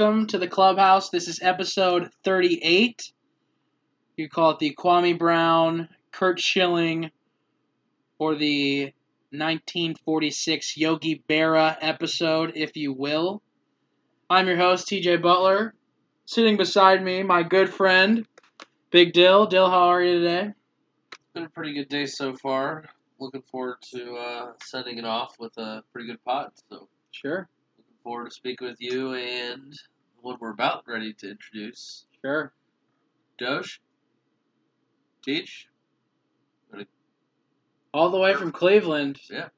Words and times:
Hello, 0.00 0.08
everyone, 0.08 0.20
and 0.20 0.26
welcome 0.26 0.26
to 0.28 0.38
the 0.38 0.48
clubhouse. 0.48 1.10
This 1.10 1.28
is 1.28 1.40
episode 1.42 2.08
38. 2.24 3.12
You 4.16 4.30
call 4.30 4.52
it 4.52 4.58
the 4.58 4.74
Kwame 4.74 5.18
Brown, 5.18 5.90
Curt 6.10 6.40
Schilling, 6.40 7.10
or 8.18 8.34
the 8.34 8.84
1946 9.30 10.78
Yogi 10.78 11.22
Berra 11.28 11.76
episode, 11.82 12.52
if 12.54 12.76
you 12.78 12.94
will. 12.94 13.42
I'm 14.30 14.46
your 14.46 14.56
host, 14.56 14.88
TJ 14.88 15.20
Butler. 15.20 15.74
Sitting 16.24 16.56
beside 16.56 17.04
me, 17.04 17.22
my 17.22 17.42
good 17.42 17.68
friend, 17.68 18.26
Big 18.90 19.12
Dyl. 19.12 19.48
Dyl, 19.48 19.68
how 19.68 19.88
are 19.88 20.02
you 20.02 20.20
today? 20.20 20.52
Been 21.34 21.44
a 21.44 21.50
pretty 21.50 21.74
good 21.74 21.90
day 21.90 22.06
so 22.06 22.34
far. 22.34 22.86
Looking 23.18 23.42
forward 23.42 23.76
to 23.92 24.14
uh, 24.14 24.52
sending 24.62 24.96
it 24.96 25.04
off 25.04 25.36
with 25.38 25.54
a 25.58 25.82
pretty 25.92 26.08
good 26.08 26.24
pot. 26.24 26.54
So 26.70 26.88
Sure. 27.10 27.50
Looking 28.10 28.18
forward 28.18 28.30
to 28.30 28.34
speaking 28.34 28.66
with 28.66 28.80
you 28.80 29.14
and 29.14 29.72
what 30.20 30.40
we're 30.40 30.50
about 30.50 30.82
ready 30.88 31.12
to 31.20 31.30
introduce. 31.30 32.06
Sure. 32.20 32.52
Doge, 33.38 33.80
Teej. 35.24 35.48
All 37.94 38.10
the 38.10 38.18
way 38.18 38.34
from 38.34 38.50
Cleveland. 38.50 39.20
Yeah. 39.30 39.48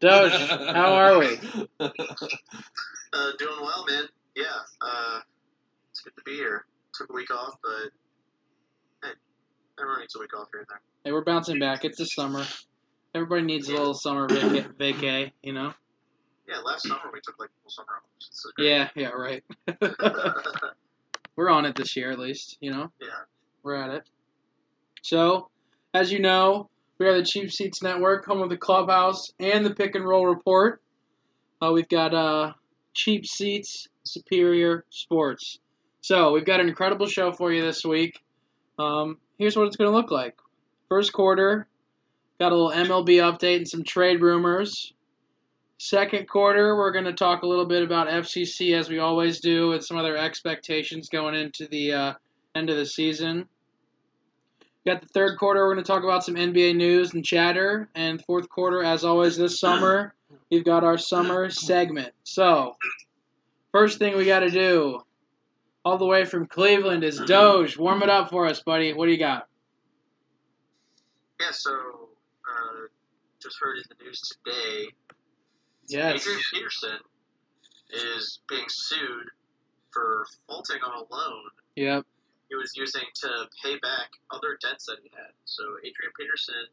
Doge, 0.00 0.32
how 0.32 0.92
are 0.92 1.18
we? 1.18 1.38
Uh, 3.10 3.32
doing 3.38 3.56
well, 3.62 3.86
man. 3.88 4.04
Yeah, 4.36 4.44
uh, 4.82 5.20
it's 5.90 6.02
good 6.02 6.12
to 6.18 6.22
be 6.26 6.34
here. 6.34 6.66
Took 6.92 7.08
a 7.08 7.12
week 7.14 7.30
off, 7.30 7.54
but 7.62 7.90
hey, 9.02 9.14
everyone 9.80 10.00
needs 10.00 10.14
a 10.14 10.18
week 10.20 10.38
off 10.38 10.48
here 10.52 10.60
and 10.60 10.68
there. 10.68 10.80
Hey, 11.04 11.12
we're 11.12 11.24
bouncing 11.24 11.58
back. 11.58 11.86
It's 11.86 11.96
the 11.96 12.04
summer. 12.04 12.44
Everybody 13.14 13.42
needs 13.44 13.70
a 13.70 13.72
little 13.72 13.94
summer 13.94 14.28
vaca- 14.28 14.74
vacay, 14.78 15.32
you 15.42 15.54
know? 15.54 15.72
Yeah, 16.48 16.60
last 16.60 16.84
summer 16.88 17.10
we 17.12 17.20
took 17.20 17.38
like 17.38 17.50
full 17.62 17.70
summer 17.70 17.88
off. 17.96 18.52
Yeah, 18.56 18.88
yeah, 18.94 19.08
right. 19.08 19.44
we're 21.36 21.50
on 21.50 21.66
it 21.66 21.76
this 21.76 21.94
year, 21.94 22.10
at 22.10 22.18
least, 22.18 22.56
you 22.60 22.70
know? 22.70 22.90
yeah. 23.00 23.08
We're 23.62 23.74
at 23.74 23.90
it. 23.90 24.08
So, 25.02 25.50
as 25.92 26.10
you 26.10 26.20
know, 26.20 26.70
we 26.98 27.06
are 27.06 27.14
the 27.14 27.24
Cheap 27.24 27.52
Seats 27.52 27.82
Network, 27.82 28.24
home 28.24 28.40
of 28.40 28.48
the 28.48 28.56
Clubhouse 28.56 29.30
and 29.38 29.64
the 29.64 29.74
Pick 29.74 29.94
and 29.94 30.06
Roll 30.06 30.26
Report. 30.26 30.80
Uh, 31.60 31.72
we've 31.72 31.88
got 31.88 32.14
uh, 32.14 32.52
Cheap 32.94 33.26
Seats, 33.26 33.88
Superior 34.04 34.86
Sports. 34.88 35.58
So, 36.00 36.32
we've 36.32 36.46
got 36.46 36.60
an 36.60 36.68
incredible 36.68 37.06
show 37.06 37.30
for 37.30 37.52
you 37.52 37.60
this 37.60 37.84
week. 37.84 38.22
Um, 38.78 39.18
here's 39.38 39.54
what 39.54 39.66
it's 39.66 39.76
going 39.76 39.90
to 39.90 39.96
look 39.96 40.10
like. 40.10 40.36
First 40.88 41.12
quarter, 41.12 41.68
got 42.40 42.52
a 42.52 42.56
little 42.56 42.70
MLB 42.70 43.16
update 43.16 43.56
and 43.56 43.68
some 43.68 43.84
trade 43.84 44.22
rumors. 44.22 44.94
Second 45.78 46.28
quarter, 46.28 46.76
we're 46.76 46.90
going 46.90 47.04
to 47.04 47.12
talk 47.12 47.42
a 47.42 47.46
little 47.46 47.64
bit 47.64 47.84
about 47.84 48.08
FCC 48.08 48.76
as 48.76 48.88
we 48.88 48.98
always 48.98 49.38
do, 49.38 49.72
and 49.72 49.84
some 49.84 49.96
other 49.96 50.16
expectations 50.16 51.08
going 51.08 51.36
into 51.36 51.68
the 51.68 51.92
uh, 51.92 52.14
end 52.56 52.68
of 52.68 52.76
the 52.76 52.84
season. 52.84 53.48
Got 54.84 55.02
the 55.02 55.08
third 55.08 55.38
quarter. 55.38 55.64
We're 55.64 55.74
going 55.74 55.84
to 55.84 55.92
talk 55.92 56.02
about 56.02 56.24
some 56.24 56.34
NBA 56.34 56.74
news 56.74 57.14
and 57.14 57.24
chatter. 57.24 57.88
And 57.94 58.24
fourth 58.24 58.48
quarter, 58.48 58.82
as 58.82 59.04
always, 59.04 59.36
this 59.36 59.60
summer, 59.60 60.14
we've 60.50 60.64
got 60.64 60.82
our 60.82 60.98
summer 60.98 61.48
segment. 61.48 62.12
So, 62.24 62.76
first 63.70 64.00
thing 64.00 64.16
we 64.16 64.24
got 64.24 64.40
to 64.40 64.50
do, 64.50 65.00
all 65.84 65.96
the 65.96 66.06
way 66.06 66.24
from 66.24 66.46
Cleveland, 66.46 67.04
is 67.04 67.20
Doge. 67.20 67.78
Warm 67.78 68.02
it 68.02 68.08
up 68.08 68.30
for 68.30 68.46
us, 68.46 68.60
buddy. 68.60 68.94
What 68.94 69.06
do 69.06 69.12
you 69.12 69.18
got? 69.18 69.46
Yeah, 71.40 71.52
so 71.52 71.70
uh, 71.70 72.86
just 73.40 73.58
heard 73.60 73.76
in 73.76 73.84
the 73.90 74.04
news 74.04 74.20
today, 74.20 74.88
Yes. 75.88 76.22
Adrian 76.22 76.40
Peterson 76.52 76.98
is 77.90 78.40
being 78.48 78.66
sued 78.68 79.28
for 79.90 80.26
faulting 80.46 80.80
on 80.84 80.92
a 80.92 81.14
loan 81.14 81.44
Yep. 81.76 82.04
he 82.50 82.54
was 82.54 82.72
using 82.76 83.04
to 83.22 83.48
pay 83.62 83.78
back 83.78 84.10
other 84.30 84.58
debts 84.60 84.86
that 84.86 84.98
he 85.02 85.10
had. 85.14 85.32
So 85.44 85.62
Adrian 85.78 86.12
Peterson 86.18 86.66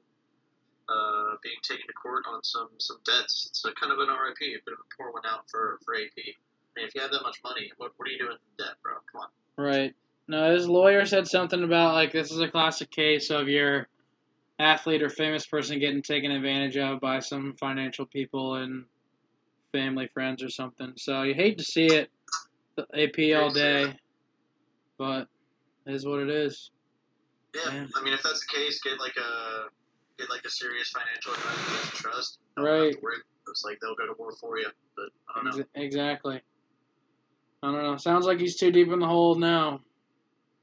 uh, 0.89 1.35
being 1.41 1.55
taken 1.63 1.87
to 1.87 1.93
court 1.93 2.25
on 2.27 2.43
some 2.43 2.69
some 2.77 2.97
debts. 3.05 3.47
It's 3.49 3.63
a 3.65 3.71
kind 3.73 3.91
of 3.91 3.99
an 3.99 4.09
RIP, 4.09 4.41
a 4.41 4.61
bit 4.65 4.73
of 4.73 4.79
a 4.79 4.95
poor 4.97 5.11
one 5.11 5.23
out 5.25 5.49
for 5.49 5.79
for 5.85 5.95
AP. 5.95 6.11
I 6.17 6.79
mean, 6.79 6.87
if 6.87 6.95
you 6.95 7.01
have 7.01 7.11
that 7.11 7.23
much 7.23 7.39
money, 7.43 7.71
what, 7.77 7.93
what 7.97 8.07
are 8.07 8.11
you 8.11 8.17
doing 8.19 8.31
with 8.31 8.57
debt, 8.57 8.75
bro? 8.83 8.93
Come 9.11 9.21
on. 9.21 9.63
Right. 9.63 9.95
No, 10.27 10.53
his 10.53 10.67
lawyer 10.67 11.05
said 11.05 11.27
something 11.27 11.63
about 11.63 11.93
like 11.93 12.11
this 12.11 12.31
is 12.31 12.39
a 12.39 12.47
classic 12.49 12.91
case 12.91 13.29
of 13.29 13.47
your 13.47 13.87
athlete 14.59 15.01
or 15.03 15.09
famous 15.09 15.45
person 15.45 15.79
getting 15.79 16.01
taken 16.01 16.31
advantage 16.31 16.77
of 16.77 16.99
by 16.99 17.19
some 17.19 17.55
financial 17.59 18.05
people 18.05 18.55
and 18.55 18.85
family 19.75 20.07
friends 20.13 20.41
or 20.41 20.49
something. 20.49 20.93
So 20.95 21.23
you 21.23 21.33
hate 21.33 21.57
to 21.57 21.63
see 21.63 21.87
it, 21.87 22.09
the 22.77 22.83
AP 22.93 23.37
all 23.41 23.51
day, 23.51 23.93
but 24.97 25.27
it 25.85 25.93
is 25.93 26.05
what 26.05 26.19
it 26.19 26.29
is. 26.29 26.71
Yeah, 27.53 27.73
Yeah. 27.73 27.87
I 27.95 28.03
mean, 28.03 28.13
if 28.13 28.23
that's 28.23 28.45
the 28.45 28.57
case, 28.57 28.79
get 28.81 28.99
like 28.99 29.15
a 29.17 29.65
get 30.17 30.29
like 30.29 30.45
a 30.45 30.49
serious 30.49 30.91
financial 30.91 31.33
advisor 31.33 31.71
you 31.71 32.11
trust. 32.11 32.39
Don't 32.55 32.65
Right. 32.65 32.93
To. 32.93 33.07
It's 33.49 33.63
like 33.63 33.77
they'll 33.81 33.95
go 33.95 34.07
to 34.07 34.13
war 34.17 34.31
for 34.39 34.57
you, 34.57 34.67
but 34.95 35.09
I 35.29 35.35
don't 35.35 35.45
know. 35.45 35.59
Ex- 35.61 35.69
exactly. 35.75 36.41
I 37.61 37.71
don't 37.71 37.83
know. 37.83 37.97
Sounds 37.97 38.25
like 38.25 38.39
he's 38.39 38.55
too 38.55 38.71
deep 38.71 38.91
in 38.91 38.99
the 38.99 39.07
hole 39.07 39.35
now. 39.35 39.81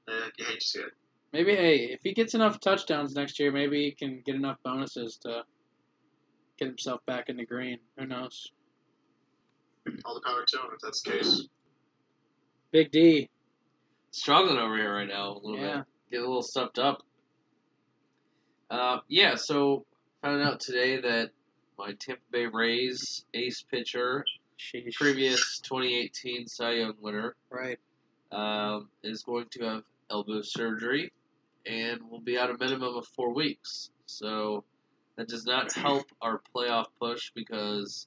Uh, 0.09 0.29
you 0.39 0.44
hate 0.44 0.61
to 0.61 0.67
see 0.67 0.81
it. 0.81 0.93
Maybe 1.33 1.55
hey, 1.55 1.91
if 1.93 2.00
he 2.03 2.12
gets 2.12 2.34
enough 2.34 2.61
touchdowns 2.61 3.15
next 3.15 3.39
year, 3.39 3.53
maybe 3.53 3.84
he 3.84 3.93
can 3.93 4.23
get 4.25 4.34
enough 4.34 4.59
bonuses 4.65 5.17
to 5.19 5.43
get 6.59 6.69
himself 6.69 7.00
back 7.06 7.29
in 7.29 7.37
the 7.37 7.47
green. 7.47 7.79
Who 7.99 8.06
knows? 8.06 8.53
All 10.04 10.15
the 10.15 10.20
power 10.20 10.44
to 10.47 10.56
him 10.59 10.65
if 10.75 10.81
that's 10.81 11.03
the 11.03 11.10
case. 11.12 11.48
Big 12.70 12.91
D. 12.91 13.28
Struggling 14.10 14.59
over 14.59 14.76
here 14.76 14.94
right 14.94 15.09
now 15.09 15.32
a 15.32 15.38
little 15.38 15.56
Yeah. 15.59 15.78
bit. 15.78 15.87
Get 16.12 16.19
a 16.19 16.26
little 16.26 16.43
stuffed 16.43 16.78
up. 16.78 17.03
Uh, 18.70 18.98
yeah, 19.09 19.34
so 19.34 19.84
found 20.22 20.43
out 20.43 20.60
today 20.60 21.00
that 21.00 21.31
my 21.78 21.93
Tampa 21.94 22.22
Bay 22.31 22.47
Rays 22.47 23.25
ace 23.34 23.62
pitcher, 23.62 24.25
Sheesh. 24.59 24.94
previous 24.94 25.59
2018 25.60 26.47
Cy 26.47 26.72
Young 26.75 26.94
winner, 27.00 27.34
Right. 27.50 27.78
um, 28.31 28.88
is 29.03 29.22
going 29.25 29.49
to 29.50 29.64
have 29.64 29.84
elbow 30.10 30.41
surgery 30.43 31.12
and 31.66 32.09
will 32.10 32.20
be 32.20 32.38
out 32.38 32.50
a 32.50 32.56
minimum 32.59 32.97
of 32.97 33.06
four 33.09 33.34
weeks. 33.34 33.91
So 34.06 34.64
that 35.16 35.28
does 35.28 35.44
not 35.44 35.72
help 35.72 36.06
our 36.20 36.41
playoff 36.54 36.87
push 36.99 37.31
because 37.34 38.06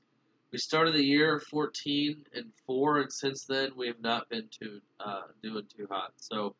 we 0.55 0.59
started 0.59 0.93
the 0.93 1.03
year 1.03 1.37
14 1.37 2.15
and 2.33 2.45
four, 2.65 3.01
and 3.01 3.11
since 3.11 3.43
then 3.43 3.71
we 3.75 3.87
have 3.87 3.99
not 3.99 4.29
been 4.29 4.47
too 4.49 4.79
uh, 5.01 5.23
doing 5.43 5.65
too 5.75 5.85
hot. 5.91 6.13
So 6.15 6.55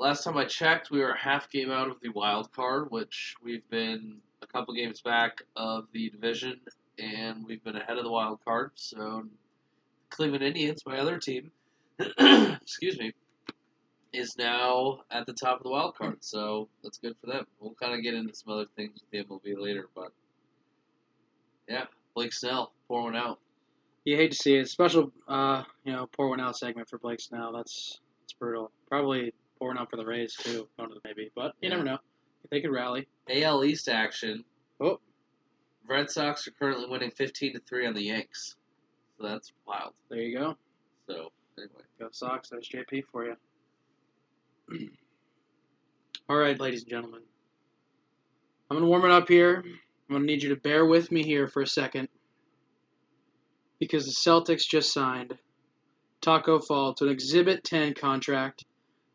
last 0.00 0.24
time 0.24 0.36
I 0.36 0.44
checked, 0.44 0.90
we 0.90 0.98
were 0.98 1.12
a 1.12 1.16
half 1.16 1.48
game 1.48 1.70
out 1.70 1.88
of 1.88 2.00
the 2.02 2.08
wild 2.08 2.50
card, 2.50 2.90
which 2.90 3.36
we've 3.40 3.62
been 3.70 4.16
a 4.42 4.48
couple 4.48 4.74
games 4.74 5.00
back 5.00 5.42
of 5.54 5.84
the 5.92 6.10
division, 6.10 6.58
and 6.98 7.46
we've 7.46 7.62
been 7.62 7.76
ahead 7.76 7.98
of 7.98 8.02
the 8.02 8.10
wild 8.10 8.44
card. 8.44 8.72
So 8.74 9.28
Cleveland 10.10 10.42
Indians, 10.42 10.82
my 10.84 10.98
other 10.98 11.20
team, 11.20 11.52
excuse 12.00 12.98
me, 12.98 13.12
is 14.12 14.36
now 14.36 15.02
at 15.08 15.24
the 15.26 15.34
top 15.34 15.58
of 15.58 15.62
the 15.62 15.70
wild 15.70 15.96
card. 15.96 16.16
So 16.24 16.68
that's 16.82 16.98
good 16.98 17.14
for 17.20 17.28
them. 17.28 17.46
We'll 17.60 17.76
kind 17.80 17.94
of 17.94 18.02
get 18.02 18.14
into 18.14 18.34
some 18.34 18.52
other 18.52 18.66
things 18.74 18.98
with 19.00 19.10
the 19.12 19.32
MLB 19.32 19.56
later, 19.56 19.88
but 19.94 20.10
yeah, 21.68 21.84
Blake 22.14 22.32
Snell 22.32 22.72
pour 22.88 23.02
one 23.04 23.16
out. 23.16 23.38
You 24.04 24.16
hate 24.16 24.32
to 24.32 24.36
see 24.36 24.56
it. 24.56 24.68
Special, 24.68 25.10
uh, 25.28 25.62
you 25.84 25.92
know, 25.92 26.06
pour 26.16 26.28
one 26.28 26.40
out 26.40 26.56
segment 26.56 26.88
for 26.88 26.98
Blake 26.98 27.20
Snell. 27.20 27.52
That's 27.52 28.00
that's 28.22 28.32
brutal. 28.34 28.70
Probably 28.88 29.32
pouring 29.58 29.78
out 29.78 29.90
for 29.90 29.96
the 29.96 30.04
Rays 30.04 30.34
too. 30.34 30.68
Maybe, 31.04 31.30
but 31.34 31.54
you 31.60 31.68
Yeah. 31.68 31.76
never 31.76 31.84
know. 31.84 31.98
They 32.50 32.60
could 32.60 32.70
rally. 32.70 33.08
AL 33.28 33.64
East 33.64 33.88
action. 33.88 34.44
Oh. 34.80 35.00
Red 35.86 36.10
Sox 36.10 36.46
are 36.48 36.50
currently 36.52 36.86
winning 36.88 37.10
15 37.10 37.54
to 37.54 37.60
3 37.60 37.86
on 37.86 37.94
the 37.94 38.02
Yanks. 38.02 38.56
So 39.18 39.26
that's 39.26 39.52
wild. 39.66 39.92
There 40.08 40.18
you 40.18 40.38
go. 40.38 40.56
So, 41.06 41.30
anyway. 41.58 41.82
Go 41.98 42.08
Sox. 42.10 42.48
There's 42.48 42.68
JP 42.68 43.04
for 43.12 43.26
you. 43.26 43.36
All 46.28 46.36
right, 46.36 46.58
ladies 46.58 46.82
and 46.82 46.90
gentlemen. 46.90 47.20
I'm 48.70 48.76
gonna 48.78 48.86
warm 48.86 49.04
it 49.04 49.10
up 49.10 49.28
here. 49.28 49.62
I'm 50.08 50.16
gonna 50.16 50.26
need 50.26 50.42
you 50.42 50.50
to 50.50 50.60
bear 50.60 50.86
with 50.86 51.10
me 51.10 51.22
here 51.22 51.48
for 51.48 51.62
a 51.62 51.66
second. 51.66 52.08
Because 53.78 54.04
the 54.04 54.12
Celtics 54.12 54.68
just 54.68 54.92
signed 54.92 55.36
Tacko 56.20 56.58
Fall 56.64 56.94
to 56.94 57.04
an 57.04 57.10
Exhibit 57.10 57.64
10 57.64 57.94
contract, 57.94 58.64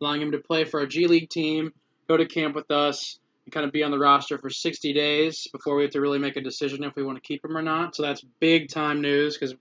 allowing 0.02 0.22
him 0.22 0.32
to 0.32 0.40
play 0.40 0.64
for 0.64 0.80
our 0.80 0.86
G 0.86 1.08
League 1.08 1.30
team, 1.30 1.72
go 2.08 2.18
to 2.18 2.26
camp 2.26 2.56
with 2.56 2.70
us, 2.72 3.20
and 3.46 3.54
kind 3.54 3.66
of 3.66 3.72
be 3.72 3.84
on 3.84 3.92
the 3.92 4.00
roster 4.00 4.38
for 4.38 4.50
60 4.50 4.94
days 4.94 5.48
before 5.52 5.76
we 5.76 5.84
have 5.84 5.92
to 5.92 6.02
really 6.02 6.20
make 6.20 6.38
a 6.38 6.42
decision 6.42 6.84
if 6.84 6.96
we 6.96 7.04
want 7.04 7.18
to 7.18 7.28
keep 7.28 7.44
him 7.44 7.58
or 7.58 7.62
not. 7.62 7.96
So 7.96 8.04
that's 8.04 8.24
big 8.40 8.70
time 8.70 9.02
news 9.02 9.38
because 9.38 9.56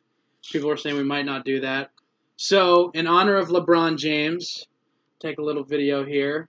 people 0.50 0.70
are 0.70 0.76
saying 0.76 0.96
we 0.96 1.04
might 1.04 1.26
not 1.26 1.44
do 1.44 1.60
that. 1.60 1.90
So, 2.36 2.90
in 2.94 3.06
honor 3.06 3.36
of 3.36 3.48
LeBron 3.48 3.98
James, 3.98 4.64
take 5.18 5.38
a 5.38 5.42
little 5.42 5.64
video 5.64 6.04
here. 6.04 6.48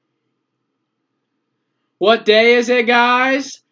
What 1.97 2.25
day 2.25 2.55
is 2.55 2.69
it, 2.69 2.85
guys? 2.85 3.63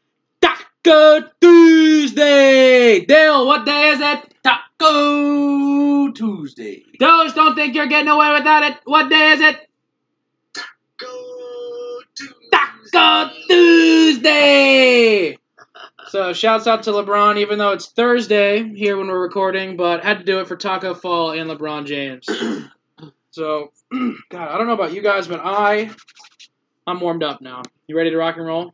Taco 0.88 1.30
Tuesday! 1.42 3.04
Dale, 3.04 3.46
what 3.46 3.66
day 3.66 3.90
is 3.90 4.00
it? 4.00 4.34
Taco 4.42 4.68
Taco 4.80 6.12
Tuesday. 6.12 6.84
Those 7.00 7.34
don't 7.34 7.56
think 7.56 7.76
you're 7.76 7.88
getting 7.88 8.10
away 8.10 8.32
without 8.34 8.64
it. 8.64 8.78
What 8.86 9.10
day 9.10 9.32
is 9.32 9.42
it? 9.42 9.68
Go 10.98 12.00
Taco 12.52 13.34
Tuesday. 13.50 15.38
So 16.10 16.32
shouts 16.34 16.68
out 16.68 16.84
to 16.84 16.92
LeBron, 16.92 17.38
even 17.38 17.58
though 17.58 17.74
it's 17.74 17.88
Thursday 17.88 18.74
here 18.74 18.98
when 18.98 19.08
we're 19.08 19.22
recording, 19.22 19.76
but 19.76 20.04
had 20.04 20.20
to 20.20 20.24
do 20.24 20.40
it 20.40 20.48
for 20.48 20.56
Tacko 20.56 20.94
Fall 20.94 21.32
and 21.32 21.50
LeBron 21.50 21.86
James. 21.86 22.26
so, 23.32 23.72
God, 23.92 24.16
I 24.50 24.58
don't 24.58 24.68
know 24.68 24.74
about 24.74 24.94
you 24.94 25.02
guys, 25.02 25.28
but 25.28 25.42
I, 25.44 25.90
I'm 26.86 27.02
warmed 27.02 27.24
up 27.24 27.42
now. 27.42 27.62
You 27.88 27.98
ready 27.98 28.12
to 28.12 28.18
rock 28.18 28.38
and 28.38 28.46
roll? 28.46 28.74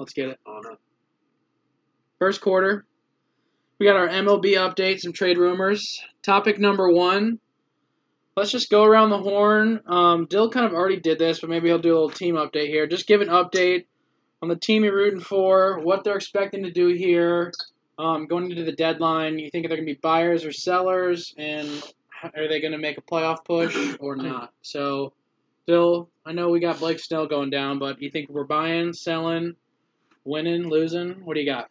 Let's 0.00 0.14
get 0.14 0.30
it. 0.30 0.40
Oh, 0.46 0.60
no. 0.64 0.76
First 2.18 2.40
quarter, 2.40 2.86
we 3.78 3.84
got 3.84 3.96
our 3.96 4.08
MLB 4.08 4.54
update, 4.54 5.00
some 5.00 5.12
trade 5.12 5.36
rumors. 5.36 6.02
Topic 6.22 6.58
number 6.58 6.90
one. 6.90 7.38
Let's 8.34 8.50
just 8.50 8.70
go 8.70 8.82
around 8.84 9.10
the 9.10 9.18
horn. 9.18 9.80
Um, 9.86 10.24
Dyl 10.24 10.48
kind 10.48 10.64
of 10.64 10.72
already 10.72 10.98
did 10.98 11.18
this, 11.18 11.40
but 11.40 11.50
maybe 11.50 11.68
he'll 11.68 11.78
do 11.78 11.92
a 11.92 12.00
little 12.00 12.08
team 12.08 12.36
update 12.36 12.68
here. 12.68 12.86
Just 12.86 13.06
give 13.06 13.20
an 13.20 13.28
update 13.28 13.84
on 14.40 14.48
the 14.48 14.56
team 14.56 14.84
you're 14.84 14.96
rooting 14.96 15.20
for, 15.20 15.80
what 15.80 16.02
they're 16.02 16.16
expecting 16.16 16.62
to 16.62 16.70
do 16.70 16.86
here, 16.88 17.52
um, 17.98 18.26
going 18.26 18.50
into 18.50 18.64
the 18.64 18.72
deadline. 18.72 19.38
You 19.38 19.50
think 19.50 19.68
they're 19.68 19.76
going 19.76 19.86
to 19.86 19.94
be 19.94 20.00
buyers 20.00 20.46
or 20.46 20.52
sellers, 20.52 21.34
and 21.36 21.68
are 22.22 22.48
they 22.48 22.60
going 22.62 22.72
to 22.72 22.78
make 22.78 22.96
a 22.96 23.02
playoff 23.02 23.44
push 23.44 23.76
or 24.00 24.16
not? 24.16 24.50
So, 24.62 25.12
Dyl, 25.66 26.08
I 26.24 26.32
know 26.32 26.48
we 26.48 26.60
got 26.60 26.78
Blake 26.78 27.00
Snell 27.00 27.26
going 27.26 27.50
down, 27.50 27.78
but 27.78 28.00
you 28.00 28.10
think 28.10 28.30
we're 28.30 28.44
buying, 28.44 28.94
selling, 28.94 29.56
winning, 30.30 30.68
losing? 30.68 31.24
What 31.24 31.34
do 31.34 31.40
you 31.40 31.46
got? 31.46 31.68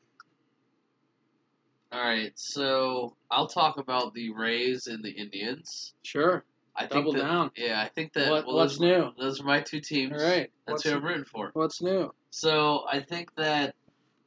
All 1.92 2.00
right, 2.02 2.32
so 2.36 3.16
I'll 3.32 3.48
talk 3.48 3.80
about 3.80 4.14
the 4.14 4.30
Rays 4.32 4.86
and 4.88 5.04
the 5.04 5.10
Indians. 5.10 5.94
Sure. 6.04 6.44
I 6.76 6.82
think 6.82 6.92
Double 7.06 7.14
that, 7.14 7.20
down. 7.24 7.52
Yeah, 7.58 7.82
I 7.82 7.90
think 7.90 8.14
that. 8.14 8.30
What- 8.30 8.46
well, 8.46 8.58
what's 8.58 8.74
those, 8.78 8.82
new? 8.82 9.12
Those 9.20 9.42
are 9.42 9.44
my 9.44 9.62
two 9.62 9.82
teams. 9.82 10.14
All 10.22 10.30
right. 10.30 10.52
That's 10.68 10.84
What's, 10.84 10.84
who 10.84 10.96
I'm 10.96 11.04
rooting 11.04 11.26
for. 11.26 11.50
what's 11.54 11.82
new? 11.82 12.14
So 12.30 12.86
I 12.92 13.00
think 13.00 13.34
that 13.36 13.74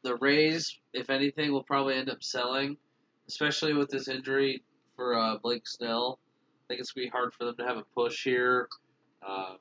the 0.02 0.16
Rays, 0.16 0.76
if 0.92 1.08
anything, 1.08 1.52
will 1.52 1.62
probably 1.62 1.94
end 1.94 2.10
up 2.10 2.22
selling, 2.22 2.76
especially 3.28 3.74
with 3.74 3.88
this 3.90 4.08
injury 4.08 4.62
for 4.96 5.16
uh, 5.16 5.36
Blake 5.38 5.66
Snell. 5.68 6.18
I 6.64 6.74
think 6.74 6.80
it's 6.80 6.90
gonna 6.92 7.06
be 7.06 7.10
hard 7.10 7.32
for 7.32 7.44
them 7.44 7.56
to 7.58 7.64
have 7.64 7.76
a 7.76 7.84
push 7.94 8.24
here, 8.24 8.68
um, 9.26 9.58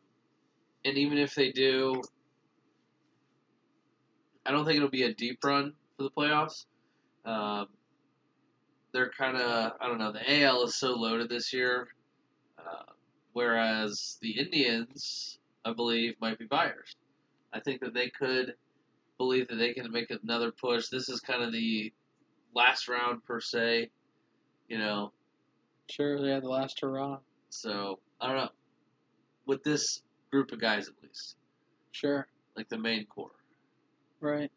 and 0.84 0.98
even 0.98 1.18
if 1.20 1.36
they 1.36 1.52
do, 1.52 2.02
I 4.46 4.52
don't 4.52 4.66
think 4.66 4.78
it'll 4.78 4.90
be 4.90 5.04
a 5.04 5.14
deep 5.14 5.44
run 5.44 5.74
for 5.98 6.04
the 6.04 6.10
playoffs. 6.12 6.66
Um, 7.26 7.68
they're 8.94 9.12
kind 9.12 9.38
of 9.38 9.74
I 9.80 9.88
don't 9.88 10.00
know. 10.00 10.12
The 10.12 10.42
AL 10.44 10.64
is 10.64 10.76
so 10.76 10.94
loaded 10.94 11.30
this 11.30 11.54
year, 11.54 11.90
uh, 12.60 12.92
whereas 13.34 14.18
the 14.22 14.32
Indians, 14.40 15.40
I 15.64 15.74
believe, 15.74 16.16
might 16.20 16.40
be 16.40 16.46
buyers. 16.46 16.96
I 17.54 17.60
think 17.60 17.82
that 17.82 17.94
they 17.94 18.10
could 18.10 18.56
believe 19.18 19.48
that 19.50 19.56
they 19.58 19.74
can 19.74 19.92
make 19.92 20.12
another 20.24 20.52
push. 20.52 20.88
This 20.88 21.08
is 21.10 21.20
kind 21.20 21.44
of 21.44 21.52
the 21.52 21.94
last 22.56 22.88
round 22.88 23.24
per 23.24 23.40
se, 23.40 23.90
you 24.68 24.78
know. 24.78 25.12
Sure, 25.90 26.20
they 26.22 26.30
had 26.32 26.44
the 26.44 26.50
last 26.50 26.80
hurrah. 26.82 27.18
So 27.50 28.00
I 28.20 28.28
don't 28.28 28.38
know. 28.38 28.50
With 29.46 29.64
this 29.64 30.02
group 30.32 30.52
of 30.52 30.60
guys, 30.62 30.88
at 30.88 30.94
least, 31.04 31.36
Sure. 31.92 32.28
like 32.56 32.70
the 32.70 32.78
main 32.78 33.06
core. 33.06 33.32
Right. 34.22 34.52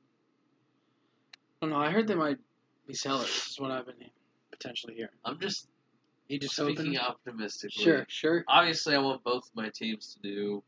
I 1.63 1.67
don't 1.67 1.71
know. 1.71 1.77
I 1.77 1.91
heard 1.91 2.07
they 2.07 2.15
might 2.15 2.39
be 2.87 2.95
sellers. 2.95 3.29
Is 3.51 3.57
what 3.59 3.71
I've 3.71 3.87
been 3.87 3.97
potentially 4.53 4.95
hearing. 4.95 5.11
I'm 5.25 5.41
just 5.41 5.69
You 6.29 6.39
just 6.39 6.57
speaking 6.57 6.95
hoping? 6.95 6.99
optimistically. 6.99 7.83
Sure, 7.83 8.07
sure. 8.09 8.45
Obviously, 8.49 8.95
I 8.95 8.99
want 8.99 9.25
both 9.25 9.51
my 9.55 9.71
teams 9.75 10.15
to 10.15 10.21
do 10.29 10.63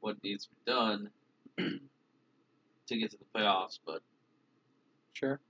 what 0.00 0.16
needs 0.22 0.44
to 0.46 0.50
be 0.50 0.72
done 0.72 1.10
to 1.58 2.98
get 2.98 3.10
to 3.10 3.18
the 3.18 3.38
playoffs, 3.38 3.78
but 3.86 4.00
Sure. 5.12 5.40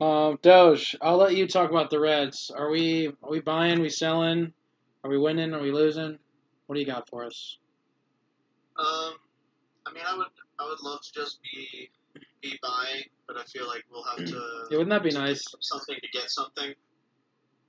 Um, 0.00 0.38
Doge, 0.42 0.96
I'll 1.00 1.16
let 1.16 1.36
you 1.36 1.46
talk 1.46 1.70
about 1.70 1.88
the 1.88 2.00
Reds. 2.00 2.50
Are 2.54 2.68
we 2.70 3.08
are 3.22 3.30
we 3.30 3.40
buying? 3.40 3.80
We 3.80 3.88
selling? 3.88 4.52
Are 5.04 5.10
we 5.10 5.16
winning? 5.18 5.54
Are 5.54 5.62
we 5.62 5.72
losing? 5.72 6.18
What 6.66 6.74
do 6.74 6.80
you 6.80 6.86
got 6.86 7.08
for 7.08 7.24
us? 7.24 7.58
Um, 8.78 9.14
I 9.86 9.92
mean, 9.94 10.02
I 10.06 10.16
would, 10.18 10.26
I 10.58 10.64
would 10.68 10.80
love 10.82 11.00
to 11.02 11.12
just 11.12 11.40
be, 11.42 11.90
be 12.42 12.58
buying, 12.62 13.04
but 13.26 13.36
I 13.36 13.44
feel 13.44 13.66
like 13.66 13.84
we'll 13.90 14.04
have 14.04 14.24
to 14.24 14.66
Yeah, 14.70 14.78
wouldn't 14.78 14.90
that 14.90 15.02
be 15.02 15.10
nice? 15.10 15.44
something 15.60 15.96
to 16.00 16.08
get 16.12 16.30
something. 16.30 16.72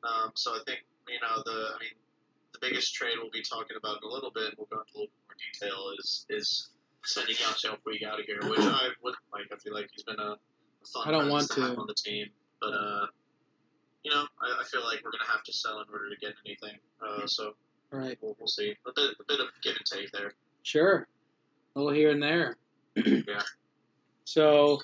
Um, 0.03 0.31
so 0.35 0.51
I 0.51 0.59
think 0.65 0.79
you 1.07 1.19
know 1.21 1.41
the, 1.45 1.51
I 1.75 1.79
mean, 1.79 1.95
the 2.53 2.59
biggest 2.61 2.93
trade 2.93 3.15
we'll 3.21 3.31
be 3.31 3.41
talking 3.43 3.75
about 3.77 3.97
in 4.01 4.09
a 4.09 4.11
little 4.11 4.31
bit. 4.31 4.53
We'll 4.57 4.67
go 4.71 4.79
into 4.79 4.93
a 4.95 4.97
little 4.99 5.13
more 5.27 5.35
detail. 5.51 5.91
Is 5.99 6.25
is 6.29 6.69
sending 7.03 7.35
Yasiel 7.35 7.77
Puig 7.85 8.05
out 8.05 8.19
of 8.19 8.25
here, 8.25 8.39
which 8.49 8.59
I 8.61 8.89
wouldn't 9.03 9.21
like. 9.33 9.45
I 9.51 9.57
feel 9.57 9.73
like 9.73 9.89
he's 9.93 10.03
been 10.03 10.19
a, 10.19 10.35
fun 10.93 11.07
I 11.07 11.11
don't 11.11 11.29
want 11.29 11.49
have 11.53 11.73
to. 11.73 11.77
on 11.79 11.87
the 11.87 11.93
team, 11.95 12.27
but 12.61 12.67
uh, 12.73 13.05
you 14.03 14.11
know, 14.11 14.23
I, 14.41 14.61
I 14.61 14.63
feel 14.65 14.83
like 14.83 15.03
we're 15.03 15.11
gonna 15.11 15.29
have 15.31 15.43
to 15.43 15.53
sell 15.53 15.79
in 15.81 15.87
order 15.91 16.09
to 16.09 16.15
get 16.21 16.33
anything. 16.45 16.77
Uh, 17.05 17.25
so 17.27 17.53
Right. 17.89 18.17
we'll, 18.21 18.35
we'll 18.37 18.47
see. 18.47 18.75
A 18.85 18.91
bit, 18.93 19.11
a 19.19 19.23
bit 19.27 19.39
of 19.39 19.47
give 19.63 19.75
and 19.77 19.85
take 19.85 20.11
there. 20.11 20.33
Sure. 20.63 21.07
A 21.75 21.79
little 21.79 21.93
here 21.93 22.11
and 22.11 22.21
there. 22.21 22.57
Yeah. 23.05 23.41
So, 24.25 24.79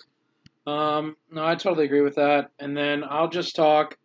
um, 0.65 1.17
no, 1.31 1.45
I 1.45 1.55
totally 1.55 1.85
agree 1.85 2.01
with 2.01 2.15
that. 2.15 2.51
And 2.59 2.75
then 2.75 3.03
I'll 3.03 3.29
just 3.29 3.55
talk 3.55 3.97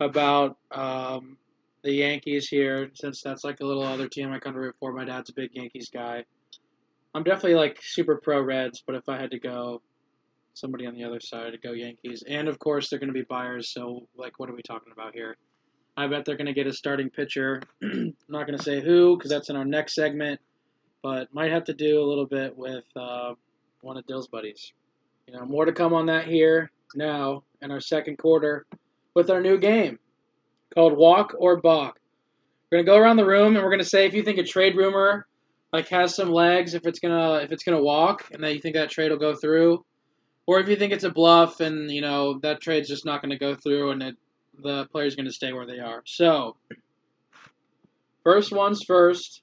about 0.00 0.56
um, 0.72 1.36
the 1.82 1.92
Yankees 1.92 2.48
here, 2.48 2.90
since 2.94 3.22
that's 3.22 3.44
like 3.44 3.60
a 3.60 3.64
little 3.64 3.82
other 3.82 4.08
team 4.08 4.32
I 4.32 4.38
kind 4.38 4.56
of 4.56 4.62
root 4.62 4.74
for. 4.80 4.92
My 4.92 5.04
dad's 5.04 5.30
a 5.30 5.34
big 5.34 5.50
Yankees 5.52 5.90
guy. 5.92 6.24
I'm 7.14 7.22
definitely 7.22 7.54
like 7.54 7.78
super 7.82 8.16
pro 8.16 8.42
Reds, 8.42 8.82
but 8.84 8.96
if 8.96 9.08
I 9.08 9.20
had 9.20 9.30
to 9.30 9.38
go 9.38 9.80
somebody 10.54 10.86
on 10.86 10.94
the 10.94 11.04
other 11.04 11.20
side, 11.20 11.52
I'd 11.52 11.62
go 11.62 11.72
Yankees. 11.72 12.24
And 12.26 12.48
of 12.48 12.58
course, 12.58 12.88
they're 12.88 12.98
going 12.98 13.08
to 13.08 13.14
be 13.14 13.22
buyers. 13.22 13.72
So, 13.72 14.08
like, 14.16 14.38
what 14.38 14.50
are 14.50 14.54
we 14.54 14.62
talking 14.62 14.92
about 14.92 15.14
here? 15.14 15.36
I 15.96 16.08
bet 16.08 16.24
they're 16.24 16.36
going 16.36 16.46
to 16.46 16.52
get 16.52 16.66
a 16.66 16.72
starting 16.72 17.10
pitcher. 17.10 17.62
I'm 17.82 18.16
not 18.28 18.46
going 18.46 18.58
to 18.58 18.64
say 18.64 18.80
who 18.80 19.16
because 19.16 19.30
that's 19.30 19.50
in 19.50 19.56
our 19.56 19.64
next 19.64 19.94
segment, 19.94 20.40
but 21.04 21.32
might 21.34 21.52
have 21.52 21.64
to 21.64 21.74
do 21.74 22.00
a 22.00 22.08
little 22.08 22.24
bit 22.24 22.56
with 22.56 22.84
uh, 22.96 23.34
one 23.82 23.98
of 23.98 24.06
Dyl's 24.06 24.26
buddies. 24.26 24.72
You 25.28 25.34
know, 25.34 25.44
more 25.44 25.66
to 25.66 25.72
come 25.72 25.92
on 25.92 26.06
that 26.06 26.26
here 26.26 26.70
now 26.94 27.44
in 27.60 27.70
our 27.70 27.80
second 27.80 28.16
quarter 28.16 28.64
with 29.12 29.28
our 29.28 29.42
new 29.42 29.58
game 29.58 29.98
called 30.74 30.96
Walk 30.96 31.34
or 31.38 31.60
Balk. 31.60 32.00
We're 32.72 32.78
gonna 32.78 32.86
go 32.86 32.96
around 32.96 33.16
the 33.16 33.26
room 33.26 33.54
and 33.54 33.62
we're 33.62 33.70
gonna 33.70 33.84
say 33.84 34.06
if 34.06 34.14
you 34.14 34.22
think 34.22 34.38
a 34.38 34.44
trade 34.44 34.76
rumor 34.76 35.26
like 35.74 35.88
has 35.88 36.14
some 36.14 36.30
legs, 36.30 36.72
if 36.72 36.86
it's 36.86 37.00
gonna 37.00 37.34
if 37.42 37.52
it's 37.52 37.64
gonna 37.64 37.82
walk, 37.82 38.30
and 38.32 38.42
that 38.42 38.54
you 38.54 38.60
think 38.60 38.74
that 38.74 38.88
trade 38.88 39.10
will 39.10 39.18
go 39.18 39.34
through, 39.34 39.84
or 40.46 40.58
if 40.58 40.68
you 40.68 40.76
think 40.76 40.94
it's 40.94 41.04
a 41.04 41.10
bluff 41.10 41.60
and 41.60 41.90
you 41.90 42.00
know 42.00 42.38
that 42.38 42.62
trade's 42.62 42.88
just 42.88 43.04
not 43.04 43.20
gonna 43.20 43.38
go 43.38 43.54
through 43.54 43.90
and 43.90 44.02
it, 44.02 44.16
the 44.62 44.86
player's 44.86 45.16
gonna 45.16 45.30
stay 45.30 45.52
where 45.52 45.66
they 45.66 45.80
are. 45.80 46.02
So, 46.06 46.56
first 48.22 48.52
one's 48.52 48.82
first. 48.82 49.42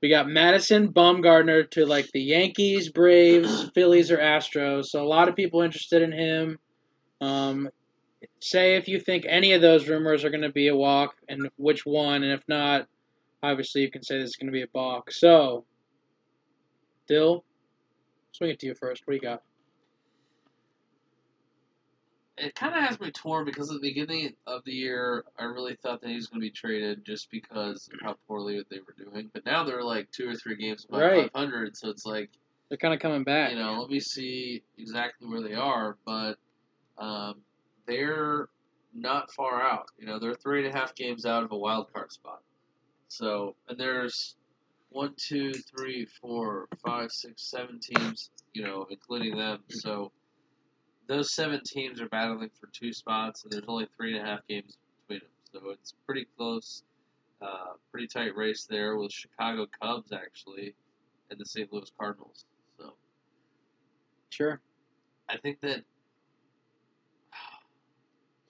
We 0.00 0.08
got 0.08 0.28
Madison 0.28 0.92
Bumgarner 0.92 1.68
to 1.72 1.84
like 1.84 2.08
the 2.12 2.20
Yankees, 2.20 2.88
Braves, 2.90 3.70
Phillies, 3.74 4.10
or 4.10 4.18
Astros. 4.18 4.86
So 4.86 5.02
a 5.02 5.08
lot 5.08 5.28
of 5.28 5.34
people 5.34 5.62
interested 5.62 6.02
in 6.02 6.12
him. 6.12 6.58
Um, 7.20 7.68
say 8.40 8.76
if 8.76 8.86
you 8.86 9.00
think 9.00 9.26
any 9.28 9.52
of 9.52 9.60
those 9.60 9.88
rumors 9.88 10.24
are 10.24 10.30
going 10.30 10.42
to 10.42 10.52
be 10.52 10.68
a 10.68 10.76
walk 10.76 11.14
and 11.28 11.48
which 11.56 11.84
one, 11.84 12.22
and 12.22 12.32
if 12.32 12.42
not, 12.46 12.86
obviously 13.42 13.82
you 13.82 13.90
can 13.90 14.02
say 14.02 14.18
this 14.18 14.30
is 14.30 14.36
going 14.36 14.46
to 14.46 14.52
be 14.52 14.62
a 14.62 14.68
balk. 14.68 15.10
So, 15.10 15.64
Dyl, 17.08 17.44
swing 18.32 18.50
it 18.50 18.60
to 18.60 18.66
you 18.66 18.74
first. 18.74 19.02
What 19.04 19.12
do 19.12 19.16
you 19.16 19.22
got? 19.22 19.42
It 22.40 22.54
kind 22.54 22.74
of 22.74 22.82
has 22.82 22.98
me 23.00 23.10
torn 23.10 23.44
because 23.44 23.70
at 23.70 23.80
the 23.80 23.88
beginning 23.88 24.34
of 24.46 24.62
the 24.64 24.72
year, 24.72 25.24
I 25.38 25.44
really 25.44 25.74
thought 25.76 26.00
that 26.00 26.08
he 26.08 26.14
was 26.16 26.26
going 26.26 26.40
to 26.40 26.46
be 26.46 26.50
traded 26.50 27.04
just 27.04 27.30
because 27.30 27.88
of 27.92 28.00
how 28.02 28.16
poorly 28.26 28.62
they 28.70 28.78
were 28.80 28.94
doing. 29.10 29.30
But 29.32 29.44
now 29.44 29.64
they're 29.64 29.82
like 29.82 30.10
two 30.10 30.28
or 30.28 30.34
three 30.34 30.56
games 30.56 30.84
above 30.88 31.00
Right. 31.00 31.32
500, 31.32 31.76
so 31.76 31.88
it's 31.90 32.06
like, 32.06 32.30
They're 32.68 32.78
kind 32.78 32.94
of 32.94 33.00
coming 33.00 33.24
back. 33.24 33.50
you 33.52 33.58
know, 33.58 33.80
let 33.80 33.90
me 33.90 34.00
see 34.00 34.62
exactly 34.78 35.28
where 35.28 35.42
they 35.42 35.54
are. 35.54 35.96
But 36.06 36.38
um, 36.98 37.36
they're 37.86 38.48
not 38.94 39.30
far 39.32 39.62
out. 39.62 39.86
You 39.98 40.06
know, 40.06 40.18
they're 40.18 40.34
three 40.34 40.64
and 40.66 40.74
a 40.74 40.78
half 40.78 40.94
games 40.94 41.24
out 41.26 41.44
of 41.44 41.52
a 41.52 41.56
wild 41.56 41.92
card 41.92 42.12
spot. 42.12 42.40
So, 43.08 43.54
and 43.68 43.78
there's 43.78 44.36
one, 44.90 45.14
two, 45.16 45.52
three, 45.52 46.06
four, 46.20 46.68
five, 46.84 47.10
six, 47.10 47.50
seven 47.50 47.78
teams, 47.80 48.30
you 48.54 48.62
know, 48.62 48.86
including 48.90 49.36
them. 49.36 49.60
So 49.68 50.12
those 51.08 51.32
seven 51.32 51.60
teams 51.64 52.00
are 52.00 52.08
battling 52.08 52.50
for 52.60 52.68
two 52.72 52.92
spots, 52.92 53.42
and 53.44 53.52
there's 53.52 53.64
only 53.66 53.88
three 53.96 54.16
and 54.16 54.26
a 54.26 54.30
half 54.30 54.46
games 54.48 54.76
between 55.08 55.20
them. 55.52 55.62
So 55.62 55.70
it's 55.70 55.94
pretty 56.06 56.26
close, 56.36 56.82
uh, 57.42 57.72
pretty 57.90 58.06
tight 58.06 58.36
race 58.36 58.66
there 58.68 58.96
with 58.96 59.10
Chicago 59.12 59.66
Cubs 59.80 60.12
actually, 60.12 60.74
and 61.30 61.40
the 61.40 61.46
St. 61.46 61.72
Louis 61.72 61.90
Cardinals. 61.98 62.44
So 62.78 62.92
Sure. 64.30 64.60
I 65.28 65.36
think 65.38 65.60
that 65.62 65.82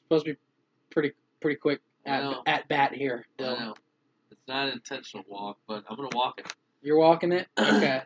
Supposed 0.04 0.24
to 0.24 0.32
be 0.32 0.38
pretty 0.90 1.12
pretty 1.42 1.56
quick 1.56 1.80
at, 2.06 2.22
at 2.46 2.66
bat 2.68 2.94
here. 2.94 3.26
I 3.38 3.42
know. 3.42 3.74
It's 4.30 4.40
not 4.48 4.68
an 4.68 4.72
intentional 4.74 5.24
walk, 5.28 5.58
but 5.68 5.84
I'm 5.88 5.96
gonna 5.96 6.08
walk 6.14 6.40
it. 6.40 6.46
You're 6.82 6.98
walking 6.98 7.30
it. 7.32 7.46
Okay, 7.58 8.02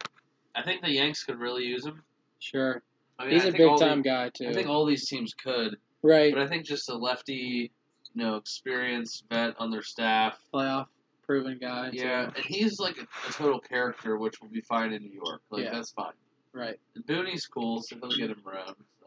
I 0.57 0.63
think 0.63 0.83
the 0.83 0.91
Yanks 0.91 1.23
could 1.23 1.39
really 1.39 1.65
use 1.65 1.87
him. 1.87 2.03
sure. 2.41 2.83
I 3.23 3.27
mean, 3.27 3.35
He's 3.35 3.45
I 3.45 3.49
a 3.49 3.53
big 3.53 3.79
time 3.79 3.99
the- 4.03 4.09
guy 4.09 4.29
too. 4.31 4.49
I 4.49 4.53
think 4.53 4.69
all 4.69 4.85
these 4.85 5.07
teams 5.09 5.33
could, 5.35 5.77
right. 6.03 6.33
but 6.35 6.43
I 6.43 6.47
think 6.49 6.65
just 6.65 6.89
a 6.91 6.95
lefty, 6.95 7.71
you 8.15 8.23
know, 8.25 8.37
experienced 8.37 9.25
vet 9.31 9.55
on 9.59 9.71
their 9.71 9.83
staff. 9.83 10.39
Playoff 10.53 10.87
proven 11.25 11.59
guy. 11.61 11.91
too. 11.91 11.99
Yeah, 11.99 12.31
and 12.35 12.45
he's 12.45 12.81
like 12.81 12.99
a, 12.99 13.03
a 13.29 13.33
total 13.33 13.61
character, 13.61 14.17
which 14.19 14.41
will 14.41 14.49
be 14.49 14.61
fine 14.63 14.93
in 14.93 15.03
New 15.03 15.13
York. 15.13 15.41
Like 15.51 15.65
Yeah. 15.65 15.73
that's 15.73 15.93
fine. 15.93 16.13
Right. 16.53 16.79
And 16.97 17.07
Booney's 17.07 17.47
cool, 17.47 17.81
so 17.83 17.97
he'll 17.97 18.11
get 18.11 18.31
him 18.31 18.43
around. 18.47 18.75
So 19.01 19.07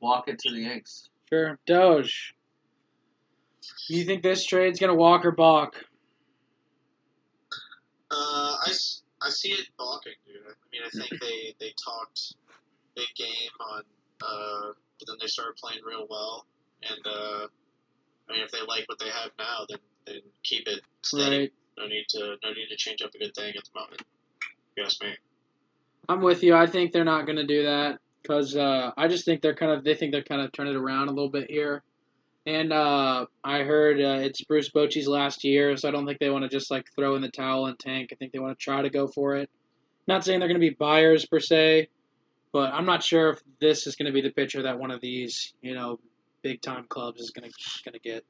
walk 0.00 0.28
it 0.28 0.38
to 0.40 0.50
the 0.52 0.60
Yanks. 0.60 1.08
Sure. 1.28 1.58
Doge. 1.66 2.34
You 3.88 4.04
think 4.04 4.22
this 4.22 4.44
trade's 4.44 4.78
gonna 4.80 4.94
walk 4.94 5.24
or 5.24 5.30
balk? 5.30 5.84
Uh, 8.10 8.56
I, 8.66 8.70
s- 8.70 9.02
I 9.22 9.30
see 9.30 9.50
it 9.50 9.68
balking, 9.78 10.14
dude. 10.26 10.36
I 10.46 10.66
mean, 10.72 10.82
I 10.84 10.90
think 10.90 11.20
they, 11.20 11.54
they 11.60 11.72
talked 11.82 12.34
big 12.96 13.08
game 13.16 13.50
on, 13.60 13.82
uh, 14.22 14.72
but 14.98 15.08
then 15.08 15.16
they 15.20 15.26
started 15.26 15.56
playing 15.56 15.80
real 15.84 16.06
well. 16.08 16.46
And, 16.82 17.06
uh, 17.06 17.46
I 18.28 18.32
mean, 18.32 18.42
if 18.42 18.50
they 18.50 18.60
like 18.66 18.88
what 18.88 18.98
they 18.98 19.10
have 19.10 19.30
now, 19.38 19.66
then, 19.68 19.78
then 20.06 20.20
keep 20.42 20.66
it 20.68 20.80
steady. 21.02 21.38
Right. 21.38 21.52
No 21.78 21.86
need 21.86 22.04
to 22.10 22.36
no 22.42 22.52
need 22.52 22.68
to 22.68 22.76
change 22.76 23.00
up 23.00 23.14
a 23.14 23.18
good 23.18 23.34
thing 23.34 23.54
at 23.56 23.64
the 23.64 23.80
moment. 23.80 24.02
You 24.76 24.84
ask 24.84 25.02
me. 25.02 25.14
I'm 26.08 26.20
with 26.20 26.42
you. 26.42 26.54
I 26.54 26.66
think 26.66 26.92
they're 26.92 27.04
not 27.04 27.26
gonna 27.26 27.46
do 27.46 27.62
that 27.62 28.00
because 28.22 28.54
uh, 28.54 28.90
I 28.96 29.08
just 29.08 29.24
think 29.24 29.40
they're 29.40 29.54
kind 29.54 29.72
of 29.72 29.82
they 29.82 29.94
think 29.94 30.12
they're 30.12 30.22
kind 30.22 30.42
of 30.42 30.52
turning 30.52 30.74
it 30.74 30.78
around 30.78 31.08
a 31.08 31.12
little 31.12 31.30
bit 31.30 31.50
here. 31.50 31.82
And 32.46 32.72
uh, 32.72 33.26
I 33.44 33.60
heard 33.60 34.00
uh, 34.00 34.24
it's 34.24 34.42
Bruce 34.42 34.70
Bochy's 34.70 35.06
last 35.06 35.44
year, 35.44 35.76
so 35.76 35.88
I 35.88 35.90
don't 35.90 36.06
think 36.06 36.18
they 36.18 36.30
want 36.30 36.42
to 36.44 36.48
just 36.48 36.70
like 36.70 36.86
throw 36.94 37.14
in 37.14 37.22
the 37.22 37.30
towel 37.30 37.66
and 37.66 37.78
tank. 37.78 38.10
I 38.12 38.16
think 38.16 38.32
they 38.32 38.38
want 38.38 38.58
to 38.58 38.62
try 38.62 38.80
to 38.80 38.90
go 38.90 39.06
for 39.06 39.36
it. 39.36 39.50
Not 40.06 40.24
saying 40.24 40.40
they're 40.40 40.48
going 40.48 40.60
to 40.60 40.66
be 40.66 40.74
buyers 40.74 41.26
per 41.26 41.38
se, 41.38 41.88
but 42.52 42.72
I'm 42.72 42.86
not 42.86 43.02
sure 43.02 43.30
if 43.30 43.42
this 43.60 43.86
is 43.86 43.94
going 43.94 44.06
to 44.06 44.12
be 44.12 44.22
the 44.22 44.30
pitcher 44.30 44.62
that 44.62 44.78
one 44.78 44.90
of 44.90 45.00
these, 45.00 45.52
you 45.60 45.74
know, 45.74 46.00
big 46.42 46.62
time 46.62 46.86
clubs 46.88 47.20
is 47.20 47.30
going 47.30 47.50
to 47.50 47.82
going 47.84 47.92
to 47.92 48.00
get. 48.00 48.24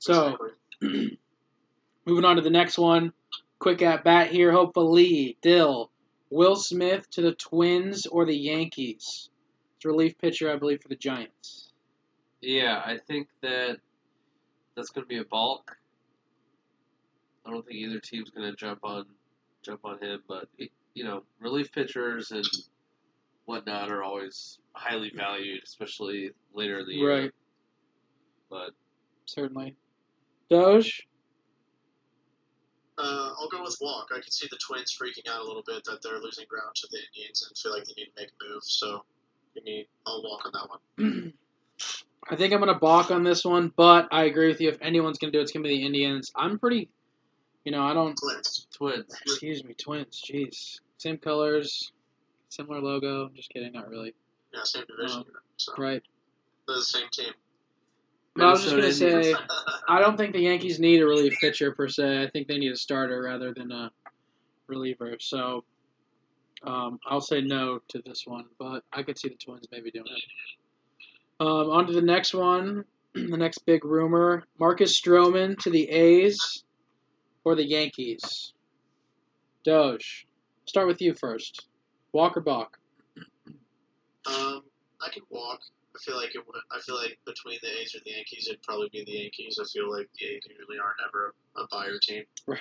So 0.00 0.36
moving 0.80 2.24
on 2.24 2.36
to 2.36 2.42
the 2.42 2.50
next 2.50 2.76
one, 2.76 3.12
quick 3.60 3.82
at 3.82 4.02
bat 4.02 4.30
here. 4.30 4.50
Hopefully, 4.50 5.36
Dyl, 5.42 5.90
Will 6.30 6.56
Smith 6.56 7.08
to 7.10 7.22
the 7.22 7.32
Twins 7.32 8.06
or 8.06 8.26
the 8.26 8.36
Yankees. 8.36 9.30
It's 9.76 9.84
a 9.84 9.88
relief 9.88 10.18
pitcher, 10.18 10.52
I 10.52 10.56
believe, 10.56 10.82
for 10.82 10.88
the 10.88 10.96
Giants. 10.96 11.67
Yeah, 12.40 12.82
I 12.84 12.98
think 12.98 13.28
that 13.42 13.78
that's 14.76 14.90
going 14.90 15.04
to 15.04 15.08
be 15.08 15.18
a 15.18 15.24
balk. 15.24 15.76
I 17.44 17.50
don't 17.50 17.66
think 17.66 17.78
either 17.78 17.98
team's 17.98 18.30
going 18.30 18.48
to 18.48 18.56
jump 18.56 18.80
on 18.84 19.06
jump 19.62 19.80
on 19.84 20.00
him, 20.00 20.22
but 20.28 20.48
you 20.94 21.04
know, 21.04 21.22
relief 21.40 21.72
pitchers 21.72 22.30
and 22.30 22.44
whatnot 23.46 23.90
are 23.90 24.02
always 24.02 24.58
highly 24.72 25.10
valued, 25.14 25.62
especially 25.64 26.30
later 26.54 26.80
in 26.80 26.86
the 26.86 26.94
year. 26.94 27.22
Right, 27.22 27.30
But 28.50 28.70
certainly. 29.26 29.74
Doge. 30.50 31.06
Uh, 32.98 33.30
I'll 33.38 33.48
go 33.48 33.62
with 33.62 33.76
walk. 33.80 34.08
I 34.10 34.20
can 34.20 34.30
see 34.30 34.48
the 34.50 34.58
Twins 34.58 34.96
freaking 34.96 35.30
out 35.30 35.40
a 35.40 35.44
little 35.44 35.62
bit 35.66 35.84
that 35.84 36.02
they're 36.02 36.18
losing 36.18 36.46
ground 36.48 36.74
to 36.74 36.88
the 36.90 36.98
Indians 36.98 37.46
and 37.46 37.56
feel 37.56 37.72
like 37.72 37.84
they 37.84 37.94
need 37.96 38.06
to 38.06 38.22
make 38.22 38.28
a 38.28 38.52
move. 38.52 38.64
So, 38.64 39.04
give 39.54 39.64
me. 39.64 39.86
I'll 40.06 40.22
walk 40.22 40.46
on 40.46 40.52
that 40.52 40.68
one. 40.68 41.32
I 42.30 42.36
think 42.36 42.52
I'm 42.52 42.60
gonna 42.60 42.78
balk 42.78 43.10
on 43.10 43.22
this 43.24 43.44
one, 43.44 43.72
but 43.76 44.08
I 44.10 44.24
agree 44.24 44.48
with 44.48 44.60
you. 44.60 44.68
If 44.68 44.78
anyone's 44.82 45.18
gonna 45.18 45.32
do 45.32 45.38
it, 45.38 45.42
it's 45.42 45.52
gonna 45.52 45.62
be 45.62 45.78
the 45.78 45.86
Indians. 45.86 46.30
I'm 46.36 46.58
pretty, 46.58 46.88
you 47.64 47.72
know, 47.72 47.82
I 47.82 47.94
don't. 47.94 48.14
Twins. 48.16 48.66
Twins. 48.76 49.14
Excuse 49.22 49.64
me, 49.64 49.74
Twins. 49.74 50.22
Jeez, 50.26 50.80
same 50.98 51.16
colors, 51.18 51.92
similar 52.50 52.80
logo. 52.80 53.30
Just 53.34 53.50
kidding, 53.50 53.72
not 53.72 53.88
really. 53.88 54.14
Yeah, 54.52 54.60
same 54.64 54.84
division. 54.86 55.20
Um, 55.20 55.24
so 55.56 55.72
Right. 55.78 56.02
they're 56.66 56.76
the 56.76 56.82
same 56.82 57.08
team. 57.12 57.32
But 58.36 58.44
I 58.46 58.50
was 58.50 58.62
just 58.62 58.76
gonna 58.76 58.92
say, 58.92 59.34
I 59.88 60.00
don't 60.00 60.16
think 60.16 60.32
the 60.34 60.40
Yankees 60.40 60.78
need 60.78 61.00
a 61.00 61.06
relief 61.06 61.34
pitcher 61.40 61.72
per 61.72 61.88
se. 61.88 62.22
I 62.22 62.28
think 62.30 62.46
they 62.46 62.58
need 62.58 62.72
a 62.72 62.76
starter 62.76 63.22
rather 63.22 63.52
than 63.54 63.72
a 63.72 63.90
reliever. 64.66 65.16
So 65.18 65.64
um, 66.62 67.00
I'll 67.06 67.20
say 67.20 67.40
no 67.40 67.80
to 67.88 68.02
this 68.04 68.26
one, 68.26 68.44
but 68.58 68.84
I 68.92 69.02
could 69.02 69.18
see 69.18 69.28
the 69.28 69.34
Twins 69.36 69.66
maybe 69.72 69.90
doing 69.90 70.06
it. 70.06 70.22
Um, 71.40 71.70
on 71.70 71.86
to 71.86 71.92
the 71.92 72.02
next 72.02 72.34
one, 72.34 72.84
the 73.14 73.36
next 73.36 73.58
big 73.66 73.84
rumor: 73.84 74.44
Marcus 74.58 75.00
Stroman 75.00 75.58
to 75.58 75.70
the 75.70 75.88
A's 75.88 76.64
or 77.44 77.54
the 77.54 77.64
Yankees. 77.64 78.52
Doge, 79.64 80.26
start 80.66 80.86
with 80.86 81.00
you 81.00 81.14
first. 81.14 81.68
Walk 82.12 82.36
or 82.36 82.40
balk? 82.40 82.78
Um, 84.26 84.62
I 85.00 85.10
could 85.12 85.22
walk. 85.30 85.60
I 85.94 85.98
feel 86.00 86.16
like 86.16 86.34
it. 86.34 86.42
I 86.70 86.80
feel 86.80 86.96
like 86.96 87.18
between 87.26 87.58
the 87.62 87.68
A's 87.80 87.94
or 87.94 88.00
the 88.04 88.12
Yankees, 88.12 88.46
it'd 88.48 88.62
probably 88.62 88.88
be 88.90 89.04
the 89.04 89.12
Yankees. 89.12 89.58
I 89.60 89.66
feel 89.72 89.90
like 89.90 90.08
the 90.18 90.26
A's 90.26 90.42
usually 90.48 90.78
aren't 90.78 90.98
ever 91.06 91.34
a, 91.56 91.62
a 91.62 91.68
buyer 91.70 91.98
team. 92.00 92.24
Right. 92.46 92.60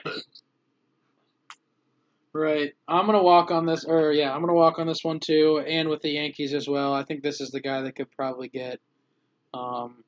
Right. 2.38 2.74
I'm 2.88 3.08
gonna 3.08 3.24
walk 3.24 3.50
on 3.50 3.65
this, 3.65 3.84
or 3.84 4.12
yeah, 4.12 4.32
I'm 4.32 4.41
gonna 4.41 4.53
walk 4.53 4.77
on 4.77 4.86
this 4.86 5.03
one 5.03 5.20
too, 5.20 5.58
and 5.58 5.89
with 5.89 6.03
the 6.03 6.12
Yankees 6.12 6.53
as 6.53 6.67
well. 6.67 6.94
I 6.94 7.03
think 7.03 7.24
this 7.24 7.41
is 7.41 7.50
the 7.50 7.60
guy 7.60 7.82
that 7.82 7.96
could 7.96 8.12
probably 8.12 8.48
get. 8.48 8.79
Um, 9.56 10.03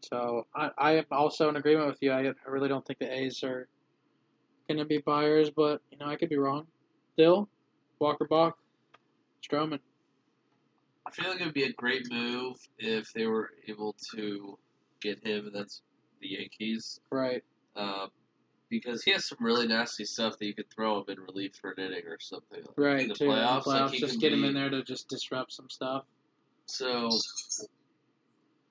so 0.00 0.48
I, 0.52 0.70
I 0.76 0.92
am 0.96 1.04
also 1.12 1.48
in 1.48 1.54
agreement 1.54 1.86
with 1.86 1.98
you. 2.00 2.10
I, 2.10 2.26
I 2.26 2.48
really 2.48 2.68
don't 2.68 2.84
think 2.84 2.98
the 2.98 3.12
A's 3.12 3.44
are 3.44 3.68
gonna 4.68 4.84
be 4.84 4.98
buyers, 4.98 5.50
but 5.50 5.80
you 5.92 5.98
know 5.98 6.06
I 6.06 6.16
could 6.16 6.28
be 6.28 6.38
wrong. 6.38 6.66
Still, 7.12 7.48
Walk 8.00 8.16
or 8.20 8.26
Balk, 8.26 8.58
Stroman. 9.48 9.78
I 11.06 11.12
feel 11.12 11.30
like 11.30 11.40
it 11.40 11.44
would 11.44 11.54
be 11.54 11.64
a 11.64 11.72
great 11.72 12.10
move 12.10 12.56
if 12.80 13.12
they 13.12 13.26
were 13.26 13.50
able 13.68 13.94
to 14.16 14.58
get 15.00 15.24
him, 15.24 15.46
and 15.46 15.54
that's 15.54 15.82
the 16.20 16.30
Yankees. 16.30 16.98
Right. 17.12 17.44
Uh, 17.76 18.08
because 18.70 19.02
he 19.02 19.10
has 19.10 19.26
some 19.26 19.38
really 19.40 19.66
nasty 19.66 20.04
stuff 20.04 20.38
that 20.38 20.46
you 20.46 20.54
could 20.54 20.70
throw 20.70 20.98
him 20.98 21.04
in 21.08 21.20
relief 21.20 21.56
for 21.60 21.72
an 21.72 21.84
inning 21.84 22.06
or 22.06 22.18
something. 22.20 22.62
Right. 22.76 23.02
In 23.02 23.08
the 23.08 23.14
too, 23.14 23.24
in 23.24 23.30
the 23.30 23.36
playoffs, 23.36 23.66
like, 23.66 23.92
just 23.92 24.20
get 24.20 24.32
him 24.32 24.44
in 24.44 24.54
there 24.54 24.70
to 24.70 24.82
just 24.82 25.08
disrupt 25.08 25.52
some 25.52 25.68
stuff. 25.68 26.04
So, 26.66 27.10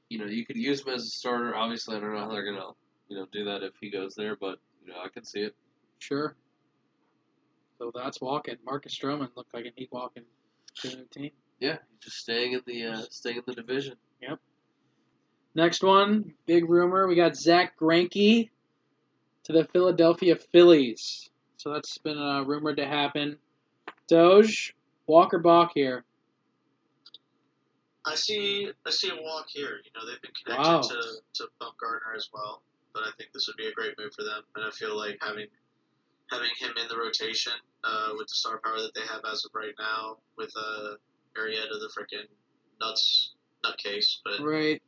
you 0.08 0.18
know, 0.18 0.26
you 0.26 0.46
could 0.46 0.56
use 0.56 0.82
him 0.82 0.94
as 0.94 1.04
a 1.04 1.10
starter. 1.10 1.54
Obviously, 1.54 1.98
I 1.98 2.00
don't 2.00 2.14
know 2.14 2.20
how 2.22 2.32
they're 2.32 2.46
gonna, 2.46 2.72
you 3.10 3.18
know, 3.18 3.28
do 3.32 3.44
that 3.46 3.62
if 3.62 3.74
he 3.82 3.90
goes 3.92 4.16
there, 4.16 4.38
but 4.38 4.60
you 4.86 4.94
know, 4.94 5.00
I 5.04 5.10
can 5.10 5.26
see 5.26 5.42
it. 5.42 5.56
Sure. 6.00 6.36
So 7.78 7.92
that's 7.94 8.22
walking. 8.22 8.56
Marcus 8.66 8.98
Stroman 8.98 9.30
looked 9.36 9.54
like 9.54 9.66
he'd 9.76 9.90
walking 9.92 10.24
to 10.76 10.90
the 10.90 11.06
team. 11.12 11.32
Yeah, 11.60 11.78
just 12.02 12.18
staying 12.18 12.54
in 12.54 12.62
the 12.66 12.86
uh, 12.86 13.02
staying 13.10 13.38
in 13.38 13.44
the 13.46 13.54
division. 13.54 13.96
Yep. 14.22 14.40
Next 15.56 15.84
one, 15.84 16.34
big 16.46 16.70
rumor. 16.70 17.08
We 17.08 17.16
got 17.16 17.36
Zack 17.36 17.78
Greinke 17.78 18.50
to 19.44 19.54
the 19.54 19.66
Philadelphia 19.66 20.36
Phillies. 20.36 21.30
So 21.58 21.74
that's 21.74 21.98
been 21.98 22.18
uh, 22.18 22.44
rumored 22.44 22.78
to 22.78 22.86
happen. 22.86 23.38
Doge, 24.08 24.76
Walk 25.08 25.34
or 25.34 25.40
Balk 25.40 25.72
here. 25.74 26.04
I 28.06 28.16
see. 28.16 28.72
I 28.88 28.90
see 28.92 29.10
a 29.10 29.22
walk 29.22 29.48
here. 29.50 29.82
You 29.84 29.92
know, 29.96 30.10
they've 30.10 30.22
been 30.22 30.32
connected 30.44 30.72
Wow. 30.72 30.82
to 30.82 31.22
to 31.36 31.50
Bumgarner 31.62 32.16
as 32.16 32.30
well, 32.34 32.62
but 32.94 33.04
I 33.04 33.12
think 33.18 33.32
this 33.34 33.48
would 33.48 33.58
be 33.58 33.68
a 33.68 33.74
great 33.74 33.98
move 33.98 34.14
for 34.16 34.24
them. 34.24 34.42
And 34.56 34.66
I 34.66 34.72
feel 34.72 34.98
like 34.98 35.18
having 35.22 35.48
having 36.32 36.50
him 36.60 36.72
in 36.82 36.88
the 36.88 36.98
rotation 36.98 37.54
uh, 37.84 38.12
with 38.18 38.28
the 38.28 38.36
star 38.36 38.60
power 38.64 38.78
that 38.82 38.94
they 38.96 39.02
have 39.02 39.22
as 39.32 39.44
of 39.46 39.52
right 39.54 39.74
now, 39.78 40.18
with 40.38 40.52
a 40.56 40.60
uh, 40.60 40.96
Marietta, 41.36 41.76
the 41.80 41.90
freaking 41.96 42.26
nuts 42.80 43.34
nutcase, 43.66 44.20
but 44.24 44.40
Right. 44.40 44.82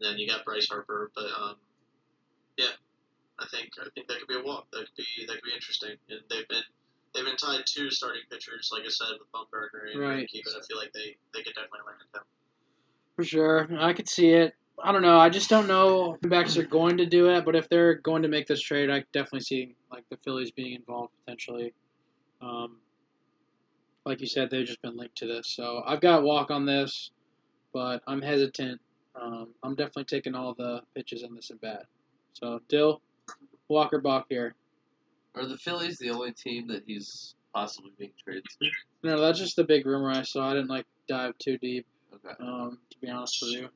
then 0.00 0.18
you 0.18 0.26
got 0.26 0.44
Bryce 0.44 0.68
Harper. 0.68 1.10
But 1.14 1.26
um, 1.38 1.56
yeah, 2.56 2.72
I 3.44 3.46
think 3.56 3.70
I 3.80 3.88
think 3.94 4.08
that 4.08 4.18
could 4.18 4.28
be 4.28 4.40
a 4.40 4.42
walk. 4.42 4.66
That 4.72 4.86
could 4.88 4.96
be 4.96 5.26
that 5.26 5.34
could 5.34 5.44
be 5.44 5.54
interesting. 5.54 5.96
And 6.08 6.20
they've 6.30 6.48
been 6.48 6.64
they've 7.14 7.24
been 7.24 7.36
tied 7.36 7.66
to 7.66 7.90
starting 7.90 8.22
pitchers, 8.30 8.70
like 8.72 8.82
I 8.82 8.88
said, 8.88 9.18
with 9.20 9.30
Bumgarner 9.32 9.92
and 9.92 10.00
Right. 10.00 10.28
But 10.32 10.52
I 10.56 10.60
feel 10.66 10.78
like 10.78 10.92
they 10.92 11.16
they 11.34 11.42
could 11.42 11.54
definitely 11.54 11.84
land 11.86 12.00
him. 12.14 12.22
For 13.16 13.24
sure. 13.24 13.68
I 13.78 13.92
could 13.92 14.08
see 14.08 14.30
it. 14.30 14.54
I 14.82 14.90
don't 14.90 15.02
know. 15.02 15.18
I 15.18 15.28
just 15.28 15.48
don't 15.48 15.68
know 15.68 16.14
if 16.14 16.20
the 16.20 16.28
backs 16.28 16.56
are 16.56 16.64
going 16.64 16.96
to 16.96 17.06
do 17.06 17.30
it, 17.30 17.44
but 17.44 17.54
if 17.54 17.68
they're 17.68 17.94
going 17.94 18.22
to 18.22 18.28
make 18.28 18.48
this 18.48 18.60
trade, 18.60 18.90
I 18.90 19.04
definitely 19.12 19.40
see 19.40 19.76
like 19.92 20.04
the 20.10 20.16
Phillies 20.24 20.50
being 20.50 20.74
involved 20.74 21.12
potentially. 21.24 21.72
Um, 22.42 22.78
like 24.04 24.20
you 24.20 24.26
said, 24.26 24.50
they've 24.50 24.66
just 24.66 24.82
been 24.82 24.96
linked 24.96 25.16
to 25.18 25.26
this. 25.26 25.54
So 25.54 25.82
I've 25.86 26.00
got 26.00 26.24
walk 26.24 26.50
on 26.50 26.66
this, 26.66 27.12
but 27.72 28.02
I'm 28.08 28.20
hesitant. 28.20 28.80
Um, 29.20 29.48
I'm 29.62 29.76
definitely 29.76 30.04
taking 30.04 30.34
all 30.34 30.54
the 30.54 30.80
pitches 30.94 31.22
in 31.22 31.34
this 31.36 31.52
at 31.52 31.60
bat. 31.60 31.86
So 32.32 32.60
Dill, 32.68 33.00
Walk 33.74 33.92
or 33.92 34.00
Balk 34.00 34.26
here. 34.28 34.54
Are 35.34 35.44
the 35.46 35.56
Phillies 35.58 35.98
the 35.98 36.10
only 36.10 36.30
team 36.32 36.68
that 36.68 36.84
he's 36.86 37.34
possibly 37.52 37.90
being 37.98 38.12
traded 38.22 38.44
to? 38.44 38.70
No, 39.02 39.20
that's 39.20 39.38
just 39.38 39.56
the 39.56 39.64
big 39.64 39.84
rumor 39.84 40.10
I 40.12 40.22
saw. 40.22 40.48
I 40.50 40.54
didn't 40.54 40.68
like 40.70 40.86
dive 41.08 41.36
too 41.38 41.58
deep, 41.58 41.84
Okay. 42.14 42.34
um, 42.40 42.78
to 42.90 42.98
be 43.00 43.08
honest 43.10 43.36
with 43.42 43.50
you. 43.50 43.68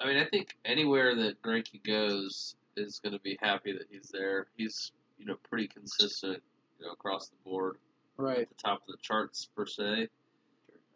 I 0.00 0.06
mean, 0.06 0.16
I 0.16 0.24
think 0.24 0.56
anywhere 0.64 1.14
that 1.14 1.42
Greinke 1.42 1.84
goes 1.86 2.56
is 2.76 2.98
going 3.00 3.12
to 3.12 3.18
be 3.20 3.36
happy 3.40 3.72
that 3.72 3.86
he's 3.90 4.08
there. 4.12 4.46
He's 4.56 4.92
you 5.18 5.26
know 5.26 5.36
pretty 5.48 5.68
consistent, 5.68 6.42
you 6.80 6.86
know, 6.86 6.92
across 6.92 7.28
the 7.28 7.36
board, 7.44 7.76
Right. 8.16 8.40
at 8.40 8.48
the 8.48 8.54
top 8.54 8.80
of 8.80 8.86
the 8.88 8.98
charts 9.02 9.48
per 9.54 9.66
se. 9.66 10.08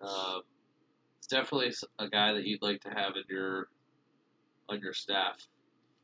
Um, 0.01 0.41
it's 1.19 1.27
definitely 1.27 1.73
a 1.99 2.09
guy 2.09 2.33
that 2.33 2.45
you'd 2.47 2.63
like 2.63 2.81
to 2.83 2.89
have 2.91 3.13
in 3.17 3.25
your 3.29 3.69
on 4.71 4.81
your 4.81 4.95
staff. 4.95 5.37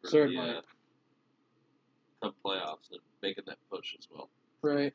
For 0.02 0.08
Certainly. 0.10 0.60
The, 2.26 2.48
playoffs 2.48 2.90
and 2.90 3.00
making 3.22 3.44
that 3.46 3.58
push 3.70 3.94
as 3.98 4.06
well. 4.10 4.28
Right. 4.62 4.92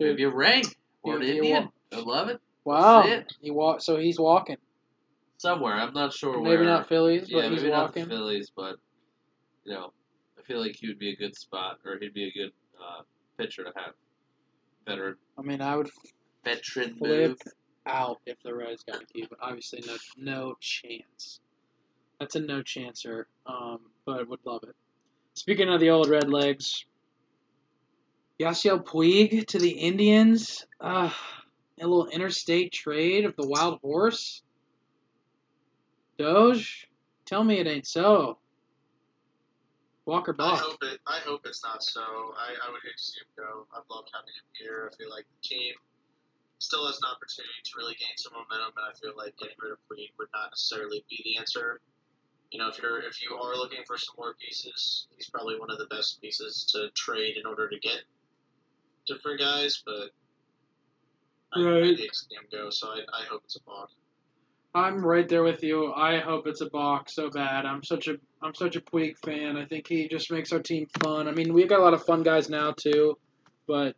Maybe 0.00 0.24
a 0.24 0.30
Ray 0.30 0.62
or 1.02 1.16
an 1.16 1.22
You- 1.22 1.28
you 1.28 1.34
Indian. 1.36 1.68
I 1.92 2.00
love 2.00 2.28
it. 2.28 2.40
Wow. 2.64 3.06
It. 3.06 3.32
He 3.40 3.50
walk. 3.50 3.80
So 3.82 3.96
he's 3.96 4.18
walking. 4.18 4.56
Somewhere. 5.38 5.74
I'm 5.74 5.92
not 5.92 6.12
sure 6.12 6.32
where 6.32 6.40
Maybe 6.42 6.56
where. 6.56 6.64
not 6.64 6.88
Phillies, 6.88 7.28
Yeah, 7.28 7.42
but 7.42 7.50
he's 7.52 7.60
maybe 7.62 7.72
not 7.72 7.92
the 7.92 8.06
Phillies, 8.06 8.50
but 8.54 8.76
you 9.64 9.74
know, 9.74 9.92
I 10.38 10.42
feel 10.42 10.60
like 10.60 10.76
he 10.76 10.88
would 10.88 10.98
be 10.98 11.10
a 11.10 11.16
good 11.16 11.36
spot, 11.36 11.78
or 11.84 11.98
he'd 11.98 12.14
be 12.14 12.28
a 12.28 12.32
good 12.32 12.52
uh, 12.80 13.02
pitcher 13.38 13.64
to 13.64 13.72
have. 13.76 13.94
Veteran, 14.86 15.16
I 15.38 15.42
mean, 15.42 15.62
I 15.62 15.76
would 15.76 15.90
veteran 16.44 16.96
flip 16.96 17.30
move. 17.30 17.38
out 17.86 18.20
if 18.26 18.36
the 18.42 18.54
Reds 18.54 18.82
got 18.84 19.00
to 19.00 19.06
keep 19.06 19.32
it. 19.32 19.38
Obviously, 19.40 19.82
no, 19.86 19.96
no 20.18 20.54
chance. 20.60 21.40
That's 22.20 22.36
a 22.36 22.40
no 22.40 22.62
chancer. 22.62 23.24
Um, 23.46 23.80
but 24.04 24.28
would 24.28 24.40
love 24.44 24.62
it. 24.64 24.74
Speaking 25.34 25.68
of 25.68 25.80
the 25.80 25.90
old 25.90 26.08
Red 26.08 26.30
Legs, 26.30 26.84
Yasiel 28.40 28.84
Puig 28.84 29.46
to 29.48 29.58
the 29.58 29.70
Indians. 29.70 30.66
Uh, 30.80 31.10
a 31.80 31.86
little 31.86 32.06
interstate 32.06 32.72
trade 32.72 33.24
of 33.24 33.34
the 33.36 33.46
wild 33.46 33.80
horse. 33.80 34.42
Doge, 36.18 36.88
tell 37.26 37.42
me 37.42 37.58
it 37.58 37.66
ain't 37.66 37.86
so. 37.86 38.38
Walker 40.06 40.36
I 40.38 40.56
hope 40.56 40.82
it. 40.82 41.00
I 41.06 41.18
hope 41.24 41.40
it's 41.46 41.64
not 41.64 41.82
so. 41.82 42.00
I, 42.02 42.54
I 42.54 42.70
would 42.70 42.82
hate 42.84 42.96
to 42.96 43.02
see 43.02 43.20
him 43.20 43.44
go. 43.44 43.66
I've 43.74 43.88
loved 43.90 44.10
having 44.12 44.28
him 44.28 44.46
here. 44.52 44.90
I 44.92 44.96
feel 44.96 45.10
like 45.10 45.24
the 45.24 45.48
team 45.48 45.72
still 46.58 46.86
has 46.86 46.96
an 46.98 47.08
opportunity 47.10 47.56
to 47.64 47.70
really 47.76 47.96
gain 47.98 48.14
some 48.16 48.32
momentum, 48.34 48.76
and 48.76 48.86
I 48.86 48.92
feel 49.00 49.16
like 49.16 49.34
getting 49.38 49.56
rid 49.58 49.72
of 49.72 49.78
Puig 49.90 50.12
would 50.18 50.28
not 50.34 50.52
necessarily 50.52 51.04
be 51.08 51.20
the 51.24 51.38
answer. 51.38 51.80
You 52.50 52.58
know, 52.60 52.68
if 52.68 52.80
you're 52.80 53.00
if 53.00 53.22
you 53.22 53.36
are 53.36 53.56
looking 53.56 53.80
for 53.86 53.98
some 53.98 54.14
more 54.18 54.34
pieces, 54.40 55.06
he's 55.16 55.28
probably 55.30 55.58
one 55.58 55.70
of 55.70 55.78
the 55.78 55.86
best 55.86 56.20
pieces 56.20 56.64
to 56.72 56.88
trade 56.94 57.36
in 57.36 57.46
order 57.46 57.68
to 57.68 57.78
get 57.80 58.02
different 59.06 59.40
guys. 59.40 59.82
But 59.84 60.10
I, 61.52 61.60
I 61.60 61.64
Right. 61.64 61.84
hate 61.96 62.10
to 62.10 62.14
see 62.14 62.34
him 62.34 62.44
go, 62.52 62.70
so 62.70 62.88
I, 62.88 62.98
I 63.22 63.24
hope 63.30 63.42
it's 63.44 63.56
a 63.56 63.60
balk. 63.66 63.90
I'm 64.74 65.04
right 65.04 65.28
there 65.28 65.42
with 65.44 65.62
you. 65.62 65.92
I 65.92 66.18
hope 66.20 66.46
it's 66.46 66.60
a 66.60 66.68
balk 66.70 67.08
so 67.08 67.30
bad. 67.30 67.64
I'm 67.64 67.82
such 67.84 68.08
a 68.08 68.14
I'm 68.42 68.54
such 68.54 68.76
a 68.76 68.80
Puig 68.80 69.16
fan. 69.24 69.56
I 69.56 69.66
think 69.66 69.86
he 69.88 70.08
just 70.08 70.30
makes 70.32 70.52
our 70.52 70.60
team 70.60 70.86
fun. 71.02 71.28
I 71.28 71.32
mean, 71.32 71.54
we've 71.54 71.68
got 71.68 71.80
a 71.80 71.82
lot 71.82 71.94
of 71.94 72.04
fun 72.04 72.22
guys 72.22 72.48
now 72.48 72.72
too, 72.72 73.16
but 73.68 73.94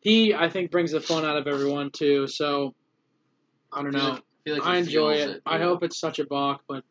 he 0.00 0.34
I 0.34 0.50
think 0.50 0.70
brings 0.70 0.92
the 0.92 1.00
fun 1.00 1.24
out 1.24 1.36
of 1.36 1.46
everyone 1.46 1.90
too. 1.90 2.26
So 2.28 2.74
I 3.72 3.82
don't 3.82 3.92
know. 3.92 4.12
I 4.12 4.20
feel 4.44 4.54
like 4.54 4.66
I 4.66 4.76
enjoy 4.76 5.16
feels 5.16 5.36
it. 5.36 5.42
I 5.46 5.58
yeah. 5.58 5.64
hope 5.64 5.82
it's 5.84 5.98
such 5.98 6.18
a 6.18 6.26
balk, 6.26 6.62
but 6.68 6.84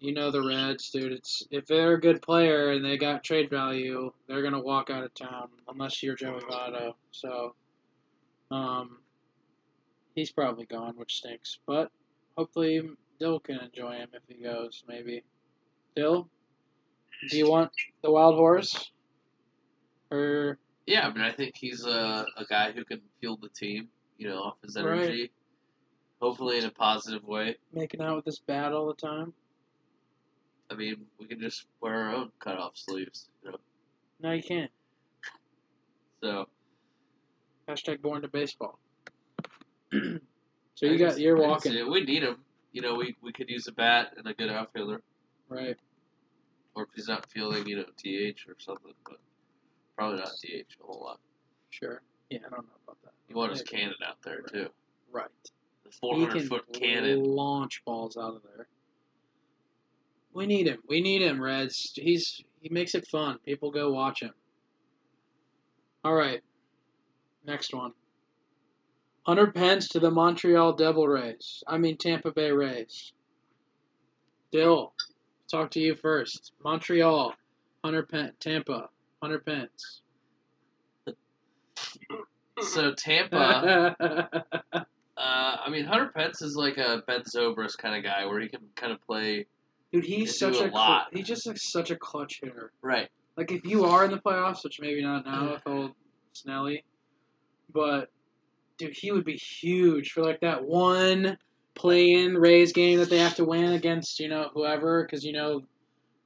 you 0.00 0.14
know 0.14 0.30
the 0.30 0.42
Reds, 0.42 0.90
dude. 0.90 1.12
It's 1.12 1.46
if 1.50 1.66
they're 1.66 1.94
a 1.94 2.00
good 2.00 2.22
player 2.22 2.72
and 2.72 2.84
they 2.84 2.96
got 2.96 3.22
trade 3.22 3.50
value, 3.50 4.10
they're 4.26 4.42
gonna 4.42 4.60
walk 4.60 4.90
out 4.90 5.04
of 5.04 5.14
town 5.14 5.48
unless 5.68 6.02
you're 6.02 6.16
Joey 6.16 6.40
Votto. 6.40 6.94
So, 7.10 7.54
um, 8.50 8.98
he's 10.14 10.32
probably 10.32 10.64
gone, 10.64 10.94
which 10.96 11.16
stinks. 11.16 11.58
But 11.66 11.90
hopefully 12.36 12.80
Dyl 13.20 13.40
can 13.40 13.60
enjoy 13.60 13.96
him 13.96 14.08
if 14.14 14.22
he 14.26 14.42
goes. 14.42 14.82
Maybe 14.88 15.22
Dyl, 15.94 16.28
do 17.28 17.36
you 17.36 17.50
want 17.50 17.70
the 18.02 18.10
wild 18.10 18.36
horse? 18.36 18.90
Or 20.10 20.58
Yeah, 20.86 21.06
I 21.06 21.12
mean, 21.12 21.22
I 21.22 21.32
think 21.32 21.54
he's 21.56 21.84
a, 21.84 22.26
a 22.36 22.44
guy 22.48 22.72
who 22.72 22.84
can 22.84 23.00
field 23.20 23.40
the 23.42 23.50
team, 23.50 23.88
you 24.16 24.28
know, 24.28 24.38
off 24.38 24.56
his 24.62 24.76
energy. 24.76 24.90
Right. 24.90 25.08
energy. 25.08 25.30
Hopefully 26.20 26.58
in 26.58 26.64
a 26.64 26.70
positive 26.70 27.24
way. 27.24 27.56
making 27.72 28.02
out 28.02 28.16
with 28.16 28.24
this 28.24 28.38
bat 28.38 28.72
all 28.72 28.86
the 28.86 28.94
time? 28.94 29.32
I 30.70 30.74
mean, 30.74 30.96
we 31.18 31.26
can 31.26 31.40
just 31.40 31.66
wear 31.80 31.94
our 31.94 32.14
own 32.14 32.30
cutoff 32.38 32.76
sleeves, 32.76 33.28
you 33.44 33.50
know. 33.50 33.58
No, 34.22 34.32
you 34.32 34.42
can't. 34.42 34.70
So 36.22 36.46
Hashtag 37.68 38.00
born 38.02 38.22
to 38.22 38.28
baseball. 38.28 38.78
so 39.92 39.98
you 40.00 40.18
can 40.80 40.98
got 40.98 41.14
see- 41.14 41.22
you're 41.22 41.42
I 41.42 41.48
walking. 41.48 41.90
We 41.90 42.02
need 42.04 42.22
him. 42.22 42.36
You 42.72 42.82
know, 42.82 42.94
we, 42.94 43.16
we 43.20 43.32
could 43.32 43.48
use 43.50 43.66
a 43.66 43.72
bat 43.72 44.12
and 44.16 44.26
a 44.28 44.34
good 44.34 44.48
outfielder, 44.48 45.02
right. 45.48 45.76
or 46.76 46.84
if 46.84 46.88
he's 46.94 47.08
not 47.08 47.28
feeling, 47.28 47.66
you 47.66 47.76
know, 47.78 47.84
DH 47.96 48.48
or 48.48 48.54
something. 48.58 48.92
But 49.04 49.16
probably 49.96 50.18
not 50.20 50.28
DH 50.40 50.76
a 50.80 50.86
whole 50.86 51.02
lot. 51.02 51.18
Sure. 51.70 52.00
Yeah, 52.28 52.38
I 52.46 52.50
don't 52.50 52.62
know 52.64 52.72
about 52.86 53.02
that. 53.02 53.10
You 53.28 53.34
want 53.34 53.50
his 53.50 53.62
cannon 53.62 53.94
out 54.06 54.18
there 54.24 54.42
too. 54.42 54.68
Right. 55.10 55.26
The 55.84 55.90
He 55.90 55.98
400 56.00 56.32
can 56.38 56.48
foot 56.48 56.72
cannon. 56.72 57.24
launch 57.24 57.82
balls 57.84 58.16
out 58.16 58.36
of 58.36 58.42
there. 58.56 58.68
We 60.32 60.46
need 60.46 60.66
him. 60.66 60.78
We 60.88 61.00
need 61.00 61.22
him, 61.22 61.42
Reds. 61.42 61.92
He's 61.94 62.42
he 62.60 62.68
makes 62.68 62.94
it 62.94 63.06
fun. 63.08 63.38
People 63.44 63.70
go 63.70 63.92
watch 63.92 64.22
him. 64.22 64.32
All 66.04 66.14
right. 66.14 66.40
Next 67.46 67.74
one. 67.74 67.92
Hunter 69.26 69.50
Pence 69.50 69.88
to 69.88 70.00
the 70.00 70.10
Montreal 70.10 70.74
Devil 70.74 71.06
Rays. 71.06 71.62
I 71.66 71.78
mean 71.78 71.96
Tampa 71.96 72.30
Bay 72.32 72.50
Rays. 72.50 73.12
Dill, 74.52 74.92
talk 75.50 75.70
to 75.72 75.80
you 75.80 75.94
first. 75.94 76.52
Montreal, 76.64 77.34
Hunter 77.84 78.02
Pence, 78.02 78.34
Tampa, 78.40 78.88
Hunter 79.22 79.38
Pence. 79.38 80.00
So 82.60 82.92
Tampa, 82.92 83.96
uh, 84.72 84.84
I 85.16 85.70
mean, 85.70 85.84
Hunter 85.84 86.10
Pence 86.14 86.42
is 86.42 86.56
like 86.56 86.76
a 86.76 87.02
Ben 87.06 87.22
Zobrist 87.22 87.78
kind 87.78 87.96
of 87.96 88.04
guy, 88.04 88.26
where 88.26 88.40
he 88.40 88.48
can 88.48 88.60
kind 88.76 88.92
of 88.92 89.00
play. 89.02 89.46
Dude, 89.92 90.04
he's 90.04 90.38
such 90.38 90.56
a 90.56 90.66
a, 90.66 90.70
lot. 90.70 91.08
Cl- 91.10 91.18
he's 91.18 91.26
just 91.26 91.46
like 91.46 91.58
such 91.58 91.90
a 91.90 91.96
clutch 91.96 92.40
hitter. 92.42 92.72
Right. 92.82 93.08
Like 93.36 93.50
if 93.50 93.64
you 93.64 93.84
are 93.84 94.04
in 94.04 94.10
the 94.10 94.18
playoffs, 94.18 94.62
which 94.62 94.80
maybe 94.80 95.02
not 95.02 95.24
now 95.24 95.52
with 95.52 95.62
old 95.66 95.92
Snelly, 96.34 96.84
but 97.72 98.10
dude, 98.78 98.96
he 98.96 99.12
would 99.12 99.24
be 99.24 99.36
huge 99.36 100.12
for 100.12 100.22
like 100.22 100.40
that 100.40 100.64
one 100.64 101.38
play-in 101.74 102.34
Rays 102.36 102.72
game 102.72 102.98
that 102.98 103.10
they 103.10 103.18
have 103.18 103.36
to 103.36 103.44
win 103.44 103.72
against 103.72 104.20
you 104.20 104.28
know 104.28 104.50
whoever 104.52 105.04
because 105.04 105.24
you 105.24 105.32
know 105.32 105.62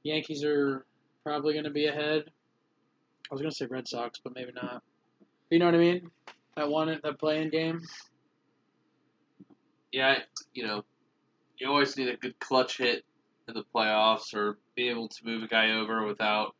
Yankees 0.03 0.43
are 0.43 0.85
probably 1.23 1.53
going 1.53 1.65
to 1.65 1.71
be 1.71 1.87
ahead. 1.87 2.25
I 3.31 3.33
was 3.33 3.41
going 3.41 3.49
to 3.49 3.55
say 3.55 3.65
Red 3.65 3.87
Sox, 3.87 4.19
but 4.23 4.35
maybe 4.35 4.51
not. 4.53 4.83
You 5.49 5.59
know 5.59 5.65
what 5.65 5.75
I 5.75 5.79
mean? 5.79 6.11
That 6.55 6.69
one 6.69 6.87
that 6.87 7.19
play-in 7.19 7.49
game. 7.49 7.81
Yeah, 9.91 10.19
you 10.53 10.67
know, 10.67 10.83
you 11.57 11.67
always 11.67 11.97
need 11.97 12.09
a 12.09 12.17
good 12.17 12.37
clutch 12.39 12.77
hit 12.77 13.03
in 13.47 13.53
the 13.53 13.63
playoffs, 13.75 14.33
or 14.33 14.57
be 14.75 14.89
able 14.89 15.07
to 15.07 15.25
move 15.25 15.43
a 15.43 15.47
guy 15.47 15.71
over 15.71 16.05
without, 16.05 16.55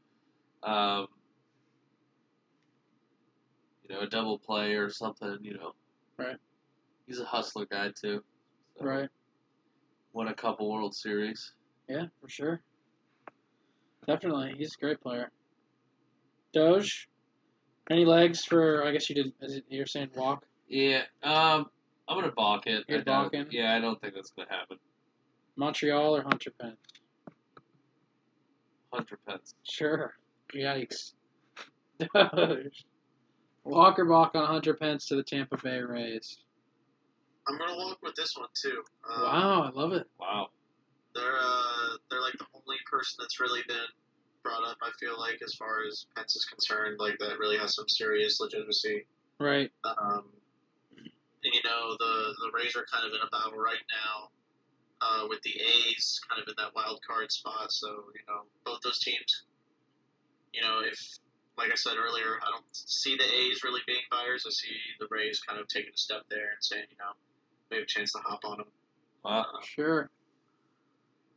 um, 0.64 1.08
you 3.84 3.96
know, 3.96 4.02
a 4.02 4.08
double 4.08 4.40
play 4.40 4.74
or 4.74 4.90
something. 4.90 5.38
You 5.42 5.58
know. 5.58 5.74
Right. 6.18 6.38
He's 7.08 7.20
a 7.20 7.26
hustler 7.26 7.66
guy 7.66 7.90
too. 7.90 8.24
So, 8.78 8.86
Right. 8.86 9.10
Won 10.14 10.28
a 10.30 10.34
couple 10.34 10.72
World 10.72 10.96
Series. 10.96 11.54
Yeah, 11.90 12.06
for 12.22 12.30
sure. 12.30 12.62
Definitely, 14.08 14.56
he's 14.58 14.76
a 14.76 14.80
great 14.80 15.02
player. 15.02 15.32
Doge, 16.54 17.10
any 17.90 18.06
legs 18.06 18.46
for? 18.46 18.84
I 18.86 18.92
guess 18.92 19.10
you 19.10 19.16
did, 19.16 19.34
it, 19.42 19.66
you're 19.68 19.86
saying 19.86 20.10
walk? 20.16 20.46
Yeah. 20.68 21.02
Um, 21.22 21.70
I'm 22.08 22.20
gonna 22.20 22.32
balk 22.32 22.68
it. 22.68 22.86
You're 22.88 23.04
balking? 23.04 23.48
Yeah, 23.52 23.76
I 23.76 23.80
don't 23.80 24.00
think 24.00 24.14
that's 24.14 24.32
gonna 24.32 24.50
happen. 24.50 24.78
Montreal 25.58 26.16
or 26.16 26.22
Hunter 26.24 26.52
Pence? 26.60 26.78
Hunter 28.94 29.20
Pence. 29.28 29.56
Sure. 29.64 30.14
Yikes. 30.54 31.14
Doge. 32.14 32.86
Walk 33.64 34.00
or 34.00 34.06
Balk 34.06 34.36
on 34.36 34.46
Hunter 34.46 34.74
Pence 34.74 35.08
to 35.08 35.16
the 35.16 35.24
Tampa 35.24 35.58
Bay 35.58 35.80
Rays. 35.80 36.38
I'm 37.48 37.58
gonna 37.58 37.76
walk 37.76 38.00
with 38.02 38.16
this 38.16 38.36
one 38.38 38.50
too. 38.54 38.84
Um, 39.10 39.22
Wow, 39.22 39.62
I 39.64 39.80
love 39.80 39.94
it. 39.94 40.08
Wow. 40.20 40.50
They're 41.14 41.38
uh, 41.40 41.98
they're 42.10 42.22
like 42.22 42.38
the 42.38 42.46
only 42.54 42.78
person 42.90 43.18
that's 43.20 43.40
really 43.40 43.62
been 43.68 43.78
brought 44.44 44.64
up. 44.68 44.78
I 44.82 44.92
feel 45.00 45.20
like 45.20 45.40
as 45.44 45.54
far 45.56 45.86
as 45.88 46.06
Pence 46.16 46.36
is 46.36 46.46
concerned, 46.46 47.00
like 47.00 47.18
that 47.20 47.40
really 47.40 47.58
has 47.58 47.76
some 47.76 47.88
serious 47.88 48.40
legitimacy. 48.40 49.06
Right. 49.40 49.72
Um, 49.84 50.26
and 50.96 51.54
you 51.54 51.62
know 51.64 51.96
the 52.00 52.34
the 52.46 52.52
Rays 52.54 52.76
are 52.76 52.86
kind 52.92 53.06
of 53.06 53.14
in 53.14 53.20
a 53.26 53.30
battle 53.30 53.58
right 53.58 53.84
now 53.90 54.30
uh, 55.02 55.26
with 55.30 55.42
the 55.42 55.52
A's, 55.52 56.20
kind 56.30 56.42
of 56.42 56.48
in 56.48 56.56
that 56.58 56.76
wild 56.76 57.00
card 57.08 57.32
spot. 57.32 57.72
So 57.72 57.88
you 57.88 58.26
know 58.28 58.44
both 58.66 58.82
those 58.84 59.00
teams. 59.00 59.44
You 60.54 60.62
know 60.62 60.80
if 60.84 61.00
like 61.58 61.72
I 61.72 61.76
said 61.76 61.94
earlier, 61.98 62.40
I 62.42 62.52
don't 62.52 62.66
see 62.72 63.16
the 63.16 63.24
A's 63.24 63.64
really 63.64 63.82
being 63.88 64.04
buyers. 64.12 64.44
I 64.46 64.52
see 64.52 64.76
the 65.00 65.08
Rays 65.10 65.40
kind 65.40 65.60
of 65.60 65.68
taking 65.68 65.92
a 65.94 65.98
step 65.98 66.24
there 66.30 66.52
and 66.52 66.60
saying, 66.60 66.84
you 66.90 66.98
know, 67.00 67.12
we 67.72 67.78
have 67.78 67.84
a 67.84 67.88
chance 67.88 68.12
to 68.12 68.20
hop 68.20 68.42
on 68.44 68.58
them. 68.58 68.68
Wow. 69.24 69.46
Sure. 69.64 70.10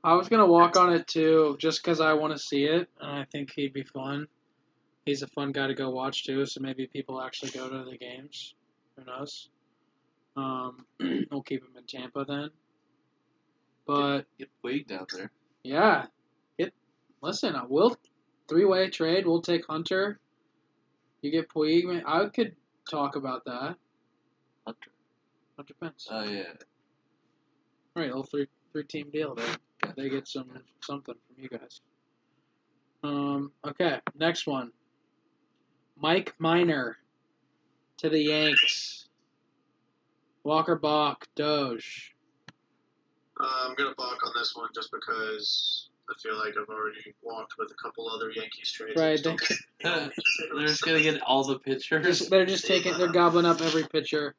I 0.05 0.15
was 0.15 0.29
gonna 0.29 0.47
walk 0.47 0.77
on 0.77 0.93
it 0.93 1.07
too, 1.07 1.57
just 1.59 1.83
because 1.83 2.01
I 2.01 2.15
want 2.15 2.33
to 2.33 2.39
see 2.39 2.65
it, 2.65 2.89
and 3.01 3.11
I 3.11 3.25
think 3.33 3.53
he'd 3.53 3.73
be 3.73 3.83
fun. 3.83 4.29
He's 5.05 5.23
a 5.23 5.27
fun 5.27 5.53
guy 5.53 5.67
to 5.67 5.75
go 5.75 5.91
watch 5.91 6.25
too, 6.25 6.47
so 6.47 6.61
maybe 6.61 6.87
people 6.87 7.21
actually 7.21 7.51
go 7.51 7.69
to 7.69 7.91
the 7.91 7.97
games. 7.97 8.55
Who 8.97 9.05
knows? 9.05 9.49
Um, 10.37 10.85
we'll 11.31 11.43
keep 11.43 11.63
him 11.63 11.71
in 11.77 11.85
Tampa 11.85 12.25
then. 12.25 12.51
But 13.89 14.27
Get 14.39 14.51
Puig 14.63 14.87
down 14.87 15.07
there. 15.17 15.33
yeah, 15.65 16.05
it. 16.59 16.75
Listen, 17.23 17.57
I 17.57 17.65
will 17.67 17.97
three 18.47 18.67
way 18.67 18.91
trade. 18.91 19.27
We'll 19.27 19.41
take 19.41 19.67
Hunter. 19.67 20.21
You 21.23 21.31
get 21.31 21.49
Puig. 21.49 22.03
I 22.07 22.29
could 22.29 22.55
talk 22.89 23.17
about 23.17 23.47
that. 23.47 23.77
Hunter. 24.67 24.91
Hunter 25.57 25.75
Pence. 25.81 26.07
Oh 26.11 26.23
yeah. 26.23 26.43
All 27.97 28.03
right, 28.03 28.09
little 28.09 28.25
three 28.25 28.47
three 28.73 28.85
team 28.85 29.09
deal 29.11 29.35
there. 29.35 29.57
They 29.97 30.11
get 30.11 30.29
some 30.29 30.51
something 30.83 31.15
from 31.15 31.43
you 31.43 31.49
guys. 31.49 31.81
Um. 33.03 33.53
Okay. 33.67 34.01
Next 34.15 34.47
one. 34.47 34.71
Mike 35.97 36.35
Minor 36.39 36.99
to 37.97 38.11
the 38.11 38.21
Yanks. 38.21 39.09
Walk 40.45 40.69
or 40.69 40.77
Balk, 40.77 41.27
Doge. 41.35 42.15
Uh, 43.41 43.69
I'm 43.69 43.75
gonna 43.75 43.95
balk 43.97 44.19
on 44.27 44.33
this 44.37 44.55
one 44.57 44.69
just 44.75 44.91
because 44.91 45.89
I 46.11 46.15
feel 46.21 46.37
like 46.39 46.55
I've 46.61 46.69
already 46.69 47.15
walked 47.23 47.55
with 47.59 47.71
a 47.71 47.75
couple 47.75 48.09
other 48.09 48.31
Yankees 48.31 48.73
trades. 48.73 48.97
Right, 48.99 49.23
Don't- 49.23 49.41
They're 49.83 50.11
just 50.67 50.83
gonna 50.83 51.01
get 51.03 51.23
all 51.23 51.45
the 51.45 51.59
pitchers. 51.59 52.05
Just, 52.05 52.31
they're 52.31 52.47
just 52.47 52.67
taking. 52.67 52.97
They're 52.99 53.13
gobbling 53.13 53.47
up 53.47 53.61
every 53.61 53.85
pitcher. 53.85 54.35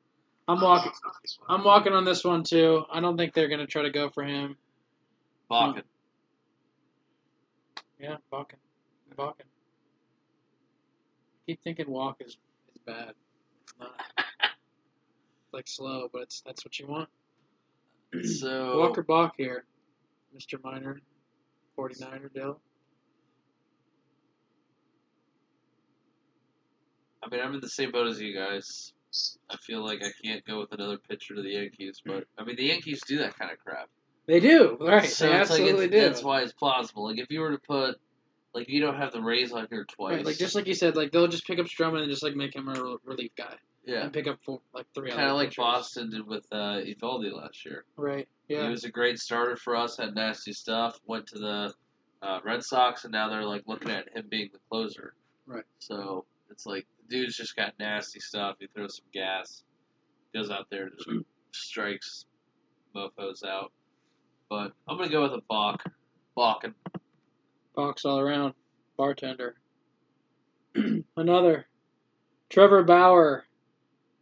I'm 0.47 0.57
I'm 0.57 0.63
walking. 0.63 0.91
on 1.05 1.11
this 1.21 1.37
one. 1.39 1.59
I'm 1.59 1.63
walking 1.63 1.93
on 1.93 2.05
this 2.05 2.23
one 2.23 2.43
too. 2.43 2.83
I 2.91 2.99
don't 2.99 3.15
think 3.17 3.33
they're 3.33 3.47
gonna 3.47 3.67
try 3.67 3.83
to 3.83 3.91
go 3.91 4.09
for 4.09 4.23
him. 4.23 4.57
Balkin. 5.49 5.83
Yeah, 7.99 8.17
walking, 8.31 8.59
walking. 9.17 9.45
keep 11.45 11.61
thinking 11.63 11.89
walk 11.89 12.21
is, 12.21 12.37
is 12.73 12.77
bad. 12.85 13.13
It's 13.63 13.73
not. 13.79 13.91
like 15.51 15.67
slow, 15.67 16.09
but 16.11 16.23
it's 16.23 16.41
that's 16.41 16.63
what 16.65 16.79
you 16.79 16.87
want. 16.87 17.09
So 18.23 18.79
Walker 18.79 19.03
Bach 19.03 19.33
here, 19.37 19.65
Mr. 20.35 20.61
Minor, 20.63 20.99
49er 21.77 22.33
Dyl. 22.33 22.59
I 27.23 27.29
mean, 27.29 27.41
I'm 27.41 27.53
in 27.53 27.59
the 27.59 27.69
same 27.69 27.91
boat 27.91 28.07
as 28.07 28.19
you 28.19 28.33
guys. 28.33 28.93
I 29.49 29.57
feel 29.57 29.83
like 29.83 30.03
I 30.03 30.09
can't 30.23 30.45
go 30.45 30.59
with 30.59 30.71
another 30.71 30.97
pitcher 30.97 31.35
to 31.35 31.41
the 31.41 31.51
Yankees, 31.51 32.01
but 32.05 32.25
I 32.37 32.43
mean, 32.43 32.55
the 32.55 32.65
Yankees 32.65 33.01
do 33.07 33.17
that 33.19 33.37
kind 33.37 33.51
of 33.51 33.59
crap. 33.59 33.89
They 34.27 34.39
do, 34.39 34.77
right? 34.79 35.09
so 35.09 35.25
they 35.25 35.31
like 35.31 35.41
absolutely 35.41 35.85
it's, 35.85 35.93
do. 35.93 36.01
that's 36.01 36.23
why 36.23 36.41
it's 36.41 36.53
plausible. 36.53 37.05
Like 37.05 37.19
if 37.19 37.31
you 37.31 37.39
were 37.41 37.51
to 37.51 37.57
put, 37.57 37.95
like 38.53 38.69
you 38.69 38.81
don't 38.81 38.97
have 38.97 39.11
the 39.11 39.21
Rays 39.21 39.51
on 39.51 39.67
here 39.69 39.85
twice. 39.85 40.17
Right, 40.17 40.25
like 40.25 40.37
just 40.37 40.55
like 40.55 40.67
you 40.67 40.75
said, 40.75 40.95
like 40.95 41.11
they'll 41.11 41.27
just 41.27 41.47
pick 41.47 41.59
up 41.59 41.65
Stroman 41.65 42.01
and 42.01 42.09
just 42.09 42.23
like 42.23 42.35
make 42.35 42.55
him 42.55 42.67
a 42.67 42.97
relief 43.05 43.31
guy 43.35 43.55
yeah, 43.85 44.03
and 44.03 44.13
pick 44.13 44.27
up 44.27 44.39
four, 44.43 44.61
like 44.73 44.85
three. 44.93 45.09
kind 45.09 45.29
of 45.29 45.35
like 45.35 45.49
pitchers. 45.49 45.63
Boston 45.63 46.09
did 46.11 46.27
with 46.27 46.45
uh, 46.51 46.79
Eovaldi 46.81 47.33
last 47.33 47.65
year. 47.65 47.85
Right. 47.97 48.27
Yeah. 48.47 48.63
He 48.63 48.69
was 48.69 48.83
a 48.83 48.89
great 48.89 49.19
starter 49.19 49.55
for 49.55 49.75
us. 49.75 49.97
Had 49.97 50.15
nasty 50.15 50.53
stuff. 50.53 50.99
Went 51.05 51.27
to 51.27 51.39
the 51.39 51.73
uh, 52.21 52.39
Red 52.43 52.63
Sox, 52.63 53.03
and 53.03 53.11
now 53.11 53.29
they're 53.29 53.45
like 53.45 53.63
looking 53.67 53.89
at 53.89 54.09
him 54.15 54.25
being 54.29 54.49
the 54.51 54.59
closer. 54.69 55.13
Right. 55.45 55.63
So 55.79 56.25
it's 56.49 56.65
like 56.65 56.85
the 57.01 57.17
dude's 57.17 57.37
just 57.37 57.55
got 57.55 57.73
nasty 57.79 58.19
stuff. 58.19 58.57
He 58.59 58.67
throws 58.67 58.97
some 58.97 59.05
gas, 59.13 59.63
goes 60.33 60.49
out 60.49 60.67
there, 60.69 60.83
and 60.83 60.93
just 60.97 61.09
strikes 61.51 62.25
mofo's 62.95 63.43
out. 63.43 63.71
But 64.49 64.73
I'm 64.87 64.97
gonna 64.97 65.09
go 65.09 65.23
with 65.23 65.33
a 65.33 65.41
balk, 65.47 65.83
balking. 66.35 66.73
Box 67.75 68.03
all 68.03 68.19
around. 68.19 68.53
Bartender. 68.97 69.55
Another. 71.15 71.65
Trevor 72.49 72.83
Bauer 72.83 73.45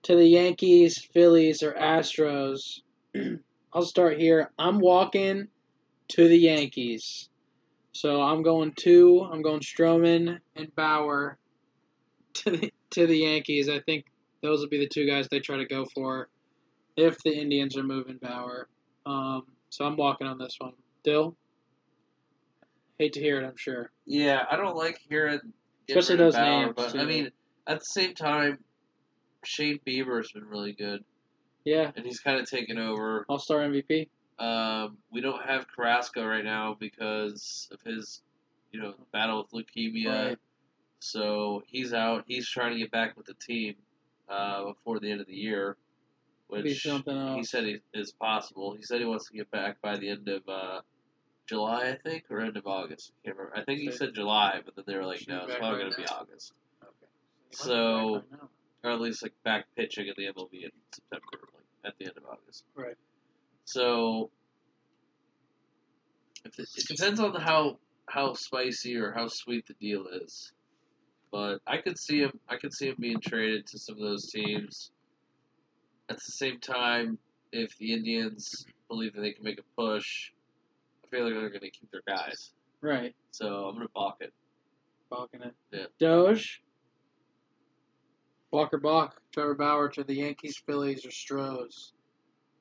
to 0.04 0.16
the 0.16 0.26
Yankees, 0.26 1.08
Phillies, 1.14 1.64
or 1.64 1.74
Astros. 1.74 2.82
I'll 3.74 3.82
start 3.82 4.20
here. 4.20 4.52
I'm 4.58 4.80
walking 4.80 5.48
to 6.10 6.28
the 6.28 6.38
Yankees. 6.38 7.30
So 7.92 8.22
I'm 8.22 8.44
going 8.44 8.74
two. 8.74 9.28
I'm 9.32 9.42
going 9.42 9.60
Stroman 9.60 10.40
and 10.56 10.76
Bauer 10.76 11.38
to 12.36 12.52
the, 12.52 12.74
to 12.92 13.08
the 13.08 13.18
Yankees. 13.18 13.70
I 13.70 13.80
think 13.80 14.06
those 14.42 14.60
will 14.60 14.70
be 14.70 14.80
the 14.80 14.88
two 14.88 15.08
guys 15.08 15.28
they 15.30 15.40
try 15.40 15.58
to 15.58 15.66
go 15.66 15.86
for 15.94 16.30
if 16.96 17.18
the 17.24 17.32
Indians 17.32 17.78
are 17.78 17.84
moving 17.84 18.20
Bauer. 18.22 18.68
Um, 19.06 19.44
so 19.70 19.86
I'm 19.86 19.98
walking 19.98 20.28
on 20.28 20.38
this 20.38 20.56
one. 20.60 20.74
Dyl? 21.04 21.36
Hate 23.00 23.14
to 23.14 23.20
hear 23.20 23.42
it, 23.42 23.48
I'm 23.48 23.58
sure. 23.58 23.92
Yeah, 24.06 24.44
I 24.50 24.56
don't 24.56 24.76
like 24.76 25.00
hearing 25.10 25.40
Especially 25.90 26.18
those 26.18 26.36
Bauer, 26.36 26.66
names, 26.66 26.74
but 26.76 26.98
I 26.98 27.06
mean, 27.06 27.32
at 27.68 27.80
the 27.80 27.86
same 27.86 28.14
time, 28.14 28.60
Shane 29.48 29.80
Bieber's 29.88 30.32
been 30.32 30.46
really 30.46 30.74
good, 30.74 31.04
Yeah, 31.64 31.92
and 31.96 32.06
he's 32.06 32.20
kind 32.20 32.40
of 32.40 32.50
taken 32.50 32.78
over. 32.78 33.26
All 33.30 33.40
Star 33.40 33.60
MVP. 33.60 34.10
Um, 34.40 34.98
we 35.12 35.22
don't 35.22 35.44
have 35.44 35.66
Carrasco 35.68 36.26
right 36.26 36.44
now 36.44 36.76
because 36.80 37.70
of 37.72 37.80
his, 37.82 38.22
you 38.72 38.80
know, 38.82 38.94
battle 39.12 39.48
with 39.52 39.66
leukemia. 39.66 40.28
Right. 40.30 40.38
So 41.00 41.64
he's 41.68 41.94
out. 41.94 42.26
He's 42.28 42.48
trying 42.48 42.74
to 42.74 42.78
get 42.80 42.92
back 42.92 43.16
with 43.18 43.26
the 43.26 43.34
team 43.36 43.76
uh, 44.30 44.66
before 44.66 45.00
the 45.00 45.10
end 45.12 45.22
of 45.22 45.28
the 45.28 45.36
year, 45.36 45.78
Be 46.52 46.62
which 46.62 46.84
something 46.84 47.16
he 47.16 47.38
else. 47.40 47.50
said 47.50 47.64
he, 47.64 47.80
is 47.94 48.12
possible. 48.12 48.74
He 48.76 48.84
said 48.84 49.00
he 49.00 49.06
wants 49.06 49.28
to 49.28 49.34
get 49.34 49.50
back 49.50 49.82
by 49.82 49.98
the 49.98 50.10
end 50.10 50.28
of 50.28 50.42
uh, 50.48 50.82
July, 51.48 51.90
I 51.90 51.96
think, 52.08 52.26
or 52.30 52.42
end 52.42 52.58
of 52.58 52.68
August. 52.68 53.14
I 53.24 53.28
can't 53.28 53.38
remember. 53.38 53.58
I 53.58 53.64
think 53.64 53.80
he 53.80 53.92
said 53.92 54.14
July, 54.14 54.60
but 54.66 54.76
then 54.76 54.84
they 54.88 54.96
were 54.96 55.06
like, 55.06 55.20
Should 55.20 55.30
no, 55.30 55.38
be 55.38 55.44
it's 55.46 55.52
back 55.54 55.60
probably 55.62 55.78
right 55.84 55.84
going 55.84 55.92
to 55.94 55.98
be 55.98 56.04
now. 56.16 56.18
August, 56.22 56.54
Okay. 56.84 56.92
So- 57.52 58.24
or 58.88 58.92
at 58.92 59.02
least 59.02 59.22
like 59.24 59.34
back 59.44 59.66
pitching 59.76 60.08
in 60.08 60.14
the 60.18 60.32
MLB 60.32 60.64
in 60.64 60.72
September, 60.94 61.26
like 61.54 61.64
at 61.86 61.94
the 62.00 62.06
end 62.06 62.18
of 62.18 62.24
August. 62.26 62.64
Right. 62.76 62.96
So 63.66 64.30
if 66.46 66.58
it, 66.58 66.70
it 66.78 66.88
depends 66.88 67.20
on 67.20 67.36
how 67.36 67.80
how 68.10 68.34
spicy 68.34 68.96
or 68.96 69.12
how 69.12 69.28
sweet 69.28 69.68
the 69.68 69.74
deal 69.74 70.06
is. 70.08 70.54
But 71.32 71.60
I 71.68 71.78
could 71.78 72.00
see 72.00 72.20
him. 72.20 72.40
I 72.48 72.56
could 72.56 72.74
see 72.74 72.88
him 72.88 72.96
being 73.00 73.20
traded 73.20 73.68
to 73.68 73.80
some 73.80 73.96
of 73.96 74.02
those 74.02 74.32
teams. 74.32 74.92
At 76.10 76.16
the 76.16 76.32
same 76.32 76.60
time, 76.60 77.18
if 77.52 77.78
the 77.78 77.92
Indians 77.92 78.66
believe 78.88 79.14
that 79.14 79.22
they 79.22 79.34
can 79.34 79.44
make 79.44 79.60
a 79.60 79.82
push, 79.82 80.32
I 81.04 81.10
feel 81.10 81.26
like 81.26 81.34
they're 81.34 81.50
going 81.50 81.60
to 81.60 81.70
keep 81.70 81.92
their 81.92 82.02
guys. 82.08 82.52
right. 82.80 83.14
So 83.32 83.66
I'm 83.66 83.76
going 83.76 83.88
to 83.88 83.94
balk 83.94 84.18
it. 84.22 84.34
Balking 85.10 85.42
it. 85.42 85.54
Yeah. 85.72 85.86
Doge. 86.00 86.62
Walk 88.58 88.74
or 88.74 88.80
Balk, 88.80 89.22
Trevor 89.32 89.54
Bauer 89.54 89.88
to 89.90 90.04
the 90.04 90.16
Yankees, 90.16 90.58
Phillies, 90.58 91.06
or 91.06 91.12
Stros. 91.12 91.94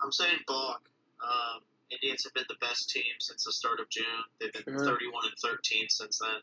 I'm 0.02 0.12
saying 0.12 0.40
balk. 0.46 0.82
Um, 1.24 1.62
Indians 1.90 2.22
have 2.24 2.35
been 2.35 2.44
the 2.50 2.56
best 2.61 2.90
team 2.90 3.16
since 3.18 3.44
the 3.44 3.52
start 3.52 3.80
of 3.80 3.88
June. 3.88 4.04
They've 4.38 4.52
been 4.52 4.76
Sure. 4.76 4.85
31 4.85 5.24
and 5.24 5.38
13 5.38 5.88
since 5.88 6.18
then. 6.18 6.42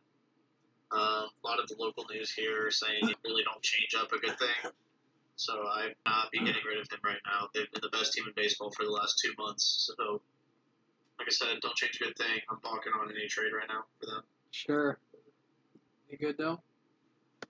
Um, 0.91 1.29
a 1.29 1.47
lot 1.47 1.59
of 1.59 1.67
the 1.67 1.75
local 1.77 2.03
news 2.11 2.31
here 2.31 2.65
are 2.65 2.71
saying 2.71 3.07
you 3.07 3.13
really 3.23 3.43
don't 3.43 3.61
change 3.61 3.93
up 3.93 4.11
a 4.11 4.17
good 4.17 4.39
thing. 4.39 4.71
So 5.35 5.53
I 5.53 5.85
would 5.85 5.95
not 6.03 6.31
be 6.31 6.39
getting 6.39 6.63
rid 6.65 6.79
of 6.79 6.89
him 6.89 7.01
right 7.03 7.21
now. 7.23 7.49
They've 7.53 7.71
been 7.71 7.81
the 7.81 7.95
best 7.95 8.13
team 8.13 8.25
in 8.25 8.33
baseball 8.35 8.71
for 8.71 8.85
the 8.85 8.91
last 8.91 9.21
two 9.23 9.33
months. 9.37 9.91
So, 9.95 10.19
like 11.19 11.27
I 11.27 11.31
said, 11.31 11.59
don't 11.61 11.75
change 11.75 11.99
a 12.01 12.05
good 12.05 12.17
thing. 12.17 12.41
I'm 12.49 12.57
balking 12.63 12.93
on 12.93 13.11
any 13.11 13.27
trade 13.27 13.53
right 13.53 13.67
now 13.67 13.85
for 13.99 14.07
them. 14.07 14.23
Sure. 14.49 14.97
You 16.09 16.17
good 16.17 16.39
though? 16.39 16.59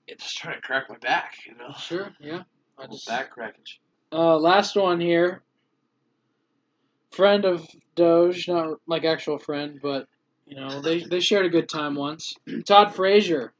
Yeah, 0.08 0.16
just 0.20 0.38
trying 0.38 0.56
to 0.56 0.62
crack 0.62 0.90
my 0.90 0.98
back, 0.98 1.36
you 1.46 1.56
know. 1.56 1.74
Sure. 1.80 2.12
Yeah. 2.20 2.44
I 2.78 2.88
just 2.88 3.08
back 3.08 3.30
cracking. 3.32 3.64
Uh, 4.12 4.38
last 4.38 4.76
one 4.76 5.00
here. 5.00 5.44
Friend 7.12 7.46
of 7.46 7.68
Doge, 7.96 8.48
not 8.48 8.80
like 8.88 9.06
actual 9.06 9.38
friend, 9.38 9.80
but 9.82 10.08
you 10.48 10.56
know 10.56 10.82
they 10.82 11.04
they 11.04 11.20
shared 11.20 11.46
a 11.46 11.50
good 11.50 11.70
time 11.70 11.94
once. 11.94 12.34
Todd 12.68 12.96
Frazier 12.96 13.54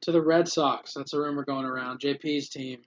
to 0.00 0.12
the 0.12 0.22
Red 0.22 0.48
Sox. 0.48 0.94
That's 0.94 1.12
a 1.12 1.18
rumor 1.20 1.44
going 1.44 1.66
around. 1.66 2.00
JP's 2.00 2.48
team. 2.48 2.80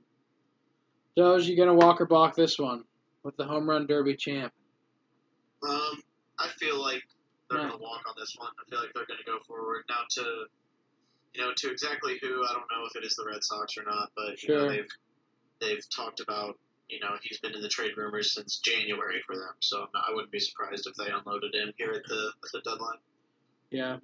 Doge, 1.16 1.48
you 1.48 1.56
gonna 1.56 1.76
walk 1.76 2.02
or 2.02 2.08
balk 2.08 2.36
this 2.36 2.58
one 2.58 2.84
with 3.24 3.38
the 3.38 3.46
home 3.46 3.70
run 3.70 3.86
derby 3.86 4.16
champ? 4.16 4.52
Um, 5.68 6.02
I 6.40 6.48
feel 6.60 6.82
like 6.82 7.04
they're 7.50 7.60
Yeah. 7.60 7.68
going 7.68 7.78
to 7.80 7.84
walk 7.84 8.02
on 8.08 8.14
this 8.18 8.36
one. 8.38 8.50
I 8.60 8.70
feel 8.70 8.80
like 8.80 8.94
they're 8.94 9.06
going 9.06 9.20
to 9.20 9.26
go 9.26 9.40
forward. 9.48 9.84
Now, 9.90 10.02
to 10.12 10.46
you 11.38 11.44
know, 11.46 11.52
to 11.56 11.72
exactly 11.72 12.18
who, 12.22 12.44
I 12.44 12.54
don't 12.54 12.66
know 12.72 12.86
if 12.90 12.96
it 12.96 13.06
is 13.06 13.16
the 13.16 13.26
Red 13.26 13.44
Sox 13.44 13.78
or 13.78 13.84
not, 13.84 14.12
but 14.16 14.42
you 14.42 14.56
know, 14.56 14.70
they've 14.70 14.90
they've 15.62 15.90
talked 15.90 16.20
about 16.20 16.58
you 16.90 17.00
know 17.00 17.10
he's 17.22 17.40
been 17.40 17.54
in 17.54 17.62
the 17.62 17.70
trade 17.70 17.92
rumors 17.96 18.34
since 18.34 18.58
January 18.58 19.22
for 19.26 19.36
them. 19.36 19.54
So 19.60 19.82
I'm 19.82 19.88
not, 19.94 20.06
I 20.10 20.14
wouldn't 20.14 20.32
be 20.32 20.40
surprised 20.40 20.88
if 20.88 20.96
they 20.96 21.12
unloaded 21.12 21.54
him 21.54 21.74
here 21.78 21.92
at 21.92 22.04
the 22.08 22.32
at 22.44 22.52
the 22.54 22.62
deadline. 22.62 22.98
Yeah, 23.70 23.98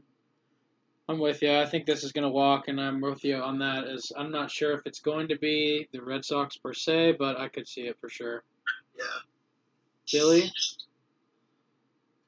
I'm 1.10 1.20
with 1.20 1.42
you. 1.42 1.58
I 1.58 1.66
think 1.66 1.86
this 1.86 2.04
is 2.04 2.12
gonna 2.12 2.30
walk, 2.30 2.68
and 2.68 2.80
I'm 2.80 3.02
with 3.02 3.24
you 3.24 3.38
on 3.38 3.58
that. 3.60 3.88
As 3.88 4.12
I'm 4.16 4.32
not 4.32 4.52
sure 4.52 4.74
if 4.74 4.82
it's 4.86 5.00
going 5.00 5.28
to 5.30 5.38
be 5.38 5.88
the 5.92 6.02
Red 6.02 6.24
Sox 6.24 6.56
per 6.58 6.74
se, 6.74 7.14
but 7.18 7.40
I 7.40 7.48
could 7.48 7.68
see 7.68 7.88
it 7.88 7.98
for 8.00 8.10
sure. 8.10 8.44
Yeah. 8.96 9.06
Billy? 10.12 10.52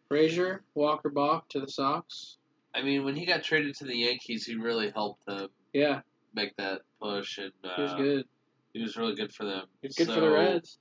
Frazier, 0.07 0.63
Walk 0.73 1.05
or 1.05 1.09
Balk 1.09 1.49
to 1.49 1.59
the 1.59 1.67
Sox. 1.67 2.37
I 2.75 2.81
mean, 2.81 3.05
when 3.05 3.15
he 3.15 3.25
got 3.25 3.43
traded 3.43 3.75
to 3.77 3.85
the 3.85 3.95
Yankees, 3.95 4.45
he 4.45 4.55
really 4.55 4.91
helped 4.91 5.25
them 5.25 5.47
Yeah, 5.73 6.01
make 6.33 6.55
that 6.57 6.81
push, 7.01 7.37
and 7.37 7.53
uh, 7.63 7.75
he 7.75 7.81
was 7.81 7.93
good. 7.93 8.25
He 8.73 8.81
was 8.81 8.97
really 8.97 9.15
good 9.15 9.33
for 9.33 9.45
them. 9.45 9.63
He 9.81 9.87
was 9.87 9.95
good 9.95 10.07
for 10.07 10.19
the 10.19 10.29
Reds. 10.29 10.77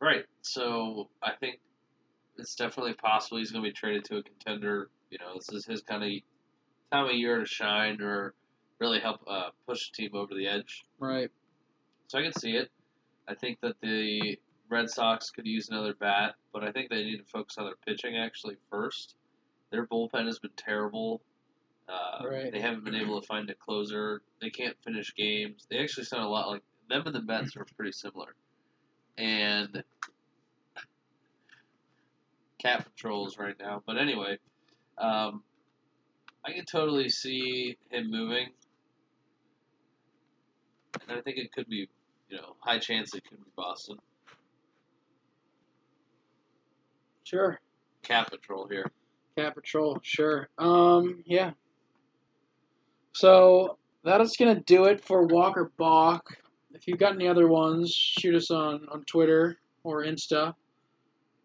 Right. 0.00 0.24
So 0.42 1.08
I 1.22 1.32
think 1.38 1.60
it's 2.36 2.54
definitely 2.54 2.94
possible 2.94 3.38
he's 3.38 3.52
going 3.52 3.64
to 3.64 3.70
be 3.70 3.72
traded 3.72 4.04
to 4.06 4.18
a 4.18 4.22
contender. 4.22 4.90
You 5.10 5.18
know, 5.18 5.34
this 5.36 5.48
is 5.52 5.64
his 5.64 5.82
kind 5.82 6.02
of 6.02 6.10
time 6.90 7.06
of 7.06 7.12
year 7.12 7.38
to 7.38 7.46
shine 7.46 8.00
or 8.00 8.34
really 8.80 9.00
help 9.00 9.20
uh, 9.28 9.50
push 9.66 9.90
the 9.90 9.96
team 10.02 10.10
over 10.14 10.34
the 10.34 10.46
edge. 10.46 10.84
Right. 10.98 11.30
So 12.08 12.18
I 12.18 12.22
can 12.22 12.32
see 12.32 12.52
it. 12.52 12.70
I 13.28 13.34
think 13.34 13.60
that 13.60 13.76
the 13.82 14.38
Red 14.70 14.88
Sox 14.88 15.30
could 15.30 15.46
use 15.46 15.68
another 15.68 15.94
bat, 15.94 16.34
but 16.52 16.64
I 16.64 16.72
think 16.72 16.90
they 16.90 17.04
need 17.04 17.18
to 17.18 17.24
focus 17.24 17.56
on 17.58 17.66
their 17.66 17.76
pitching 17.86 18.16
actually 18.16 18.56
first. 18.70 19.14
Their 19.70 19.86
bullpen 19.86 20.26
has 20.26 20.38
been 20.38 20.52
terrible. 20.56 21.20
Uh, 21.88 22.24
Right. 22.28 22.52
They 22.52 22.60
haven't 22.60 22.84
been 22.84 22.94
able 22.94 23.20
to 23.20 23.26
find 23.26 23.48
a 23.50 23.54
closer. 23.54 24.22
They 24.40 24.50
can't 24.50 24.76
finish 24.84 25.14
games. 25.14 25.66
They 25.70 25.78
actually 25.78 26.04
sound 26.04 26.24
a 26.24 26.28
lot 26.28 26.48
like 26.48 26.62
them 26.88 27.02
and 27.06 27.14
the 27.14 27.22
Mets 27.22 27.56
are 27.56 27.66
pretty 27.76 27.92
similar. 27.92 28.34
And 29.16 29.82
cat 32.58 32.84
patrols 32.84 33.38
right 33.38 33.54
now. 33.58 33.82
But 33.86 33.98
anyway, 33.98 34.38
um, 34.98 35.42
I 36.44 36.52
can 36.52 36.64
totally 36.64 37.08
see 37.08 37.76
him 37.90 38.10
moving. 38.10 38.48
And 41.08 41.18
I 41.18 41.20
think 41.22 41.38
it 41.38 41.52
could 41.52 41.68
be, 41.68 41.88
you 42.28 42.36
know, 42.36 42.56
high 42.60 42.78
chance 42.78 43.14
it 43.14 43.24
could 43.28 43.38
be 43.38 43.50
Boston. 43.56 43.98
Sure. 47.24 47.60
Cat 48.02 48.30
patrol 48.30 48.66
here. 48.68 48.90
Cat 49.38 49.54
Patrol, 49.54 49.98
sure. 50.02 50.48
Um, 50.58 51.22
yeah. 51.24 51.52
So 53.12 53.78
that 54.04 54.20
is 54.20 54.36
gonna 54.36 54.60
do 54.60 54.84
it 54.86 55.04
for 55.04 55.26
Walk 55.26 55.56
or 55.56 55.70
Balk. 55.76 56.36
If 56.72 56.88
you've 56.88 56.98
got 56.98 57.14
any 57.14 57.28
other 57.28 57.46
ones, 57.46 57.92
shoot 57.94 58.34
us 58.34 58.50
on, 58.50 58.86
on 58.90 59.04
Twitter 59.04 59.58
or 59.84 60.04
Insta. 60.04 60.54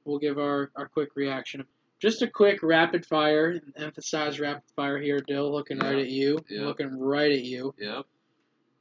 We'll 0.06 0.20
give 0.20 0.38
our, 0.40 0.72
our 0.76 0.88
quick 0.88 1.10
reaction. 1.16 1.66
Just 2.00 2.22
a 2.22 2.28
quick 2.28 2.64
rapid 2.64 3.06
fire, 3.06 3.62
emphasize 3.78 4.40
rapid 4.40 4.64
fire 4.76 5.00
here, 5.00 5.20
Dyl, 5.20 5.52
looking 5.52 5.80
right 5.80 6.00
at 6.00 6.10
you. 6.10 6.40
Yeah. 6.50 6.66
Looking 6.66 7.00
right 7.00 7.32
at 7.32 7.44
you. 7.44 7.74
Yep. 7.78 8.06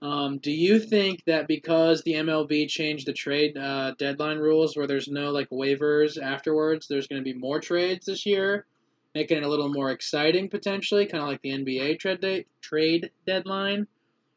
Um, 0.00 0.38
do 0.38 0.50
you 0.50 0.80
think 0.80 1.22
that 1.26 1.46
because 1.46 2.02
the 2.02 2.14
MLB 2.14 2.66
changed 2.68 3.06
the 3.06 3.12
trade 3.12 3.56
uh, 3.56 3.92
deadline 3.98 4.38
rules, 4.38 4.76
where 4.76 4.88
there's 4.88 5.06
no 5.06 5.30
like 5.30 5.50
waivers 5.50 6.20
afterwards, 6.20 6.88
there's 6.88 7.06
going 7.06 7.22
to 7.22 7.24
be 7.24 7.38
more 7.38 7.60
trades 7.60 8.06
this 8.06 8.26
year, 8.26 8.66
making 9.14 9.38
it 9.38 9.42
a 9.42 9.48
little 9.48 9.68
more 9.68 9.90
exciting 9.90 10.48
potentially, 10.48 11.06
kind 11.06 11.22
of 11.22 11.28
like 11.28 11.42
the 11.42 11.50
NBA 11.50 11.98
trade 11.98 12.20
de- 12.20 12.46
trade 12.60 13.10
deadline, 13.26 13.86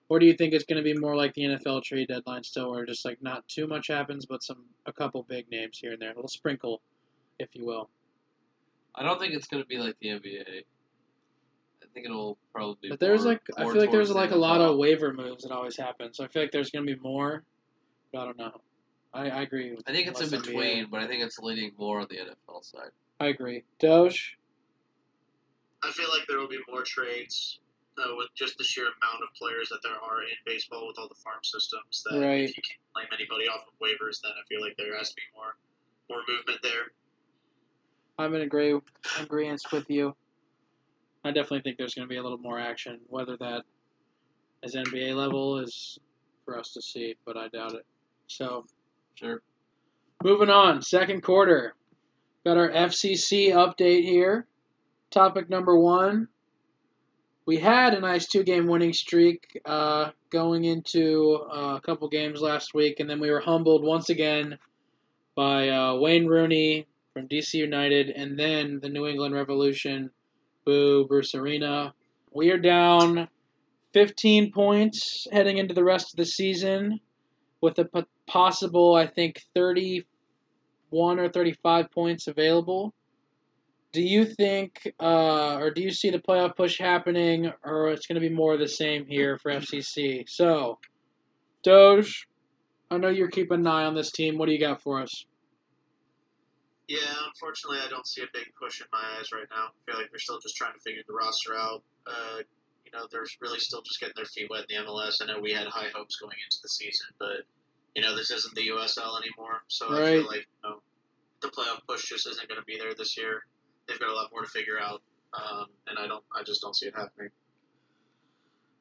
or 0.10 0.20
do 0.20 0.26
you 0.26 0.34
think 0.34 0.54
it's 0.54 0.66
going 0.66 0.78
to 0.78 0.84
be 0.84 0.98
more 0.98 1.16
like 1.16 1.34
the 1.34 1.44
NFL 1.44 1.84
trade 1.84 2.08
deadline 2.10 2.44
still, 2.44 2.72
where 2.72 2.86
just 2.86 3.06
like 3.06 3.22
not 3.22 3.48
too 3.48 3.68
much 3.68 3.88
happens, 3.88 4.26
but 4.26 4.44
some 4.44 4.64
a 4.86 4.94
couple 4.94 5.24
big 5.24 5.50
names 5.50 5.80
here 5.80 5.94
and 5.94 6.02
there, 6.02 6.12
a 6.12 6.16
little 6.16 6.28
sprinkle, 6.28 6.82
if 7.40 7.50
you 7.54 7.66
will. 7.66 7.90
I 8.94 9.04
don't 9.04 9.20
think 9.20 9.34
it's 9.34 9.48
going 9.48 9.64
to 9.64 9.68
be 9.68 9.78
like 9.78 9.98
the 10.00 10.10
NBA. 10.10 10.64
I 11.84 11.88
think 11.94 12.06
it'll 12.06 12.38
probably 12.54 12.78
be. 12.82 12.90
But 12.90 13.00
there's 13.00 13.24
more- 13.24 13.34
like 13.34 13.42
I 13.58 13.64
feel 13.64 13.82
like 13.82 13.92
there's 13.92 14.12
like 14.12 14.32
a 14.32 14.38
lot 14.38 14.62
of 14.62 14.78
waiver 14.78 15.14
moves 15.14 15.44
that 15.44 15.52
always 15.52 15.78
happen, 15.78 16.14
so 16.14 16.24
I 16.24 16.28
feel 16.28 16.44
like 16.44 16.52
there's 16.52 16.70
going 16.70 16.86
to 16.86 16.94
be 16.96 17.00
more. 17.02 17.44
But 18.12 18.22
I 18.22 18.26
don't 18.26 18.38
know. 18.38 18.62
I, 19.14 19.30
I 19.30 19.42
agree. 19.44 19.78
I 19.88 19.94
think 19.94 20.08
it's 20.08 20.20
in 20.20 20.30
less 20.30 20.42
NBA. 20.42 20.46
between, 20.46 20.88
but 20.92 21.00
I 21.00 21.08
think 21.08 21.24
it's 21.24 21.40
leaning 21.40 21.72
more 21.78 22.02
on 22.02 22.08
the 22.10 22.18
NFL 22.18 22.64
side. 22.66 22.90
I 23.20 23.28
agree. 23.28 23.64
Doge. 23.80 24.38
I 25.86 25.92
feel 25.92 26.10
like 26.10 26.24
there 26.28 26.40
will 26.40 26.48
be 26.48 26.60
more 26.70 26.84
trades 26.84 27.60
uh, 27.98 28.16
with 28.18 28.28
just 28.36 28.58
the 28.58 28.64
sheer 28.64 28.86
amount 28.86 29.24
of 29.24 29.30
players 29.38 29.70
that 29.70 29.80
there 29.84 29.94
are 29.94 30.22
in 30.24 30.36
baseball 30.46 30.88
with 30.88 30.98
all 31.00 31.08
the 31.08 31.16
farm 31.24 31.40
systems. 31.44 32.04
That 32.10 32.20
Right. 32.20 32.44
if 32.44 32.58
you 32.58 32.64
can't 32.64 32.80
claim 32.94 33.08
anybody 33.14 33.48
off 33.48 33.62
of 33.68 33.74
waivers, 33.80 34.20
then 34.22 34.32
I 34.34 34.44
feel 34.50 34.62
like 34.62 34.76
there 34.78 34.98
has 34.98 35.10
to 35.10 35.16
be 35.16 35.22
more 35.36 35.56
more 36.10 36.22
movement 36.28 36.60
there. 36.62 36.92
I'm 38.20 38.34
in 38.36 38.42
agree 38.42 38.80
agreement 39.20 39.62
with 39.72 39.90
you. 39.90 40.16
I 41.24 41.32
definitely 41.32 41.62
think 41.62 41.78
there's 41.78 41.96
going 41.96 42.08
to 42.08 42.10
be 42.10 42.18
a 42.18 42.24
little 42.24 42.38
more 42.38 42.60
action. 42.60 43.00
Whether 43.08 43.36
that 43.38 43.64
is 44.64 44.76
NBA 44.76 45.16
level 45.16 45.58
is 45.60 45.98
for 46.46 46.60
us 46.60 46.72
to 46.74 46.82
see, 46.82 47.16
but 47.26 47.36
I 47.38 47.48
doubt 47.48 47.74
it. 47.74 47.86
So 48.28 48.66
Sure. 49.16 49.42
moving 50.24 50.50
on, 50.50 50.82
second 50.82 51.22
quarter. 51.24 51.76
Got 52.46 52.58
our 52.58 52.70
FCC 52.70 53.50
update 53.50 54.04
here. 54.04 54.48
Topic 55.16 55.50
number 55.50 55.80
one. 55.80 56.28
We 57.46 57.56
had 57.56 57.94
a 57.94 58.02
nice 58.02 58.28
two-game 58.28 58.68
winning 58.68 58.92
streak 58.92 59.62
uh, 59.64 60.12
going 60.30 60.66
into 60.66 61.40
uh, 61.50 61.78
a 61.78 61.82
couple 61.82 62.10
games 62.10 62.42
last 62.42 62.74
week, 62.74 63.00
and 63.00 63.10
then 63.10 63.22
we 63.22 63.32
were 63.32 63.40
humbled 63.40 63.82
once 63.82 64.10
again 64.10 64.58
by 65.34 65.70
uh, 65.70 65.96
Wayne 65.96 66.28
Rooney 66.28 66.86
from 67.14 67.30
DC 67.30 67.54
United, 67.54 68.10
and 68.10 68.38
then 68.38 68.82
the 68.82 68.90
New 68.90 69.08
England 69.08 69.34
Revolution. 69.34 70.12
Boo, 70.66 71.06
Bruce 71.08 71.34
Arena. 71.34 71.94
We 72.34 72.52
are 72.52 72.58
down 72.58 73.30
15 73.94 74.52
points 74.52 75.28
heading 75.32 75.60
into 75.60 75.74
the 75.74 75.86
rest 75.86 76.12
of 76.12 76.18
the 76.18 76.26
season, 76.26 77.00
with 77.62 77.80
a 77.80 78.06
possible, 78.28 78.96
I 78.96 79.08
think, 79.08 79.44
31 79.54 81.20
or 81.20 81.30
35 81.30 81.90
points 81.90 82.28
available. 82.28 82.94
Do 83.96 84.02
you 84.02 84.26
think, 84.26 84.92
uh, 85.00 85.56
or 85.56 85.72
do 85.72 85.82
you 85.82 85.90
see 85.90 86.10
the 86.10 86.20
playoff 86.20 86.58
push 86.58 86.78
happening, 86.78 87.50
or 87.64 87.88
it's 87.92 88.08
going 88.08 88.22
to 88.22 88.28
be 88.30 88.34
more 88.34 88.54
of 88.54 88.60
the 88.60 88.68
same 88.68 89.06
here 89.06 89.38
for 89.38 89.54
FCC? 89.54 90.26
So, 90.28 90.80
Doge, 91.64 92.28
I 92.92 92.98
know 92.98 93.08
you're 93.08 93.30
keeping 93.30 93.62
an 93.62 93.68
eye 93.68 93.86
on 93.86 93.96
this 93.96 94.12
team. 94.12 94.38
What 94.38 94.48
do 94.48 94.52
you 94.52 94.60
got 94.60 94.82
for 94.82 95.02
us? 95.02 95.26
Yeah, 96.90 97.00
unfortunately, 97.26 97.80
I 97.86 97.90
don't 97.90 98.06
see 98.06 98.22
a 98.22 98.28
big 98.34 98.48
push 98.62 98.82
in 98.82 98.88
my 98.92 99.00
eyes 99.18 99.30
right 99.32 99.48
now. 99.50 99.68
I 99.68 99.90
feel 99.90 99.98
like 99.98 100.12
they're 100.12 100.20
still 100.20 100.42
just 100.42 100.58
trying 100.58 100.74
to 100.74 100.80
figure 100.82 101.02
the 101.08 101.14
roster 101.14 101.56
out. 101.56 101.82
Uh, 102.06 102.40
you 102.86 102.92
know, 102.92 103.08
they're 103.10 103.26
really 103.40 103.60
still 103.60 103.82
just 103.82 104.02
getting 104.02 104.14
their 104.18 104.26
feet 104.26 104.50
wet 104.50 104.66
in 104.70 104.84
the 104.86 104.92
MLS. 104.92 105.22
I 105.22 105.26
know 105.26 105.40
we 105.40 105.54
had 105.54 105.68
high 105.68 105.88
hopes 105.96 106.18
going 106.18 106.36
into 106.44 106.58
the 106.62 106.68
season, 106.70 107.08
but 107.18 107.48
you 107.96 108.02
know, 108.02 108.14
this 108.14 108.30
isn't 108.30 108.54
the 108.56 108.68
USL 108.68 109.18
anymore. 109.24 109.64
So 109.70 109.88
I 109.88 110.00
Right. 110.02 110.20
feel 110.20 110.28
like 110.28 110.48
you 110.64 110.70
know, 110.70 110.82
the 111.40 111.48
playoff 111.48 111.80
push 111.88 112.10
just 112.10 112.28
isn't 112.28 112.50
going 112.50 112.60
to 112.60 112.66
be 112.66 112.78
there 112.78 112.94
this 112.94 113.16
year. 113.16 113.46
They've 113.88 114.00
got 114.00 114.10
a 114.10 114.14
lot 114.14 114.32
more 114.32 114.42
to 114.42 114.50
figure 114.50 114.80
out, 114.80 115.02
um, 115.34 115.68
and 115.88 116.00
I 116.00 116.08
don't, 116.08 116.24
I 116.36 116.44
just 116.44 116.62
don't 116.62 116.76
see 116.76 116.88
it 116.88 116.96
happening. 116.96 117.30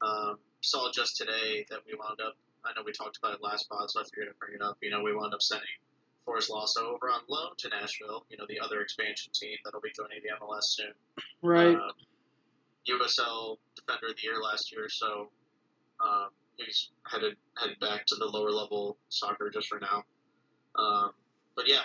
Um, 0.03 0.39
saw 0.61 0.91
just 0.93 1.17
today 1.17 1.67
that 1.71 1.81
we 1.87 1.95
wound 1.99 2.21
up. 2.21 2.35
I 2.65 2.73
know 2.75 2.83
we 2.85 2.93
talked 2.93 3.19
about 3.19 3.35
it 3.35 3.43
last 3.43 3.69
pod, 3.69 3.91
so 3.91 4.01
I 4.01 4.05
figured 4.05 4.29
I'd 4.31 4.39
bring 4.39 4.55
it 4.55 4.63
up. 4.63 4.79
You 4.81 4.91
know, 4.91 5.03
we 5.03 5.15
wound 5.15 5.35
up 5.35 5.43
sending 5.43 5.67
Forrest 6.25 6.51
Lasso 6.51 6.95
over 6.95 7.11
on 7.11 7.21
loan 7.29 7.51
to 7.59 7.69
Nashville. 7.69 8.25
You 8.31 8.39
know, 8.39 8.47
the 8.49 8.61
other 8.61 8.81
expansion 8.81 9.33
team 9.33 9.59
that'll 9.65 9.81
be 9.81 9.93
joining 9.95 10.21
the 10.23 10.45
MLS 10.45 10.65
soon. 10.65 10.93
Right. 11.43 11.75
Um, 11.75 11.93
USL 12.89 13.59
Defender 13.77 14.09
of 14.09 14.17
the 14.17 14.23
Year 14.23 14.41
last 14.43 14.73
year, 14.73 14.89
so 14.89 15.29
um, 16.05 16.29
he's 16.57 16.91
headed 17.11 17.37
headed 17.59 17.79
back 17.81 18.07
to 18.07 18.17
the 18.17 18.27
lower 18.27 18.51
level 18.51 18.97
soccer 19.09 19.51
just 19.51 19.69
for 19.69 19.81
now. 19.81 20.05
Um, 20.77 21.13
but 21.57 21.69
yeah, 21.69 21.85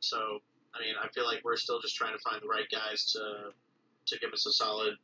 so 0.00 0.40
I 0.76 0.84
mean, 0.84 0.94
I 1.02 1.08
feel 1.08 1.26
like 1.26 1.42
we're 1.44 1.56
still 1.56 1.80
just 1.80 1.96
trying 1.96 2.12
to 2.12 2.18
find 2.18 2.42
the 2.42 2.48
right 2.48 2.66
guys 2.70 3.12
to 3.12 3.50
to 4.06 4.18
give 4.20 4.32
us 4.32 4.46
a 4.46 4.52
solid 4.52 4.94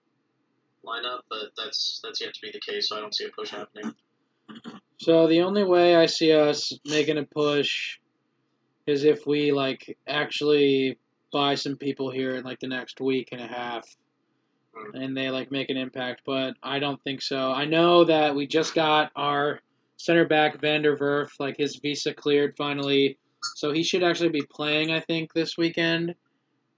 lineup, 0.85 1.21
but 1.29 1.51
that's 1.57 2.01
that's 2.03 2.21
yet 2.21 2.35
to 2.35 2.41
be 2.43 2.51
the 2.53 2.61
case. 2.61 2.89
So 2.89 2.97
I 2.97 3.01
don't 3.01 3.15
see 3.15 3.25
a 3.25 3.31
push 3.31 3.51
happening. 3.51 3.95
So 5.01 5.27
the 5.27 5.41
only 5.41 5.65
way 5.65 5.97
I 5.97 6.07
see 6.07 6.33
us 6.33 6.73
making 6.85 7.19
a 7.19 7.25
push 7.25 7.99
is 8.87 9.05
if 9.05 9.27
we 9.27 9.53
like 9.53 9.97
actually 10.07 10.99
buy 11.33 11.55
some 11.55 11.77
people 11.77 12.11
here 12.11 12.37
in 12.37 12.45
like 12.45 12.61
the 12.61 12.69
next 12.69 13.01
week 13.01 13.31
and 13.33 13.41
a 13.41 13.47
half 13.47 13.85
mm-hmm. 14.77 14.97
and 14.97 15.17
they 15.17 15.31
like 15.31 15.51
make 15.51 15.71
an 15.71 15.77
impact, 15.77 16.23
but 16.27 16.55
I 16.63 16.79
don't 16.79 17.03
think 17.03 17.23
so. 17.23 17.51
I 17.51 17.65
know 17.65 18.05
that 18.05 18.35
we 18.35 18.47
just 18.47 18.75
got 18.75 19.11
our 19.17 19.61
center 19.97 20.27
back 20.27 20.61
van 20.61 20.83
der 20.83 20.97
Werf, 20.97 21.31
like 21.39 21.57
his 21.57 21.77
visa 21.77 22.13
cleared 22.13 22.57
finally, 22.57 23.19
so 23.55 23.73
he 23.73 23.83
should 23.83 24.03
actually 24.03 24.31
be 24.31 24.43
playing. 24.43 24.91
I 24.91 25.01
think 25.01 25.33
this 25.33 25.57
weekend. 25.57 26.15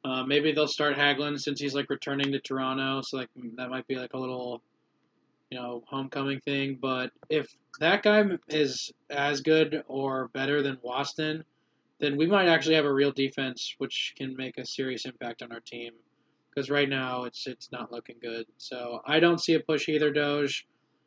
Uh, 0.05 0.23
maybe 0.23 0.53
they'll 0.53 0.69
start 0.69 0.97
Hagglund 0.97 1.41
since 1.41 1.59
he's 1.59 1.75
like 1.75 1.89
returning 1.89 2.33
to 2.33 2.39
Toronto, 2.39 3.01
so 3.03 3.17
like 3.17 3.31
that 3.57 3.71
might 3.71 3.87
be 3.87 3.95
like 3.95 4.13
a 4.13 4.19
little, 4.19 4.61
you 5.51 5.59
know, 5.59 5.83
homecoming 5.87 6.41
thing. 6.41 6.79
But 6.79 7.11
if 7.31 7.47
that 7.81 8.03
guy 8.03 8.23
is 8.49 8.93
as 9.09 9.41
good 9.41 9.83
or 9.89 10.29
better 10.29 10.63
than 10.63 10.77
Waston, 10.85 11.43
then 12.01 12.19
we 12.19 12.27
might 12.27 12.49
actually 12.49 12.75
have 12.75 12.85
a 12.85 12.93
real 12.93 13.13
defense 13.13 13.75
which 13.79 14.13
can 14.17 14.37
make 14.37 14.59
a 14.59 14.67
serious 14.67 15.07
impact 15.07 15.43
on 15.43 15.53
our 15.53 15.61
team. 15.61 15.93
Because 16.51 16.69
right 16.69 16.89
now 16.89 17.25
it's 17.25 17.47
it's 17.47 17.73
not 17.73 17.91
looking 17.91 18.17
good. 18.21 18.45
So 18.59 19.01
I 19.07 19.21
don't 19.21 19.41
see 19.41 19.55
a 19.55 19.61
push 19.61 19.89
either, 19.89 20.13
Doge. 20.13 20.67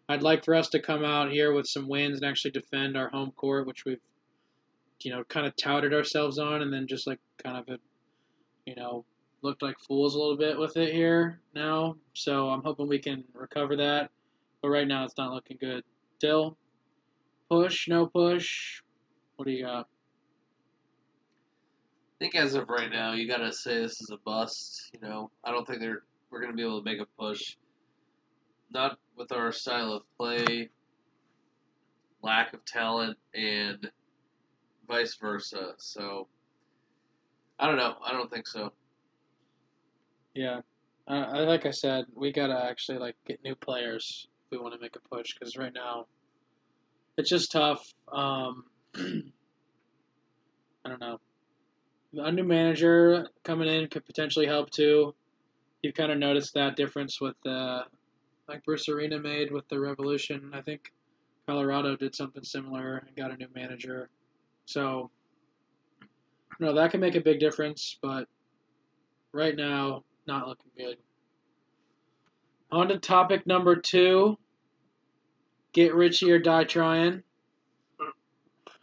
I'd 0.09 0.23
like 0.23 0.43
for 0.43 0.55
us 0.55 0.69
to 0.69 0.81
come 0.81 1.05
out 1.05 1.31
here 1.31 1.53
with 1.53 1.67
some 1.67 1.87
wins 1.87 2.17
and 2.17 2.25
actually 2.25 2.51
defend 2.51 2.97
our 2.97 3.09
home 3.09 3.31
court, 3.31 3.67
which 3.67 3.85
we've, 3.85 3.99
you 5.01 5.11
know, 5.11 5.23
kind 5.25 5.45
of 5.45 5.55
touted 5.55 5.93
ourselves 5.93 6.39
on, 6.39 6.61
and 6.61 6.73
then 6.73 6.87
just 6.87 7.07
like 7.07 7.19
kind 7.43 7.57
of, 7.57 7.67
a, 7.69 7.77
you 8.65 8.75
know, 8.75 9.05
looked 9.41 9.61
like 9.61 9.79
fools 9.79 10.15
a 10.15 10.19
little 10.19 10.37
bit 10.37 10.57
with 10.57 10.77
it 10.77 10.93
here 10.93 11.39
now. 11.53 11.95
So 12.13 12.49
I'm 12.49 12.63
hoping 12.63 12.87
we 12.87 12.99
can 12.99 13.23
recover 13.33 13.75
that. 13.77 14.11
But 14.61 14.69
right 14.69 14.87
now 14.87 15.05
it's 15.05 15.17
not 15.17 15.33
looking 15.33 15.57
good. 15.59 15.83
Dyl, 16.19 16.57
push, 17.49 17.87
no 17.87 18.07
push. 18.07 18.81
What 19.35 19.45
do 19.45 19.51
you 19.51 19.65
got? 19.65 19.87
I 22.15 22.17
think 22.19 22.35
as 22.35 22.55
of 22.55 22.67
right 22.69 22.89
now, 22.89 23.13
you 23.13 23.27
gotta 23.27 23.53
say 23.53 23.79
this 23.79 24.01
is 24.01 24.09
a 24.11 24.17
bust. 24.25 24.89
You 24.93 25.07
know, 25.07 25.29
I 25.43 25.51
don't 25.51 25.67
think 25.67 25.79
they're 25.79 26.01
we're 26.31 26.41
gonna 26.41 26.53
be 26.53 26.63
able 26.63 26.81
to 26.81 26.85
make 26.85 26.99
a 26.99 27.05
push. 27.19 27.55
Not 28.71 28.97
with 29.15 29.31
our 29.31 29.51
style 29.51 29.93
of 29.93 30.01
play, 30.17 30.69
lack 32.23 32.53
of 32.53 32.65
talent, 32.65 33.17
and 33.33 33.89
vice 34.87 35.15
versa. 35.15 35.73
So 35.77 36.27
I 37.59 37.67
don't 37.67 37.77
know. 37.77 37.95
I 38.05 38.11
don't 38.11 38.31
think 38.31 38.47
so. 38.47 38.71
Yeah, 40.33 40.61
uh, 41.07 41.45
like 41.47 41.65
I 41.65 41.71
said, 41.71 42.05
we 42.13 42.31
gotta 42.31 42.65
actually 42.69 42.99
like 42.99 43.15
get 43.25 43.43
new 43.43 43.55
players 43.55 44.27
if 44.45 44.51
we 44.51 44.57
want 44.57 44.73
to 44.75 44.79
make 44.79 44.95
a 44.95 45.15
push. 45.15 45.33
Because 45.33 45.57
right 45.57 45.73
now, 45.73 46.05
it's 47.17 47.29
just 47.29 47.51
tough. 47.51 47.83
Um, 48.11 48.65
I 48.95 50.89
don't 50.89 51.01
know. 51.01 51.19
A 52.19 52.31
new 52.31 52.43
manager 52.43 53.27
coming 53.43 53.67
in 53.67 53.87
could 53.87 54.05
potentially 54.05 54.45
help 54.45 54.69
too. 54.69 55.13
You've 55.81 55.95
kind 55.95 56.11
of 56.11 56.17
noticed 56.17 56.53
that 56.53 56.75
difference 56.75 57.19
with 57.19 57.35
the 57.43 57.81
like 58.47 58.63
Bruce 58.63 58.87
Arena 58.87 59.19
made 59.19 59.51
with 59.51 59.67
the 59.69 59.79
Revolution. 59.79 60.51
I 60.53 60.61
think 60.61 60.93
Colorado 61.47 61.95
did 61.95 62.15
something 62.15 62.43
similar 62.43 62.97
and 62.97 63.15
got 63.15 63.31
a 63.31 63.37
new 63.37 63.47
manager. 63.53 64.09
So, 64.67 65.09
no, 66.59 66.75
that 66.75 66.91
can 66.91 66.99
make 66.99 67.15
a 67.15 67.21
big 67.21 67.39
difference. 67.39 67.97
But 68.01 68.27
right 69.31 69.55
now, 69.55 70.03
not 70.27 70.47
looking 70.47 70.71
good. 70.77 70.97
On 72.71 72.89
to 72.89 72.99
topic 72.99 73.47
number 73.47 73.77
two. 73.77 74.37
Get 75.73 75.95
Richey 75.95 76.31
or 76.31 76.39
die 76.39 76.65
trying. 76.65 77.23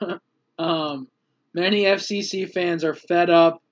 um, 0.58 1.08
many 1.52 1.82
FCC 1.82 2.50
fans 2.50 2.82
are 2.82 2.94
fed 2.94 3.28
up 3.28 3.62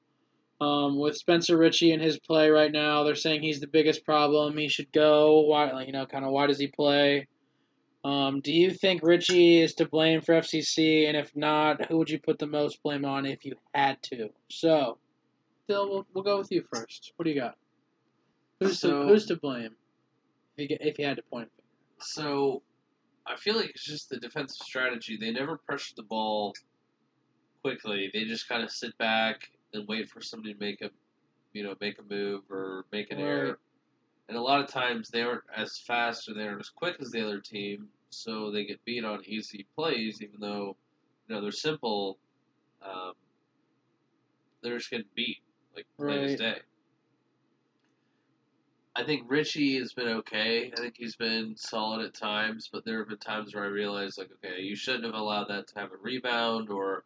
um, 0.61 0.99
with 0.99 1.17
Spencer 1.17 1.57
Richey 1.57 1.93
and 1.93 2.03
his 2.03 2.19
play 2.19 2.51
right 2.51 2.71
now. 2.71 3.05
They're 3.05 3.15
saying 3.15 3.43
he's 3.43 3.61
the 3.61 3.67
biggest 3.67 4.05
problem. 4.05 4.57
He 4.59 4.69
should 4.69 4.93
go. 4.93 5.41
Why, 5.41 5.83
you 5.85 5.93
know, 5.93 6.05
kind 6.05 6.25
of 6.25 6.31
why 6.31 6.47
does 6.47 6.59
he 6.59 6.67
play? 6.67 7.27
Um, 8.05 8.41
do 8.41 8.53
you 8.53 8.73
think 8.73 9.03
Richey 9.03 9.61
is 9.61 9.75
to 9.75 9.87
blame 9.87 10.21
for 10.23 10.35
FCC? 10.35 11.07
And 11.07 11.17
if 11.17 11.35
not, 11.37 11.87
who 11.87 11.99
would 11.99 12.11
you 12.11 12.19
put 12.19 12.39
the 12.39 12.47
most 12.49 12.83
blame 12.83 13.05
on 13.05 13.27
if 13.27 13.45
you 13.45 13.55
had 13.75 14.03
to? 14.05 14.31
So, 14.51 14.99
Phil, 15.69 15.89
we'll, 15.89 16.07
we'll 16.13 16.25
go 16.25 16.39
with 16.39 16.51
you 16.51 16.65
first. 16.73 17.13
What 17.17 17.25
do 17.25 17.31
you 17.31 17.41
got? 17.41 17.57
Who's 18.61 18.81
So- 18.81 19.03
to 19.03 19.09
who's 19.09 19.27
to 19.27 19.37
blame? 19.37 19.77
If 20.57 20.71
you, 20.71 20.77
if 20.81 20.99
you 20.99 21.07
had 21.07 21.17
to 21.17 21.23
point. 21.23 21.49
So 22.01 22.63
I 23.27 23.37
feel 23.37 23.57
like 23.57 23.71
it's 23.71 23.85
just 23.85 24.11
the 24.11 24.19
defensive 24.19 24.67
strategy. 24.67 25.17
They 25.17 25.31
never 25.31 25.57
pressure 25.57 25.95
the 25.97 26.03
ball 26.03 26.55
quickly. 27.63 28.11
They 28.13 28.25
just 28.25 28.49
kind 28.49 28.63
of 28.65 28.71
sit 28.71 28.97
back 28.99 29.51
and 29.73 29.87
wait 29.89 30.11
for 30.11 30.21
somebody 30.21 30.53
to 30.55 30.61
make 30.61 30.83
a, 30.83 30.91
you 31.53 31.63
know, 31.63 31.75
make 31.81 31.99
a 31.99 32.03
move 32.03 32.43
or 32.51 32.85
make 32.93 33.11
an 33.13 33.19
Right. 33.19 33.25
error. 33.25 33.59
And 34.33 34.39
a 34.39 34.43
lot 34.43 34.63
of 34.63 34.67
times 34.71 35.11
they 35.11 35.21
aren't 35.21 35.45
as 35.55 35.77
fast 35.77 36.27
or 36.27 36.33
they 36.33 36.49
aren't 36.49 36.61
as 36.61 36.71
quick 36.71 36.97
as 37.03 37.11
the 37.11 37.21
other 37.23 37.39
team, 37.39 37.91
so 38.09 38.51
they 38.51 38.65
get 38.65 38.83
beat 38.87 39.05
on 39.05 39.23
easy 39.27 39.67
plays, 39.77 40.23
even 40.23 40.41
though, 40.41 40.75
you 41.29 41.35
know, 41.35 41.43
they're 41.43 41.53
simple. 41.53 42.19
Um, 42.81 43.13
they're 44.63 44.79
just 44.79 44.89
getting 44.91 45.11
beat 45.15 45.43
like 45.77 45.87
plain 45.99 46.23
as 46.23 46.31
Right. 46.31 46.39
day. 46.39 46.63
I 48.97 49.05
think 49.05 49.31
Richey 49.31 49.77
has 49.81 49.93
been 49.93 50.09
okay. 50.09 50.73
I 50.73 50.77
think 50.77 50.97
he's 50.97 51.17
been 51.17 51.55
solid 51.59 52.03
at 52.03 52.15
times, 52.15 52.71
but 52.73 52.87
there 52.87 53.01
have 53.01 53.09
been 53.09 53.19
times 53.19 53.55
where 53.55 53.65
I 53.65 53.67
realized, 53.67 54.17
like, 54.17 54.31
okay, 54.33 54.63
you 54.63 54.77
shouldn't 54.77 55.05
have 55.05 55.13
allowed 55.13 55.49
that 55.49 55.67
to 55.69 55.79
have 55.79 55.93
a 55.93 55.99
rebound, 55.99 56.71
or, 56.71 57.05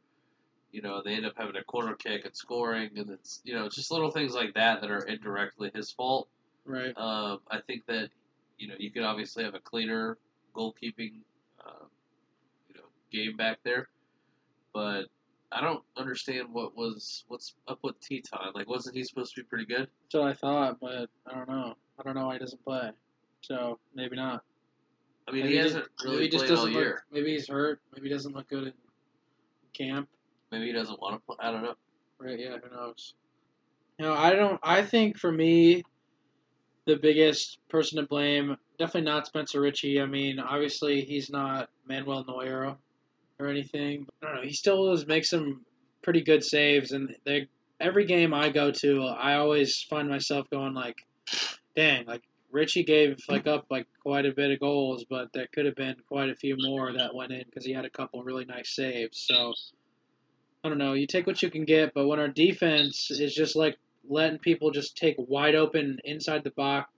you 0.72 0.82
know, 0.82 1.02
they 1.02 1.14
end 1.14 1.26
up 1.26 1.34
having 1.36 1.56
a 1.56 1.64
corner 1.64 1.96
kick 1.96 2.24
and 2.24 2.36
scoring, 2.36 2.98
and 2.98 3.10
it's, 3.10 3.40
you 3.44 3.54
know, 3.54 3.68
just 3.68 3.90
little 3.90 4.12
things 4.12 4.34
like 4.34 4.54
that 4.54 4.80
that 4.80 4.92
are 4.92 5.04
indirectly 5.06 5.72
his 5.74 5.90
fault. 5.92 6.28
Right. 6.66 6.96
Um, 6.96 7.40
I 7.50 7.60
think 7.66 7.86
that, 7.86 8.10
you 8.58 8.68
know, 8.68 8.74
you 8.78 8.90
could 8.90 9.04
obviously 9.04 9.44
have 9.44 9.54
a 9.54 9.60
cleaner 9.60 10.18
goalkeeping, 10.54 11.20
um, 11.64 11.88
you 12.68 12.74
know, 12.74 12.88
game 13.12 13.36
back 13.36 13.58
there, 13.64 13.88
but 14.74 15.04
I 15.52 15.60
don't 15.60 15.82
understand 15.96 16.48
what 16.52 16.76
was 16.76 17.24
what's 17.28 17.54
up 17.68 17.78
with 17.82 17.94
Tytoń. 18.00 18.54
Like, 18.54 18.68
wasn't 18.68 18.96
he 18.96 19.04
supposed 19.04 19.34
to 19.34 19.42
be 19.42 19.46
pretty 19.46 19.66
good? 19.66 19.88
That's 20.12 20.14
what 20.14 20.28
I 20.28 20.34
thought, 20.34 20.80
but 20.80 21.08
I 21.26 21.34
don't 21.34 21.48
know. 21.48 21.74
I 21.98 22.02
don't 22.02 22.14
know 22.14 22.26
why 22.26 22.34
he 22.34 22.38
doesn't 22.40 22.62
play. 22.64 22.90
So 23.42 23.78
maybe 23.94 24.16
not. 24.16 24.42
I 25.28 25.32
mean, 25.32 25.42
maybe 25.44 25.54
he 25.54 25.60
hasn't 25.60 25.86
maybe 26.04 26.16
really 26.16 26.28
played 26.28 26.50
all 26.50 26.56
doesn't 26.56 26.72
year. 26.72 26.84
look. 26.84 27.04
Maybe 27.12 27.32
he's 27.32 27.48
hurt. 27.48 27.80
Maybe 27.94 28.08
he 28.08 28.14
doesn't 28.14 28.34
look 28.34 28.48
good 28.48 28.64
in 28.64 28.72
camp. 29.72 30.08
Maybe 30.50 30.66
he 30.66 30.72
doesn't 30.72 31.00
want 31.00 31.14
to 31.14 31.20
play. 31.26 31.36
I 31.40 31.50
don't 31.50 31.62
know. 31.62 31.74
Right? 32.18 32.38
Yeah. 32.38 32.56
Who 32.62 32.74
knows? 32.74 33.14
You 33.98 34.06
know, 34.06 34.14
I 34.14 34.34
don't. 34.34 34.60
I 34.62 34.82
think 34.82 35.18
for 35.18 35.30
me, 35.30 35.84
the 36.86 36.96
biggest 36.96 37.58
person 37.68 38.00
to 38.00 38.06
blame 38.06 38.56
definitely 38.78 39.10
not 39.10 39.26
Spencer 39.26 39.60
Richey. 39.60 40.00
I 40.00 40.06
mean, 40.06 40.38
obviously 40.38 41.02
he's 41.02 41.30
not 41.30 41.68
Manuel 41.88 42.24
Neuer 42.26 42.76
or 43.38 43.48
anything. 43.48 44.06
I 44.22 44.26
don't 44.26 44.36
know. 44.36 44.42
He 44.42 44.52
still 44.52 44.90
does 44.90 45.06
make 45.06 45.24
some 45.24 45.64
pretty 46.02 46.22
good 46.22 46.44
saves, 46.44 46.92
and 46.92 47.14
they 47.24 47.48
every 47.80 48.06
game 48.06 48.32
I 48.32 48.48
go 48.50 48.70
to, 48.70 49.04
I 49.04 49.36
always 49.36 49.82
find 49.82 50.08
myself 50.08 50.48
going 50.50 50.74
like, 50.74 50.96
"Dang!" 51.74 52.06
Like 52.06 52.22
Richey 52.50 52.84
gave 52.84 53.18
like 53.28 53.46
up 53.46 53.66
like 53.70 53.86
quite 54.02 54.26
a 54.26 54.32
bit 54.32 54.50
of 54.50 54.60
goals, 54.60 55.04
but 55.08 55.32
there 55.32 55.48
could 55.52 55.66
have 55.66 55.76
been 55.76 55.96
quite 56.08 56.30
a 56.30 56.36
few 56.36 56.56
more 56.58 56.92
that 56.92 57.14
went 57.14 57.32
in 57.32 57.44
because 57.44 57.64
he 57.64 57.72
had 57.72 57.84
a 57.84 57.90
couple 57.90 58.22
really 58.22 58.44
nice 58.44 58.74
saves. 58.74 59.26
So 59.26 59.52
I 60.64 60.68
don't 60.68 60.78
know. 60.78 60.94
You 60.94 61.06
take 61.06 61.26
what 61.26 61.42
you 61.42 61.50
can 61.50 61.64
get, 61.64 61.94
but 61.94 62.06
when 62.06 62.20
our 62.20 62.28
defense 62.28 63.10
is 63.10 63.34
just 63.34 63.56
like 63.56 63.76
letting 64.08 64.38
people 64.38 64.70
just 64.70 64.96
take 64.96 65.16
wide 65.18 65.54
open 65.54 65.98
inside 66.04 66.44
the 66.44 66.50
box, 66.50 66.90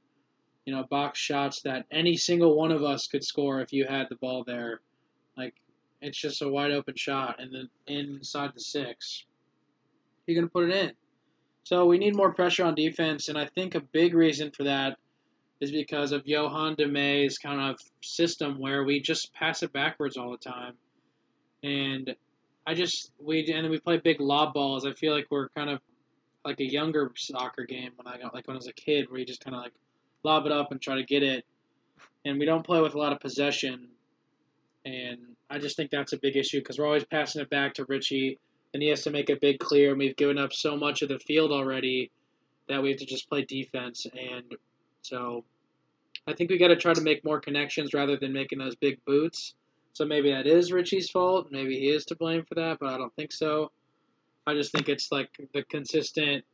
you 0.64 0.74
know, 0.74 0.84
box 0.84 1.18
shots 1.18 1.62
that 1.62 1.86
any 1.90 2.16
single 2.16 2.56
one 2.56 2.72
of 2.72 2.82
us 2.82 3.06
could 3.06 3.24
score 3.24 3.60
if 3.60 3.72
you 3.72 3.86
had 3.86 4.06
the 4.08 4.16
ball 4.16 4.44
there. 4.46 4.80
Like 5.36 5.54
it's 6.00 6.18
just 6.18 6.42
a 6.42 6.48
wide 6.48 6.72
open 6.72 6.94
shot 6.96 7.40
and 7.40 7.54
then 7.54 7.68
inside 7.86 8.50
the 8.54 8.60
six. 8.60 9.24
You're 10.26 10.40
gonna 10.40 10.50
put 10.50 10.68
it 10.68 10.74
in. 10.74 10.92
So 11.64 11.86
we 11.86 11.98
need 11.98 12.16
more 12.16 12.32
pressure 12.32 12.64
on 12.64 12.74
defense, 12.74 13.28
and 13.28 13.36
I 13.36 13.46
think 13.46 13.74
a 13.74 13.80
big 13.80 14.14
reason 14.14 14.50
for 14.50 14.64
that 14.64 14.96
is 15.60 15.70
because 15.70 16.12
of 16.12 16.24
Yoann 16.24 16.78
Damet's 16.78 17.38
kind 17.38 17.60
of 17.60 17.78
system 18.00 18.58
where 18.58 18.84
we 18.84 19.00
just 19.00 19.34
pass 19.34 19.62
it 19.62 19.72
backwards 19.72 20.16
all 20.16 20.30
the 20.30 20.38
time. 20.38 20.74
And 21.62 22.14
I 22.66 22.74
just 22.74 23.12
we 23.18 23.40
and 23.52 23.64
then 23.64 23.70
we 23.70 23.80
play 23.80 23.98
big 23.98 24.20
lob 24.20 24.54
balls. 24.54 24.86
I 24.86 24.92
feel 24.92 25.14
like 25.14 25.26
we're 25.30 25.48
kind 25.50 25.70
of 25.70 25.80
like 26.48 26.60
a 26.60 26.64
younger 26.64 27.12
soccer 27.14 27.64
game 27.64 27.90
when 27.96 28.06
I 28.12 28.18
got 28.18 28.34
like 28.34 28.48
when 28.48 28.56
I 28.56 28.58
was 28.58 28.68
a 28.68 28.72
kid 28.72 29.10
where 29.10 29.20
you 29.20 29.26
just 29.26 29.44
kind 29.44 29.54
of 29.54 29.62
like 29.62 29.74
lob 30.24 30.46
it 30.46 30.52
up 30.52 30.72
and 30.72 30.80
try 30.80 30.96
to 30.96 31.04
get 31.04 31.22
it. 31.22 31.44
And 32.24 32.38
we 32.38 32.46
don't 32.46 32.64
play 32.64 32.80
with 32.80 32.94
a 32.94 32.98
lot 32.98 33.12
of 33.12 33.20
possession. 33.20 33.88
And 34.84 35.18
I 35.50 35.58
just 35.58 35.76
think 35.76 35.90
that's 35.90 36.14
a 36.14 36.18
big 36.18 36.36
issue 36.36 36.60
because 36.60 36.78
we're 36.78 36.86
always 36.86 37.04
passing 37.04 37.42
it 37.42 37.50
back 37.50 37.74
to 37.74 37.84
Richey, 37.84 38.38
and 38.72 38.82
he 38.82 38.88
has 38.88 39.02
to 39.02 39.10
make 39.10 39.28
a 39.28 39.36
big 39.36 39.58
clear. 39.58 39.90
And 39.90 39.98
we've 39.98 40.16
given 40.16 40.38
up 40.38 40.52
so 40.52 40.76
much 40.76 41.02
of 41.02 41.10
the 41.10 41.18
field 41.18 41.52
already 41.52 42.10
that 42.68 42.82
we 42.82 42.90
have 42.90 42.98
to 42.98 43.06
just 43.06 43.28
play 43.28 43.44
defense. 43.44 44.06
And 44.18 44.56
so 45.02 45.44
I 46.26 46.32
think 46.32 46.50
we 46.50 46.58
got 46.58 46.68
to 46.68 46.76
try 46.76 46.94
to 46.94 47.00
make 47.00 47.24
more 47.24 47.40
connections 47.40 47.92
rather 47.92 48.16
than 48.16 48.32
making 48.32 48.58
those 48.58 48.76
big 48.76 49.04
boots. 49.04 49.54
So 49.92 50.04
maybe 50.04 50.30
that 50.30 50.46
is 50.46 50.72
Richey's 50.72 51.10
fault. 51.10 51.48
Maybe 51.50 51.78
he 51.78 51.88
is 51.88 52.06
to 52.06 52.16
blame 52.16 52.44
for 52.44 52.54
that, 52.54 52.78
but 52.80 52.94
I 52.94 52.98
don't 52.98 53.14
think 53.16 53.32
so. 53.32 53.70
I 54.48 54.54
just 54.54 54.72
think 54.72 54.88
it's 54.88 55.12
like 55.12 55.28
the 55.52 55.62
consistent. 55.62 56.44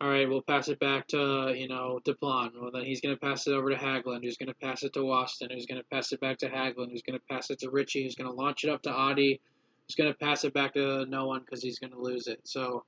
All 0.00 0.08
right, 0.08 0.28
we'll 0.28 0.42
pass 0.42 0.68
it 0.68 0.78
back 0.78 1.08
to 1.08 1.52
you 1.56 1.66
know 1.66 2.00
Deplagne. 2.04 2.52
Well, 2.60 2.70
then 2.72 2.84
he's 2.84 3.00
going 3.00 3.14
to 3.14 3.20
pass 3.20 3.46
it 3.46 3.52
over 3.52 3.70
to 3.70 3.76
Hagglund, 3.76 4.22
who's 4.22 4.36
going 4.36 4.48
to 4.48 4.54
pass 4.54 4.84
it 4.84 4.92
to 4.92 5.00
Waston, 5.00 5.52
who's 5.52 5.66
going 5.66 5.80
to 5.80 5.86
pass 5.90 6.12
it 6.12 6.20
back 6.20 6.38
to 6.38 6.48
Hagglund, 6.48 6.90
who's 6.90 7.02
going 7.02 7.18
to 7.18 7.24
pass 7.28 7.50
it 7.50 7.58
to 7.60 7.70
Richey, 7.70 8.04
who's 8.04 8.14
going 8.14 8.30
to 8.30 8.36
launch 8.36 8.62
it 8.62 8.70
up 8.70 8.82
to 8.82 8.90
Adi, 8.90 9.40
who's 9.86 9.96
going 9.96 10.12
to 10.12 10.18
pass 10.18 10.44
it 10.44 10.54
back 10.54 10.74
to 10.74 11.06
no 11.06 11.26
one 11.26 11.40
because 11.40 11.62
he's 11.62 11.80
going 11.80 11.92
to 11.92 12.00
lose 12.00 12.28
it. 12.28 12.40
So, 12.44 12.84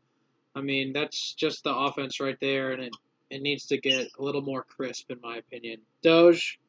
I 0.54 0.60
mean, 0.60 0.92
that's 0.92 1.34
just 1.34 1.64
the 1.64 1.74
offense 1.74 2.20
right 2.20 2.38
there, 2.40 2.70
and 2.70 2.82
it 2.84 2.96
it 3.30 3.42
needs 3.42 3.66
to 3.66 3.78
get 3.78 4.06
a 4.18 4.22
little 4.22 4.42
more 4.42 4.62
crisp, 4.62 5.10
in 5.10 5.18
my 5.20 5.38
opinion. 5.38 5.80
Doge, 6.02 6.60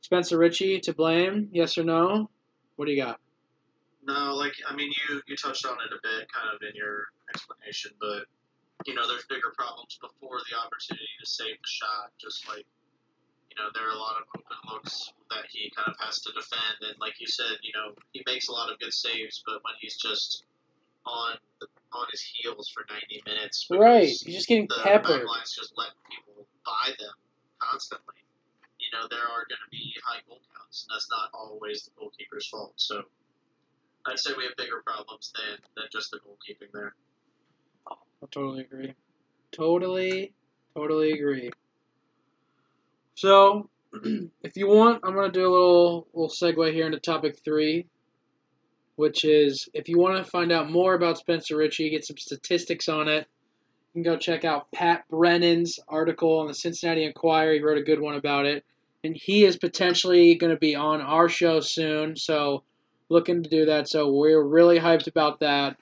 Spencer 0.00 0.36
Richey 0.36 0.80
to 0.80 0.92
blame? 0.92 1.50
Yes 1.52 1.78
or 1.78 1.84
no? 1.84 2.30
What 2.74 2.86
do 2.86 2.92
you 2.92 3.02
got? 3.02 3.20
No, 4.06 4.34
like 4.34 4.54
I 4.68 4.74
mean, 4.74 4.92
you 4.94 5.20
you 5.26 5.36
touched 5.36 5.66
on 5.66 5.76
it 5.82 5.90
a 5.90 6.00
bit, 6.02 6.30
kind 6.30 6.54
of 6.54 6.62
in 6.62 6.74
your 6.74 7.10
explanation, 7.28 7.90
but 8.00 8.30
you 8.86 8.94
know, 8.94 9.06
there's 9.06 9.26
bigger 9.26 9.50
problems 9.56 9.98
before 10.00 10.38
the 10.46 10.54
opportunity 10.54 11.10
to 11.18 11.26
save 11.26 11.58
the 11.58 11.68
shot. 11.68 12.14
Just 12.18 12.46
like 12.48 12.64
you 13.50 13.56
know, 13.58 13.70
there 13.74 13.88
are 13.88 13.94
a 13.94 13.98
lot 13.98 14.16
of 14.22 14.24
open 14.38 14.58
looks 14.70 15.12
that 15.30 15.50
he 15.50 15.72
kind 15.74 15.88
of 15.88 15.96
has 15.98 16.22
to 16.22 16.32
defend, 16.32 16.86
and 16.86 16.94
like 17.00 17.18
you 17.18 17.26
said, 17.26 17.58
you 17.62 17.72
know, 17.74 17.98
he 18.12 18.22
makes 18.26 18.48
a 18.48 18.52
lot 18.52 18.70
of 18.70 18.78
good 18.78 18.92
saves, 18.92 19.42
but 19.44 19.58
when 19.64 19.74
he's 19.80 19.96
just 19.96 20.44
on 21.06 21.36
the 21.60 21.66
on 21.92 22.06
his 22.10 22.20
heels 22.20 22.68
for 22.68 22.84
90 22.90 23.22
minutes. 23.26 23.66
Right. 23.70 24.08
He's 24.08 24.22
just 24.22 24.48
getting 24.48 24.66
The 24.68 24.82
peppered. 24.82 25.24
Lions 25.24 25.54
just 25.54 25.72
let 25.76 25.90
people 26.10 26.46
buy 26.64 26.92
them 26.98 27.14
constantly. 27.58 28.20
You 28.78 28.86
know, 28.92 29.06
there 29.08 29.24
are 29.24 29.46
going 29.48 29.62
to 29.64 29.70
be 29.70 29.94
high 30.04 30.20
goal 30.28 30.40
counts, 30.54 30.84
and 30.84 30.94
that's 30.94 31.08
not 31.10 31.30
always 31.32 31.88
the 31.88 31.92
goalkeeper's 31.98 32.46
fault. 32.46 32.74
So 32.76 33.02
I'd 34.06 34.18
say 34.18 34.32
we 34.36 34.44
have 34.44 34.56
bigger 34.56 34.82
problems 34.84 35.32
than, 35.34 35.58
than 35.76 35.86
just 35.92 36.10
the 36.10 36.18
goalkeeping 36.18 36.70
there. 36.72 36.94
I 37.88 38.26
totally 38.30 38.62
agree. 38.62 38.94
Totally, 39.52 40.32
totally 40.74 41.12
agree. 41.12 41.50
So, 43.14 43.68
if 44.42 44.56
you 44.56 44.68
want, 44.68 45.00
I'm 45.02 45.14
gonna 45.14 45.32
do 45.32 45.48
a 45.48 45.50
little 45.50 46.06
little 46.12 46.30
segue 46.30 46.72
here 46.72 46.86
into 46.86 47.00
topic 47.00 47.38
three, 47.44 47.86
which 48.96 49.24
is 49.24 49.68
if 49.74 49.88
you 49.88 49.98
want 49.98 50.22
to 50.22 50.30
find 50.30 50.52
out 50.52 50.70
more 50.70 50.94
about 50.94 51.18
Spencer 51.18 51.56
Richey, 51.56 51.90
get 51.90 52.04
some 52.04 52.18
statistics 52.18 52.88
on 52.88 53.08
it, 53.08 53.26
you 53.94 54.02
can 54.02 54.12
go 54.12 54.18
check 54.18 54.44
out 54.44 54.70
Pat 54.72 55.04
Brennan's 55.10 55.78
article 55.88 56.38
on 56.38 56.46
the 56.46 56.54
Cincinnati 56.54 57.04
Enquirer. 57.04 57.54
He 57.54 57.60
wrote 57.60 57.78
a 57.78 57.82
good 57.82 58.00
one 58.00 58.14
about 58.14 58.44
it, 58.46 58.64
and 59.02 59.16
he 59.16 59.44
is 59.44 59.56
potentially 59.56 60.34
going 60.34 60.52
to 60.52 60.58
be 60.58 60.74
on 60.74 61.00
our 61.00 61.28
show 61.28 61.60
soon. 61.60 62.16
So, 62.16 62.62
looking 63.08 63.42
to 63.42 63.50
do 63.50 63.66
that. 63.66 63.88
So 63.88 64.12
we're 64.12 64.42
really 64.42 64.78
hyped 64.78 65.06
about 65.06 65.40
that 65.40 65.76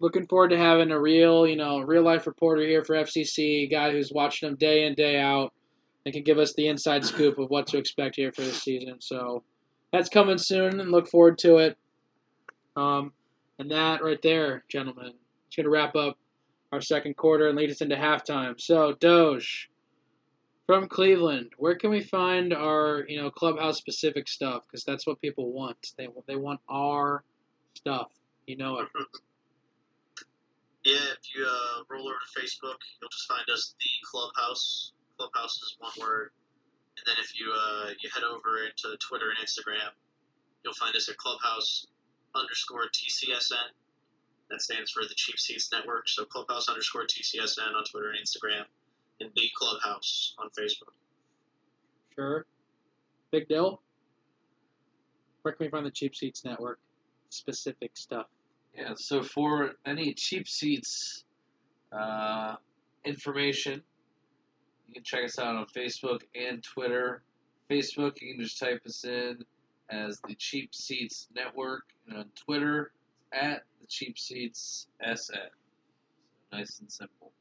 looking 0.00 0.26
forward 0.26 0.50
to 0.50 0.58
having 0.58 0.90
a 0.90 1.00
real, 1.00 1.46
you 1.46 1.56
know, 1.56 1.80
real 1.80 2.02
life 2.02 2.26
reporter 2.26 2.62
here 2.62 2.84
for 2.84 2.94
FCC, 2.94 3.70
guy 3.70 3.90
who's 3.90 4.12
watching 4.12 4.48
them 4.48 4.56
day 4.56 4.86
in 4.86 4.94
day 4.94 5.18
out, 5.18 5.52
and 6.04 6.12
can 6.12 6.22
give 6.22 6.38
us 6.38 6.54
the 6.54 6.68
inside 6.68 7.04
scoop 7.04 7.38
of 7.38 7.50
what 7.50 7.66
to 7.68 7.78
expect 7.78 8.16
here 8.16 8.32
for 8.32 8.42
this 8.42 8.62
season. 8.62 8.96
So 9.00 9.42
that's 9.92 10.08
coming 10.08 10.38
soon, 10.38 10.80
and 10.80 10.90
look 10.90 11.08
forward 11.08 11.38
to 11.38 11.58
it. 11.58 11.76
Um, 12.76 13.12
and 13.58 13.70
that 13.70 14.02
right 14.02 14.20
there, 14.22 14.64
gentlemen, 14.68 15.06
is 15.06 15.56
going 15.56 15.64
to 15.64 15.70
wrap 15.70 15.96
up 15.96 16.16
our 16.70 16.80
second 16.80 17.16
quarter 17.16 17.48
and 17.48 17.56
lead 17.56 17.70
us 17.70 17.80
into 17.80 17.96
halftime. 17.96 18.60
So 18.60 18.92
Doge. 18.92 19.68
From 20.68 20.86
Cleveland, 20.86 21.52
where 21.58 21.76
can 21.76 21.90
we 21.90 22.02
find 22.02 22.52
our, 22.52 23.06
you 23.08 23.20
know, 23.22 23.30
clubhouse 23.30 23.78
specific 23.78 24.28
stuff? 24.28 24.64
Because 24.68 24.84
that's 24.84 25.06
what 25.06 25.20
people 25.22 25.52
want. 25.52 25.78
They 25.98 26.08
they 26.28 26.36
want 26.36 26.60
our 26.68 27.24
stuff. 27.74 28.12
You 28.46 28.58
know 28.58 28.80
it. 28.80 28.88
Yeah, 30.84 30.96
if 31.12 31.34
you 31.34 31.44
uh, 31.44 31.84
roll 31.90 32.06
over 32.08 32.16
to 32.20 32.40
Facebook, 32.40 32.76
you'll 33.00 33.10
just 33.10 33.28
find 33.28 33.48
us 33.52 33.74
the 33.80 33.90
Clubhouse. 34.10 34.92
Clubhouse 35.18 35.56
is 35.56 35.76
one 35.80 35.92
word. 35.98 36.32
And 36.98 37.06
then 37.06 37.16
if 37.24 37.38
you 37.38 37.52
uh, 37.52 37.90
you 38.02 38.10
head 38.14 38.24
over 38.24 38.64
into 38.64 38.96
Twitter 38.98 39.30
and 39.30 39.38
Instagram, 39.40 39.90
you'll 40.64 40.74
find 40.74 40.94
us 40.96 41.08
at 41.08 41.16
Clubhouse 41.16 41.86
underscore 42.34 42.88
TCSN. 42.92 43.72
That 44.50 44.62
stands 44.62 44.90
for 44.90 45.02
the 45.02 45.14
Cheap 45.16 45.38
Seats 45.38 45.70
Network. 45.72 46.08
So 46.08 46.24
Clubhouse 46.26 46.68
underscore 46.68 47.04
TCSN 47.04 47.74
on 47.76 47.84
Twitter 47.90 48.10
and 48.10 48.20
Instagram, 48.20 48.64
and 49.20 49.30
the 49.34 49.50
Clubhouse 49.56 50.34
on 50.38 50.48
Facebook. 50.48 50.92
Sure. 52.14 52.46
Big 53.30 53.48
deal. 53.48 53.80
Where 55.42 55.54
can 55.54 55.66
we 55.66 55.70
find 55.70 55.86
the 55.86 55.90
Cheap 55.90 56.14
Seats 56.14 56.44
Network? 56.44 56.78
Specific 57.30 57.92
stuff. 57.94 58.26
Yeah, 58.76 58.92
so 58.96 59.22
for 59.22 59.72
any 59.86 60.14
cheap 60.14 60.46
seats 60.46 61.24
uh, 61.92 62.56
information, 63.04 63.82
you 64.86 64.94
can 64.94 65.02
check 65.04 65.24
us 65.24 65.38
out 65.38 65.56
on 65.56 65.66
Facebook 65.76 66.20
and 66.34 66.62
Twitter. 66.62 67.22
Facebook, 67.70 68.20
you 68.20 68.34
can 68.34 68.44
just 68.44 68.58
type 68.58 68.80
us 68.86 69.04
in 69.04 69.44
as 69.90 70.20
the 70.28 70.34
Cheap 70.36 70.74
Seats 70.74 71.28
Network, 71.34 71.84
and 72.08 72.18
on 72.18 72.26
Twitter, 72.36 72.92
at 73.32 73.62
the 73.80 73.86
Cheap 73.88 74.18
Seats 74.18 74.86
SN. 75.02 75.38
Nice 76.52 76.78
and 76.80 76.90
simple. 76.90 77.32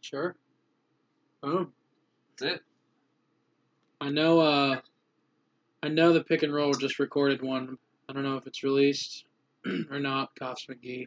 Sure. 0.00 0.36
Boom. 1.42 1.72
That's 2.38 2.54
it. 2.54 2.62
I 4.00 4.10
know. 4.10 4.40
Uh, 4.40 4.80
I 5.82 5.88
know 5.88 6.12
the 6.12 6.24
pick 6.24 6.42
and 6.42 6.54
roll 6.54 6.72
just 6.72 6.98
recorded 6.98 7.42
one. 7.42 7.78
I 8.08 8.12
don't 8.12 8.24
know 8.24 8.36
if 8.36 8.46
it's 8.46 8.64
released 8.64 9.24
or 9.90 10.00
not. 10.00 10.30
Cops 10.38 10.66
McGee. 10.66 11.06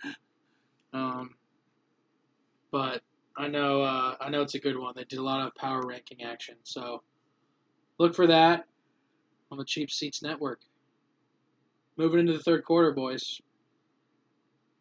Um, 0.94 1.32
but 2.72 3.02
I 3.38 3.48
know. 3.48 3.82
Uh, 3.82 4.16
I 4.20 4.30
know 4.30 4.42
it's 4.42 4.56
a 4.56 4.60
good 4.60 4.78
one. 4.78 4.94
They 4.96 5.04
did 5.04 5.20
a 5.20 5.24
lot 5.24 5.46
of 5.46 5.56
power 5.56 5.82
ranking 5.86 6.24
action, 6.24 6.56
so 6.64 7.02
look 7.98 8.16
for 8.16 8.28
that 8.28 8.66
on 9.52 9.58
the 9.58 9.66
Cheap 9.66 9.92
Seats 9.92 10.22
Network. 10.22 10.62
Moving 11.98 12.22
into 12.22 12.34
the 12.34 12.44
third 12.44 12.64
quarter, 12.64 12.92
boys. 12.92 13.42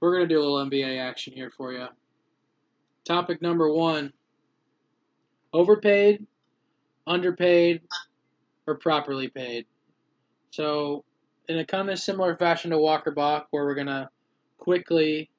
We're 0.00 0.14
gonna 0.14 0.28
do 0.28 0.38
a 0.38 0.42
little 0.42 0.64
NBA 0.64 0.98
action 0.98 1.32
here 1.32 1.50
for 1.56 1.72
you. 1.72 1.86
Topic 3.04 3.42
number 3.42 3.72
one: 3.72 4.12
overpaid, 5.52 6.26
underpaid, 7.06 7.82
or 8.66 8.76
properly 8.76 9.28
paid. 9.28 9.66
So, 10.50 11.04
in 11.48 11.58
a 11.58 11.64
kind 11.64 11.90
of 11.90 11.98
similar 11.98 12.36
fashion 12.36 12.70
to 12.70 12.78
Walk 12.78 13.06
or 13.06 13.12
Balk, 13.12 13.48
where 13.50 13.64
we're 13.64 13.74
gonna 13.74 14.10
quickly 14.58 15.30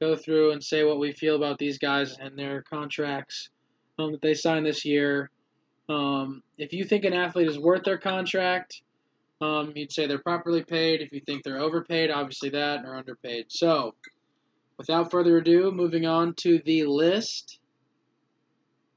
go 0.00 0.16
through 0.16 0.52
and 0.52 0.62
say 0.62 0.82
what 0.82 0.98
we 0.98 1.12
feel 1.12 1.36
about 1.36 1.58
these 1.58 1.78
guys 1.78 2.16
and 2.18 2.36
their 2.36 2.62
contracts 2.62 3.50
um, 3.98 4.12
that 4.12 4.20
they 4.20 4.34
signed 4.34 4.66
this 4.66 4.84
year. 4.84 5.30
Um, 5.88 6.42
if 6.58 6.72
you 6.72 6.84
think 6.84 7.04
an 7.04 7.12
athlete 7.12 7.48
is 7.48 7.58
worth 7.58 7.84
their 7.84 7.98
contract, 7.98 8.82
um, 9.40 9.72
you'd 9.74 9.92
say 9.92 10.06
they're 10.06 10.18
properly 10.18 10.62
paid. 10.62 11.00
If 11.00 11.12
you 11.12 11.20
think 11.20 11.42
they're 11.42 11.60
overpaid, 11.60 12.10
obviously 12.10 12.50
that, 12.50 12.84
or 12.84 12.96
underpaid. 12.96 13.46
So, 13.48 13.94
without 14.78 15.10
further 15.10 15.38
ado, 15.38 15.70
moving 15.70 16.06
on 16.06 16.34
to 16.38 16.60
the 16.64 16.84
list. 16.84 17.58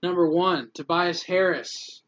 Number 0.06 0.30
one, 0.30 0.70
Tobias 0.76 1.24
Harris. 1.24 2.04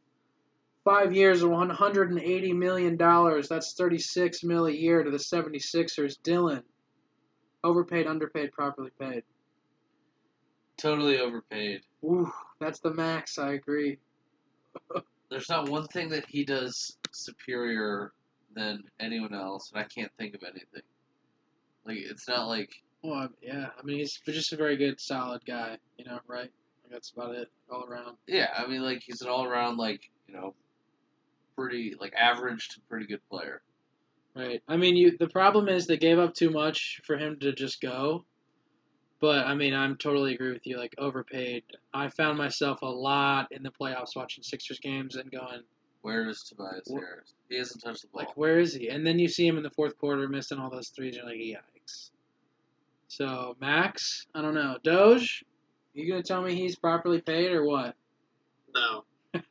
Five 0.86 1.16
years 1.16 1.42
and 1.42 1.52
$180 1.52 2.56
million. 2.56 2.96
That's 2.96 3.74
36 3.74 4.44
mil 4.44 4.68
a 4.68 4.72
year 4.72 5.02
to 5.02 5.10
the 5.10 5.18
76ers. 5.18 6.20
Dylan. 6.24 6.62
Overpaid, 7.64 8.06
underpaid, 8.06 8.52
properly 8.52 8.92
paid. 9.00 9.24
Totally 10.78 11.20
overpaid. 11.20 11.82
Ooh, 12.04 12.32
that's 12.60 12.80
the 12.82 12.94
max. 12.94 13.40
I 13.40 13.54
agree. 13.54 13.98
There's 15.32 15.50
not 15.50 15.68
one 15.68 15.88
thing 15.88 16.10
that 16.10 16.28
he 16.30 16.46
does 16.46 16.98
superior 17.12 18.12
than 18.56 18.84
anyone 19.00 19.34
else, 19.34 19.72
and 19.74 19.84
I 19.84 19.88
can't 19.88 20.12
think 20.20 20.36
of 20.36 20.44
anything. 20.44 20.84
Like 21.84 21.98
it's 21.98 22.28
not 22.28 22.48
like 22.48 22.70
Well, 23.04 23.30
yeah. 23.42 23.70
I 23.76 23.84
mean, 23.84 23.98
he's 23.98 24.22
just 24.24 24.54
a 24.54 24.56
very 24.56 24.78
good, 24.78 25.02
solid 25.02 25.42
guy. 25.48 25.80
You 25.98 26.06
know, 26.06 26.20
right? 26.28 26.52
That's 26.92 27.10
about 27.12 27.36
it, 27.36 27.50
all 27.72 27.86
around. 27.86 28.18
yeah, 28.28 28.50
I 28.58 28.68
mean 28.68 28.82
like 28.82 29.02
he's 29.04 29.22
an 29.22 29.30
all 29.30 29.44
around 29.46 29.78
like 29.78 30.10
you 30.28 30.34
know 30.34 30.54
pretty 31.56 31.96
like 32.00 32.14
average 32.14 32.70
to 32.70 32.80
pretty 32.90 33.06
good 33.08 33.22
player. 33.30 33.62
Right. 34.36 34.62
I 34.68 34.78
mean, 34.78 34.96
you. 34.96 35.18
The 35.18 35.28
problem 35.28 35.68
is 35.68 35.88
they 35.88 35.98
gave 35.98 36.20
up 36.20 36.36
too 36.36 36.52
much 36.52 37.02
for 37.04 37.18
him 37.18 37.40
to 37.40 37.52
just 37.54 37.82
go. 37.82 38.24
But 39.20 39.48
I 39.48 39.56
mean, 39.56 39.74
I'm 39.74 39.96
totally 39.98 40.36
agree 40.36 40.54
with 40.54 40.68
you. 40.68 40.78
Like 40.78 40.94
overpaid. 41.00 41.64
I 41.94 42.08
found 42.10 42.38
myself 42.38 42.84
a 42.84 42.86
lot 42.86 43.48
in 43.52 43.64
the 43.64 43.72
playoffs 43.72 44.16
watching 44.16 44.44
Sixers 44.44 44.80
games 44.80 45.16
and 45.16 45.32
going, 45.32 45.64
Where 46.02 46.30
is 46.30 46.44
Tobias 46.44 46.88
Wh- 46.88 47.00
Harris? 47.00 47.34
He 47.50 47.58
hasn't 47.58 47.84
touched 47.84 48.04
the 48.04 48.10
ball. 48.10 48.22
like, 48.26 48.38
where 48.38 48.60
is 48.60 48.76
he? 48.76 48.90
And 48.90 49.06
then 49.08 49.18
you 49.18 49.28
see 49.28 49.48
him 49.48 49.58
in 49.58 49.64
the 49.64 49.72
fourth 49.72 49.98
quarter 49.98 50.28
missing 50.28 50.60
all 50.60 50.70
those 50.70 50.90
threes. 50.90 51.18
And 51.18 51.28
you're 51.28 51.56
like, 51.56 51.64
yikes. 51.64 52.12
So 53.08 53.56
Max, 53.60 54.28
I 54.36 54.44
don't 54.44 54.54
know. 54.54 54.78
Doge, 54.84 55.44
you 55.98 56.10
gonna 56.10 56.24
tell 56.24 56.42
me 56.42 56.56
he's 56.56 56.76
properly 56.76 57.22
paid 57.22 57.52
or 57.52 57.64
what? 57.66 57.96
No, 58.76 59.04
he's 59.34 59.42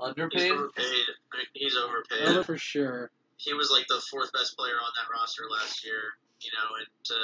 Underpaid? 0.00 0.52
overpaid. 0.52 1.04
He's 1.52 1.76
overpaid. 1.76 2.28
Over 2.28 2.42
for 2.42 2.58
sure. 2.58 3.10
he 3.36 3.52
was 3.54 3.70
like 3.70 3.86
the 3.88 4.02
fourth 4.10 4.32
best 4.32 4.56
player 4.56 4.74
on 4.74 4.92
that 4.96 5.12
roster 5.12 5.42
last 5.50 5.84
year, 5.84 6.00
you 6.40 6.50
know, 6.52 6.76
and 6.78 6.86
to 7.04 7.14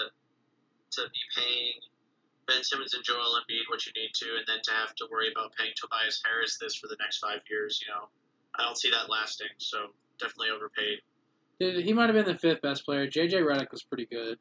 to 1.02 1.08
be 1.10 1.40
paying 1.40 1.72
Ben 2.46 2.62
Simmons 2.64 2.94
and 2.94 3.04
Joel 3.04 3.38
Embiid 3.38 3.68
what 3.70 3.84
you 3.86 3.92
need 3.96 4.10
to, 4.14 4.26
and 4.36 4.44
then 4.46 4.58
to 4.64 4.70
have 4.72 4.94
to 4.96 5.06
worry 5.10 5.30
about 5.30 5.52
paying 5.56 5.72
Tobias 5.76 6.20
Harris 6.24 6.58
this 6.60 6.74
for 6.74 6.88
the 6.88 6.96
next 7.00 7.18
five 7.18 7.40
years, 7.48 7.80
you 7.86 7.92
know, 7.92 8.08
I 8.58 8.64
don't 8.64 8.76
see 8.78 8.90
that 8.90 9.08
lasting. 9.08 9.48
So 9.58 9.78
definitely 10.18 10.48
overpaid. 10.54 10.98
Dude, 11.60 11.84
he 11.84 11.92
might 11.92 12.06
have 12.06 12.14
been 12.16 12.24
the 12.32 12.38
fifth 12.38 12.62
best 12.62 12.84
player. 12.84 13.06
JJ 13.06 13.34
Redick 13.42 13.70
was 13.70 13.82
pretty 13.82 14.06
good. 14.06 14.38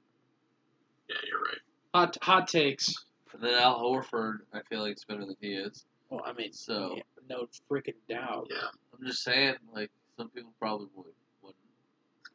Yeah, 1.10 1.16
you're 1.28 1.42
right. 1.42 1.58
Hot 1.94 2.18
hot 2.22 2.48
takes. 2.48 2.94
And 3.40 3.48
then 3.48 3.54
Al 3.58 3.80
Horford, 3.80 4.40
I 4.54 4.60
feel 4.70 4.82
like 4.82 4.98
is 4.98 5.06
better 5.06 5.22
than 5.26 5.36
he 5.40 5.54
is. 5.54 5.86
Well, 6.10 6.22
I 6.26 6.34
mean, 6.34 6.52
So 6.52 6.96
yeah, 6.98 7.04
no 7.30 7.48
freaking 7.72 7.94
doubt. 8.10 8.48
Yeah, 8.50 8.68
I'm 9.00 9.06
just 9.08 9.24
saying, 9.24 9.56
like 9.74 9.90
some 10.18 10.30
people 10.30 10.52
probably 10.60 10.88
would. 10.96 11.06
Wouldn't. 11.42 11.56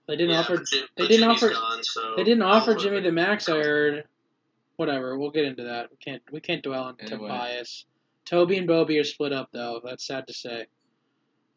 They 0.08 0.16
didn't 0.16 0.30
yeah, 0.30 0.40
offer. 0.40 0.56
but 0.56 0.66
Jim, 0.66 0.84
they 0.96 1.02
but 1.04 1.08
didn't 1.10 1.28
offer- 1.28 1.50
Gone, 1.50 1.82
so 1.82 2.14
They 2.16 2.24
didn't 2.24 2.42
offer 2.42 2.70
I'll- 2.72 2.78
Jimmy 2.78 3.00
the 3.00 3.12
max. 3.12 3.48
I 3.50 3.56
heard. 3.58 4.04
Whatever. 4.76 5.18
We'll 5.18 5.30
get 5.30 5.44
into 5.44 5.64
that. 5.64 5.90
We 5.90 5.96
can't. 5.98 6.22
We 6.32 6.40
can't 6.40 6.62
dwell 6.62 6.84
on 6.84 6.96
Anyway. 7.00 7.28
Tobias. 7.28 7.84
Toby 8.24 8.56
and 8.56 8.66
Bobby 8.66 8.98
are 8.98 9.04
split 9.04 9.32
up 9.34 9.50
though. 9.52 9.82
That's 9.84 10.06
sad 10.06 10.26
to 10.28 10.32
say. 10.32 10.66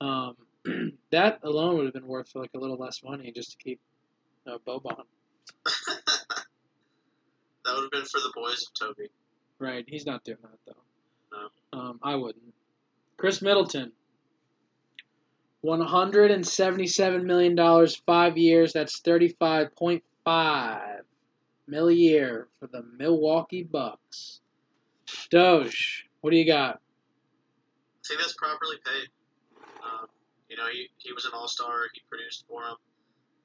Um, 0.02 0.36
that 1.12 1.40
alone 1.44 1.78
would 1.78 1.86
have 1.86 1.94
been 1.94 2.06
worth 2.08 2.36
like 2.36 2.52
a 2.54 2.60
little 2.60 2.76
less 2.78 3.02
money 3.02 3.32
just 3.34 3.52
to 3.52 3.58
keep 3.58 3.80
uh, 4.46 4.58
Boban. 4.68 5.04
That 7.66 7.76
would 7.76 7.84
have 7.84 7.92
been 7.92 8.06
for 8.06 8.22
the 8.22 8.32
boys 8.34 8.66
of 8.66 8.74
Toby. 8.88 9.10
Right. 9.60 9.86
He's 9.88 10.06
not 10.06 10.24
doing 10.24 10.38
that 10.42 10.60
though. 10.66 10.84
No. 11.74 11.80
Um, 11.80 12.00
I 12.04 12.16
wouldn't. 12.16 12.54
Khris 13.18 13.42
Middleton. 13.42 13.92
One 15.62 15.82
hundred 15.82 16.30
and 16.32 16.48
seventy-seven 16.48 17.26
million 17.26 17.56
dollars, 17.56 17.96
five 18.06 18.38
years. 18.38 18.74
That's 18.74 19.00
thirty-five 19.00 19.76
point 19.76 20.04
five 20.24 21.02
mil 21.68 21.90
a 21.90 21.94
year 21.94 22.48
for 22.60 22.68
the 22.68 22.84
Milwaukee 22.98 23.64
Bucks. 23.64 24.40
Doge, 25.32 26.06
what 26.22 26.30
do 26.30 26.38
you 26.38 26.46
got? 26.46 26.76
I 26.76 28.08
think 28.08 28.22
that's 28.22 28.34
properly 28.34 28.78
paid. 28.86 29.10
Um, 29.84 30.08
you 30.48 30.58
know, 30.58 30.68
he, 30.72 30.90
he 30.98 31.12
was 31.12 31.26
an 31.26 31.32
all 31.34 31.48
star. 31.48 31.74
He 31.94 32.02
produced 32.08 32.46
for 32.48 32.62
them. 32.62 32.76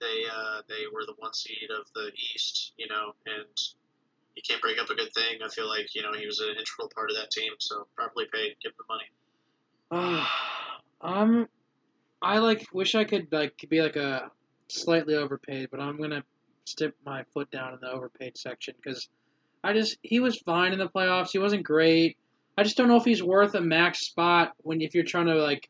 They 0.01 0.25
uh, 0.31 0.63
they 0.69 0.85
were 0.93 1.05
the 1.07 1.15
one 1.17 1.33
seed 1.33 1.71
of 1.77 1.87
the 1.95 2.11
East. 2.35 2.73
You 2.77 2.89
know, 2.89 3.15
and 3.27 3.47
he 4.35 4.43
can't 4.43 4.61
break 4.62 4.78
up 4.78 4.89
a 4.91 4.95
good 4.95 5.12
thing. 5.14 5.41
I 5.45 5.49
feel 5.49 5.68
like 5.68 5.95
you 5.95 6.03
know 6.03 6.12
he 6.12 6.26
was 6.26 6.41
an 6.41 6.51
integral 6.51 6.91
part 6.95 7.11
of 7.11 7.16
that 7.16 7.30
team. 7.30 7.53
So 7.59 7.87
properly 7.97 8.26
paid. 8.33 8.57
Give 8.62 8.72
the 8.78 8.85
money. 8.89 10.26
I'm. 11.01 11.49
I 12.20 12.39
like 12.39 12.66
wish 12.72 12.95
I 12.95 13.05
could 13.05 13.28
like 13.33 13.55
be 13.68 13.83
like 13.83 13.97
a 13.97 14.30
slightly 14.68 15.14
overpaid, 15.14 15.68
but 15.70 15.80
I'm 15.80 16.01
gonna 16.01 16.22
stick 16.64 16.93
my 17.05 17.24
foot 17.35 17.51
down 17.51 17.74
in 17.74 17.80
the 17.80 17.91
overpaid 17.91 18.39
section 18.39 18.74
because 18.83 19.09
I 19.64 19.72
just 19.72 19.99
he 20.03 20.20
was 20.20 20.39
fine 20.39 20.72
in 20.72 20.78
the 20.78 20.89
playoffs. 20.89 21.30
He 21.33 21.39
wasn't 21.39 21.64
great. 21.64 22.16
I 22.57 22.62
just 22.62 22.76
don't 22.76 22.89
know 22.89 22.97
if 22.97 23.05
he's 23.05 23.22
worth 23.22 23.55
a 23.55 23.61
max 23.61 24.07
spot 24.07 24.53
when 24.59 24.80
if 24.80 24.95
you're 24.95 25.05
trying 25.05 25.26
to 25.26 25.35
like 25.35 25.68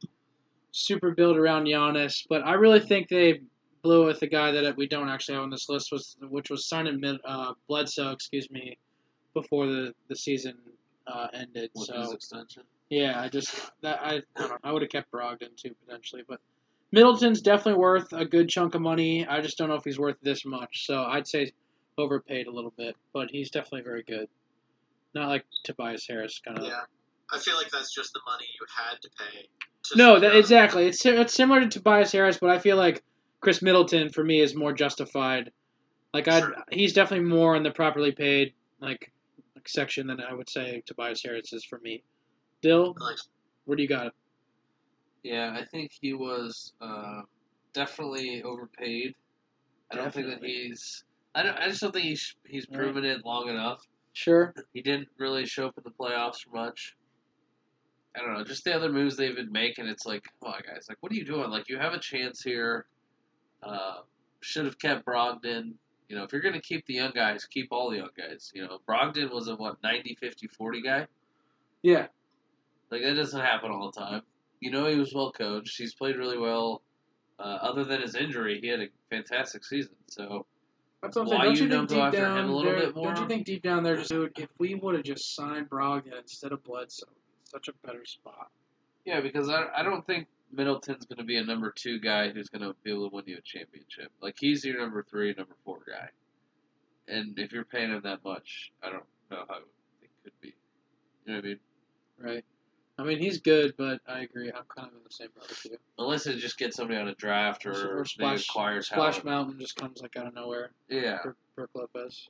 super 0.72 1.12
build 1.12 1.36
around 1.36 1.66
Giannis. 1.66 2.26
But 2.28 2.42
I 2.42 2.54
really 2.54 2.80
think 2.80 3.08
they 3.08 3.40
blew 3.82 4.06
with 4.06 4.20
the 4.20 4.26
guy 4.26 4.50
that 4.52 4.76
we 4.76 4.86
don't 4.86 5.08
actually 5.08 5.34
have 5.34 5.42
on 5.44 5.50
this 5.50 5.68
list 5.68 5.92
was 5.92 6.16
which 6.28 6.50
was 6.50 6.66
signed 6.68 7.00
mid 7.00 7.18
uh, 7.24 7.52
Bledsoe, 7.68 8.10
excuse 8.10 8.50
me, 8.50 8.78
before 9.34 9.66
the 9.66 9.94
the 10.08 10.16
season 10.16 10.54
uh, 11.06 11.28
ended. 11.34 11.70
with 11.74 11.86
so 11.86 12.16
yeah, 12.90 13.20
I 13.20 13.28
just 13.28 13.70
that 13.82 14.00
I, 14.02 14.22
I 14.36 14.40
don't 14.40 14.50
know. 14.50 14.58
I 14.64 14.72
would 14.72 14.82
have 14.82 14.90
kept 14.90 15.10
Brogdon 15.10 15.56
too 15.56 15.74
potentially, 15.84 16.22
but 16.28 16.40
Middleton's 16.92 17.40
definitely 17.40 17.80
worth 17.80 18.12
a 18.12 18.24
good 18.24 18.48
chunk 18.48 18.74
of 18.74 18.82
money. 18.82 19.26
I 19.26 19.40
just 19.40 19.56
don't 19.56 19.68
know 19.68 19.76
if 19.76 19.84
he's 19.84 19.98
worth 19.98 20.16
this 20.22 20.44
much. 20.44 20.86
So 20.86 21.02
I'd 21.04 21.26
say 21.26 21.52
overpaid 21.96 22.46
a 22.46 22.50
little 22.50 22.72
bit, 22.76 22.96
but 23.12 23.30
he's 23.30 23.50
definitely 23.50 23.82
very 23.82 24.02
good. 24.02 24.28
Not 25.14 25.28
like 25.28 25.44
Tobias 25.64 26.06
Harris 26.06 26.40
kind 26.44 26.58
of. 26.58 26.64
Yeah, 26.64 26.80
I 27.32 27.38
feel 27.38 27.56
like 27.56 27.70
that's 27.70 27.94
just 27.94 28.12
the 28.12 28.20
money 28.26 28.44
you 28.60 28.66
had 28.76 29.00
to 29.02 29.10
pay. 29.18 29.48
To 29.84 29.98
No, 29.98 30.20
that, 30.20 30.36
exactly. 30.36 30.86
It's 30.86 31.04
it's 31.04 31.34
similar 31.34 31.60
to 31.60 31.68
Tobias 31.68 32.12
Harris, 32.12 32.38
but 32.38 32.50
I 32.50 32.58
feel 32.58 32.76
like 32.76 33.02
Khris 33.42 33.60
Middleton 33.60 34.08
for 34.08 34.24
me 34.24 34.40
is 34.40 34.54
more 34.54 34.72
justified. 34.72 35.50
Like 36.14 36.28
I, 36.28 36.40
Sure. 36.40 36.54
he's 36.70 36.92
definitely 36.92 37.26
more 37.26 37.56
in 37.56 37.62
the 37.62 37.70
properly 37.70 38.12
paid 38.12 38.54
like, 38.80 39.12
like 39.54 39.68
section 39.68 40.06
than 40.06 40.20
I 40.20 40.32
would 40.32 40.48
say 40.48 40.82
Tobias 40.86 41.22
Harris 41.22 41.52
is 41.52 41.64
for 41.64 41.78
me. 41.80 42.02
Dyl, 42.62 42.94
Like, 43.00 43.18
where 43.64 43.76
do 43.76 43.82
you 43.82 43.88
got 43.88 44.06
it? 44.06 44.12
Yeah, 45.24 45.56
I 45.58 45.64
think 45.64 45.90
he 46.00 46.12
was 46.14 46.72
uh, 46.80 47.22
definitely 47.72 48.42
overpaid. 48.42 49.14
I 49.90 49.96
don't 49.96 50.12
think 50.12 50.28
that 50.28 50.42
he's. 50.42 51.04
I 51.34 51.42
don't. 51.42 51.56
I 51.58 51.68
just 51.68 51.80
don't 51.80 51.92
think 51.92 52.04
he's 52.06 52.34
he's 52.46 52.66
proven 52.66 53.04
it 53.04 53.24
long 53.24 53.48
enough. 53.48 53.86
Sure. 54.14 54.54
He 54.72 54.82
didn't 54.82 55.08
really 55.18 55.46
show 55.46 55.66
up 55.66 55.74
in 55.78 55.84
the 55.84 55.90
playoffs 55.90 56.40
much. 56.52 56.96
I 58.16 58.20
don't 58.20 58.34
know. 58.34 58.44
Just 58.44 58.64
the 58.64 58.74
other 58.74 58.90
moves 58.92 59.16
they've 59.16 59.34
been 59.34 59.50
making, 59.52 59.86
it's 59.86 60.04
like, 60.04 60.22
come 60.42 60.52
on, 60.52 60.60
guys. 60.66 60.86
Like, 60.88 60.98
what 61.00 61.10
are 61.12 61.14
you 61.14 61.24
doing? 61.24 61.50
Like, 61.50 61.68
you 61.68 61.78
have 61.78 61.94
a 61.94 61.98
chance 61.98 62.42
here. 62.42 62.86
Uh, 63.62 63.98
should 64.40 64.64
have 64.64 64.78
kept 64.78 65.04
Brogdon. 65.06 65.72
You 66.08 66.16
know, 66.16 66.24
if 66.24 66.32
you're 66.32 66.42
going 66.42 66.54
to 66.54 66.60
keep 66.60 66.84
the 66.86 66.94
young 66.94 67.12
guys, 67.12 67.44
keep 67.46 67.68
all 67.70 67.90
the 67.90 67.98
young 67.98 68.10
guys. 68.16 68.50
You 68.54 68.62
know, 68.64 68.78
Brogdon 68.88 69.32
was 69.32 69.48
a, 69.48 69.54
what, 69.56 69.82
90, 69.82 70.16
50, 70.20 70.46
40 70.48 70.82
guy? 70.82 71.06
Yeah. 71.82 72.06
Like, 72.90 73.02
that 73.02 73.14
doesn't 73.14 73.40
happen 73.40 73.70
all 73.70 73.90
the 73.90 73.98
time. 74.00 74.22
You 74.60 74.70
know, 74.70 74.86
he 74.86 74.96
was 74.96 75.14
well 75.14 75.32
coached. 75.32 75.76
He's 75.78 75.94
played 75.94 76.16
really 76.16 76.38
well. 76.38 76.82
Uh, 77.38 77.58
other 77.62 77.84
than 77.84 78.02
his 78.02 78.14
injury, 78.14 78.60
he 78.60 78.68
had 78.68 78.80
a 78.80 78.86
fantastic 79.10 79.64
season. 79.64 79.94
So, 80.06 80.44
That's 81.02 81.16
what 81.16 81.22
I'm 81.22 81.28
saying. 81.28 81.40
Don't 81.42 81.56
you 81.56 81.62
you 81.64 81.68
don't 81.70 81.88
think 81.88 82.00
go 82.00 82.10
deep 82.10 82.20
after 82.20 82.26
him 82.26 82.34
down 82.36 82.44
a 82.50 82.54
little 82.54 82.72
there- 82.72 82.80
bit 82.80 82.94
more? 82.96 83.14
Don't 83.14 83.22
you 83.22 83.28
think 83.28 83.46
deep 83.46 83.62
down 83.62 83.82
there, 83.82 83.96
dude, 84.02 84.32
if 84.38 84.48
we 84.58 84.74
would 84.74 84.94
have 84.94 85.04
just 85.04 85.34
signed 85.34 85.70
Brogdon 85.70 86.18
instead 86.20 86.52
of 86.52 86.62
Bledsoe, 86.62 87.06
such 87.44 87.68
a 87.68 87.72
better 87.86 88.04
spot. 88.04 88.50
yeah, 89.04 89.20
because 89.20 89.48
I, 89.48 89.66
I 89.76 89.82
don't 89.82 90.06
think 90.06 90.26
Middleton's 90.52 91.06
going 91.06 91.18
to 91.18 91.24
be 91.24 91.36
a 91.38 91.44
number 91.44 91.72
two 91.74 91.98
guy 91.98 92.28
who's 92.30 92.48
going 92.48 92.62
to 92.62 92.74
be 92.84 92.90
able 92.90 93.08
to 93.08 93.14
win 93.14 93.24
you 93.26 93.38
a 93.38 93.40
championship. 93.40 94.10
Like, 94.20 94.36
he's 94.38 94.64
your 94.64 94.78
number 94.80 95.02
three, 95.02 95.34
number 95.36 95.54
four 95.64 95.78
guy. 95.88 96.08
And 97.08 97.38
if 97.38 97.52
you're 97.52 97.64
paying 97.64 97.90
him 97.90 98.00
that 98.04 98.24
much, 98.24 98.70
I 98.82 98.90
don't 98.90 99.04
know 99.30 99.44
how 99.48 99.56
it 100.02 100.10
could 100.22 100.32
be. 100.40 100.54
You 101.26 101.32
know 101.32 101.34
what 101.38 101.44
I 101.44 101.48
mean? 101.48 101.58
Right. 102.18 102.44
I 102.98 103.04
mean, 103.04 103.18
he's 103.18 103.40
good, 103.40 103.74
but 103.78 104.00
I 104.06 104.20
agree. 104.20 104.48
I'm 104.48 104.64
kind 104.68 104.88
of 104.88 104.94
in 104.94 105.00
the 105.04 105.10
same 105.10 105.28
boat 105.34 105.48
with 105.48 105.64
you. 105.64 105.78
Unless 105.98 106.26
it 106.26 106.36
just 106.38 106.58
gets 106.58 106.76
somebody 106.76 107.00
on 107.00 107.08
a 107.08 107.14
draft 107.14 107.64
or, 107.66 108.00
Or 108.00 108.04
Splash- 108.04 108.48
acquires 108.48 108.86
Splash. 108.88 109.24
Mountain 109.24 109.58
just 109.58 109.76
comes 109.76 110.02
like 110.02 110.16
out 110.16 110.26
of 110.26 110.34
nowhere. 110.34 110.70
Yeah. 110.88 111.18
Brook, 111.22 111.36
Brook 111.56 111.70
Lopez. 111.74 112.28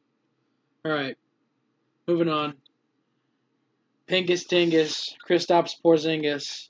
All 0.84 0.92
right. 0.92 1.16
Moving 2.06 2.28
on. 2.28 2.54
Pingus 4.08 4.46
Tingus, 4.46 5.14
Kristaps 5.28 5.74
Porzingis. 5.84 6.68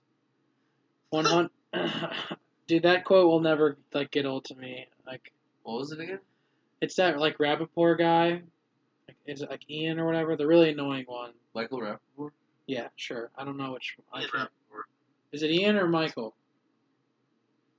One 1.13 1.27
hundred. 1.27 1.51
Dude, 2.67 2.85
that 2.85 3.05
quote 3.05 3.27
will 3.27 3.41
never 3.41 3.77
like 3.93 4.11
get 4.11 4.25
old 4.25 4.47
to 4.47 4.55
me. 4.55 4.87
Like 5.07 5.31
What 5.63 5.79
was 5.79 5.93
it 5.93 6.01
again? 6.01 6.21
it's 6.81 6.95
that 6.97 7.19
like 7.19 7.37
Rappaport 7.37 7.99
guy. 7.99 8.31
Like, 9.07 9.17
is 9.27 9.43
it 9.43 9.51
like 9.51 9.69
Ian 9.71 10.01
or 10.01 10.07
whatever? 10.07 10.37
The 10.37 10.47
really 10.47 10.71
annoying 10.71 11.05
one. 11.07 11.33
Michael 11.55 11.81
Rapaport? 11.81 12.31
Yeah, 12.67 12.89
sure. 12.97 13.31
I 13.37 13.45
don't 13.45 13.59
know 13.59 13.73
which. 13.73 13.95
I 14.13 14.25
can't. 14.25 14.49
Is 15.33 15.43
it 15.43 15.51
Ian 15.51 15.77
or 15.77 15.87
Michael? 15.87 16.35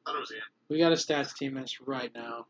I 0.06 0.12
thought 0.12 0.18
it 0.18 0.20
was 0.20 0.32
Ian. 0.32 0.42
We 0.70 0.78
got 0.78 0.92
a 0.92 0.96
stats 0.96 1.36
team 1.36 1.56
this 1.56 1.80
right 1.82 2.12
now, 2.14 2.46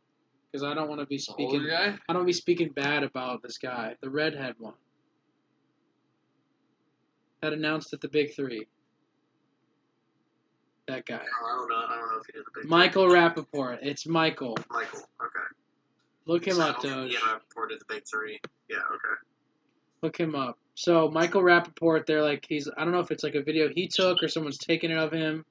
because 0.52 0.64
I 0.66 0.74
don't 0.74 0.90
want 0.90 1.00
to 1.00 1.06
be 1.08 1.16
The 1.18 1.22
speaking. 1.24 1.46
older 1.62 1.70
guy? 1.70 1.86
I 2.10 2.14
don't 2.14 2.18
want 2.18 2.24
to 2.24 2.26
be 2.26 2.34
speaking 2.34 2.70
bad 2.70 3.04
about 3.04 3.42
this 3.42 3.58
guy, 3.58 3.96
the 4.02 4.10
redhead 4.10 4.56
one, 4.60 4.74
that 7.42 7.54
announced 7.54 7.94
at 7.94 8.02
the 8.02 8.08
Big 8.10 8.36
Three. 8.36 8.68
That 10.88 11.06
guy, 11.06 11.22
Oh, 11.42 11.46
I 11.46 11.56
don't 11.58 11.70
know. 11.70 11.76
I 11.76 11.96
don't 11.98 12.12
know 12.12 12.20
if 12.20 12.26
he 12.26 12.32
did 12.34 12.44
the 12.46 12.62
big. 12.62 12.70
Michael 12.70 13.06
Rapaport. 13.06 13.80
It's 13.82 14.06
Michael. 14.06 14.58
Michael. 14.70 15.00
Okay. 15.00 15.40
Look 16.26 16.46
him 16.46 16.56
So 16.56 16.62
up, 16.62 16.68
I 16.68 16.72
don't 16.72 16.82
think 16.82 16.94
Doge. 16.96 17.12
Ian 17.14 17.22
Rapoport 17.26 17.70
did 17.70 17.80
the 17.80 17.86
big 17.88 18.04
three. 18.06 18.40
Yeah. 18.70 18.78
Okay. 18.78 19.16
Look 20.02 20.18
him 20.20 20.36
up. 20.36 20.58
So 20.76 21.10
Michael 21.10 21.42
Rapaport, 21.42 22.06
they're 22.06 22.22
like 22.22 22.46
he's 22.50 22.70
I 22.78 22.84
don't 22.84 22.92
know 22.92 23.00
if 23.00 23.12
it's 23.12 23.24
like 23.24 23.36
a 23.36 23.42
video 23.42 23.70
he 23.74 23.88
took 23.88 24.22
or 24.22 24.28
someone's 24.28 24.58
taking 24.58 24.92
it 24.92 24.98
of 24.98 25.12
him, 25.14 25.46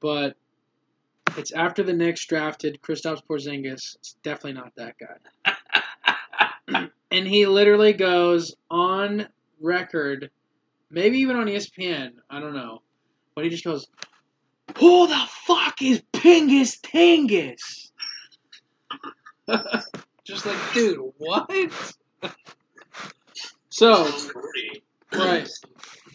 but 0.00 0.36
it's 1.36 1.50
after 1.52 1.82
the 1.82 1.92
Knicks 1.92 2.24
drafted 2.26 2.80
Kristaps 2.82 3.22
Porzingis. 3.28 3.96
It's 3.96 4.16
definitely 4.22 4.52
not 4.52 4.72
that 4.76 4.94
guy. 4.98 6.88
and 7.10 7.26
he 7.26 7.46
literally 7.46 7.92
goes 7.92 8.54
on 8.70 9.26
record, 9.60 10.30
maybe 10.90 11.18
even 11.18 11.36
on 11.36 11.46
ESPN. 11.46 12.12
I 12.30 12.38
don't 12.40 12.54
know, 12.54 12.82
but 13.34 13.44
he 13.44 13.50
just 13.50 13.64
goes, 13.64 13.88
"Who 14.78 15.06
the 15.06 15.22
fuck 15.46 15.82
is 15.82 16.02
Pingus 16.12 16.80
Tingus?" 16.80 17.90
just 20.24 20.46
like, 20.46 20.56
dude, 20.72 21.12
what? 21.18 21.50
so, 23.70 24.08
right. 25.12 25.48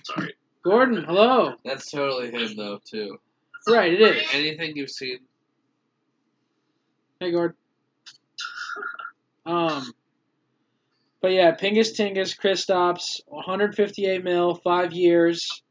Sorry. 0.03 0.33
Gordon, 0.63 1.03
hello. 1.03 1.53
That's 1.63 1.91
totally 1.91 2.31
him, 2.31 2.55
though, 2.55 2.79
too. 2.89 3.19
Right, 3.67 3.93
it 3.93 4.01
is. 4.01 4.23
Anything 4.33 4.75
you've 4.75 4.89
seen 4.89 5.19
Hey, 7.19 7.31
Gord. 7.31 7.55
Um, 9.45 9.91
but 11.21 11.31
yeah, 11.31 11.55
Pingus 11.55 11.97
Tingus, 11.97 12.37
Kristaps, 12.37 13.21
158 13.25 14.23
mil, 14.23 14.55
five 14.55 14.93
years, 14.93 15.63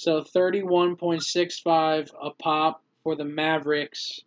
so 0.00 0.22
31.65 0.22 2.10
a 2.22 2.30
pop 2.30 2.82
for 3.02 3.16
the 3.16 3.24
Mavericks. 3.24 4.20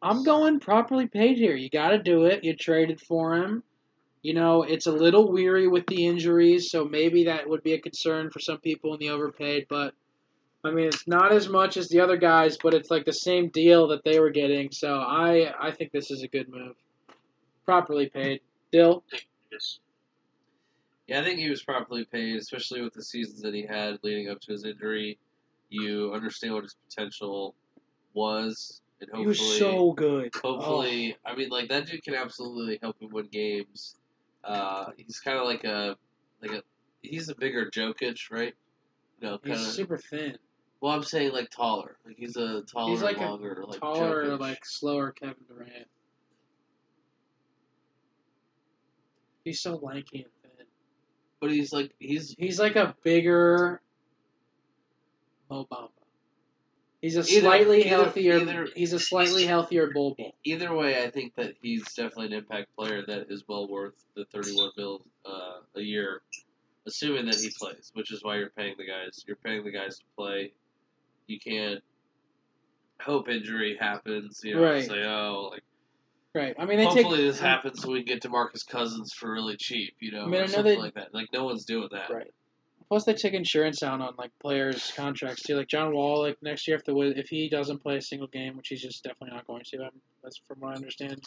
I'm 0.00 0.24
going 0.24 0.60
properly 0.60 1.06
paid 1.06 1.36
here. 1.36 1.54
You 1.54 1.68
got 1.68 1.90
to 1.90 1.98
do 1.98 2.24
it. 2.24 2.42
You 2.42 2.56
traded 2.56 2.98
for 3.00 3.34
him. 3.34 3.62
You 4.22 4.32
know, 4.32 4.62
it's 4.62 4.86
a 4.86 4.92
little 4.92 5.30
weary 5.30 5.68
with 5.68 5.86
the 5.86 6.06
injuries, 6.06 6.70
so 6.70 6.84
maybe 6.84 7.24
that 7.24 7.48
would 7.48 7.62
be 7.62 7.74
a 7.74 7.80
concern 7.80 8.30
for 8.30 8.40
some 8.40 8.58
people 8.58 8.94
in 8.94 9.00
the 9.00 9.10
overpaid, 9.10 9.66
but. 9.68 9.94
I 10.64 10.72
mean, 10.72 10.86
it's 10.86 11.06
not 11.06 11.30
as 11.30 11.48
much 11.48 11.76
as 11.76 11.88
the 11.88 12.00
other 12.00 12.16
guys, 12.16 12.58
but 12.60 12.74
it's 12.74 12.90
like 12.90 13.04
the 13.04 13.12
same 13.12 13.48
deal 13.50 13.86
that 13.88 14.02
they 14.02 14.18
were 14.18 14.30
getting. 14.30 14.72
So 14.72 14.98
I, 14.98 15.54
I 15.60 15.70
think 15.70 15.92
this 15.92 16.10
is 16.10 16.24
a 16.24 16.28
good 16.28 16.48
move. 16.48 16.74
Properly 17.64 18.08
paid. 18.08 18.40
Dyl? 18.72 19.04
Yes. 19.52 19.78
Yeah, 21.08 21.20
I 21.20 21.24
think 21.24 21.38
he 21.38 21.48
was 21.48 21.62
properly 21.62 22.04
paid, 22.04 22.36
especially 22.36 22.82
with 22.82 22.92
the 22.92 23.02
seasons 23.02 23.40
that 23.40 23.54
he 23.54 23.62
had 23.62 23.98
leading 24.02 24.28
up 24.28 24.40
to 24.42 24.52
his 24.52 24.64
injury. 24.64 25.18
You 25.70 26.12
understand 26.14 26.52
what 26.52 26.64
his 26.64 26.76
potential 26.88 27.54
was, 28.12 28.82
and 29.00 29.08
hopefully, 29.10 29.22
he 29.22 29.28
was 29.28 29.58
so 29.58 29.92
good. 29.92 30.34
hopefully, 30.34 31.16
I 31.24 31.34
mean, 31.34 31.48
like 31.48 31.70
that 31.70 31.86
dude 31.86 32.02
can 32.02 32.14
absolutely 32.14 32.78
help 32.82 33.00
him 33.00 33.08
win 33.10 33.26
games. 33.32 33.96
Uh, 34.44 34.90
he's 34.98 35.18
kind 35.18 35.38
of 35.38 35.46
like 35.46 35.64
a 35.64 35.96
like 36.42 36.52
a 36.52 36.62
he's 37.02 37.30
a 37.30 37.34
bigger 37.34 37.70
Jokic, 37.70 38.30
right? 38.30 38.54
You 39.20 39.28
know, 39.28 39.38
kind 39.38 39.58
He's 39.58 39.66
super 39.66 39.96
thin. 39.96 40.36
Well, 40.80 40.92
I'm 40.92 41.02
saying 41.02 41.32
like 41.32 41.50
taller. 41.50 41.96
Like 42.06 42.16
he's 42.18 42.36
a 42.36 42.62
taller, 42.62 42.90
He's 42.90 43.02
like 43.02 43.16
a 43.16 43.20
longer, 43.20 43.64
like 43.66 43.80
Taller, 43.80 44.26
Jokic. 44.26 44.40
like 44.40 44.64
slower 44.64 45.10
Kevin 45.12 45.36
Durant. 45.48 45.88
He's 49.44 49.60
so 49.60 49.76
lanky 49.76 50.18
and. 50.18 50.37
But 51.40 51.50
he's 51.52 51.72
like 51.72 51.92
he's 51.98 52.34
He's 52.38 52.58
like 52.58 52.76
a 52.76 52.94
bigger 53.04 53.80
Mo 55.50 55.66
Bamba. 55.70 55.88
He's 57.00 57.16
a 57.16 57.22
slightly 57.22 57.80
either- 57.80 57.88
healthier. 57.88 58.38
either- 58.40 58.68
he's 58.74 58.92
a 58.92 58.98
slightly 58.98 59.46
healthier 59.46 59.90
Bol 59.92 60.14
Bol. 60.16 60.34
either 60.44 60.74
way. 60.74 61.00
I 61.02 61.10
think 61.10 61.36
that 61.36 61.54
he's 61.62 61.84
definitely 61.94 62.26
an 62.26 62.32
impact 62.32 62.74
player 62.76 63.04
that 63.06 63.30
is 63.30 63.44
well 63.46 63.68
worth 63.68 63.94
the 64.16 64.24
31 64.26 64.70
mil 64.76 65.02
uh, 65.24 65.60
a 65.76 65.80
year, 65.80 66.22
assuming 66.86 67.26
that 67.26 67.36
he 67.36 67.50
plays. 67.56 67.92
Which 67.94 68.12
is 68.12 68.24
why 68.24 68.38
you're 68.38 68.50
paying 68.50 68.74
the 68.76 68.84
guys. 68.86 69.24
You're 69.28 69.36
paying 69.36 69.62
the 69.64 69.70
guys 69.70 69.98
to 69.98 70.04
play. 70.16 70.52
You 71.28 71.38
can't 71.38 71.82
hope 73.00 73.28
injury 73.28 73.76
happens. 73.78 74.40
You 74.42 74.56
know, 74.56 74.62
Right. 74.62 74.84
say 74.84 75.04
oh 75.04 75.50
like. 75.52 75.62
Right. 76.34 76.54
I 76.58 76.66
mean, 76.66 76.76
they 76.78 76.84
Hopefully 76.84 77.16
take. 77.16 77.26
this 77.26 77.40
happens 77.40 77.82
so 77.82 77.90
we 77.90 78.04
can 78.04 78.14
get 78.18 78.22
Demarcus 78.22 78.66
Cousins 78.66 79.12
for 79.12 79.32
really 79.32 79.56
cheap, 79.56 79.94
you 79.98 80.12
know, 80.12 80.24
I 80.24 80.26
mean, 80.26 80.42
I 80.42 80.46
something 80.46 80.64
they- 80.74 80.76
like 80.76 80.94
that. 80.94 81.14
Like 81.14 81.28
no 81.32 81.44
one's 81.44 81.64
doing 81.64 81.88
that. 81.92 82.10
Right. 82.10 82.32
Plus, 82.88 83.04
they 83.04 83.12
take 83.12 83.34
insurance 83.34 83.82
out 83.82 84.00
on 84.00 84.14
like 84.16 84.30
players' 84.40 84.92
contracts 84.96 85.42
too. 85.42 85.56
Like 85.56 85.68
John 85.68 85.92
Wall, 85.92 86.22
like 86.22 86.38
next 86.42 86.66
year 86.66 86.76
if 86.76 86.84
the 86.84 86.96
if 87.18 87.28
he 87.28 87.50
doesn't 87.50 87.82
play 87.82 87.96
a 87.98 88.02
single 88.02 88.28
game, 88.28 88.56
which 88.56 88.68
he's 88.68 88.80
just 88.80 89.04
definitely 89.04 89.36
not 89.36 89.46
going 89.46 89.62
to. 89.72 89.90
That's 90.22 90.40
from 90.48 90.60
what 90.60 90.72
I 90.72 90.76
understand. 90.76 91.22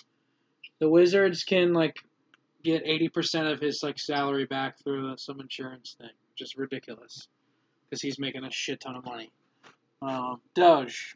The 0.80 0.90
Wizards 0.90 1.44
can 1.44 1.74
like 1.74 1.98
get 2.64 2.82
eighty 2.84 3.10
percent 3.10 3.48
of 3.48 3.60
his 3.60 3.82
like 3.84 4.00
salary 4.00 4.46
back 4.46 4.80
through 4.84 5.16
some 5.18 5.40
insurance 5.40 5.96
thing, 6.00 6.10
which 6.32 6.42
is 6.42 6.58
ridiculous 6.58 7.28
because 7.88 8.02
he's 8.02 8.18
making 8.18 8.44
a 8.44 8.50
shit 8.52 8.80
ton 8.82 8.96
of 8.96 9.06
money. 9.06 9.30
Um, 10.02 10.42
Doge, 10.56 11.16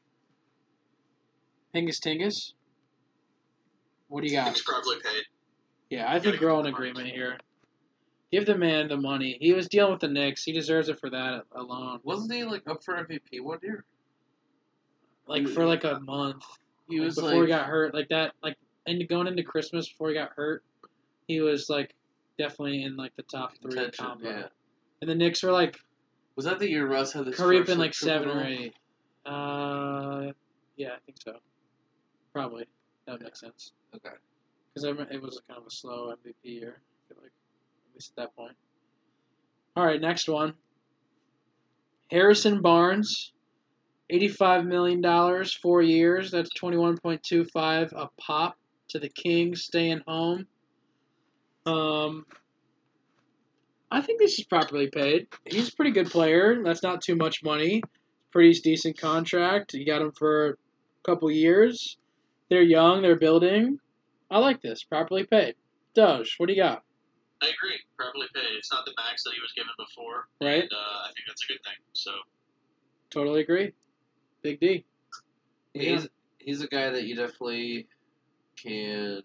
Hingus 1.73 1.99
Tingus, 1.99 2.53
what 4.15 4.23
do 4.23 4.29
you 4.29 4.33
got? 4.37 4.47
He's 4.53 4.61
probably 4.61 4.95
paid. 5.03 5.23
Yeah, 5.89 6.09
I 6.09 6.19
think 6.21 6.39
we're 6.39 6.49
all 6.49 6.61
in 6.61 6.67
agreement 6.67 7.09
here. 7.09 7.37
Give 8.31 8.45
the 8.45 8.57
man 8.57 8.87
the 8.87 8.95
money. 8.95 9.37
He 9.41 9.51
was 9.51 9.67
dealing 9.67 9.91
with 9.91 9.99
the 9.99 10.07
Knicks. 10.07 10.41
He 10.41 10.53
deserves 10.53 10.87
it 10.87 11.01
for 11.01 11.09
that 11.09 11.43
alone. 11.51 11.99
Wasn't 12.03 12.31
he 12.31 12.45
like 12.45 12.61
up 12.65 12.81
for 12.81 12.93
MVP 12.95 13.41
one 13.41 13.59
year? 13.61 13.83
Like 15.27 15.49
for 15.49 15.65
like 15.65 15.83
a 15.83 15.99
month. 15.99 16.45
He 16.87 16.97
Like, 16.99 17.07
was 17.07 17.15
before 17.15 17.31
like 17.31 17.41
he 17.41 17.47
got 17.47 17.65
hurt, 17.65 17.93
like 17.93 18.07
that, 18.07 18.31
like 18.41 18.55
into 18.85 19.05
going 19.05 19.27
into 19.27 19.43
Christmas 19.43 19.89
before 19.89 20.07
he 20.07 20.13
got 20.13 20.31
hurt, 20.33 20.63
he 21.27 21.41
was 21.41 21.69
like 21.69 21.93
definitely 22.37 22.83
in 22.83 22.95
like 22.95 23.13
the 23.17 23.23
top 23.23 23.51
three 23.61 23.91
combo. 23.91 24.29
yeah. 24.29 24.43
And 25.01 25.09
the 25.09 25.15
Knicks 25.15 25.43
were 25.43 25.51
like 25.51 25.77
Was 26.37 26.45
that 26.45 26.59
the 26.59 26.69
year 26.69 26.87
Russ 26.87 27.11
had 27.11 27.25
the 27.25 27.33
creeping 27.33 27.65
first, 27.65 27.77
like 27.79 27.93
seven 27.93 28.29
or 28.29 28.45
eight. 28.45 28.73
Uh, 29.25 30.31
yeah, 30.77 30.91
I 30.93 30.99
think 31.05 31.17
so. 31.21 31.33
Probably 32.31 32.65
that 33.05 33.13
would 33.13 33.21
make 33.23 33.35
sense 33.35 33.71
Okay. 33.95 34.09
because 34.73 34.83
it 34.83 35.21
was 35.21 35.41
kind 35.47 35.59
of 35.59 35.67
a 35.67 35.71
slow 35.71 36.13
MVP 36.13 36.33
year. 36.43 36.81
I 36.81 37.13
feel 37.13 37.21
like 37.23 37.31
at 37.31 37.95
least 37.95 38.11
at 38.17 38.23
that 38.23 38.35
point. 38.35 38.55
All 39.75 39.85
right, 39.85 39.99
next 40.01 40.27
one. 40.27 40.53
Harrison 42.11 42.61
Barnes, 42.61 43.31
eighty-five 44.09 44.65
million 44.65 45.01
dollars, 45.01 45.53
four 45.53 45.81
years. 45.81 46.31
That's 46.31 46.49
twenty-one 46.51 46.97
point 46.97 47.23
two 47.23 47.45
five 47.45 47.91
a 47.93 48.07
pop 48.17 48.57
to 48.89 48.99
the 48.99 49.09
Kings, 49.09 49.63
staying 49.63 50.01
home. 50.07 50.47
Um, 51.65 52.25
I 53.89 54.01
think 54.01 54.19
this 54.19 54.37
is 54.37 54.45
properly 54.45 54.87
paid. 54.87 55.27
He's 55.45 55.69
a 55.69 55.75
pretty 55.75 55.91
good 55.91 56.09
player. 56.11 56.61
That's 56.63 56.83
not 56.83 57.01
too 57.01 57.15
much 57.15 57.43
money. 57.43 57.81
Pretty 58.31 58.59
decent 58.59 58.99
contract. 58.99 59.73
You 59.73 59.85
got 59.85 60.01
him 60.01 60.11
for 60.11 60.49
a 60.49 60.55
couple 61.03 61.31
years. 61.31 61.97
They're 62.49 62.61
young. 62.61 63.01
They're 63.01 63.15
building. 63.15 63.79
I 64.29 64.39
like 64.39 64.61
this. 64.61 64.83
Properly 64.83 65.23
paid. 65.25 65.55
Doge, 65.93 66.35
what 66.37 66.47
do 66.47 66.53
you 66.53 66.61
got? 66.61 66.83
I 67.41 67.47
agree. 67.47 67.79
Properly 67.97 68.27
paid. 68.33 68.55
It's 68.57 68.71
not 68.71 68.85
the 68.85 68.93
max 68.97 69.23
that 69.23 69.33
he 69.35 69.41
was 69.41 69.51
given 69.55 69.71
before, 69.77 70.27
Right? 70.41 70.63
and 70.63 70.71
uh, 70.73 71.03
I 71.03 71.07
think 71.07 71.25
that's 71.27 71.43
a 71.43 71.53
good 71.53 71.63
thing. 71.63 71.73
So 71.93 72.11
Totally 73.09 73.41
agree. 73.41 73.71
Big 74.41 74.59
D. 74.59 74.85
Yeah. 75.73 75.81
He's 75.95 76.07
he's 76.39 76.61
a 76.61 76.67
guy 76.67 76.89
that 76.89 77.03
you 77.05 77.15
definitely 77.15 77.87
can 78.61 79.21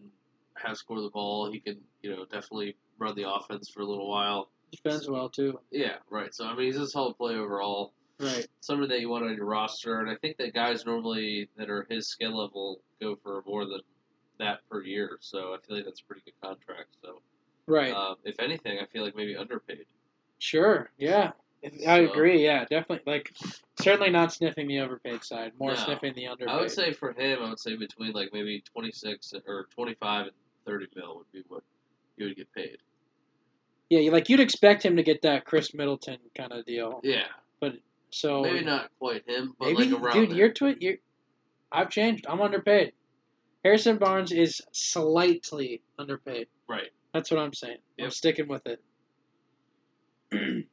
have 0.56 0.76
score 0.76 1.00
the 1.00 1.10
ball. 1.10 1.50
He 1.50 1.60
can, 1.60 1.78
you 2.02 2.10
know, 2.10 2.24
definitely 2.24 2.76
run 2.98 3.14
the 3.16 3.28
offense 3.30 3.68
for 3.68 3.80
a 3.80 3.86
little 3.86 4.08
while. 4.08 4.50
Defends 4.70 5.08
well 5.08 5.28
too. 5.28 5.58
Yeah, 5.70 5.96
right. 6.10 6.32
So 6.34 6.46
I 6.46 6.54
mean, 6.54 6.66
he's 6.66 6.76
a 6.76 6.86
solid 6.86 7.16
play 7.16 7.34
overall. 7.34 7.92
Right. 8.20 8.46
Somebody 8.60 8.88
that 8.88 9.00
you 9.00 9.08
want 9.08 9.24
on 9.24 9.34
your 9.34 9.46
roster, 9.46 10.00
and 10.00 10.10
I 10.10 10.14
think 10.16 10.36
that 10.36 10.52
guys 10.54 10.84
normally 10.84 11.48
that 11.56 11.70
are 11.70 11.86
his 11.88 12.06
skill 12.08 12.36
level 12.36 12.82
go 13.00 13.16
for 13.22 13.42
more 13.46 13.64
than 13.64 13.80
that 14.38 14.60
per 14.70 14.82
year. 14.82 15.16
So 15.20 15.54
I 15.54 15.56
feel 15.66 15.76
like 15.76 15.84
that's 15.86 16.00
a 16.00 16.04
pretty 16.04 16.22
good 16.24 16.34
contract. 16.42 16.88
So 17.02 17.22
Right. 17.66 17.92
um, 17.94 18.16
if 18.24 18.38
anything, 18.40 18.78
I 18.78 18.86
feel 18.86 19.02
like 19.04 19.16
maybe 19.16 19.36
underpaid. 19.36 19.86
Sure. 20.38 20.90
Yeah. 20.98 21.32
I 21.86 21.98
agree. 22.00 22.42
Yeah, 22.42 22.64
definitely. 22.64 23.02
Like, 23.10 23.32
certainly 23.78 24.08
not 24.10 24.32
sniffing 24.32 24.66
the 24.66 24.80
overpaid 24.80 25.22
side. 25.22 25.52
More 25.58 25.72
No. 25.72 25.76
sniffing 25.76 26.14
the 26.14 26.26
underpaid. 26.28 26.54
I 26.54 26.58
would 26.60 26.70
say 26.70 26.92
for 26.94 27.12
him, 27.12 27.42
I 27.42 27.50
would 27.50 27.60
say 27.60 27.76
between 27.76 28.12
like 28.12 28.32
maybe 28.32 28.62
twenty 28.62 28.90
six 28.92 29.34
or 29.46 29.66
twenty 29.70 29.92
five 29.94 30.26
and 30.28 30.36
thirty 30.66 30.86
mil 30.96 31.18
would 31.18 31.30
be 31.32 31.42
what 31.48 31.62
you 32.16 32.26
would 32.26 32.36
get 32.36 32.50
paid. 32.54 32.78
Yeah, 33.90 34.00
you- 34.00 34.10
like 34.10 34.30
you'd 34.30 34.40
expect 34.40 34.82
him 34.84 34.96
to 34.96 35.02
get 35.02 35.20
that 35.22 35.44
Khris 35.44 35.74
Middleton 35.74 36.18
kind 36.34 36.52
of 36.52 36.64
deal. 36.64 37.00
Yeah, 37.04 37.26
So 38.10 38.42
maybe 38.42 38.64
not 38.64 38.90
quite 38.98 39.28
him, 39.28 39.54
but 39.58 39.66
maybe, 39.66 39.90
like 39.90 40.02
around 40.02 40.14
dude, 40.14 40.30
there. 40.30 40.36
you're 40.36 40.52
to 40.52 40.66
it. 40.66 40.82
You're. 40.82 40.96
I've 41.72 41.90
changed. 41.90 42.26
I'm 42.28 42.40
underpaid. 42.40 42.92
Harrison 43.64 43.98
Barnes 43.98 44.32
is 44.32 44.60
slightly 44.72 45.82
underpaid. 45.98 46.48
right. 46.68 46.88
That's 47.12 47.30
what 47.30 47.40
I'm 47.40 47.52
saying. 47.52 47.78
I'm 48.00 48.10
sticking 48.10 48.48
with 48.48 48.62
it. 48.66 48.80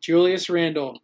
Julius 0.00 0.48
Randle. 0.48 1.00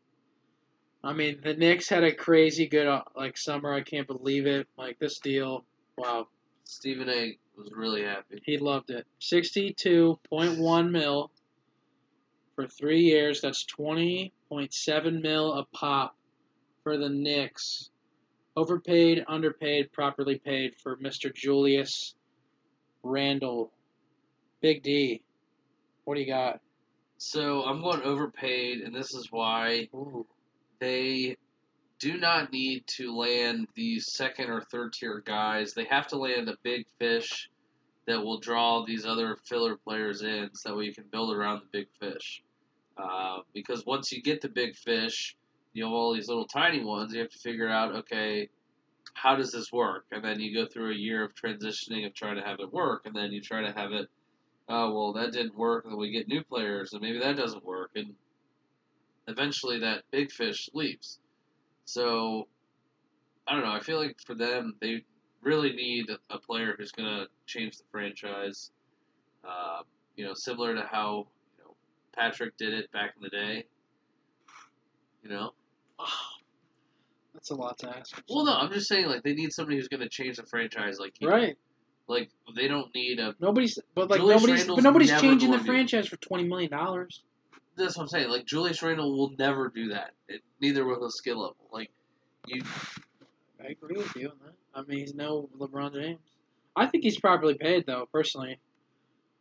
I 1.05 1.13
mean, 1.13 1.41
the 1.43 1.55
Knicks 1.55 1.89
had 1.89 2.05
a 2.05 2.13
crazy 2.13 2.67
good 2.67 2.87
uh, 2.87 3.03
like 3.17 3.37
summer. 3.37 3.73
I 3.73 3.83
can't 3.83 4.07
believe 4.07 4.47
it. 4.47 4.67
Like 4.77 4.99
this 4.99 5.19
deal. 5.19 5.65
Wow. 5.97 6.29
Stephen 6.65 7.09
A. 7.09 7.39
was 7.57 7.71
really 7.73 8.03
happy. 8.03 8.43
He 8.45 8.59
loved 8.59 8.91
it. 8.91 9.07
Sixty-two 9.19 10.19
point 10.29 10.59
one 10.59 10.93
mil 10.93 11.31
for 12.55 12.67
three 12.67 13.01
years. 13.01 13.41
That's 13.41 13.65
twenty 13.65 14.33
point 14.51 14.75
seven 14.75 15.23
mil 15.23 15.55
a 15.55 15.65
pop 15.65 16.15
for 16.83 16.99
the 16.99 17.09
Knicks. 17.09 17.89
Overpaid, 18.57 19.25
underpaid, 19.29 19.93
properly 19.93 20.39
paid 20.39 20.75
for 20.83 20.99
Mister 21.01 21.31
Julius 21.31 22.15
Randle. 23.03 23.73
Big 24.61 24.83
D. 24.83 25.23
What 26.05 26.17
do 26.17 26.21
you 26.21 26.27
got? 26.27 26.61
So 27.17 27.63
I'm 27.63 27.81
going 27.81 28.03
overpaid, 28.03 28.81
and 28.81 28.95
this 28.95 29.15
is 29.15 29.29
why 29.31 29.89
Ooh. 29.95 30.27
they 30.81 31.37
do 31.99 32.19
not 32.19 32.51
need 32.51 32.87
to 32.97 33.15
land 33.15 33.69
these 33.75 34.13
second 34.13 34.51
or 34.51 34.63
third 34.63 34.95
tier 34.95 35.23
guys. 35.25 35.75
They 35.75 35.85
have 35.85 36.09
to 36.09 36.17
land 36.17 36.49
a 36.49 36.57
big 36.63 36.87
fish 36.99 37.49
that 38.07 38.25
will 38.25 38.41
draw 38.41 38.85
these 38.85 39.07
other 39.07 39.37
filler 39.45 39.77
players 39.77 40.23
in, 40.23 40.51
so 40.55 40.71
that 40.71 40.77
way 40.77 40.87
you 40.87 40.95
can 40.95 41.05
build 41.13 41.35
around 41.35 41.61
the 41.61 41.79
big 41.79 41.89
fish. 42.01 42.43
Uh, 43.01 43.39
because 43.55 43.87
once 43.87 44.13
you 44.13 44.23
get 44.23 44.41
the 44.41 44.49
big 44.49 44.77
fish, 44.77 45.37
you 45.73 45.85
have 45.85 45.93
all 45.93 46.13
these 46.15 46.29
little 46.29 46.47
tiny 46.47 46.85
ones. 46.85 47.13
You 47.13 47.21
have 47.21 47.31
to 47.31 47.39
figure 47.39 47.69
out, 47.69 47.95
okay, 47.95 48.49
how 49.15 49.37
does 49.37 49.53
this 49.53 49.73
work? 49.73 50.05
And 50.11 50.25
then 50.25 50.41
you 50.41 50.55
go 50.55 50.67
through 50.67 50.93
a 50.93 50.97
year 50.97 51.25
of 51.25 51.35
transitioning 51.35 52.07
of 52.07 52.15
trying 52.15 52.37
to 52.37 52.43
have 52.43 52.61
it 52.61 52.73
work, 52.73 53.07
and 53.07 53.15
then 53.15 53.33
you 53.33 53.41
try 53.41 53.63
to 53.63 53.73
have 53.73 53.93
it. 53.93 54.09
Oh 54.69 54.93
well, 54.95 55.13
that 55.15 55.33
didn't 55.33 55.57
work, 55.57 55.85
and 55.85 55.97
we 55.97 56.11
get 56.11 56.29
new 56.29 56.45
players, 56.45 56.93
and 56.93 57.03
maybe 57.03 57.19
that 57.19 57.37
doesn't 57.37 57.65
work, 57.65 57.91
and 57.97 58.15
eventually 59.27 59.81
that 59.81 60.05
big 60.11 60.31
fish 60.31 60.69
leaves. 60.75 61.19
So, 61.87 62.47
I 63.49 63.55
don't 63.55 63.65
know. 63.65 63.73
I 63.73 63.81
feel 63.81 63.99
like 63.99 64.17
for 64.25 64.35
them, 64.35 64.77
they 64.81 65.05
really 65.43 65.73
need 65.73 66.07
a 66.31 66.39
player 66.39 66.75
who's 66.79 66.93
going 66.93 67.09
to 67.09 67.27
change 67.47 67.79
the 67.79 67.85
franchise. 67.91 68.71
Uh, 69.45 69.83
you 70.17 70.25
know, 70.25 70.35
similar 70.35 70.75
to 70.75 70.83
how 70.83 71.27
Patrick 72.17 72.57
did 72.57 72.75
it 72.75 72.91
back 72.93 73.15
in 73.17 73.23
the 73.23 73.29
day. 73.29 73.65
You 75.23 75.31
know. 75.31 75.51
That's 77.35 77.51
a 77.51 77.55
lot 77.55 77.79
to 77.79 77.89
ask. 77.89 78.21
Well, 78.29 78.45
no, 78.45 78.55
I'm 78.55 78.73
just 78.73 78.89
saying 78.89 79.07
like 79.07 79.23
they 79.23 79.35
need 79.35 79.53
somebody 79.53 79.77
who's 79.77 79.89
going 79.89 80.01
to 80.01 80.09
change 80.09 80.37
the 80.37 80.45
franchise. 80.45 80.99
Like. 80.99 81.15
Right. 81.23 81.57
Like 82.09 82.31
they 82.57 82.67
don't 82.67 82.93
need 82.93 83.21
a. 83.21 83.37
Nobody's, 83.39 83.79
but 83.95 84.11
like 84.11 84.19
Julius 84.19 84.43
nobody's, 84.43 84.61
Randle's 84.61 84.77
but 84.79 84.83
nobody's 84.83 85.21
changing 85.21 85.51
the 85.53 85.59
to- 85.59 85.65
franchise 85.65 86.09
for 86.09 86.17
twenty 86.17 86.43
million 86.43 86.71
dollars. 86.71 87.23
That's 87.77 87.97
what 87.97 88.03
I'm 88.03 88.09
saying. 88.09 88.29
Like 88.29 88.47
Julius 88.47 88.83
Randle 88.83 89.17
will 89.17 89.33
never 89.39 89.69
do 89.69 89.91
that. 89.91 90.11
It, 90.29 90.43
neither 90.61 90.85
will 90.85 91.05
his 91.05 91.17
skill 91.17 91.39
level. 91.41 91.57
Like 91.73 91.91
you, 92.49 92.63
I 93.63 93.69
agree 93.69 93.97
with 93.97 94.17
you 94.17 94.31
on 94.31 94.35
that. 94.45 94.55
I 94.75 94.83
mean, 94.83 94.99
he's 94.99 95.15
no 95.15 95.49
LeBron 95.57 95.95
James. 95.95 96.19
I 96.75 96.87
think 96.87 97.05
he's 97.05 97.19
properly 97.19 97.55
paid 97.55 97.87
though, 97.87 98.09
personally. 98.13 98.59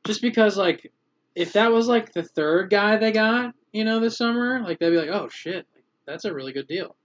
Just 0.06 0.22
because, 0.22 0.58
like, 0.58 0.92
if 1.36 1.54
that 1.54 1.72
was 1.72 1.88
like 1.88 2.14
the 2.14 2.24
third 2.24 2.70
guy 2.70 2.98
they 2.98 3.12
got, 3.12 3.54
you 3.72 3.86
know, 3.86 4.00
this 4.00 4.18
summer, 4.18 4.62
like 4.62 4.80
they'd 4.80 4.90
be 4.90 4.98
like, 4.98 5.10
oh 5.10 5.30
shit, 5.30 5.66
that's 6.06 6.26
a 6.26 6.34
really 6.34 6.54
good 6.54 6.68
deal. 6.68 6.96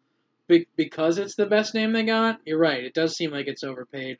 Be- 0.49 0.69
because 0.77 1.19
it's 1.19 1.37
the 1.37 1.47
best 1.47 1.75
name 1.75 1.93
they 1.93 2.05
got, 2.05 2.41
you're 2.45 2.59
right. 2.59 2.85
It 2.85 2.95
does 2.95 3.17
seem 3.17 3.31
like 3.31 3.47
it's 3.47 3.65
overpaid 3.65 4.19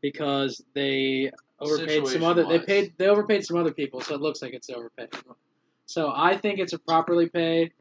because 0.00 0.62
they 0.74 1.30
overpaid 1.60 2.06
some 2.06 2.24
other. 2.24 2.46
They 2.46 2.58
paid. 2.60 2.94
They 2.98 3.08
overpaid 3.08 3.44
some 3.44 3.56
other 3.56 3.72
people, 3.72 4.00
so 4.00 4.14
it 4.14 4.20
looks 4.20 4.42
like 4.42 4.54
it's 4.54 4.70
overpaid. 4.70 5.08
So 5.86 6.12
I 6.14 6.36
think 6.36 6.58
it's 6.58 6.72
a 6.72 6.78
properly 6.78 7.28
paid. 7.28 7.72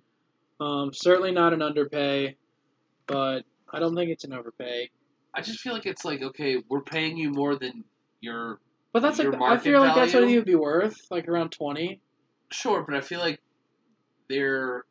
Um, 0.60 0.92
certainly 0.94 1.32
not 1.32 1.54
an 1.54 1.62
underpay, 1.62 2.36
but 3.06 3.42
I 3.72 3.80
don't 3.80 3.96
think 3.96 4.10
it's 4.10 4.24
an 4.24 4.34
overpay. 4.34 4.90
I 5.34 5.42
just 5.42 5.60
feel 5.60 5.74
like 5.74 5.86
it's 5.86 6.04
like 6.04 6.22
okay, 6.22 6.64
we're 6.70 6.82
paying 6.82 7.18
you 7.18 7.32
more 7.32 7.56
than 7.56 7.84
your 8.22 8.60
But 8.94 9.02
that's 9.02 9.20
like 9.20 9.34
I 9.42 9.58
feel 9.58 9.80
like 9.82 9.96
that's 9.96 10.14
what 10.14 10.28
he 10.28 10.36
would 10.38 10.46
be 10.46 10.56
worth, 10.56 10.96
like 11.12 11.28
around 11.28 11.52
twenty. 11.52 12.02
sure, 12.52 12.84
but 12.88 12.96
I 12.96 13.02
feel 13.02 13.20
like 13.20 13.40
they're 14.30 14.86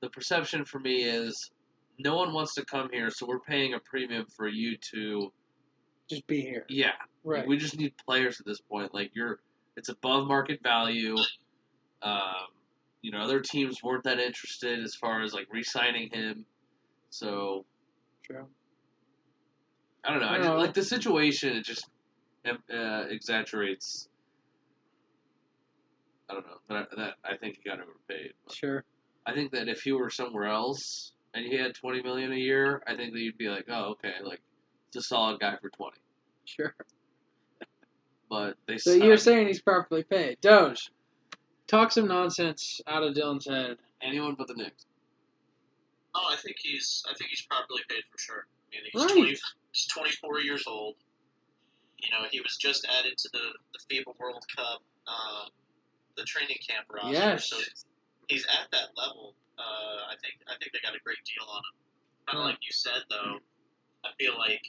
the 0.00 0.08
perception 0.10 0.64
for 0.64 0.78
me 0.80 1.04
is 1.04 1.50
no 1.98 2.16
one 2.16 2.32
wants 2.32 2.54
to 2.54 2.64
come 2.64 2.88
here, 2.92 3.10
so 3.10 3.26
we're 3.26 3.38
paying 3.40 3.74
a 3.74 3.78
premium 3.78 4.26
for 4.36 4.48
you 4.48 4.76
to 4.92 5.32
Just 6.10 6.26
be 6.26 6.40
here, 6.40 6.64
yeah. 6.68 6.92
right? 7.24 7.46
We 7.46 7.56
just 7.56 7.76
need 7.78 7.94
players 8.04 8.40
at 8.40 8.46
this 8.46 8.60
point. 8.60 8.92
Like 8.92 9.12
you're, 9.14 9.38
it's 9.76 9.88
above 9.88 10.26
market 10.26 10.60
value. 10.62 11.16
Um, 12.02 12.48
you 13.02 13.12
know, 13.12 13.20
other 13.20 13.40
teams 13.40 13.82
weren't 13.82 14.04
that 14.04 14.18
interested 14.18 14.82
as 14.82 14.94
far 14.96 15.22
as 15.22 15.32
like 15.32 15.46
re-signing 15.52 16.10
him. 16.12 16.44
So 17.10 17.64
True. 18.24 18.46
I 20.04 20.10
don't 20.10 20.20
know. 20.20 20.26
I 20.26 20.38
No. 20.38 20.44
just, 20.44 20.56
like 20.56 20.74
the 20.74 20.82
situation. 20.82 21.56
It 21.56 21.64
just 21.64 21.88
uh, 22.46 23.04
exaggerates. 23.08 24.08
I 26.30 26.34
don't 26.34 26.46
know 26.46 26.58
that 26.68 26.76
I, 26.76 26.96
that 26.96 27.14
I 27.24 27.36
think 27.36 27.58
he 27.62 27.68
got 27.68 27.78
overpaid. 27.80 28.32
Sure. 28.50 28.84
I 29.26 29.34
think 29.34 29.52
that 29.52 29.68
if 29.68 29.82
he 29.82 29.92
were 29.92 30.10
somewhere 30.10 30.46
else 30.46 31.12
and 31.34 31.44
he 31.44 31.56
had 31.56 31.74
twenty 31.74 32.02
million 32.02 32.32
a 32.32 32.36
year, 32.36 32.82
I 32.86 32.96
think 32.96 33.12
that 33.12 33.20
you'd 33.20 33.38
be 33.38 33.48
like, 33.48 33.66
oh, 33.68 33.92
okay, 33.92 34.14
like 34.24 34.40
it's 34.88 34.96
a 34.96 35.02
solid 35.02 35.40
guy 35.40 35.56
for 35.60 35.68
twenty. 35.70 35.98
Sure. 36.44 36.74
But 38.30 38.54
they 38.66 38.78
So 38.78 38.92
you're 38.92 39.18
saying 39.18 39.46
he's 39.48 39.60
properly 39.60 40.04
paid. 40.04 40.38
Doge, 40.40 40.90
talk 41.66 41.92
some 41.92 42.08
nonsense 42.08 42.80
out 42.86 43.02
of 43.02 43.14
Dylan's 43.14 43.46
head. 43.46 43.76
anyone 44.02 44.34
but 44.36 44.48
the 44.48 44.54
Knicks. 44.54 44.86
Oh, 46.14 46.28
I 46.32 46.36
think 46.36 46.56
he's 46.62 47.02
I 47.08 47.14
think 47.14 47.30
he's 47.30 47.42
properly 47.42 47.82
paid 47.88 48.02
for 48.10 48.18
sure. 48.18 48.46
I 48.72 48.76
mean, 48.76 48.82
he's 48.90 49.02
Right. 49.02 49.12
twenty 49.12 49.36
he's 49.72 49.86
twenty 49.86 50.10
four 50.12 50.40
years 50.40 50.64
old. 50.66 50.94
You 52.02 52.10
know, 52.10 52.26
he 52.30 52.40
was 52.40 52.56
just 52.56 52.86
added 52.86 53.16
to 53.16 53.28
the 53.32 53.46
the 53.72 53.80
FIBA 53.86 54.18
World 54.18 54.44
Cup, 54.54 54.82
um, 55.06 55.48
the 56.16 56.24
training 56.24 56.58
camp 56.66 56.86
roster. 56.90 57.12
Yes. 57.12 57.48
So 57.48 57.56
he's, 58.28 58.44
at 58.46 58.70
that 58.72 58.90
level. 58.98 59.34
Uh, 59.58 60.10
I 60.10 60.18
think 60.18 60.42
I 60.50 60.58
think 60.58 60.72
they 60.72 60.82
got 60.82 60.98
a 60.98 61.02
great 61.06 61.22
deal 61.22 61.46
on 61.46 61.62
him. 61.62 61.76
Kind 62.26 62.38
of 62.42 62.44
like 62.50 62.60
you 62.62 62.74
said, 62.74 63.06
though. 63.08 63.38
I 64.02 64.10
feel 64.18 64.34
like 64.34 64.66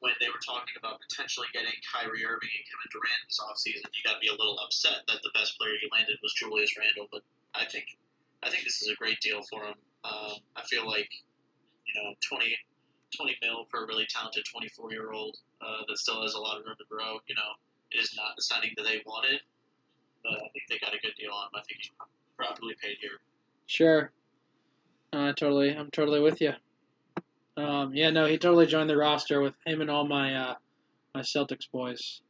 when 0.00 0.14
they 0.22 0.30
were 0.30 0.40
talking 0.40 0.72
about 0.78 1.02
potentially 1.04 1.50
getting 1.52 1.74
Kyrie 1.84 2.24
Irving 2.24 2.48
and 2.54 2.64
Kevin 2.64 2.88
Durant 2.88 3.22
this 3.26 3.42
offseason, 3.42 3.90
you 3.92 4.00
got 4.06 4.16
to 4.16 4.22
be 4.22 4.30
a 4.30 4.38
little 4.38 4.56
upset 4.62 5.04
that 5.10 5.20
the 5.26 5.34
best 5.34 5.58
player 5.58 5.74
you 5.76 5.90
landed 5.90 6.16
was 6.22 6.32
Julius 6.32 6.72
Randle. 6.78 7.10
But 7.10 7.26
I 7.52 7.66
think 7.66 7.98
I 8.42 8.48
think 8.48 8.64
this 8.64 8.80
is 8.80 8.88
a 8.88 8.96
great 8.96 9.20
deal 9.20 9.42
for 9.50 9.66
him. 9.66 9.76
Um, 10.04 10.38
I 10.56 10.62
feel 10.70 10.86
like 10.86 11.10
you 11.84 11.94
know 11.98 12.14
20, 12.24 12.56
20 13.16 13.36
mil 13.42 13.66
for 13.70 13.84
a 13.84 13.86
really 13.86 14.06
talented 14.08 14.44
twenty 14.50 14.68
four 14.68 14.92
year 14.92 15.12
old 15.12 15.36
uh, 15.60 15.82
that 15.88 15.98
still 15.98 16.22
has 16.22 16.34
a 16.34 16.40
lot 16.40 16.58
of 16.58 16.64
room 16.66 16.76
to 16.78 16.84
grow. 16.88 17.18
You 17.26 17.34
know, 17.34 17.52
it 17.90 17.98
is 17.98 18.14
not 18.16 18.36
the 18.36 18.42
signing 18.42 18.70
that 18.76 18.84
they 18.84 19.02
wanted, 19.06 19.40
but 20.22 20.34
I 20.34 20.48
think 20.52 20.64
they 20.68 20.78
got 20.78 20.94
a 20.94 20.98
good 20.98 21.14
deal 21.18 21.32
on 21.32 21.46
him. 21.46 21.50
I 21.56 21.62
think 21.66 21.80
he's 21.80 21.90
properly 22.36 22.74
paid 22.80 22.96
here. 23.00 23.20
Sure. 23.66 24.10
Uh, 25.12 25.32
totally. 25.32 25.70
I'm 25.74 25.90
totally 25.90 26.20
with 26.20 26.40
you. 26.40 26.52
Um, 27.56 27.92
yeah, 27.94 28.10
no, 28.10 28.26
he 28.26 28.38
totally 28.38 28.66
joined 28.66 28.88
the 28.88 28.96
roster 28.96 29.40
with 29.40 29.54
him 29.66 29.80
and 29.80 29.90
all 29.90 30.06
my 30.06 30.34
uh, 30.34 30.54
my 31.14 31.22
Celtics 31.22 31.70
boys. 31.70 32.20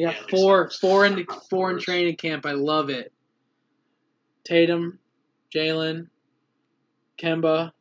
Got 0.00 0.14
Yeah, 0.14 0.22
four, 0.30 0.70
four 0.70 1.06
in 1.06 1.26
four 1.48 1.70
in 1.70 1.78
training 1.78 2.16
camp. 2.16 2.46
I 2.46 2.52
love 2.52 2.88
it. 2.88 3.12
Tatum, 4.44 4.98
Jalen, 5.54 6.08
Kemba, 7.18 7.72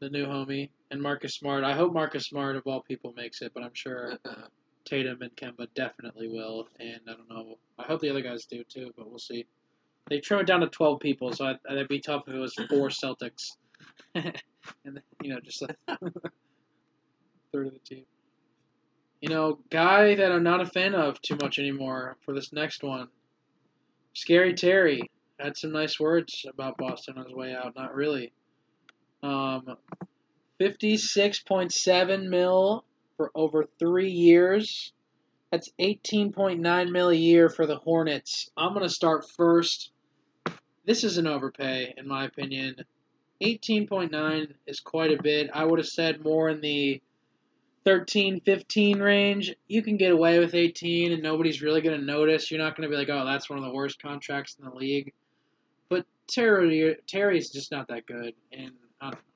the 0.00 0.08
new 0.08 0.26
homie, 0.26 0.70
and 0.90 1.00
Marcus 1.00 1.34
Smart. 1.34 1.64
I 1.64 1.74
hope 1.74 1.92
Marcus 1.92 2.26
Smart 2.26 2.56
of 2.56 2.66
all 2.66 2.80
people 2.80 3.12
makes 3.16 3.42
it, 3.42 3.52
but 3.54 3.62
I'm 3.62 3.74
sure 3.74 4.14
Tatum 4.84 5.20
and 5.22 5.34
Kemba 5.36 5.66
definitely 5.74 6.28
will. 6.28 6.68
And 6.80 7.00
I 7.08 7.12
don't 7.12 7.28
know. 7.28 7.58
I 7.78 7.82
hope 7.82 8.00
the 8.00 8.10
other 8.10 8.22
guys 8.22 8.46
do 8.46 8.64
too, 8.64 8.92
but 8.96 9.08
we'll 9.08 9.18
see. 9.18 9.46
They 10.08 10.20
trim 10.20 10.40
it 10.40 10.46
down 10.46 10.60
to 10.60 10.68
12 10.68 11.00
people, 11.00 11.32
so 11.32 11.46
I, 11.46 11.54
that'd 11.68 11.88
be 11.88 12.00
tough 12.00 12.24
if 12.28 12.34
it 12.34 12.38
was 12.38 12.54
four 12.54 12.88
Celtics. 12.90 13.56
and, 14.14 15.02
you 15.22 15.34
know, 15.34 15.40
just 15.40 15.62
a 15.62 15.74
third 17.52 17.66
of 17.66 17.72
the 17.72 17.80
team. 17.84 18.04
You 19.20 19.30
know, 19.30 19.58
guy 19.70 20.14
that 20.14 20.30
I'm 20.30 20.44
not 20.44 20.60
a 20.60 20.66
fan 20.66 20.94
of 20.94 21.20
too 21.22 21.36
much 21.42 21.58
anymore 21.58 22.16
for 22.24 22.32
this 22.32 22.52
next 22.52 22.84
one. 22.84 23.08
Scary 24.14 24.54
Terry 24.54 25.10
had 25.40 25.56
some 25.56 25.72
nice 25.72 25.98
words 25.98 26.46
about 26.48 26.78
Boston 26.78 27.18
on 27.18 27.24
his 27.24 27.34
way 27.34 27.54
out. 27.54 27.74
Not 27.74 27.94
really. 27.94 28.32
Um, 29.22 29.76
56.7 30.60 32.28
mil 32.28 32.84
for 33.16 33.30
over 33.34 33.66
three 33.78 34.10
years. 34.10 34.92
That's 35.50 35.70
18.9 35.78 36.90
mil 36.90 37.08
a 37.08 37.14
year 37.14 37.48
for 37.48 37.66
the 37.66 37.76
Hornets. 37.76 38.50
I'm 38.56 38.72
going 38.72 38.82
to 38.82 38.90
start 38.90 39.28
first. 39.30 39.90
This 40.84 41.04
is 41.04 41.18
an 41.18 41.26
overpay, 41.26 41.94
in 41.96 42.06
my 42.06 42.24
opinion. 42.24 42.76
18.9 43.42 44.54
is 44.66 44.80
quite 44.80 45.12
a 45.12 45.22
bit. 45.22 45.50
I 45.52 45.64
would 45.64 45.78
have 45.78 45.88
said 45.88 46.24
more 46.24 46.48
in 46.48 46.60
the 46.60 47.00
13, 47.84 48.40
15 48.40 48.98
range. 48.98 49.54
You 49.68 49.82
can 49.82 49.96
get 49.96 50.10
away 50.10 50.38
with 50.38 50.54
18 50.54 51.12
and 51.12 51.22
nobody's 51.22 51.62
really 51.62 51.80
going 51.80 51.98
to 51.98 52.04
notice. 52.04 52.50
You're 52.50 52.60
not 52.60 52.76
going 52.76 52.88
to 52.88 52.92
be 52.92 52.98
like, 52.98 53.10
oh, 53.10 53.24
that's 53.24 53.48
one 53.48 53.58
of 53.58 53.64
the 53.64 53.72
worst 53.72 54.02
contracts 54.02 54.56
in 54.58 54.68
the 54.68 54.74
league. 54.74 55.12
But 55.88 56.06
Terry, 56.26 56.96
Terry's 57.06 57.50
just 57.50 57.70
not 57.70 57.88
that 57.88 58.06
good. 58.06 58.34
And 58.52 58.72
I 59.00 59.10
don't 59.10 59.14
know. 59.14 59.35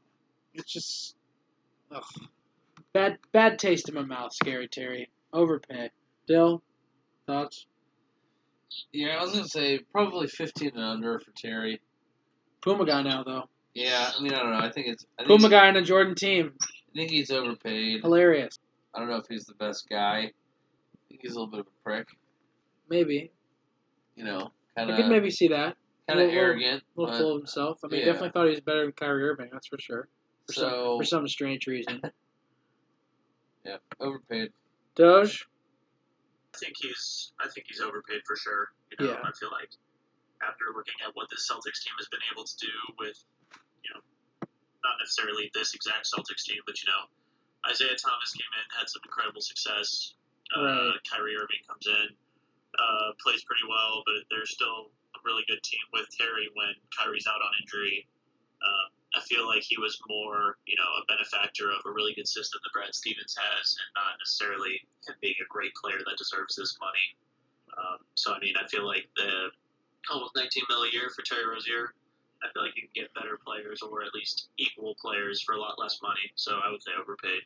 It's 0.54 0.72
just. 0.72 1.16
Ugh. 1.92 2.02
Bad, 2.92 3.18
bad 3.32 3.58
taste 3.58 3.88
in 3.88 3.94
my 3.94 4.02
mouth, 4.02 4.32
Scary 4.32 4.68
Terry. 4.68 5.10
Overpay. 5.32 5.90
Dyl, 6.26 6.62
thoughts? 7.26 7.66
Yeah, 8.92 9.16
I 9.18 9.22
was 9.22 9.32
gonna 9.32 9.48
say 9.48 9.78
probably 9.92 10.26
fifteen 10.28 10.70
and 10.74 10.84
under 10.84 11.18
for 11.18 11.30
Terry. 11.32 11.80
Puma 12.62 12.86
guy 12.86 13.02
now, 13.02 13.22
though. 13.24 13.44
Yeah, 13.74 14.10
I 14.16 14.22
mean 14.22 14.32
I 14.32 14.38
don't 14.42 14.52
know. 14.52 14.58
I 14.58 14.70
think 14.70 14.88
it's 14.88 15.06
I 15.18 15.24
think, 15.24 15.40
Puma 15.40 15.50
guy 15.50 15.68
in 15.68 15.76
a 15.76 15.82
Jordan 15.82 16.14
team. 16.14 16.52
I 16.62 16.98
think 16.98 17.10
he's 17.10 17.30
overpaid. 17.30 18.02
Hilarious. 18.02 18.58
I 18.94 18.98
don't 18.98 19.08
know 19.08 19.16
if 19.16 19.26
he's 19.28 19.44
the 19.44 19.54
best 19.54 19.88
guy. 19.88 20.18
I 20.18 20.32
think 21.08 21.22
he's 21.22 21.32
a 21.32 21.34
little 21.34 21.50
bit 21.50 21.60
of 21.60 21.66
a 21.66 21.84
prick. 21.84 22.08
Maybe. 22.88 23.30
You 24.16 24.24
know, 24.24 24.50
I 24.76 24.84
could 24.84 25.08
maybe 25.08 25.30
see 25.30 25.48
that. 25.48 25.76
kind 26.08 26.20
of 26.20 26.30
arrogant. 26.30 26.82
A 26.96 27.00
little 27.00 27.16
full 27.16 27.30
of 27.36 27.40
himself. 27.42 27.78
I 27.84 27.88
mean, 27.88 28.00
yeah. 28.00 28.06
definitely 28.06 28.30
thought 28.30 28.44
he 28.44 28.50
was 28.50 28.60
better 28.60 28.82
than 28.82 28.92
Kyrie 28.92 29.28
Irving, 29.28 29.48
that's 29.52 29.68
for 29.68 29.78
sure. 29.78 30.08
For, 30.50 30.60
some, 30.60 30.70
so 30.70 30.98
for 30.98 31.04
some 31.04 31.28
strange 31.28 31.66
reason. 31.66 32.00
yeah, 33.64 33.76
overpaid. 33.98 34.52
Doge? 34.96 35.46
I 36.54 36.58
think 36.58 36.74
he's 36.80 37.32
I 37.40 37.48
think 37.48 37.66
he's 37.68 37.80
overpaid 37.80 38.22
for 38.26 38.36
sure. 38.36 38.68
You 38.90 39.06
know, 39.06 39.12
Yeah. 39.12 39.20
I 39.22 39.30
feel 39.38 39.50
like 39.50 39.70
after 40.42 40.64
looking 40.74 40.98
at 41.06 41.14
what 41.14 41.28
this 41.30 41.46
Celtics 41.48 41.84
team 41.84 41.94
has 41.98 42.08
been 42.08 42.24
able 42.32 42.44
to 42.44 42.56
do 42.58 42.72
with, 42.98 43.16
you 43.84 43.90
know, 43.94 44.00
not 44.82 44.96
necessarily 44.98 45.50
this 45.54 45.74
exact 45.74 46.08
Celtics 46.10 46.44
team, 46.44 46.58
but 46.66 46.80
you 46.82 46.88
know, 46.88 47.06
Isaiah 47.68 47.94
Thomas 47.96 48.32
came 48.32 48.48
in, 48.56 48.64
had 48.76 48.88
some 48.88 49.02
incredible 49.04 49.40
success. 49.40 50.14
Uh, 50.56 50.60
Right. 50.90 50.98
Kyrie 51.06 51.36
Irving 51.36 51.62
comes 51.68 51.86
in, 51.86 52.08
uh, 52.74 53.12
plays 53.22 53.44
pretty 53.44 53.68
well, 53.68 54.02
but 54.06 54.24
they're 54.30 54.48
still 54.48 54.90
a 55.14 55.18
really 55.24 55.44
good 55.46 55.62
team 55.62 55.84
with 55.92 56.08
Terry 56.16 56.48
when 56.54 56.74
Kyrie's 56.96 57.26
out 57.28 57.38
on 57.38 57.52
injury. 57.62 58.08
Um, 58.60 58.88
I 59.14 59.20
feel 59.26 59.46
like 59.46 59.62
he 59.62 59.78
was 59.78 59.98
more, 60.08 60.56
you 60.66 60.76
know, 60.78 60.90
a 61.02 61.04
benefactor 61.08 61.70
of 61.70 61.82
a 61.84 61.90
really 61.90 62.14
good 62.14 62.28
system 62.28 62.60
that 62.62 62.72
Brad 62.72 62.94
Stevens 62.94 63.34
has, 63.34 63.74
and 63.74 63.90
not 63.96 64.18
necessarily 64.20 64.86
him 65.06 65.16
being 65.20 65.34
a 65.42 65.48
great 65.48 65.74
player 65.74 65.98
that 65.98 66.18
deserves 66.18 66.54
this 66.54 66.78
money. 66.80 67.06
Um, 67.76 67.98
so 68.14 68.32
I 68.32 68.38
mean, 68.38 68.54
I 68.56 68.66
feel 68.68 68.86
like 68.86 69.08
the 69.16 69.50
almost 70.10 70.36
19 70.36 70.62
mil 70.68 70.82
a 70.82 70.90
year 70.92 71.10
for 71.10 71.22
Terry 71.22 71.46
Rozier. 71.46 71.94
I 72.42 72.48
feel 72.52 72.62
like 72.62 72.76
you 72.76 72.82
can 72.82 73.02
get 73.02 73.14
better 73.14 73.38
players, 73.44 73.82
or 73.82 74.02
at 74.02 74.14
least 74.14 74.48
equal 74.56 74.96
players, 75.00 75.42
for 75.42 75.54
a 75.54 75.60
lot 75.60 75.78
less 75.78 75.98
money. 76.02 76.32
So 76.36 76.58
I 76.64 76.70
would 76.70 76.82
say 76.82 76.92
overpaid. 76.98 77.42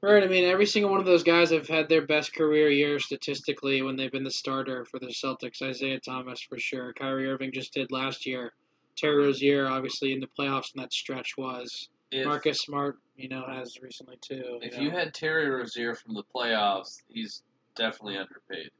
Right, 0.00 0.22
I 0.22 0.28
mean, 0.28 0.44
every 0.44 0.64
single 0.64 0.90
one 0.90 1.00
of 1.00 1.06
those 1.06 1.24
guys 1.24 1.50
have 1.50 1.66
had 1.66 1.88
their 1.88 2.06
best 2.06 2.32
career 2.34 2.70
year 2.70 3.00
statistically 3.00 3.82
when 3.82 3.96
they've 3.96 4.12
been 4.12 4.24
the 4.24 4.30
starter 4.30 4.84
for 4.84 5.00
the 5.00 5.08
Celtics. 5.08 5.60
Isaiah 5.60 5.98
Thomas, 5.98 6.40
for 6.40 6.58
sure. 6.58 6.92
Kyrie 6.92 7.28
Irving 7.28 7.50
just 7.52 7.74
did 7.74 7.90
last 7.90 8.24
year. 8.24 8.52
Terry 8.98 9.16
Rozier, 9.16 9.68
obviously, 9.68 10.12
in 10.12 10.20
the 10.20 10.28
playoffs 10.38 10.74
in 10.74 10.82
that 10.82 10.92
stretch 10.92 11.36
was. 11.36 11.88
If, 12.10 12.26
Marcus 12.26 12.58
Smart, 12.58 12.96
you 13.16 13.28
know, 13.28 13.44
has 13.46 13.78
recently, 13.82 14.16
too. 14.20 14.58
if 14.62 14.76
know. 14.76 14.82
you 14.82 14.90
had 14.90 15.12
Terry 15.12 15.48
Rozier 15.48 15.94
from 15.94 16.14
the 16.14 16.24
playoffs, 16.34 17.02
he's 17.08 17.42
definitely 17.76 18.16
underpaid. 18.16 18.70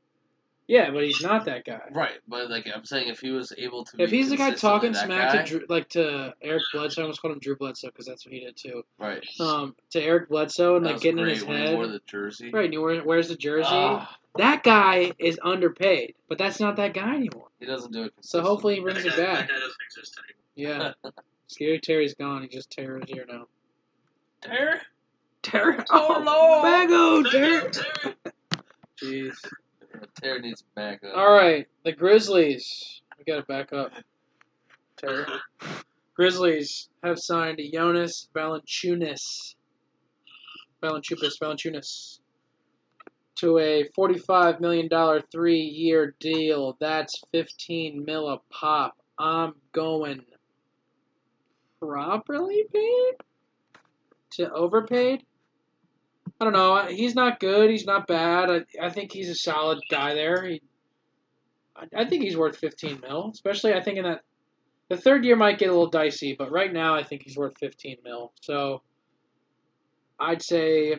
Yeah, 0.69 0.91
but 0.91 1.03
he's 1.03 1.23
not 1.23 1.47
that 1.47 1.65
guy. 1.65 1.81
Right, 1.93 2.19
but 2.29 2.51
like 2.51 2.69
I'm 2.73 2.85
saying, 2.85 3.09
if 3.09 3.21
he 3.21 3.31
was 3.31 3.55
able 3.57 3.85
to, 3.87 4.03
If 4.03 4.11
be 4.11 4.19
he's 4.19 4.29
the 4.29 4.37
guy 4.37 4.51
talking 4.53 4.93
smack 4.93 5.33
guy, 5.33 5.43
to 5.43 5.45
Drew, 5.49 5.67
like 5.71 5.89
to 5.91 6.35
Eric 6.43 6.63
Bledsoe, 6.75 7.01
I 7.01 7.05
almost 7.05 7.23
called 7.23 7.33
him 7.33 7.41
Drew 7.41 7.57
Bledsoe 7.57 7.89
because 7.89 8.05
that's 8.05 8.27
what 8.27 8.35
he 8.35 8.41
did 8.41 8.55
too. 8.57 8.83
right, 8.99 9.27
Um, 9.41 9.75
to 9.91 10.03
Eric 10.03 10.29
Bledsoe 10.29 10.77
and 10.77 10.85
that 10.85 10.89
like 10.89 10.95
was 10.97 11.03
getting 11.03 11.21
in 11.21 11.29
his 11.29 11.43
when 11.43 11.57
he 11.57 11.67
head. 11.69 11.75
wore 11.75 11.87
the 11.87 12.01
jersey. 12.07 12.51
Right, 12.51 12.67
and 12.67 12.75
he 12.75 12.79
wears, 12.79 13.03
wears 13.03 13.29
the 13.29 13.37
jersey. 13.37 13.69
Ah, 13.73 14.15
that 14.37 14.63
guy 14.63 15.13
is 15.19 15.41
underpaid, 15.43 16.15
but 16.29 16.37
that's 16.37 16.61
not 16.61 16.77
that 16.77 16.93
guy 16.93 17.15
anymore. 17.15 17.49
he 17.59 17.65
doesn't 17.67 17.93
do 17.93 18.03
it. 18.05 18.13
So 18.21 18.43
hopefully 18.43 18.75
he 18.75 18.81
brings 18.83 19.03
guy, 19.05 19.09
it 19.11 19.17
that 19.17 19.27
back. 19.35 19.49
guy 19.49 19.55
doesn't 19.55 19.77
exist 19.87 20.21
anymore. 20.55 20.93
Yeah. 21.05 21.11
Scary 21.47 21.81
Terry's 21.81 22.13
gone. 22.13 22.43
He 22.43 22.49
just 22.49 22.71
Terry's 22.71 23.05
here 23.09 23.25
now. 23.27 23.47
Terry. 24.43 24.81
Terry. 25.43 25.79
Oh, 25.91 26.23
Lord. 26.27 26.91
Bago, 26.91 27.31
Terry. 27.31 27.71
Terry. 27.71 28.15
Jeez. 29.03 29.35
Terry 30.21 30.41
needs 30.41 30.65
back 30.75 31.03
up. 31.05 31.17
All 31.17 31.33
right, 31.33 31.67
the 31.85 31.93
Grizzlies. 31.93 33.03
We 33.19 33.25
got 33.25 33.37
to 33.37 33.43
back 33.47 33.73
up. 33.73 33.93
Terry. 34.97 35.25
Grizzlies 36.15 36.89
have 37.05 37.19
signed 37.19 37.61
Jonas 37.73 38.29
Valanciunas. 38.35 39.55
Valanciunas, 40.83 41.39
Valanciunas. 41.41 42.21
To 43.37 43.59
a 43.59 43.89
$45 43.97 44.61
million 44.61 44.89
three 45.31 45.61
year 45.61 46.17
deal. 46.19 46.77
That's 46.81 47.23
15 47.33 48.05
mil 48.05 48.29
a 48.29 48.39
pop. 48.51 48.97
I'm 49.19 49.55
going 49.73 50.23
properly 51.81 52.65
paid? 52.73 53.15
To 54.33 54.51
overpaid? 54.53 55.25
I 56.41 56.45
don't 56.45 56.53
know. 56.53 56.87
He's 56.89 57.15
not 57.15 57.41
good. 57.41 57.71
He's 57.71 57.87
not 57.87 58.07
bad. 58.07 58.51
I, 58.51 58.87
I 58.87 58.91
think 58.91 59.13
he's 59.13 59.29
a 59.29 59.35
solid 59.35 59.81
guy 59.91 60.15
there. 60.15 60.45
He, 60.45 60.63
I, 61.77 62.03
I 62.03 62.05
think 62.05 62.23
he's 62.23 62.37
worth 62.37 62.57
15 62.57 63.01
mil. 63.01 63.31
Especially, 63.33 63.75
I 63.75 63.81
think 63.81 63.99
in 63.99 64.05
that 64.05 64.23
the 64.89 64.97
third 64.97 65.25
year 65.25 65.37
might 65.37 65.59
get 65.59 65.69
a 65.69 65.73
little 65.73 65.91
dicey, 65.91 66.35
but 66.39 66.51
right 66.51 66.73
now 66.73 66.95
I 66.95 67.03
think 67.03 67.23
he's 67.23 67.37
worth 67.37 67.59
15 67.59 67.99
mil. 68.05 68.33
So 68.41 68.83
I'd 70.19 70.43
say 70.43 70.99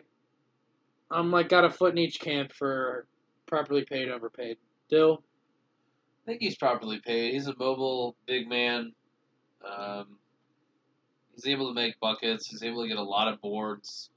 I'm 1.10 1.30
like 1.30 1.48
got 1.48 1.64
a 1.64 1.70
foot 1.70 1.92
in 1.92 1.98
each 1.98 2.20
camp 2.20 2.52
for 2.52 3.06
properly 3.46 3.84
paid, 3.84 4.08
overpaid. 4.08 4.58
Dyl, 4.90 5.22
I 6.24 6.30
think 6.30 6.40
he's 6.40 6.56
properly 6.56 7.00
paid. 7.04 7.32
He's 7.34 7.48
a 7.48 7.54
mobile 7.58 8.14
big 8.26 8.48
man. 8.48 8.92
Um, 9.64 10.18
he's 11.34 11.46
able 11.46 11.68
to 11.68 11.74
make 11.74 11.98
buckets. 12.00 12.46
He's 12.46 12.62
able 12.62 12.82
to 12.82 12.88
get 12.88 12.96
a 12.96 13.02
lot 13.02 13.28
of 13.32 13.40
boards. 13.40 14.10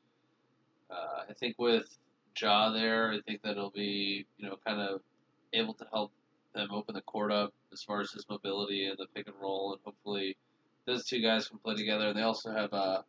Uh, 0.93 1.23
I 1.29 1.33
think 1.33 1.55
with 1.57 1.97
Ja 2.39 2.71
there, 2.71 3.11
I 3.11 3.19
think 3.25 3.41
that 3.43 3.55
he'll 3.55 3.71
be 3.71 4.25
you 4.37 4.47
know 4.47 4.57
kind 4.65 4.79
of 4.81 5.01
able 5.53 5.73
to 5.75 5.85
help 5.91 6.11
them 6.53 6.69
open 6.71 6.93
the 6.95 7.01
court 7.01 7.31
up 7.31 7.53
as 7.71 7.81
far 7.81 8.01
as 8.01 8.11
his 8.11 8.25
mobility 8.29 8.85
and 8.87 8.97
the 8.97 9.07
pick 9.15 9.27
and 9.27 9.35
roll, 9.41 9.73
and 9.73 9.81
hopefully 9.83 10.37
those 10.85 11.05
two 11.05 11.21
guys 11.21 11.47
can 11.47 11.57
play 11.59 11.75
together. 11.75 12.07
And 12.09 12.17
they 12.17 12.21
also 12.23 12.51
have 12.51 12.73
uh 12.73 13.01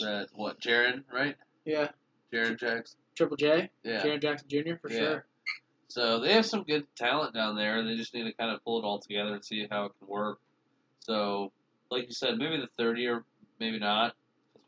that 0.00 0.28
what 0.34 0.60
Jaren 0.60 1.02
right? 1.12 1.36
yeah, 1.64 1.88
Jaren 2.32 2.58
Jackson. 2.58 2.98
Triple 3.14 3.36
J, 3.36 3.68
Yeah. 3.84 4.02
Jaren 4.02 4.22
Jackson 4.22 4.48
Jr. 4.48 4.76
for 4.80 4.90
Yeah. 4.90 4.98
sure. 4.98 5.26
So 5.88 6.20
they 6.20 6.32
have 6.32 6.46
some 6.46 6.62
good 6.62 6.86
talent 6.96 7.34
down 7.34 7.56
there. 7.56 7.84
They 7.84 7.94
just 7.96 8.14
need 8.14 8.24
to 8.24 8.32
kind 8.32 8.50
of 8.50 8.64
pull 8.64 8.78
it 8.78 8.84
all 8.84 8.98
together 8.98 9.34
and 9.34 9.44
see 9.44 9.66
how 9.70 9.84
it 9.86 9.92
can 9.98 10.08
work. 10.08 10.38
So, 11.00 11.52
like 11.90 12.06
you 12.06 12.14
said, 12.14 12.38
maybe 12.38 12.56
the 12.56 12.68
third 12.78 12.98
year, 12.98 13.24
maybe 13.60 13.78
not, 13.78 14.14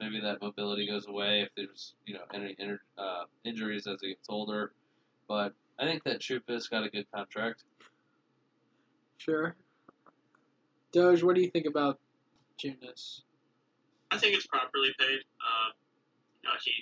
maybe 0.05 0.20
that 0.20 0.42
mobility 0.42 0.86
goes 0.86 1.07
away 1.07 1.40
if 1.42 1.48
there's 1.57 1.94
you 2.07 2.14
know 2.14 2.20
any 2.32 2.55
inter, 2.59 2.80
uh, 2.98 3.24
injuries 3.44 3.86
as 3.86 3.98
he 4.00 4.09
gets 4.09 4.28
older. 4.28 4.72
But 5.28 5.55
I 5.78 5.84
think 5.84 6.05
that 6.05 6.20
Chupa's 6.20 6.68
got 6.68 6.84
a 6.84 6.90
good 6.90 7.07
contract. 7.14 7.64
Sure. 9.16 9.57
Doge, 10.92 11.22
what 11.22 11.34
do 11.34 11.40
you 11.40 11.50
think 11.50 11.66
about 11.66 11.98
Junis? 12.59 13.22
I 14.11 14.18
think 14.18 14.36
it's 14.36 14.46
properly 14.46 14.94
paid. 14.98 15.20
Um, 15.42 15.72
you 16.42 16.48
know, 16.48 16.55
he 16.62 16.72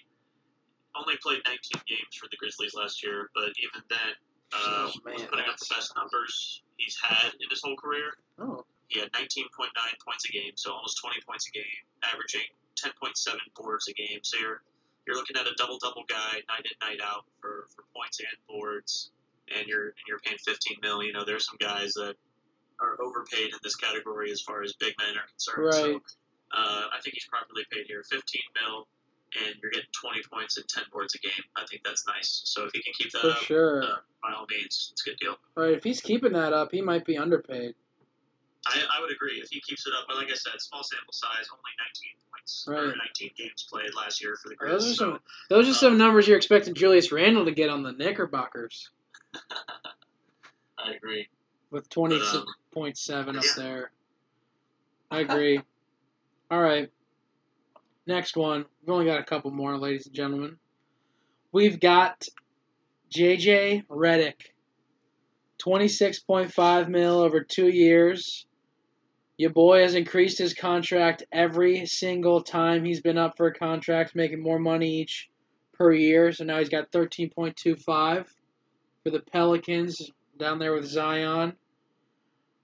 only 0.98 1.14
played 1.22 1.40
19 1.46 1.82
games 1.88 2.12
for 2.20 2.28
the 2.30 2.36
Grizzlies 2.36 2.74
last 2.74 3.02
year, 3.02 3.30
but 3.34 3.54
even 3.62 3.80
then, 3.88 4.12
uh, 4.52 4.90
Oh, 4.90 4.92
man, 5.04 5.14
was 5.14 5.22
putting 5.24 5.46
up 5.48 5.56
the 5.56 5.66
best 5.74 5.94
numbers 5.96 6.62
he's 6.76 6.98
had 7.00 7.32
in 7.40 7.48
his 7.48 7.62
whole 7.64 7.76
career. 7.76 8.12
Oh, 8.38 8.66
He 8.88 9.00
had 9.00 9.10
19.9 9.12 9.48
points 10.04 10.28
a 10.28 10.32
game, 10.32 10.52
so 10.56 10.72
almost 10.72 11.00
20 11.00 11.16
points 11.26 11.48
a 11.48 11.52
game, 11.52 11.80
averaging 12.12 12.44
10.7 12.76 13.34
boards 13.56 13.88
a 13.88 13.92
game. 13.92 14.20
So 14.22 14.38
you're 14.38 14.62
you're 15.06 15.16
looking 15.16 15.36
at 15.36 15.46
a 15.46 15.54
double 15.56 15.78
double 15.82 16.04
guy 16.08 16.40
night 16.48 16.64
in 16.64 16.76
night 16.80 17.00
out 17.02 17.24
for, 17.40 17.66
for 17.74 17.84
points 17.94 18.20
and 18.20 18.28
boards, 18.48 19.10
and 19.56 19.66
you're 19.66 19.86
and 19.86 20.04
you're 20.06 20.20
paying 20.20 20.38
15 20.44 20.78
mil. 20.82 21.02
You 21.02 21.12
know, 21.12 21.24
there's 21.24 21.46
some 21.46 21.58
guys 21.60 21.92
that 21.94 22.14
are 22.80 23.00
overpaid 23.02 23.46
in 23.46 23.58
this 23.62 23.76
category 23.76 24.30
as 24.30 24.40
far 24.40 24.62
as 24.62 24.72
big 24.74 24.94
men 24.98 25.16
are 25.16 25.26
concerned. 25.28 25.74
So 25.74 25.92
right. 25.92 26.00
uh, 26.52 26.84
I 26.92 27.00
think 27.02 27.14
he's 27.14 27.26
properly 27.26 27.62
paid 27.70 27.86
here. 27.86 28.02
15 28.10 28.40
mil, 28.62 28.86
and 29.40 29.54
you're 29.62 29.70
getting 29.70 29.90
20 30.00 30.20
points 30.32 30.56
and 30.56 30.68
10 30.68 30.84
boards 30.92 31.14
a 31.14 31.18
game. 31.18 31.44
I 31.56 31.64
think 31.70 31.82
that's 31.84 32.04
nice. 32.06 32.42
So 32.44 32.64
if 32.64 32.70
he 32.74 32.82
can 32.82 32.92
keep 32.96 33.12
that 33.12 33.22
For 33.22 33.30
up, 33.30 33.38
sure. 33.38 33.82
uh, 33.82 33.86
by 34.22 34.32
all 34.36 34.46
means, 34.50 34.90
it's 34.92 35.06
a 35.06 35.10
good 35.10 35.18
deal. 35.18 35.36
Right, 35.56 35.74
if 35.74 35.84
he's 35.84 36.00
keeping 36.00 36.32
that 36.32 36.52
up, 36.52 36.70
he 36.72 36.80
might 36.80 37.04
be 37.04 37.16
underpaid. 37.18 37.74
I, 38.66 38.78
I 38.96 39.00
would 39.00 39.10
agree 39.12 39.40
if 39.42 39.48
he 39.50 39.60
keeps 39.60 39.86
it 39.86 39.92
up. 39.98 40.04
But 40.08 40.16
like 40.16 40.30
I 40.30 40.34
said, 40.34 40.52
small 40.60 40.82
sample 40.82 41.12
size, 41.12 41.48
only 41.52 41.62
19 41.84 42.10
points 42.30 42.64
or 42.68 42.96
19 42.96 43.30
games 43.36 43.66
played 43.68 43.94
last 43.96 44.22
year 44.22 44.36
for 44.40 44.48
the 44.50 44.56
Those 44.60 44.84
are 44.84 44.90
Grizz. 44.90 44.96
some 44.96 45.12
So 45.14 45.20
those 45.56 45.68
are 45.68 45.74
some 45.74 45.92
Um, 45.94 45.98
numbers 45.98 46.28
you're 46.28 46.36
expecting 46.36 46.74
Julius 46.74 47.10
Randle 47.12 47.44
to 47.44 47.50
get 47.52 47.70
on 47.70 47.82
the 47.82 47.92
Knickerbockers 47.92 48.90
I 50.78 50.92
agree. 50.94 51.28
with 51.70 51.88
twenty 51.88 52.18
But, 52.18 52.34
um, 52.36 52.46
point 52.72 52.98
up 53.10 53.26
yeah. 53.34 53.40
there. 53.56 53.90
I 55.10 55.20
agree. 55.20 55.60
All 56.50 56.60
right. 56.60 56.90
Next 58.06 58.36
one. 58.36 58.64
We've 58.82 58.90
only 58.94 59.06
got 59.06 59.20
a 59.20 59.24
couple 59.24 59.50
more, 59.50 59.76
ladies 59.78 60.06
and 60.06 60.14
gentlemen. 60.14 60.56
We've 61.52 61.78
got 61.78 62.26
JJ 63.14 63.86
Redick. 63.86 64.34
26.5 65.62 66.88
mil 66.88 67.20
over 67.20 67.40
two 67.42 67.68
years. 67.68 68.46
Your 69.38 69.50
boy 69.50 69.80
has 69.82 69.94
increased 69.94 70.38
his 70.38 70.54
contract 70.54 71.24
every 71.32 71.86
single 71.86 72.42
time 72.42 72.84
he's 72.84 73.00
been 73.00 73.18
up 73.18 73.36
for 73.36 73.46
a 73.46 73.54
contract, 73.54 74.14
making 74.14 74.42
more 74.42 74.58
money 74.58 75.00
each 75.00 75.30
per 75.72 75.92
year. 75.92 76.32
So 76.32 76.44
now 76.44 76.58
he's 76.58 76.68
got 76.68 76.92
13.25 76.92 78.26
for 79.02 79.10
the 79.10 79.20
Pelicans 79.20 80.10
down 80.38 80.58
there 80.58 80.74
with 80.74 80.84
Zion. 80.84 81.54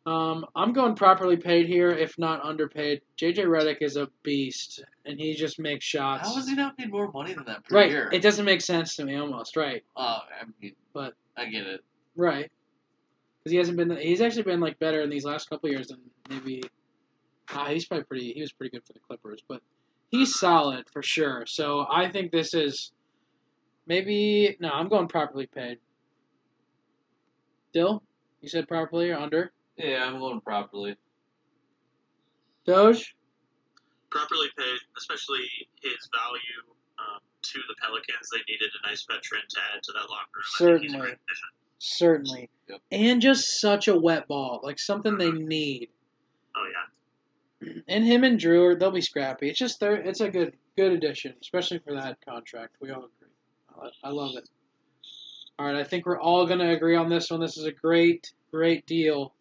Um, 0.06 0.46
I'm 0.56 0.72
going 0.72 0.94
properly 0.94 1.36
paid 1.36 1.66
here, 1.66 1.90
if 1.90 2.18
not 2.18 2.42
underpaid. 2.42 3.02
JJ 3.20 3.44
Redick 3.44 3.82
is 3.82 3.96
a 3.96 4.08
beast, 4.22 4.82
and 5.04 5.18
he 5.18 5.34
just 5.34 5.58
makes 5.58 5.84
shots. 5.84 6.26
How 6.26 6.34
has 6.36 6.48
he 6.48 6.54
not 6.54 6.78
made 6.78 6.90
more 6.90 7.10
money 7.12 7.34
than 7.34 7.44
that 7.44 7.64
per 7.64 7.76
right. 7.76 7.90
year? 7.90 8.08
It 8.10 8.22
doesn't 8.22 8.46
make 8.46 8.62
sense 8.62 8.96
to 8.96 9.04
me 9.04 9.16
almost. 9.16 9.54
Right. 9.54 9.84
Oh, 9.96 10.20
I 10.40 10.44
mean, 10.60 10.74
But- 10.94 11.14
I 11.36 11.46
get 11.46 11.66
it. 11.66 11.84
Right. 12.16 12.50
Because 13.48 13.52
he 13.52 13.58
hasn't 13.58 13.78
been. 13.78 13.96
He's 13.96 14.20
actually 14.20 14.42
been 14.42 14.60
like 14.60 14.78
better 14.78 15.00
in 15.00 15.08
these 15.08 15.24
last 15.24 15.48
couple 15.48 15.70
years 15.70 15.88
than 15.88 16.00
maybe. 16.28 16.62
Uh, 17.50 17.68
he's 17.68 17.86
probably 17.86 18.04
pretty. 18.04 18.32
He 18.34 18.42
was 18.42 18.52
pretty 18.52 18.70
good 18.70 18.84
for 18.86 18.92
the 18.92 18.98
Clippers, 18.98 19.42
but 19.48 19.62
he's 20.10 20.38
solid 20.38 20.84
for 20.92 21.02
sure. 21.02 21.46
So 21.46 21.86
I 21.90 22.10
think 22.10 22.30
this 22.30 22.52
is 22.52 22.92
maybe 23.86 24.54
no. 24.60 24.68
I'm 24.68 24.88
going 24.90 25.08
properly 25.08 25.46
paid. 25.46 25.78
Dyl, 27.72 28.02
you 28.42 28.50
said 28.50 28.68
properly 28.68 29.10
or 29.10 29.16
under? 29.16 29.50
Yeah, 29.78 30.04
I'm 30.04 30.18
going 30.18 30.42
properly. 30.42 30.96
Doge. 32.66 33.16
Properly 34.10 34.48
paid, 34.58 34.78
especially 34.98 35.48
his 35.82 35.96
value 36.12 36.68
um, 36.98 37.20
to 37.40 37.58
the 37.66 37.74
Pelicans. 37.80 38.28
They 38.30 38.40
needed 38.46 38.68
a 38.84 38.88
nice 38.88 39.06
veteran 39.08 39.42
to 39.48 39.60
add 39.74 39.82
to 39.84 39.92
that 39.92 40.10
locker 40.10 40.36
room. 40.36 40.44
I 40.44 40.78
think 40.78 40.82
he's 40.82 40.92
a 40.92 40.96
Certainly. 40.98 41.16
Certainly. 41.78 42.50
Yep. 42.68 42.80
And 42.90 43.22
just 43.22 43.60
such 43.60 43.88
a 43.88 43.98
wet 43.98 44.28
ball, 44.28 44.60
like 44.62 44.78
something 44.78 45.16
they 45.16 45.30
need. 45.30 45.88
Oh 46.56 46.66
yeah. 47.62 47.72
And 47.88 48.04
him 48.04 48.24
and 48.24 48.38
Jrue, 48.38 48.72
are, 48.72 48.74
they'll 48.76 48.90
be 48.90 49.00
scrappy. 49.00 49.48
It's 49.48 49.58
just 49.58 49.80
they're, 49.80 49.96
it's 49.96 50.20
a 50.20 50.28
good 50.28 50.54
good 50.76 50.92
addition, 50.92 51.34
especially 51.40 51.78
for 51.78 51.94
that 51.94 52.18
contract. 52.24 52.76
We 52.80 52.90
all 52.90 52.98
agree. 53.04 53.90
I 54.02 54.10
love 54.10 54.32
it. 54.36 54.48
All 55.58 55.66
right, 55.66 55.76
I 55.76 55.84
think 55.84 56.06
we're 56.06 56.20
all 56.20 56.46
gonna 56.46 56.72
agree 56.72 56.96
on 56.96 57.08
this 57.08 57.30
one. 57.30 57.40
This 57.40 57.56
is 57.56 57.64
a 57.64 57.72
great, 57.72 58.32
great 58.50 58.86
deal 58.86 59.34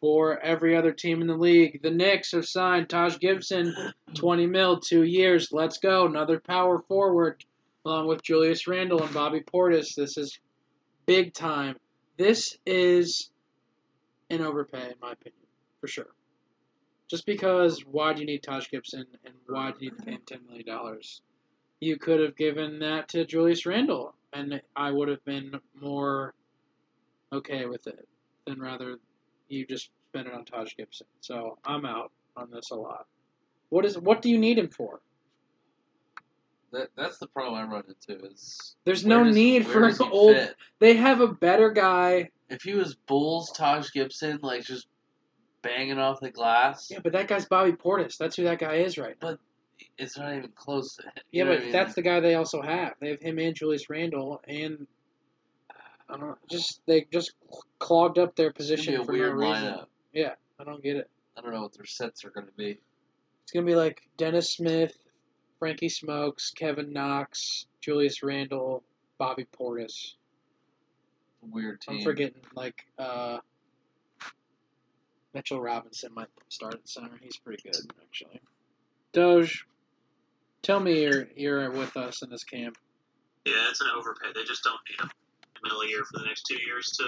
for 0.00 0.40
every 0.40 0.76
other 0.76 0.92
team 0.92 1.20
in 1.20 1.28
the 1.28 1.36
league. 1.36 1.80
The 1.82 1.90
Knicks 1.90 2.32
have 2.32 2.46
signed 2.46 2.88
Taj 2.88 3.18
Gibson, 3.18 3.74
twenty 4.14 4.46
mil, 4.46 4.80
two 4.80 5.02
years. 5.02 5.52
Let's 5.52 5.78
go, 5.78 6.06
another 6.06 6.40
power 6.40 6.80
forward, 6.80 7.44
along 7.84 8.08
with 8.08 8.22
Julius 8.22 8.66
Randle 8.66 9.02
and 9.02 9.14
Bobby 9.14 9.40
Portis. 9.40 9.94
This 9.94 10.16
is 10.16 10.38
big 11.06 11.32
time. 11.34 11.76
This 12.16 12.56
is 12.66 13.30
an 14.30 14.40
overpay, 14.40 14.82
in 14.82 14.94
my 15.00 15.12
opinion, 15.12 15.46
for 15.80 15.86
sure. 15.86 16.06
Just 17.08 17.26
because 17.26 17.84
why 17.84 18.12
do 18.14 18.20
you 18.20 18.26
need 18.26 18.42
Taj 18.42 18.70
Gibson 18.70 19.04
and 19.24 19.34
why 19.46 19.72
do 19.72 19.84
you 19.84 19.90
need 19.90 19.98
to 19.98 20.04
pay 20.04 20.12
him 20.12 20.22
ten 20.26 20.46
million 20.46 20.66
dollars? 20.66 21.20
You 21.80 21.98
could 21.98 22.20
have 22.20 22.36
given 22.36 22.78
that 22.78 23.08
to 23.10 23.26
Julius 23.26 23.66
Randle, 23.66 24.14
and 24.32 24.62
I 24.76 24.90
would 24.90 25.08
have 25.08 25.24
been 25.24 25.52
more 25.78 26.32
okay 27.32 27.66
with 27.66 27.86
it 27.86 28.08
than 28.46 28.60
rather 28.60 28.96
you 29.48 29.66
just 29.66 29.90
spend 30.08 30.28
it 30.28 30.34
on 30.34 30.44
Taj 30.44 30.74
Gibson. 30.76 31.06
So 31.20 31.58
I'm 31.64 31.84
out 31.84 32.12
on 32.36 32.50
this 32.50 32.70
a 32.70 32.76
lot. 32.76 33.06
What 33.68 33.84
is 33.84 33.98
what 33.98 34.22
do 34.22 34.30
you 34.30 34.38
need 34.38 34.58
him 34.58 34.68
for? 34.68 35.00
That, 36.72 36.88
that's 36.96 37.18
the 37.18 37.26
problem 37.26 37.54
I 37.60 37.64
run 37.70 37.84
into 37.86 38.24
is 38.26 38.76
There's 38.84 39.04
no 39.04 39.24
does- 39.24 39.34
need 39.34 39.66
for 39.66 39.84
an 39.86 39.94
old. 40.10 40.34
fit? 40.34 40.56
They 40.78 40.94
have 40.96 41.20
a 41.20 41.28
better 41.28 41.70
guy. 41.70 42.30
If 42.48 42.62
he 42.62 42.74
was 42.74 42.94
Bulls 42.94 43.50
Taj 43.52 43.90
Gibson, 43.92 44.38
like 44.42 44.64
just 44.64 44.86
banging 45.62 45.98
off 45.98 46.20
the 46.20 46.30
glass, 46.30 46.88
Yeah, 46.90 46.98
but 47.02 47.12
that 47.12 47.28
guy's 47.28 47.44
Bobby 47.46 47.72
Portis. 47.72 48.16
That's 48.16 48.36
who 48.36 48.44
that 48.44 48.58
guy 48.58 48.76
is 48.76 48.98
right 48.98 49.16
now. 49.22 49.30
But 49.32 49.38
it's 49.98 50.16
not 50.18 50.34
even 50.34 50.50
close. 50.54 50.96
To, 50.96 51.04
you 51.04 51.10
Yeah, 51.30 51.44
but 51.44 51.58
I 51.58 51.62
mean? 51.64 51.72
that's 51.72 51.94
the 51.94 52.02
guy 52.02 52.20
they 52.20 52.34
also 52.34 52.60
have. 52.62 52.94
They 53.00 53.10
have 53.10 53.20
him 53.20 53.38
and 53.38 53.54
Julius 53.54 53.88
Randle, 53.90 54.40
and 54.48 54.86
I 56.08 56.16
don't 56.16 56.20
know, 56.20 56.38
just 56.50 56.80
they 56.86 57.06
just 57.12 57.32
clogged 57.78 58.18
up 58.18 58.34
their 58.36 58.48
It's 58.48 58.56
position 58.56 58.94
be 58.96 59.00
a 59.00 59.04
for 59.04 59.12
weird 59.12 59.38
no 59.38 59.46
reason. 59.48 59.64
lineup. 59.74 59.86
Yeah, 60.12 60.34
I 60.58 60.64
don't 60.64 60.82
get 60.82 60.96
it. 60.96 61.08
I 61.36 61.40
don't 61.40 61.52
know 61.52 61.62
what 61.62 61.74
their 61.74 61.86
sets 61.86 62.24
are 62.24 62.30
going 62.30 62.46
to 62.46 62.52
be. 62.52 62.78
It's 63.44 63.52
gonna 63.52 63.66
be 63.66 63.74
like 63.74 64.02
Dennis 64.16 64.50
Smith, 64.54 64.94
Frankie 65.62 65.88
Smokes, 65.88 66.50
Kevin 66.50 66.92
Knox, 66.92 67.66
Julius 67.80 68.24
Randle, 68.24 68.82
Bobby 69.16 69.46
Portis. 69.56 70.14
Weird 71.40 71.80
team. 71.80 71.98
I'm 71.98 72.02
forgetting 72.02 72.42
like 72.56 72.84
uh, 72.98 73.38
Mitchell 75.32 75.60
Robinson 75.60 76.12
might 76.14 76.26
start 76.48 76.74
at 76.74 76.88
center. 76.88 77.12
He's 77.20 77.36
pretty 77.36 77.62
good 77.62 77.76
actually. 78.02 78.40
Doge, 79.12 79.64
tell 80.62 80.80
me 80.80 81.02
you're 81.02 81.28
you're 81.36 81.70
with 81.70 81.96
us 81.96 82.22
in 82.22 82.30
this 82.30 82.42
camp. 82.42 82.76
Yeah, 83.44 83.68
it's 83.70 83.80
an 83.80 83.86
overpay. 83.96 84.32
They 84.34 84.42
just 84.42 84.64
don't 84.64 84.80
need 84.90 85.00
him. 85.00 85.12
Middle 85.62 85.88
year 85.88 86.02
for 86.02 86.18
the 86.18 86.24
next 86.24 86.42
two 86.42 86.60
years 86.60 86.88
to 86.98 87.04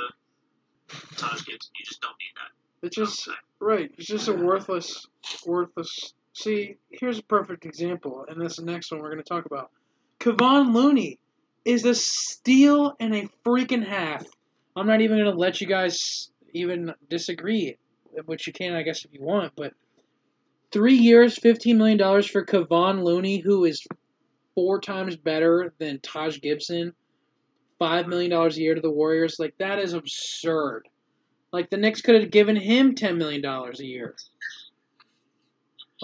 Taj 1.16 1.44
Gibson. 1.44 1.72
You 1.76 1.84
just 1.84 2.00
don't 2.00 2.14
need 2.20 2.34
that. 2.36 2.86
It's 2.86 2.94
just 2.94 3.28
right. 3.58 3.90
It's 3.98 4.06
just 4.06 4.28
a 4.28 4.32
worthless, 4.32 5.08
worthless. 5.44 6.14
See, 6.34 6.76
here's 6.90 7.20
a 7.20 7.22
perfect 7.22 7.64
example, 7.64 8.26
and 8.28 8.40
this 8.40 8.60
next 8.60 8.90
one 8.90 9.00
we're 9.00 9.10
going 9.10 9.22
to 9.22 9.28
talk 9.28 9.46
about. 9.46 9.70
Kevon 10.18 10.74
Looney 10.74 11.20
is 11.64 11.84
a 11.84 11.94
steal 11.94 12.94
and 12.98 13.14
a 13.14 13.28
freaking 13.46 13.86
half. 13.86 14.26
I'm 14.74 14.86
not 14.88 15.00
even 15.00 15.16
going 15.16 15.30
to 15.30 15.38
let 15.38 15.60
you 15.60 15.68
guys 15.68 16.30
even 16.52 16.92
disagree, 17.08 17.78
which 18.26 18.48
you 18.48 18.52
can, 18.52 18.74
I 18.74 18.82
guess, 18.82 19.04
if 19.04 19.14
you 19.14 19.22
want. 19.22 19.52
But 19.54 19.74
three 20.72 20.96
years, 20.96 21.38
fifteen 21.38 21.78
million 21.78 21.98
dollars 21.98 22.26
for 22.26 22.44
Kevon 22.44 23.04
Looney, 23.04 23.38
who 23.38 23.64
is 23.64 23.86
four 24.56 24.80
times 24.80 25.16
better 25.16 25.72
than 25.78 26.00
Taj 26.00 26.40
Gibson. 26.40 26.92
Five 27.78 28.08
million 28.08 28.30
dollars 28.30 28.56
a 28.56 28.60
year 28.60 28.74
to 28.74 28.80
the 28.80 28.90
Warriors, 28.90 29.36
like 29.38 29.54
that 29.58 29.78
is 29.78 29.92
absurd. 29.92 30.88
Like 31.52 31.70
the 31.70 31.76
Knicks 31.76 32.00
could 32.00 32.20
have 32.20 32.30
given 32.32 32.56
him 32.56 32.96
ten 32.96 33.18
million 33.18 33.40
dollars 33.40 33.78
a 33.78 33.86
year. 33.86 34.16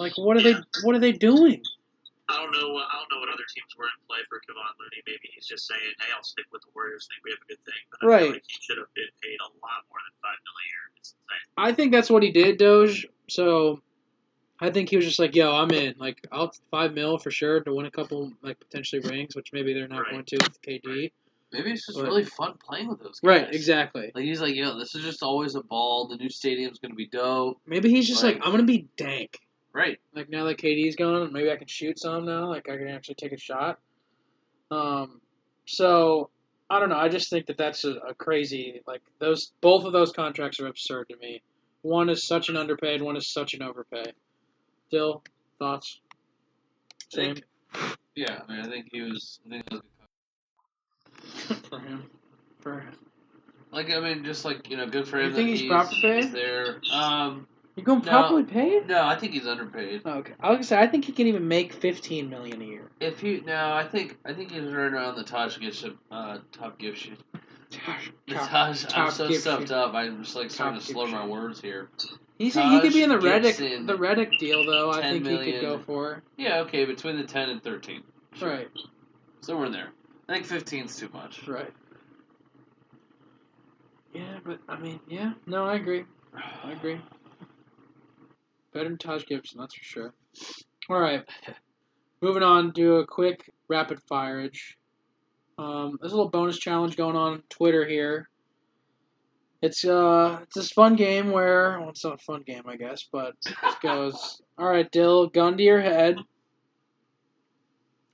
Like 0.01 0.17
what 0.17 0.35
are 0.37 0.41
they? 0.41 0.55
What 0.83 0.95
are 0.95 0.99
they 0.99 1.11
doing? 1.11 1.61
I 2.29 2.37
don't 2.37 2.51
know. 2.53 2.69
what- 2.73 2.87
I 2.89 2.93
don't 2.97 3.11
know 3.11 3.19
what 3.19 3.29
other 3.29 3.43
teams 3.53 3.75
were 3.77 3.85
in 3.85 3.91
play 4.07 4.19
for 4.29 4.39
Kevon 4.39 4.73
Looney. 4.79 5.03
Maybe 5.05 5.29
he's 5.35 5.45
just 5.45 5.67
saying, 5.67 5.81
"Hey, 5.99 6.11
I'll 6.15 6.23
stick 6.23 6.45
with 6.51 6.61
the 6.61 6.69
Warriors. 6.73 7.07
Think 7.07 7.23
we 7.25 7.31
have 7.31 7.39
a 7.41 7.45
good 7.45 7.63
thing." 7.65 7.81
But 7.91 8.03
I 8.03 8.07
Right. 8.07 8.21
feel 8.23 8.31
like 8.33 8.43
he 8.47 8.57
should 8.61 8.77
have 8.77 8.93
been 8.95 9.09
paid 9.21 9.37
a 9.41 9.43
lot 9.61 9.83
more 9.89 9.99
than 9.99 10.15
five 10.21 10.39
million 10.47 10.65
a 10.65 10.69
year. 10.69 11.11
I 11.57 11.73
think 11.73 11.91
that's 11.91 12.09
what 12.09 12.23
he 12.23 12.31
did, 12.31 12.57
Doge. 12.57 13.05
So 13.29 13.81
I 14.61 14.69
think 14.71 14.89
he 14.89 14.95
was 14.95 15.05
just 15.05 15.19
like, 15.19 15.35
"Yo, 15.35 15.51
I'm 15.53 15.71
in. 15.71 15.95
Like, 15.97 16.25
I'll 16.31 16.53
five 16.71 16.93
mil 16.93 17.17
for 17.17 17.31
sure 17.31 17.59
to 17.61 17.73
win 17.73 17.85
a 17.85 17.91
couple, 17.91 18.31
like 18.41 18.59
potentially 18.59 19.01
rings, 19.01 19.35
which 19.35 19.51
maybe 19.51 19.73
they're 19.73 19.87
not 19.89 20.03
Right. 20.03 20.11
going 20.11 20.25
to 20.25 20.37
with 20.37 20.61
KD." 20.61 21.11
Maybe 21.51 21.71
it's 21.73 21.85
just 21.85 21.97
Right. 21.99 22.07
really 22.07 22.23
fun 22.23 22.57
playing 22.65 22.87
with 22.87 22.99
those 22.99 23.19
guys. 23.19 23.41
Right. 23.41 23.53
Exactly. 23.53 24.09
Like 24.15 24.23
he's 24.23 24.39
like, 24.39 24.55
yo, 24.55 24.77
this 24.79 24.95
is 24.95 25.03
just 25.03 25.21
always 25.21 25.55
a 25.55 25.61
ball. 25.63 26.07
The 26.07 26.15
new 26.15 26.29
stadium's 26.29 26.79
gonna 26.79 26.95
be 26.95 27.07
dope. 27.07 27.59
Maybe 27.65 27.89
he's 27.89 28.07
just 28.07 28.23
like, 28.23 28.35
Right. 28.35 28.45
"I'm 28.45 28.51
gonna 28.51 28.63
be 28.63 28.87
dank." 28.95 29.37
Right. 29.73 29.99
Like 30.13 30.29
now 30.29 30.45
that 30.45 30.57
KD's 30.57 30.95
gone, 30.95 31.31
maybe 31.31 31.49
I 31.51 31.55
can 31.55 31.67
shoot 31.67 31.97
some 31.99 32.25
now. 32.25 32.47
Like 32.49 32.67
I 32.69 32.77
can 32.77 32.87
actually 32.89 33.15
take 33.15 33.31
a 33.31 33.37
shot. 33.37 33.79
Um, 34.69 35.21
so 35.65 36.29
I 36.69 36.79
don't 36.79 36.89
know. 36.89 36.97
I 36.97 37.09
just 37.09 37.29
think 37.29 37.45
that 37.47 37.57
that's 37.57 37.83
a, 37.85 37.91
a 38.09 38.13
crazy. 38.13 38.81
Like 38.87 39.01
those, 39.19 39.51
both 39.61 39.85
of 39.85 39.93
those 39.93 40.11
contracts 40.11 40.59
are 40.59 40.67
absurd 40.67 41.07
to 41.09 41.17
me. 41.17 41.41
One 41.83 42.09
is 42.09 42.27
such 42.27 42.49
an 42.49 42.57
underpaid. 42.57 43.01
One 43.01 43.15
is 43.17 43.27
such 43.31 43.53
an 43.53 43.63
overpay. 43.63 44.11
Dyl, 44.91 45.23
thoughts? 45.57 45.99
Same 47.09 47.35
Think- 47.35 47.45
Yeah. 48.15 48.39
I 48.47 48.51
mean, 48.51 48.61
I 48.65 48.69
think 48.69 48.87
he 48.91 49.01
was. 49.01 49.39
I 49.45 49.49
think 49.49 49.65
was 49.71 49.81
for 51.69 51.79
him. 51.79 52.03
For 52.59 52.79
him. 52.81 52.93
like 53.71 53.89
I 53.89 53.99
mean, 53.99 54.23
just 54.25 54.43
like 54.45 54.69
you 54.69 54.77
know, 54.77 54.87
good 54.87 55.07
for 55.07 55.17
You 55.19 55.27
him. 55.27 55.33
think 55.33 55.49
that 55.49 55.57
he's 55.57 55.69
proper 55.69 55.95
paid? 56.01 56.31
there. 56.33 56.81
Um, 56.93 57.47
you 57.81 57.85
going 57.85 57.99
No. 58.01 58.09
properly 58.11 58.43
paid? 58.43 58.87
no, 58.87 59.03
I 59.03 59.15
think 59.15 59.33
he's 59.33 59.47
underpaid. 59.47 60.05
Okay, 60.05 60.33
I 60.39 60.49
was 60.49 60.57
gonna 60.57 60.63
say 60.63 60.79
I 60.79 60.87
think 60.87 61.05
he 61.05 61.11
can 61.11 61.25
even 61.27 61.47
make 61.47 61.73
fifteen 61.73 62.29
million 62.29 62.61
a 62.61 62.65
year. 62.65 62.91
If 62.99 63.19
he 63.19 63.41
no, 63.41 63.73
I 63.73 63.83
think 63.83 64.17
I 64.23 64.33
think 64.33 64.51
he's 64.51 64.61
right 64.61 64.93
around 64.93 65.15
the 65.15 65.23
Taj 65.23 65.57
Gibson, 65.59 65.97
uh, 66.11 66.37
top 66.51 66.77
Gibson. 66.77 67.17
Gosh, 67.85 68.11
The 68.27 68.35
top- 68.35 68.49
Taj, 68.49 68.85
I'm 68.93 69.11
so 69.11 69.31
stuffed 69.31 69.71
up. 69.71 69.93
I'm 69.95 70.23
just 70.23 70.35
like 70.35 70.51
starting 70.51 70.77
Top 70.79 70.85
to 70.87 70.93
slow 70.93 71.07
my 71.07 71.25
words 71.25 71.59
here. 71.61 71.89
He's 72.37 72.53
he 72.53 72.79
could 72.81 72.93
be 72.93 73.01
in 73.03 73.09
the 73.09 73.17
Redick 73.17 73.57
the 73.87 73.97
Redick 73.97 74.37
deal 74.37 74.63
though. 74.65 74.91
I 74.91 75.01
10 75.01 75.23
think 75.23 75.41
he 75.41 75.51
could 75.53 75.61
go 75.61 75.79
for. 75.79 76.21
Yeah, 76.37 76.59
okay, 76.61 76.85
between 76.85 77.17
the 77.17 77.23
ten 77.23 77.49
and 77.49 77.63
thirteen. 77.63 78.03
Sure. 78.35 78.49
Right, 78.49 78.69
Somewhere 79.41 79.65
in 79.67 79.71
there. 79.71 79.89
I 80.29 80.39
think 80.39 80.47
15's 80.47 80.97
too 80.97 81.09
much. 81.13 81.45
right. 81.47 81.71
Yeah, 84.13 84.39
but 84.45 84.59
I 84.67 84.77
mean, 84.77 84.99
yeah, 85.07 85.33
no, 85.47 85.65
I 85.65 85.75
agree. 85.75 86.03
I 86.63 86.71
agree. 86.73 86.99
Better 88.73 88.89
than 88.89 88.97
Taj 88.97 89.25
Gibson, 89.25 89.59
that's 89.59 89.75
for 89.75 89.83
sure. 89.83 90.13
All 90.89 90.99
right, 90.99 91.23
moving 92.21 92.43
on. 92.43 92.71
Do 92.71 92.97
a 92.97 93.05
quick 93.05 93.51
rapid 93.67 93.99
fireage. 94.09 94.77
Um, 95.57 95.97
there's 95.99 96.13
a 96.13 96.15
little 96.15 96.31
bonus 96.31 96.57
challenge 96.57 96.95
going 96.95 97.15
on, 97.15 97.33
on 97.33 97.43
Twitter 97.49 97.85
here. 97.85 98.29
It's 99.61 99.85
uh, 99.85 100.39
it's 100.41 100.55
this 100.55 100.71
fun 100.71 100.95
game 100.95 101.31
where 101.31 101.79
well, 101.79 101.89
it's 101.89 102.03
not 102.03 102.15
a 102.15 102.23
fun 102.23 102.41
game, 102.41 102.63
I 102.65 102.77
guess, 102.77 103.07
but 103.11 103.35
it 103.45 103.81
goes. 103.83 104.41
All 104.57 104.67
right, 104.67 104.89
Dyl, 104.91 105.27
gun 105.27 105.57
to 105.57 105.63
your 105.63 105.81
head. 105.81 106.17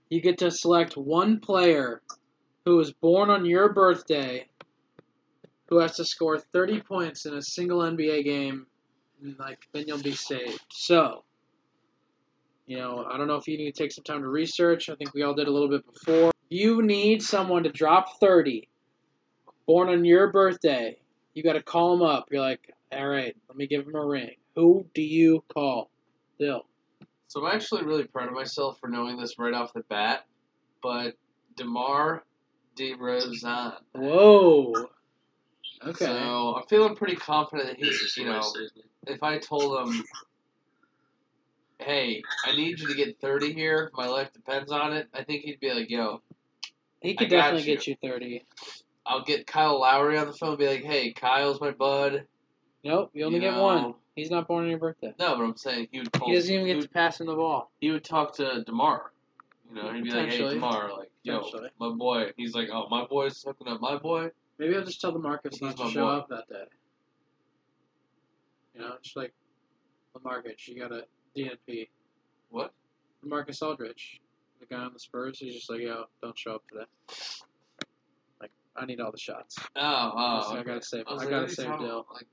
You 0.10 0.22
get 0.22 0.40
to 0.40 0.52
select 0.52 0.98
one 0.98 1.40
player 1.40 2.02
who 2.66 2.76
was 2.76 2.92
born 2.92 3.30
on 3.30 3.46
your 3.46 3.72
birthday, 3.72 4.46
who 5.70 5.80
has 5.80 5.96
to 5.98 6.06
score 6.06 6.38
30 6.38 6.82
points 6.82 7.26
in 7.26 7.34
a 7.34 7.42
single 7.42 7.80
NBA 7.80 8.26
game, 8.26 8.68
like 9.40 9.68
then 9.74 9.86
you'll 9.88 10.02
be 10.02 10.14
saved. 10.14 10.62
So, 10.72 11.24
you 12.66 12.78
know, 12.78 13.06
I 13.10 13.18
don't 13.18 13.28
know 13.28 13.36
if 13.36 13.48
you 13.48 13.58
need 13.58 13.74
to 13.74 13.84
take 13.84 13.92
some 13.92 14.04
time 14.04 14.22
to 14.22 14.28
research. 14.28 14.90
I 14.90 14.96
think 14.96 15.14
we 15.14 15.24
all 15.24 15.34
did 15.34 15.48
a 15.48 15.52
little 15.52 15.70
bit 15.70 15.84
before. 15.94 16.32
You 16.50 16.82
need 16.82 17.22
someone 17.22 17.64
to 17.64 17.72
drop 17.72 18.20
30, 18.20 18.68
born 19.66 19.90
on 19.90 20.06
your 20.06 20.32
birthday. 20.32 20.98
You 21.34 21.44
got 21.44 21.54
to 21.54 21.64
call 21.64 21.94
him 21.94 22.02
up. 22.02 22.30
You're 22.32 22.42
like, 22.42 22.74
all 22.92 23.08
right, 23.08 23.36
let 23.50 23.58
me 23.58 23.68
give 23.68 23.86
him 23.86 23.96
a 23.96 24.06
ring. 24.06 24.32
Who 24.56 24.86
do 24.94 25.02
you 25.02 25.44
call? 25.54 25.90
Dyl. 26.40 26.66
So 27.28 27.46
I'm 27.46 27.54
actually 27.54 27.84
really 27.84 28.06
proud 28.06 28.28
of 28.28 28.34
myself 28.34 28.80
for 28.80 28.88
knowing 28.88 29.18
this 29.18 29.38
right 29.38 29.54
off 29.54 29.74
the 29.74 29.84
bat, 29.90 30.26
but 30.82 31.16
DeMar 31.58 32.24
DeRozan. 32.78 33.74
Whoa. 33.94 34.74
Okay. 35.86 36.06
So 36.06 36.56
I'm 36.56 36.68
feeling 36.68 36.96
pretty 36.96 37.16
confident 37.16 37.70
that 37.70 37.78
he's, 37.78 38.16
you 38.18 38.26
know, 38.26 38.38
it 38.38 38.44
saves 38.44 38.76
me. 38.76 38.84
if 39.08 39.24
I 39.24 39.38
told 39.38 39.88
him, 39.88 40.04
hey, 41.80 42.24
I 42.46 42.56
need 42.56 42.80
you 42.80 42.88
to 42.88 42.96
get 42.96 43.20
30 43.20 43.54
here, 43.54 43.92
my 43.94 44.08
life 44.08 44.32
depends 44.34 44.72
on 44.72 44.94
it, 44.94 45.08
I 45.14 45.24
think 45.24 45.44
he'd 45.44 45.60
be 45.60 45.72
like, 45.72 45.90
yo, 45.90 46.22
he 47.02 47.16
could 47.16 47.30
definitely 47.30 47.70
you. 47.70 47.76
get 47.76 47.88
you 47.88 47.96
30. 48.02 48.44
I'll 49.06 49.24
get 49.24 49.48
Kyle 49.48 49.80
Lowry 49.80 50.18
on 50.18 50.28
the 50.28 50.34
phone 50.34 50.50
and 50.50 50.58
be 50.58 50.68
like, 50.68 50.84
hey, 50.84 51.14
Kyle's 51.14 51.62
my 51.62 51.72
bud. 51.72 52.26
Nope, 52.84 53.12
you 53.14 53.26
only 53.26 53.38
You 53.38 53.42
get 53.42 53.54
know, 53.54 53.64
one. 53.64 53.94
He's 54.16 54.32
not 54.32 54.48
born 54.48 54.64
on 54.64 54.70
your 54.70 54.80
birthday. 54.80 55.14
No, 55.20 55.38
but 55.38 55.44
I'm 55.44 55.58
saying 55.58 55.90
he 55.92 56.00
would 56.00 56.12
call. 56.12 56.28
He 56.28 56.36
doesn't 56.36 56.54
even 56.54 56.66
get 56.66 56.82
to 56.82 56.90
pass 56.90 57.22
him 57.22 57.28
the 57.28 57.36
ball. 57.36 57.72
he 57.80 57.92
would 57.92 58.04
talk 58.04 58.36
to 58.38 58.64
Demar. 58.66 59.12
You 59.70 59.76
know, 59.76 59.94
he'd 59.94 60.04
be 60.04 60.12
like, 60.12 60.30
"Hey, 60.30 60.50
Demar, 60.50 60.90
like, 60.98 61.12
yo, 61.24 61.44
my 61.80 61.90
boy." 61.90 62.32
He's 62.36 62.56
like, 62.56 62.70
"Oh, 62.72 62.88
my 62.90 63.06
boy's 63.06 63.44
hooking 63.44 63.68
up 63.68 63.80
my 63.80 63.98
boy." 63.98 64.32
Maybe 64.60 64.76
I'll 64.76 64.84
just 64.84 65.02
tell 65.02 65.14
LaMarcus 65.14 65.62
not 65.62 65.78
to 65.78 65.90
show 65.90 66.06
boy. 66.06 66.12
up 66.12 66.30
that 66.30 66.48
day. 66.50 66.64
You 68.74 68.82
know, 68.82 68.94
it's 69.00 69.16
like 69.16 69.34
Lamarcus, 70.16 70.68
you 70.68 70.80
got 70.80 70.92
a 70.92 71.04
DNP. 71.36 71.90
What? 72.50 72.74
Marcus 73.24 73.62
Aldridge, 73.62 74.22
the 74.60 74.66
guy 74.68 74.78
on 74.82 74.94
the 74.94 75.00
Spurs, 75.00 75.40
he's 75.40 75.56
just 75.56 75.70
like, 75.70 75.82
yo, 75.82 76.06
don't 76.22 76.38
show 76.38 76.56
up 76.56 76.64
today. 76.68 76.86
Like, 78.40 78.52
I 78.76 78.86
need 78.86 79.00
all 79.00 79.12
the 79.12 79.18
shots. 79.18 79.58
Oh, 79.76 80.12
oh. 80.16 80.46
So 80.50 80.58
I 80.60 80.64
gotta 80.64 80.82
save. 80.82 81.06
I, 81.08 81.12
I 81.12 81.16
like, 81.16 81.30
gotta 81.30 81.36
what 81.36 81.44
are 81.44 81.48
you 81.48 81.54
save 81.56 81.80
Dyl. 81.80 82.06
Like, 82.14 82.28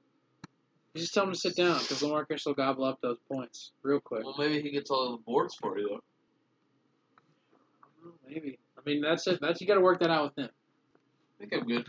You 0.95 1.01
just 1.01 1.15
tell 1.15 1.25
him 1.25 1.33
to 1.33 1.39
sit 1.39 1.57
down 1.57 1.79
because 1.79 2.03
Lamarcus 2.03 2.45
will 2.47 2.55
gobble 2.55 2.85
up 2.85 3.01
those 3.01 3.19
points 3.31 3.73
real 3.83 4.01
quick. 4.01 4.25
well, 4.25 4.35
maybe 4.39 4.61
he 4.61 4.71
gets 4.71 4.91
all 4.91 5.13
the 5.13 5.23
boards 5.23 5.55
for 5.55 5.79
you 5.79 5.89
though. 5.89 6.01
Maybe. 8.29 8.59
I 8.79 8.81
mean, 8.85 9.01
that's 9.01 9.27
it. 9.27 9.41
That's 9.41 9.61
you 9.61 9.67
got 9.67 9.75
to 9.75 9.81
work 9.81 10.01
that 10.01 10.11
out 10.11 10.35
with 10.37 10.45
him. 10.45 10.51
I 10.51 11.41
think 11.47 11.53
I'm 11.55 11.67
good. 11.67 11.87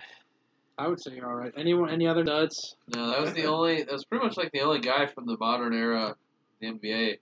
I 0.78 0.88
would 0.88 1.01
say 1.01 1.13
you're 1.15 1.28
all 1.30 1.36
right. 1.36 1.53
Anyone? 1.57 1.89
Any 1.89 2.07
other 2.07 2.23
duds? 2.23 2.76
No, 2.95 3.09
that 3.09 3.21
was 3.21 3.34
the 3.34 3.45
only. 3.45 3.84
That 3.84 3.91
was 3.93 4.05
pretty 4.05 4.26
much 4.26 4.36
like 4.38 4.51
the 4.51 4.61
only 4.61 4.80
guy 4.80 5.05
from 5.05 5.26
the 5.26 5.38
modern 5.39 5.73
era, 5.73 6.15
the 6.59 6.67
NBA. 6.67 7.17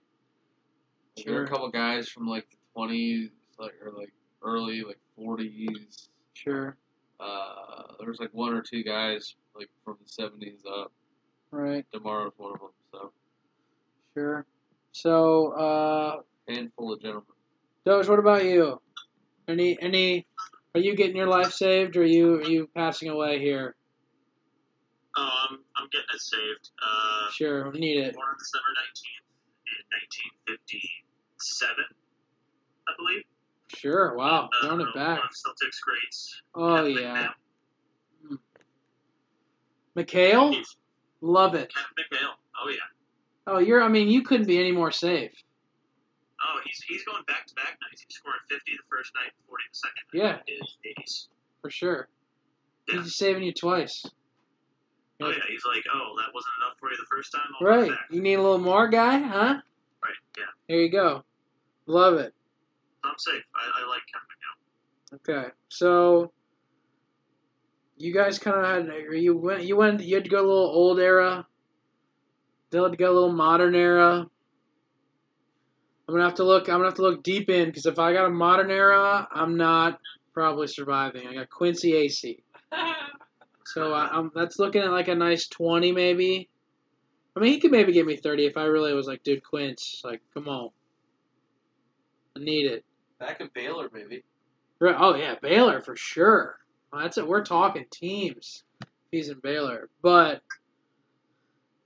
There 1.24 1.34
were 1.34 1.38
Sure. 1.38 1.42
a 1.44 1.48
couple 1.48 1.70
guys 1.70 2.08
from 2.08 2.26
like 2.26 2.48
the 2.50 2.56
twenties, 2.74 3.30
like 3.58 3.74
or 3.84 3.92
like 3.96 4.12
early 4.42 4.82
like 4.82 4.98
forties. 5.16 6.08
Sure. 6.32 6.76
Uh, 7.20 7.92
there 8.00 8.08
was 8.08 8.18
like 8.18 8.30
one 8.32 8.52
or 8.54 8.60
two 8.62 8.82
guys 8.82 9.36
like 9.54 9.70
from 9.84 9.96
the 10.02 10.08
seventies 10.08 10.60
up. 10.68 10.90
Right. 11.52 11.86
Demar 11.92 12.24
was 12.24 12.32
one 12.36 12.54
of 12.54 12.60
them. 12.60 12.70
So 12.92 13.12
Sure. 14.14 14.46
So, 14.92 15.48
uh, 15.52 16.20
handful 16.48 16.92
of 16.92 17.00
gentlemen. 17.00 17.24
Doge, 17.84 18.08
what 18.08 18.18
about 18.18 18.44
you? 18.44 18.80
Any 19.48 19.76
any? 19.80 20.26
Are 20.74 20.80
you 20.80 20.96
getting 20.96 21.16
your 21.16 21.28
life 21.28 21.52
saved, 21.52 21.96
or 21.96 22.02
are 22.02 22.04
you 22.06 22.34
are 22.40 22.42
you 22.50 22.68
passing 22.74 23.08
away 23.08 23.38
here? 23.38 23.76
Oh, 25.16 25.30
I'm, 25.50 25.58
I'm 25.76 25.88
getting 25.92 26.06
it 26.12 26.20
saved. 26.20 26.70
Uh, 26.82 27.30
Sure, 27.30 27.70
we 27.70 27.78
need 27.78 27.98
it. 27.98 28.14
born 28.14 28.26
on 28.28 28.34
December 28.38 28.66
19th 28.82 29.22
in 30.48 30.58
1957, 30.58 31.76
I 32.88 32.92
believe. 32.98 33.22
Sure. 33.76 34.16
Wow, 34.16 34.48
Uh, 34.52 34.66
throwing 34.66 34.80
it 34.80 34.94
back. 34.94 35.20
Celtics 35.20 35.80
greats. 35.84 36.42
Oh 36.54 36.76
Kevin 36.78 36.96
yeah, 37.02 37.28
McHale. 39.96 40.56
Love 41.20 41.54
it. 41.54 41.72
Kevin 41.72 41.88
McHale. 41.98 42.34
Oh, 42.62 42.68
yeah. 42.68 42.76
Oh, 43.46 43.58
you're. 43.58 43.82
I 43.82 43.88
mean, 43.88 44.08
you 44.08 44.22
couldn't 44.22 44.46
be 44.46 44.58
any 44.58 44.72
more 44.72 44.90
safe. 44.90 45.32
Oh, 46.44 46.60
he's 46.64 46.82
he's 46.86 47.04
going 47.04 47.22
back 47.26 47.46
to 47.46 47.54
back 47.54 47.78
nights. 47.80 48.04
He's 48.06 48.16
scoring 48.16 48.40
50 48.48 48.72
the 48.72 48.84
first 48.90 49.12
night, 49.14 49.32
and 49.32 49.48
40 49.48 49.64
the 49.70 49.76
second 49.76 50.04
night. 50.12 50.44
Yeah. 50.46 50.94
He's, 50.96 51.28
for 51.62 51.70
sure. 51.70 52.08
Yeah. 52.88 53.02
He's 53.02 53.16
saving 53.16 53.42
you 53.42 53.52
twice. 53.52 54.04
oh, 55.22 55.28
yeah. 55.28 55.36
He's 55.48 55.64
like, 55.64 55.84
oh, 55.94 56.14
that 56.18 56.34
wasn't 56.34 56.52
enough 56.60 56.76
for 56.78 56.90
you 56.90 56.96
the 56.96 57.06
first 57.10 57.32
time? 57.32 57.48
I'll 57.60 57.66
Right. 57.66 57.92
You 58.10 58.20
need 58.20 58.34
a 58.34 58.42
little 58.42 58.58
more, 58.58 58.88
guy, 58.88 59.18
huh? 59.18 59.60
Right, 60.02 60.12
yeah. 60.36 60.44
There 60.68 60.80
you 60.80 60.90
go. 60.90 61.24
Love 61.86 62.14
it. 62.14 62.34
I'm 63.04 63.14
safe. 63.18 63.42
I, 63.54 63.82
I 63.82 63.88
like 63.88 64.02
Kevin 64.12 64.28
McHale. 64.28 65.44
Okay, 65.44 65.50
so 65.68 66.32
you 67.96 68.12
guys 68.12 68.38
kind 68.38 68.56
of 68.56 68.64
had 68.64 69.14
you 69.14 69.36
went 69.36 69.62
you 69.62 69.76
went 69.76 70.02
you 70.02 70.16
had 70.16 70.24
to 70.24 70.30
go 70.30 70.38
a 70.38 70.46
little 70.46 70.66
old 70.66 70.98
era. 70.98 71.46
They 72.70 72.80
had 72.80 72.90
to 72.90 72.96
go 72.96 73.12
a 73.12 73.14
little 73.14 73.32
modern 73.32 73.74
era. 73.74 74.26
I'm 76.06 76.14
gonna 76.14 76.24
have 76.24 76.34
to 76.34 76.44
look. 76.44 76.68
I'm 76.68 76.76
gonna 76.76 76.84
have 76.86 76.94
to 76.94 77.02
look 77.02 77.22
deep 77.22 77.48
in 77.48 77.66
because 77.66 77.86
if 77.86 77.98
I 77.98 78.12
got 78.12 78.26
a 78.26 78.30
modern 78.30 78.70
era, 78.70 79.26
I'm 79.32 79.56
not 79.56 80.00
probably 80.34 80.66
surviving. 80.66 81.26
I 81.26 81.34
got 81.34 81.50
Quincy 81.50 81.92
Acy, 81.92 82.42
so 83.64 83.92
I, 83.92 84.08
I'm 84.12 84.30
that's 84.34 84.58
looking 84.58 84.82
at 84.82 84.90
like 84.90 85.08
a 85.08 85.14
nice 85.14 85.48
twenty 85.48 85.92
maybe. 85.92 86.48
I 87.36 87.40
mean, 87.40 87.52
he 87.52 87.58
could 87.58 87.70
maybe 87.70 87.92
give 87.92 88.06
me 88.06 88.16
thirty 88.16 88.44
if 88.44 88.56
I 88.56 88.64
really 88.64 88.92
was 88.92 89.06
like, 89.06 89.22
dude, 89.22 89.42
Quince, 89.42 90.02
like, 90.04 90.20
come 90.34 90.48
on, 90.48 90.70
I 92.36 92.40
need 92.40 92.66
it. 92.66 92.84
Back 93.18 93.40
in 93.40 93.48
Baylor, 93.54 93.88
maybe. 93.92 94.24
Right. 94.80 94.96
Oh 94.98 95.14
yeah, 95.14 95.36
Baylor 95.40 95.80
for 95.80 95.96
sure. 95.96 96.58
Well, 96.92 97.02
that's 97.02 97.16
it. 97.16 97.26
We're 97.26 97.44
talking 97.44 97.86
teams. 97.90 98.62
He's 99.10 99.30
in 99.30 99.38
Baylor, 99.38 99.88
but 100.02 100.42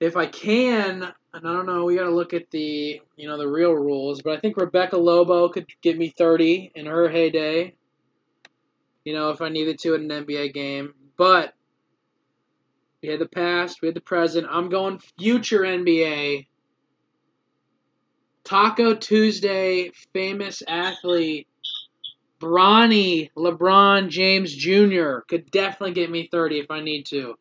if 0.00 0.16
I 0.16 0.26
can, 0.26 1.02
and 1.34 1.48
I 1.48 1.52
don't 1.52 1.66
know, 1.66 1.84
we 1.84 1.96
got 1.96 2.04
to 2.04 2.14
look 2.14 2.32
at 2.32 2.50
the 2.50 3.00
you 3.16 3.28
know 3.28 3.38
the 3.38 3.48
real 3.48 3.72
rules. 3.72 4.22
But 4.22 4.36
I 4.36 4.40
think 4.40 4.56
Rebecca 4.56 4.96
Lobo 4.96 5.48
could 5.48 5.66
get 5.82 5.98
me 5.98 6.08
thirty 6.16 6.70
in 6.74 6.86
her 6.86 7.08
heyday. 7.08 7.74
You 9.04 9.14
know, 9.14 9.30
if 9.30 9.40
I 9.40 9.48
needed 9.48 9.78
to 9.80 9.94
in 9.94 10.10
an 10.10 10.26
NBA 10.26 10.52
game, 10.52 10.94
but 11.16 11.54
we 13.02 13.08
had 13.08 13.20
the 13.20 13.28
past, 13.28 13.80
we 13.80 13.88
had 13.88 13.94
the 13.94 14.00
present. 14.00 14.46
I'm 14.50 14.68
going 14.68 15.00
future 15.18 15.60
NBA. 15.60 16.46
Taco 18.44 18.94
Tuesday, 18.94 19.90
famous 20.14 20.62
athlete 20.66 21.48
Bronny 22.40 23.30
LeBron 23.36 24.08
James 24.08 24.54
Jr. 24.54 25.20
could 25.26 25.50
definitely 25.50 25.92
get 25.92 26.10
me 26.10 26.28
30 26.30 26.60
if 26.60 26.70
I 26.70 26.80
need 26.80 27.06
to. 27.06 27.34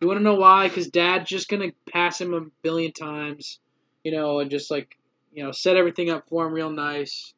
You 0.00 0.06
want 0.06 0.18
to 0.18 0.24
know 0.24 0.34
why? 0.34 0.68
Because 0.68 0.88
Dad's 0.88 1.28
just 1.28 1.48
going 1.48 1.70
to 1.70 1.92
pass 1.92 2.20
him 2.20 2.32
a 2.34 2.40
billion 2.62 2.92
times, 2.92 3.58
you 4.02 4.12
know, 4.12 4.40
and 4.40 4.50
just 4.50 4.70
like, 4.70 4.96
you 5.32 5.44
know, 5.44 5.52
set 5.52 5.76
everything 5.76 6.10
up 6.10 6.28
for 6.28 6.46
him 6.46 6.52
real 6.52 6.70
nice. 6.70 7.34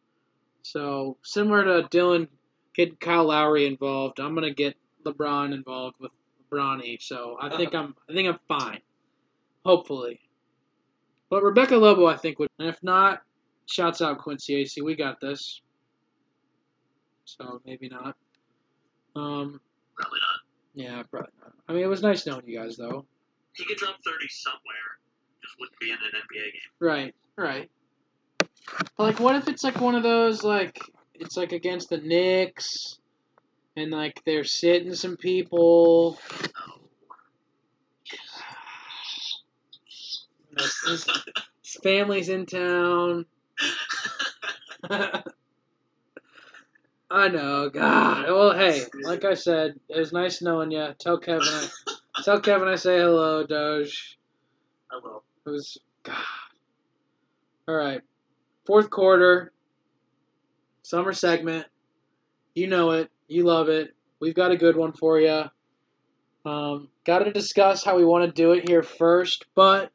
So, 0.63 1.17
similar 1.23 1.65
to 1.65 1.89
Dylan, 1.89 2.29
get 2.75 3.01
Kyle 3.01 3.25
Lowry 3.25 3.67
involved. 3.67 4.21
I'm 4.21 4.35
going 4.35 4.49
to 4.49 4.55
get 4.55 4.77
LeBron 5.05 5.53
involved 5.53 5.97
with 5.99 6.13
Bronny. 6.51 7.03
So, 7.03 7.37
I 7.41 7.57
think 7.57 7.75
I'm 7.75 7.97
I 8.09 8.13
think 8.13 8.29
I'm 8.29 8.39
fine. 8.47 8.81
Hopefully. 9.65 10.21
But 11.31 11.43
Rebecca 11.43 11.77
Lobo, 11.77 12.07
I 12.07 12.17
think, 12.17 12.39
would. 12.39 12.51
And 12.59 12.69
if 12.69 12.81
not, 12.83 13.23
shouts 13.67 14.01
out 14.01 14.19
Quincy 14.19 14.63
Acy. 14.63 14.85
We 14.85 14.95
got 14.95 15.21
this 15.21 15.63
so 17.25 17.61
maybe 17.65 17.89
not. 17.89 18.17
Um, 19.17 19.61
Probably 19.97 20.21
not. 20.21 20.32
Yeah, 20.75 21.03
probably 21.11 21.31
not. 21.41 21.53
I 21.69 21.73
mean, 21.73 21.83
it 21.83 21.89
was 21.89 22.03
nice 22.03 22.27
knowing 22.27 22.47
you 22.47 22.59
guys, 22.59 22.77
though. 22.77 23.05
He 23.55 23.65
could 23.65 23.77
drop 23.77 23.97
30 24.05 24.29
somewhere. 24.29 24.99
Just 25.43 25.55
wouldn't 25.59 25.79
be 25.79 25.91
in 25.91 25.97
an 25.97 26.01
NBA 26.01 26.53
game. 26.53 26.61
Right, 26.81 27.15
right. 27.37 27.71
But 28.97 29.05
like, 29.05 29.21
what 29.21 29.37
if 29.37 29.49
it's 29.49 29.65
like 29.65 29.81
one 29.81 29.95
of 29.95 30.03
those 30.03 30.45
like 30.45 30.79
it's 31.15 31.37
like 31.37 31.53
against 31.53 31.91
the 31.91 31.99
Knicks, 31.99 32.99
and 33.77 33.91
like 33.91 34.23
they're 34.25 34.45
sitting 34.45 34.95
some 34.95 35.17
people. 35.17 36.19
Oh. 36.57 36.79
His 40.89 41.07
family's 41.83 42.29
in 42.29 42.47
town. 42.47 43.27
I 47.13 47.29
know, 47.29 47.69
God. 47.69 48.25
Well, 48.27 48.55
hey, 48.57 48.85
like 49.03 49.27
I 49.27 49.35
said, 49.35 49.79
it 49.91 49.99
was 49.99 50.15
nice 50.15 50.41
knowing 50.41 50.71
you. 50.71 50.95
Tell 50.99 51.19
Kevin, 51.19 51.47
I, 51.47 51.69
tell 52.25 52.41
Kevin 52.41 52.69
I 52.69 52.77
say 52.77 53.01
hello, 53.01 53.45
Doge. 53.47 54.19
I 54.91 54.99
will. 55.05 55.23
It 55.47 55.51
was 55.51 55.77
God. 56.05 56.17
All 57.69 57.75
right, 57.75 58.01
fourth 58.67 58.89
quarter, 58.89 59.53
summer 60.85 61.13
segment. 61.13 61.67
You 62.55 62.69
know 62.69 62.93
it. 62.93 63.11
You 63.29 63.45
love 63.45 63.69
it. 63.69 63.95
We've 64.19 64.35
got 64.35 64.53
a 64.53 64.57
good 64.57 64.77
one 64.77 64.93
for 64.93 65.21
you. 65.21 65.45
Um, 66.47 66.89
got 67.05 67.19
to 67.19 67.31
discuss 67.31 67.85
how 67.85 67.95
we 67.95 68.07
want 68.07 68.25
to 68.25 68.33
do 68.33 68.53
it 68.53 68.71
here 68.71 68.83
first, 68.83 69.45
but 69.55 69.91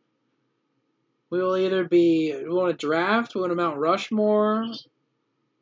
we 1.31 1.41
will 1.41 1.57
either 1.57 1.83
be 1.83 2.35
we 2.35 2.53
want 2.53 2.77
to 2.77 2.85
draft, 2.85 3.33
we 3.33 3.41
want 3.41 3.49
to 3.51 3.55
Mount 3.55 3.79
Rushmore, 3.79 4.67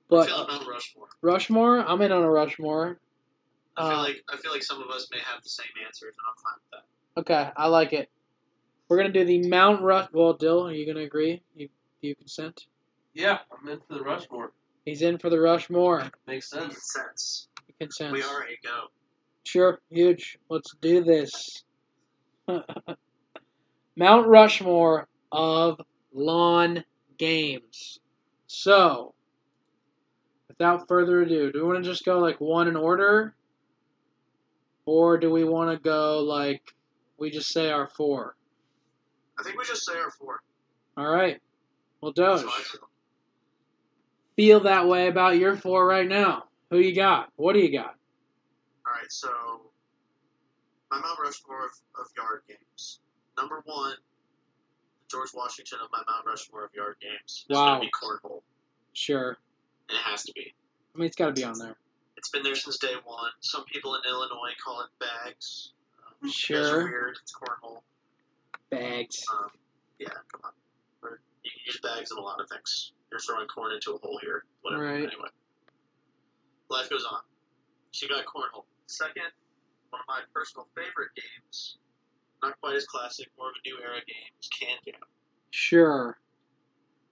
I 0.05 0.15
but 0.15 0.27
feel 0.27 0.41
about 0.43 0.67
Rushmore. 0.67 1.07
Rushmore. 1.21 1.79
I'm 1.79 2.01
in 2.01 2.11
on 2.11 2.23
a 2.23 2.29
Rushmore. 2.29 2.99
I 3.77 3.89
feel 3.89 3.99
Uh, 3.99 4.03
like 4.03 4.23
I 4.29 4.37
feel 4.37 4.51
like 4.51 4.63
some 4.63 4.81
of 4.81 4.89
us 4.89 5.07
may 5.11 5.19
have 5.19 5.43
the 5.43 5.49
same 5.49 5.65
answers, 5.85 6.15
and 6.17 6.25
I'm 6.29 6.35
fine 6.43 6.59
with 6.61 6.71
that. 6.71 6.85
Okay, 7.21 7.51
I 7.57 7.67
like 7.67 7.93
it. 7.93 8.09
We're 8.87 8.97
gonna 8.97 9.09
do 9.11 9.25
the 9.25 9.47
Mount 9.47 9.81
Rush. 9.81 10.09
Well, 10.13 10.33
Dyl, 10.33 10.67
are 10.67 10.71
you 10.73 10.85
gonna 10.85 11.05
agree? 11.05 11.41
You 11.55 11.67
do 12.01 12.07
you 12.09 12.15
consent? 12.15 12.67
Yeah, 13.13 13.39
I'm 13.51 13.67
into 13.67 13.85
the 13.89 14.01
Rushmore. 14.03 14.51
He's 14.85 15.01
in 15.01 15.17
for 15.17 15.29
the 15.31 15.39
Rushmore. 15.39 16.11
Makes 16.27 16.49
sense. 16.51 16.67
Makes 16.67 16.93
sense. 16.93 17.47
He 17.65 17.73
consents. 17.79 18.13
We 18.13 18.21
are 18.21 18.43
a 18.43 18.57
go. 18.63 18.87
Sure, 19.43 19.81
huge. 19.89 20.37
Let's 20.49 20.75
do 20.81 21.03
this. 21.03 21.63
Mount 23.97 24.27
Rushmore 24.27 25.07
of 25.31 25.81
lawn 26.13 26.83
games. 27.17 27.99
So, 28.47 29.14
without 30.57 30.87
further 30.87 31.21
ado, 31.21 31.51
do 31.51 31.59
we 31.59 31.65
want 31.73 31.83
to 31.83 31.89
just 31.89 32.05
go 32.05 32.19
like 32.19 32.39
one 32.39 32.67
in 32.67 32.75
order? 32.75 33.35
Or 34.85 35.17
do 35.17 35.31
we 35.31 35.43
want 35.43 35.71
to 35.71 35.77
go 35.83 36.19
like 36.19 36.61
we 37.17 37.31
just 37.31 37.49
say 37.49 37.71
our 37.71 37.87
four? 37.87 38.35
I 39.39 39.43
think 39.43 39.57
we 39.57 39.65
just 39.65 39.85
say 39.85 39.93
our 39.97 40.11
four. 40.11 40.41
All 40.97 41.07
right. 41.07 41.41
Well, 42.01 42.11
Doge, 42.11 42.41
feel. 42.41 42.81
feel 44.35 44.59
that 44.61 44.87
way 44.87 45.07
about 45.07 45.37
your 45.37 45.57
four 45.57 45.85
right 45.87 46.07
now. 46.07 46.43
Who 46.69 46.79
you 46.79 46.93
got? 46.95 47.29
What 47.35 47.53
do 47.53 47.59
you 47.59 47.71
got? 47.71 47.95
All 48.85 48.93
right, 48.93 49.09
so 49.11 49.29
my 50.91 50.99
Mount 50.99 51.19
Rushmore 51.19 51.65
of, 51.65 51.71
of 51.99 52.07
yard 52.15 52.41
games. 52.47 52.99
Number 53.37 53.61
one, 53.65 53.95
George 55.09 55.29
Washington 55.33 55.79
of 55.83 55.89
my 55.91 56.01
Mount 56.07 56.25
Rushmore 56.27 56.65
of 56.65 56.73
yard 56.75 56.97
games. 57.01 57.45
Is 57.49 57.55
Wow. 57.55 57.75
to 57.79 57.81
be 57.81 57.89
cornhole. 57.91 58.41
Sure. 58.93 59.37
It 59.89 59.95
has 60.03 60.23
to 60.23 60.33
be. 60.33 60.53
I 60.93 60.97
mean, 60.97 61.07
it's 61.07 61.15
got 61.15 61.27
to 61.27 61.33
be 61.33 61.43
on 61.43 61.57
there. 61.59 61.75
It's 62.17 62.29
been 62.29 62.43
there 62.43 62.55
since 62.55 62.77
day 62.77 62.93
one. 63.03 63.31
Some 63.41 63.65
people 63.65 63.95
in 63.95 64.01
Illinois 64.09 64.53
call 64.63 64.81
it 64.81 64.89
bags. 64.99 65.73
Um, 66.23 66.29
Sure. 66.31 66.83
weird. 66.85 67.17
It's 67.21 67.33
cornhole. 67.33 67.81
Bags. 68.69 69.23
Um, 69.31 69.49
yeah, 69.99 70.07
come 70.31 70.41
on. 70.43 70.51
Or 71.03 71.19
you 71.43 71.51
can 71.51 71.61
use 71.65 71.79
bags 71.81 72.11
in 72.11 72.17
a 72.17 72.21
lot 72.21 72.39
of 72.41 72.49
things. 72.49 72.93
You're 73.11 73.19
throwing 73.19 73.47
corn 73.47 73.73
into 73.73 73.93
a 73.93 73.97
hole 73.99 74.17
here. 74.21 74.45
Whatever. 74.61 74.83
Right. 74.83 74.95
Anyway. 75.03 75.29
Life 76.69 76.89
goes 76.89 77.05
on. 77.05 77.19
So 77.91 78.07
you 78.07 78.09
got 78.09 78.25
cornhole. 78.25 78.65
Second, 78.87 79.29
one 79.91 80.01
of 80.01 80.07
my 80.07 80.21
personal 80.33 80.67
favorite 80.75 81.11
games, 81.15 81.77
not 82.41 82.59
quite 82.59 82.75
as 82.75 82.85
classic, 82.85 83.27
more 83.37 83.49
of 83.49 83.55
a 83.63 83.67
new 83.69 83.77
era 83.81 83.99
game, 84.05 84.33
is 84.41 84.47
Can 84.49 84.77
Jam. 84.85 84.95
Sure. 85.51 86.17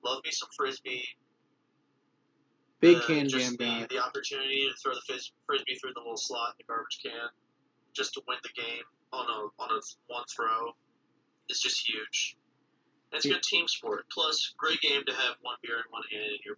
Love 0.04 0.22
me 0.26 0.32
some 0.32 0.50
frisbee. 0.58 1.06
Big 2.84 2.98
Uh, 2.98 3.08
can 3.08 3.30
jam 3.30 3.56
the, 3.56 3.66
guy. 3.66 3.88
The 3.90 4.00
opportunity 4.00 4.68
to 4.68 4.76
throw 4.76 4.94
the 4.94 5.02
fizz, 5.08 5.32
frisbee 5.46 5.76
through 5.76 5.94
the 5.94 6.02
little 6.02 6.18
slot 6.18 6.50
in 6.50 6.56
the 6.60 6.66
garbage 6.66 7.00
can, 7.02 7.30
just 7.94 8.14
to 8.16 8.22
win 8.28 8.38
the 8.44 8.50
game 8.62 8.84
on 9.14 9.26
a 9.30 9.62
on 9.62 9.72
a 9.72 9.80
one 10.08 10.26
throw, 10.26 10.76
is 11.50 11.62
just 11.62 11.88
huge. 11.88 12.36
And 13.12 13.18
it's 13.18 13.26
a 13.26 13.30
good 13.30 13.44
team 13.44 13.70
sport. 13.70 14.06
Plus, 14.12 14.54
great 14.58 14.82
game 14.82 15.02
to 15.06 15.14
have 15.14 15.36
one 15.42 15.56
beer 15.64 15.78
in 15.78 15.92
one 15.92 16.04
hand 16.12 16.26
and 16.26 16.40
you're 16.44 16.58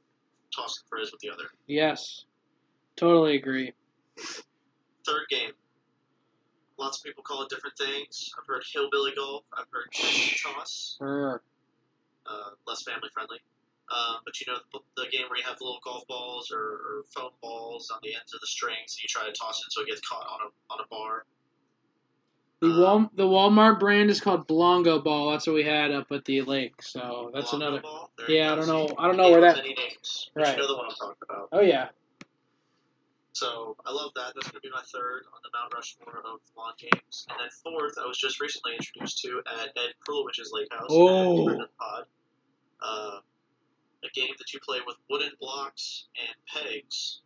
tossing 0.56 0.84
frizz 0.90 1.12
with 1.12 1.22
the 1.22 1.30
other. 1.30 1.46
Yes. 1.68 2.26
Totally 2.96 3.36
agree. 3.36 3.74
Third 4.18 5.28
game. 5.30 5.52
Lots 6.80 6.98
of 6.98 7.04
people 7.04 7.24
call 7.24 7.44
it 7.44 7.50
different 7.50 7.78
things. 7.78 8.32
I've 8.38 8.48
heard 8.48 8.64
hillbilly 8.74 9.12
golf. 9.16 9.44
I've 9.54 9.66
heard 9.72 9.92
toss. 10.42 10.96
Sure. 10.98 11.42
Uh, 12.26 12.50
less 12.66 12.84
family 12.84 13.10
friendly. 13.14 13.38
Um, 13.92 14.16
but 14.26 14.40
you 14.42 14.52
know 14.52 14.58
the, 14.74 14.80
the 15.04 15.10
game 15.12 15.26
where 15.30 15.38
you 15.38 15.44
have 15.46 15.58
little 15.62 15.80
golf 15.84 16.08
balls 16.08 16.52
or, 16.52 16.60
or 16.60 17.04
foam 17.16 17.30
balls 17.42 17.92
on 17.92 18.00
the 18.02 18.16
ends 18.16 18.34
of 18.34 18.42
the 18.42 18.48
strings, 18.48 18.96
and 18.98 19.04
you 19.04 19.08
try 19.08 19.26
to 19.26 19.32
toss 19.32 19.64
it 19.66 19.72
so 19.72 19.82
it 19.82 19.88
gets 19.88 20.02
caught 20.02 20.26
on 20.26 20.48
a 20.48 20.74
on 20.74 20.80
a 20.84 20.88
bar. 20.90 21.26
The 22.62 22.68
Uh, 22.68 22.80
Wal- 22.82 23.12
the 23.16 23.24
Walmart 23.24 23.80
brand 23.80 24.10
is 24.10 24.22
called 24.22 24.48
Blongo 24.48 25.04
Ball. 25.04 25.32
That's 25.32 25.46
what 25.46 25.54
we 25.54 25.64
had 25.64 25.92
up 25.92 26.12
at 26.12 26.26
the 26.26 26.42
lake. 26.42 26.82
So 26.82 27.30
that's 27.34 27.54
Longo 27.54 27.68
another. 27.68 27.82
Ball. 27.82 28.10
Yeah, 28.28 28.54
I 28.54 28.56
don't 28.56 28.68
know. 28.68 28.90
I 28.98 29.08
don't 29.08 29.18
know 29.18 29.30
where 29.30 29.42
that. 29.42 29.58
Names, 29.64 30.32
Right. 30.34 30.56
You 30.56 30.62
know 30.64 30.68
the 30.68 30.78
one 30.78 30.86
I'm 30.90 30.96
talking 30.96 31.16
about. 31.22 31.50
Oh 31.52 31.62
yeah. 31.62 31.90
So 33.34 33.76
I 33.86 33.92
love 33.92 34.12
that. 34.16 34.32
That's 34.34 34.48
going 34.50 34.62
to 34.62 34.68
be 34.68 34.72
my 34.72 34.82
third 34.94 35.24
on 35.34 35.40
the 35.44 35.50
Mount 35.54 35.74
Rushmore 35.74 36.24
of 36.26 36.40
lawn 36.58 36.74
games. 36.80 37.28
And 37.30 37.38
then 37.38 37.50
fourth, 37.64 37.98
I 38.02 38.08
was 38.08 38.18
just 38.18 38.40
recently 38.40 38.72
introduced 38.76 39.22
to 39.24 39.42
at 39.46 39.68
Ed 39.76 39.92
Krulowich's 40.08 40.52
Lake 40.54 40.70
House 40.72 40.88
Oh. 40.90 41.60
Pod. 41.78 42.06
Uh, 42.82 43.20
a 44.06 44.12
game 44.20 44.34
that 44.38 44.54
you 44.54 44.60
play 44.66 44.80
with 44.86 44.96
wooden 45.10 45.32
blocks 45.40 46.06
and 46.18 46.64
pegs 46.64 47.22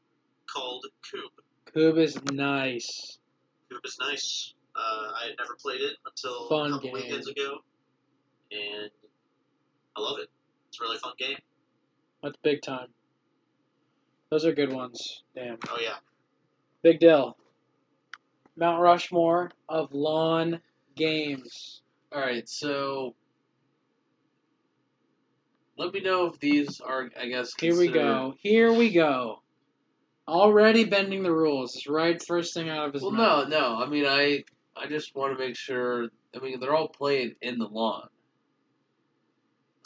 called 0.53 0.85
Kubb. 1.11 1.73
Kubb 1.73 1.97
is 1.97 2.17
nice. 2.31 3.17
Kubb 3.71 3.81
is 3.85 3.97
nice. 3.99 4.53
Uh, 4.75 5.11
I 5.21 5.25
had 5.27 5.35
never 5.39 5.55
played 5.61 5.81
it 5.81 5.97
until 6.05 6.47
Fun 6.49 6.67
a 6.67 6.75
couple 6.75 6.89
game. 6.89 6.93
weekends 6.93 7.27
ago, 7.27 7.57
and 8.51 8.89
I 9.97 10.01
love 10.01 10.19
it. 10.19 10.29
It's 10.69 10.79
a 10.79 10.83
really 10.83 10.97
fun 10.99 11.13
game. 11.17 11.37
That's 12.23 12.37
big 12.43 12.61
time. 12.61 12.87
Those 14.31 14.45
are 14.45 14.53
good 14.53 14.71
ones. 14.71 15.23
Damn. 15.35 15.57
Oh 15.69 15.77
yeah, 15.81 15.95
Big 16.83 16.99
deal. 16.99 17.35
Mount 18.55 18.81
Rushmore 18.81 19.51
of 19.67 19.93
lawn 19.93 20.61
games. 20.95 21.81
All 22.13 22.21
right, 22.21 22.47
so 22.47 23.15
let 25.79 25.93
me 25.93 26.01
know 26.01 26.25
if 26.25 26.37
these 26.39 26.81
are, 26.81 27.09
I 27.19 27.27
guess. 27.27 27.51
Here 27.57 27.75
we 27.77 27.87
go. 27.87 28.35
Here 28.39 28.73
we 28.73 28.91
go. 28.91 29.41
Already 30.27 30.83
bending 30.83 31.23
the 31.23 31.31
rules. 31.31 31.73
It's 31.75 31.87
right 31.87 32.21
first 32.27 32.53
thing 32.53 32.69
out 32.69 32.87
of 32.89 32.93
his 32.93 33.01
Well, 33.01 33.11
mouth. 33.11 33.47
no, 33.47 33.59
no. 33.59 33.83
I 33.83 33.87
mean, 33.89 34.05
I, 34.05 34.43
I 34.75 34.87
just 34.87 35.15
want 35.15 35.37
to 35.37 35.39
make 35.43 35.55
sure. 35.55 36.09
I 36.35 36.39
mean, 36.39 36.59
they're 36.59 36.75
all 36.75 36.89
played 36.89 37.37
in 37.41 37.57
the 37.57 37.65
lawn. 37.65 38.09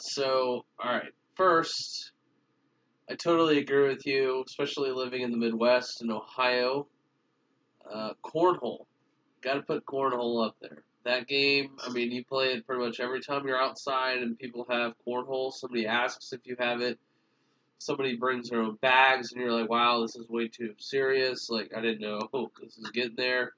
So, 0.00 0.64
all 0.82 0.90
right. 0.92 1.12
First, 1.36 2.10
I 3.08 3.14
totally 3.14 3.58
agree 3.58 3.88
with 3.88 4.04
you, 4.04 4.42
especially 4.46 4.90
living 4.90 5.22
in 5.22 5.30
the 5.30 5.38
Midwest 5.38 6.02
in 6.02 6.10
Ohio. 6.10 6.88
Uh, 7.88 8.14
cornhole, 8.24 8.86
got 9.42 9.54
to 9.54 9.62
put 9.62 9.86
cornhole 9.86 10.44
up 10.44 10.56
there. 10.60 10.82
That 11.04 11.26
game, 11.28 11.72
I 11.86 11.90
mean, 11.90 12.10
you 12.12 12.24
play 12.24 12.54
it 12.54 12.66
pretty 12.66 12.82
much 12.82 12.98
every 12.98 13.20
time 13.20 13.46
you're 13.46 13.60
outside 13.62 14.18
and 14.18 14.38
people 14.38 14.66
have 14.70 14.94
cornhole. 15.06 15.52
Somebody 15.52 15.86
asks 15.86 16.32
if 16.32 16.40
you 16.44 16.56
have 16.58 16.80
it. 16.80 16.98
Somebody 17.78 18.16
brings 18.16 18.48
their 18.48 18.60
own 18.62 18.76
bags, 18.76 19.32
and 19.32 19.40
you're 19.42 19.52
like, 19.52 19.68
"Wow, 19.68 20.00
this 20.00 20.16
is 20.16 20.26
way 20.30 20.48
too 20.48 20.74
serious." 20.78 21.50
Like, 21.50 21.72
I 21.76 21.82
didn't 21.82 22.00
know 22.00 22.30
this 22.62 22.78
is 22.78 22.90
getting 22.90 23.16
there. 23.16 23.52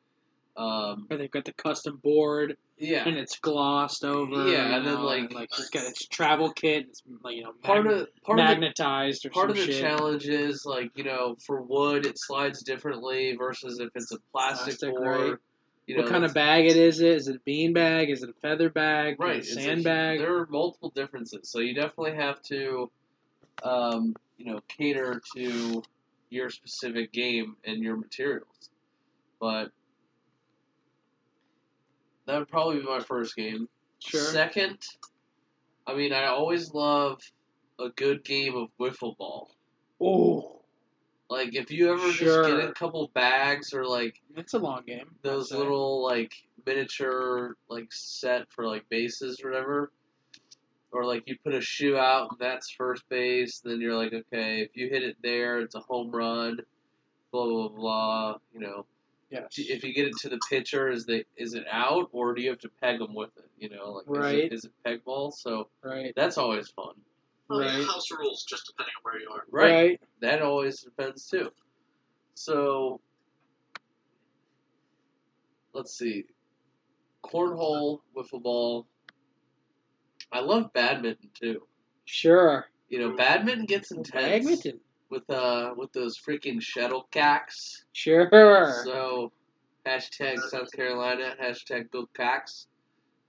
Um, 0.57 1.07
Or 1.11 1.19
they've 1.19 1.31
got 1.31 1.45
the 1.45 1.53
custom 1.53 2.01
board 2.03 2.57
yeah, 2.79 3.07
and 3.07 3.17
it's 3.17 3.39
glossed 3.39 4.05
over. 4.05 4.51
Yeah, 4.51 4.77
and 4.77 4.87
then, 4.87 4.95
know, 4.95 5.05
like- 5.05 5.33
like 5.33 5.51
it's 5.59 5.69
got 5.71 5.85
its 5.85 6.07
travel 6.07 6.51
kit. 6.53 6.87
It's 6.89 7.03
like 7.23 7.37
you 7.37 7.43
know 7.45 7.53
part 7.63 7.85
mag- 7.85 7.93
of 7.93 8.09
part 8.25 8.41
of 8.41 8.47
the 8.49 8.55
magnetized 8.55 9.27
part 9.33 9.51
of 9.51 9.57
the 9.57 9.67
shit. 9.67 9.81
challenge 9.81 10.27
is 10.27 10.65
like 10.67 10.91
you 10.97 11.05
know 11.05 11.37
for 11.47 11.61
wood 11.63 12.07
it 12.07 12.19
slides 12.19 12.63
differently 12.63 13.37
versus 13.37 13.79
if 13.81 13.91
it's 13.95 14.13
a 14.13 14.19
plastic, 14.33 14.79
Plastic, 14.79 14.91
board. 14.91 15.31
right. 15.31 15.39
You 15.87 15.97
what 15.97 16.07
know, 16.07 16.11
kind 16.11 16.25
of 16.25 16.35
bag 16.35 16.67
it 16.67 16.77
is? 16.77 17.01
It 17.01 17.09
is 17.09 17.29
it 17.29 17.37
a 17.37 17.41
bean 17.41 17.73
bag? 17.73 18.11
Is 18.11 18.23
it 18.23 18.31
a 18.31 18.35
feather 18.43 18.71
bag? 18.71 19.21
right? 19.21 19.37
It 19.37 19.43
a 19.43 19.45
sandbag? 19.45 20.19
There 20.19 20.37
are 20.37 20.47
multiple 20.47 20.91
differences, 20.91 21.49
so 21.49 21.61
you 21.61 21.75
definitely 21.75 22.17
have 22.17 22.43
to, 22.43 22.91
um, 23.63 24.17
you 24.37 24.53
know, 24.53 24.61
cater 24.67 25.21
to 25.37 25.83
your 26.29 26.51
specific 26.51 27.13
game 27.13 27.57
and 27.65 27.83
your 27.83 27.97
materials. 27.97 28.71
But 29.41 29.71
that 32.27 32.39
would 32.39 32.49
probably 32.49 32.81
be 32.81 32.87
my 32.87 33.01
first 33.01 33.37
game. 33.37 33.69
Sure. 34.01 34.21
Second, 34.21 34.79
I 35.87 35.95
mean, 35.95 36.13
I 36.13 36.27
always 36.27 36.75
love 36.75 37.21
a 37.79 37.91
good 37.91 38.25
game 38.25 38.57
of 38.57 38.69
wiffle 38.81 39.17
ball. 39.17 39.51
Oh, 40.01 40.56
Like 41.29 41.55
if 41.55 41.71
you 41.71 41.93
ever 41.93 42.11
just 42.13 42.47
get 42.47 42.61
a 42.61 42.73
couple 42.73 43.11
bags 43.15 43.75
or 43.75 43.85
like 43.85 44.21
it's 44.37 44.55
a 44.55 44.59
long 44.59 44.83
game. 44.87 45.11
Those 45.23 45.53
little 45.53 46.03
like 46.03 46.33
miniature 46.65 47.57
like 47.69 47.93
set 47.93 48.51
for 48.51 48.67
like 48.67 48.89
bases 48.89 49.41
or 49.43 49.51
whatever. 49.51 49.93
Or 50.93 51.05
like 51.05 51.25
you 51.27 51.37
put 51.45 51.53
a 51.55 51.61
shoe 51.61 51.97
out 51.97 52.29
and 52.31 52.39
that's 52.39 52.71
first 52.71 53.09
base, 53.09 53.61
then 53.61 53.81
you're 53.81 53.97
like, 53.97 54.13
okay, 54.15 54.61
if 54.61 54.77
you 54.77 54.89
hit 54.89 55.03
it 55.03 55.17
there, 55.23 55.59
it's 55.61 55.75
a 55.75 55.81
home 55.81 56.11
run, 56.11 56.61
blah 57.33 57.45
blah 57.45 57.69
blah. 57.69 58.37
You 58.55 58.61
know, 58.61 58.87
Yes. 59.29 59.49
if 59.59 59.83
you 59.83 59.93
get 59.93 60.07
it 60.07 60.17
to 60.19 60.29
the 60.29 60.39
pitcher, 60.49 60.89
is 60.89 61.05
the 61.05 61.25
is 61.37 61.55
it 61.55 61.65
out 61.71 62.09
or 62.13 62.35
do 62.35 62.41
you 62.41 62.51
have 62.51 62.61
to 62.61 62.69
peg 62.81 63.01
them 63.01 63.15
with 63.15 63.37
it? 63.37 63.51
You 63.59 63.69
know, 63.71 63.91
like 63.91 64.05
is 64.05 64.33
Right. 64.33 64.45
it, 64.45 64.53
is 64.53 64.65
it 64.65 64.73
peg 64.85 65.05
ball? 65.05 65.33
So 65.33 65.69
Right. 65.83 66.13
that's 66.15 66.39
always 66.39 66.69
fun. 66.71 66.95
Oh, 67.49 67.61
yeah, 67.61 67.77
Right. 67.79 67.87
house 67.87 68.11
rules 68.11 68.45
just 68.45 68.67
depending 68.67 68.93
on 68.99 69.03
where 69.03 69.21
you 69.21 69.31
are. 69.31 69.45
Right. 69.51 70.01
That 70.21 70.43
always 70.43 70.81
depends 70.83 71.29
too. 71.29 71.51
So 72.35 73.01
let's 75.73 75.97
see. 75.97 76.25
Cornhole, 77.25 78.01
wiffle 78.17 78.43
ball. 78.43 78.87
I 80.33 80.41
love 80.41 80.73
badminton 80.73 81.31
too. 81.41 81.63
Sure. 82.05 82.67
You 82.89 82.99
know, 83.01 83.17
badminton 83.17 83.67
gets 83.67 83.91
intense 83.91 84.13
Badminton. 84.47 84.81
with 85.11 85.29
uh 85.31 85.75
with 85.77 85.93
those 85.93 86.19
freaking 86.19 86.61
shuttlecocks. 86.61 87.83
Sure. 87.93 88.29
So 88.85 89.33
hashtag 89.87 90.39
South 90.41 90.71
Carolina, 90.73 91.35
hashtag 91.41 91.91
go 91.91 92.09
cocks. 92.15 92.67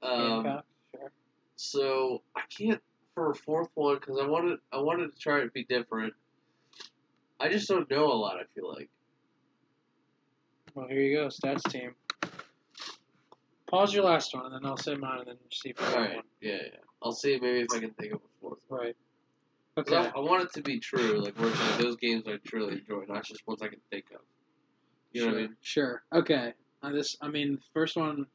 Um, 0.02 0.44
Hancock, 0.46 0.66
sure. 0.96 1.12
so 1.56 2.22
I 2.36 2.42
can't 2.56 2.82
for 3.18 3.32
a 3.32 3.36
fourth 3.36 3.70
one 3.74 3.96
because 3.96 4.20
I 4.22 4.28
wanted 4.28 4.60
I 4.72 4.78
wanted 4.78 5.12
to 5.12 5.20
try 5.20 5.42
to 5.42 5.50
be 5.50 5.64
different. 5.64 6.14
I 7.40 7.50
just 7.50 7.68
don't 7.68 7.90
know 7.90 8.06
a 8.06 8.14
lot. 8.14 8.36
I 8.38 8.44
feel 8.54 8.72
like. 8.72 8.90
Well, 10.76 10.88
here 10.88 11.02
you 11.02 11.18
go, 11.18 11.28
stats 11.28 11.64
team. 11.72 11.96
Pause 13.68 13.96
your 13.96 14.04
last 14.04 14.36
one, 14.36 14.46
and 14.46 14.54
then 14.54 14.66
I'll 14.66 14.78
say 14.78 14.94
mine, 14.94 15.18
and 15.22 15.30
then 15.30 15.38
see 15.52 15.70
if 15.70 15.82
I 15.82 15.86
All 15.86 15.94
got 15.94 16.16
one. 16.16 16.24
Yeah, 16.42 16.52
yeah. 16.52 16.80
I'll 17.02 17.12
see 17.12 17.40
maybe 17.42 17.62
if 17.62 17.68
I 17.74 17.80
can 17.80 17.90
think 18.00 18.14
of 18.14 18.20
a 18.20 18.40
fourth. 18.40 18.60
one. 18.68 18.82
Right. 18.82 18.96
Okay. 19.80 19.96
I, 19.96 20.12
I 20.16 20.20
want 20.20 20.44
it 20.44 20.54
to 20.54 20.62
be 20.62 20.80
true, 20.80 21.20
like 21.20 21.40
where 21.40 21.50
like 21.50 21.80
those 21.80 21.96
games 21.96 22.26
I 22.28 22.38
truly 22.46 22.74
enjoy, 22.74 23.06
not 23.08 23.26
just 23.26 23.48
ones 23.48 23.64
I 23.64 23.68
can 23.68 23.82
think 23.90 24.06
of. 24.14 24.22
You 25.12 25.22
know 25.22 25.26
sure. 25.26 25.34
what 25.34 25.40
I 25.40 25.48
mean? 25.48 25.56
Sure. 25.62 26.04
Okay. 26.14 26.54
Uh, 26.84 26.92
this, 26.92 27.18
I 27.20 27.30
mean, 27.30 27.56
the 27.56 27.62
first 27.74 27.98
one, 27.98 28.28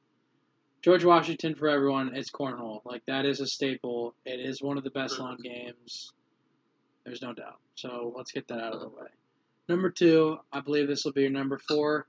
George 0.82 1.04
Washington 1.04 1.54
for 1.54 1.68
everyone. 1.68 2.14
It's 2.14 2.30
cornhole. 2.30 2.80
Like 2.84 3.04
that 3.06 3.24
is 3.24 3.40
a 3.40 3.46
staple. 3.46 4.14
It 4.24 4.40
is 4.40 4.60
one 4.62 4.76
of 4.78 4.84
the 4.84 4.90
best 4.90 5.18
lawn 5.18 5.38
games. 5.42 6.12
There's 7.04 7.22
no 7.22 7.32
doubt. 7.32 7.58
So 7.76 8.12
let's 8.16 8.32
get 8.32 8.48
that 8.48 8.58
out 8.60 8.72
of 8.74 8.80
the 8.80 8.88
way. 8.88 9.06
Number 9.68 9.90
two, 9.90 10.38
I 10.52 10.60
believe 10.60 10.88
this 10.88 11.04
will 11.04 11.12
be 11.12 11.22
your 11.22 11.30
number 11.30 11.58
four. 11.58 12.06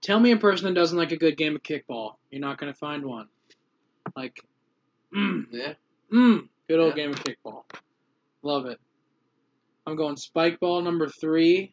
Tell 0.00 0.18
me 0.18 0.32
a 0.32 0.36
person 0.36 0.66
that 0.66 0.74
doesn't 0.80 0.96
like 0.98 1.12
a 1.12 1.16
good 1.16 1.36
game 1.36 1.54
of 1.54 1.62
kickball. 1.62 2.14
You're 2.30 2.40
not 2.40 2.58
going 2.58 2.72
to 2.72 2.78
find 2.78 3.04
one. 3.04 3.28
Like, 4.16 4.40
mm, 5.14 5.46
Yeah. 5.52 5.74
mm, 6.12 6.48
good 6.68 6.80
old 6.80 6.96
Yeah. 6.96 7.04
game 7.04 7.10
of 7.12 7.22
kickball. 7.22 7.62
Love 8.42 8.66
it. 8.66 8.80
I'm 9.86 9.96
going 9.96 10.16
spike 10.16 10.58
ball 10.58 10.82
number 10.82 11.08
three. 11.08 11.72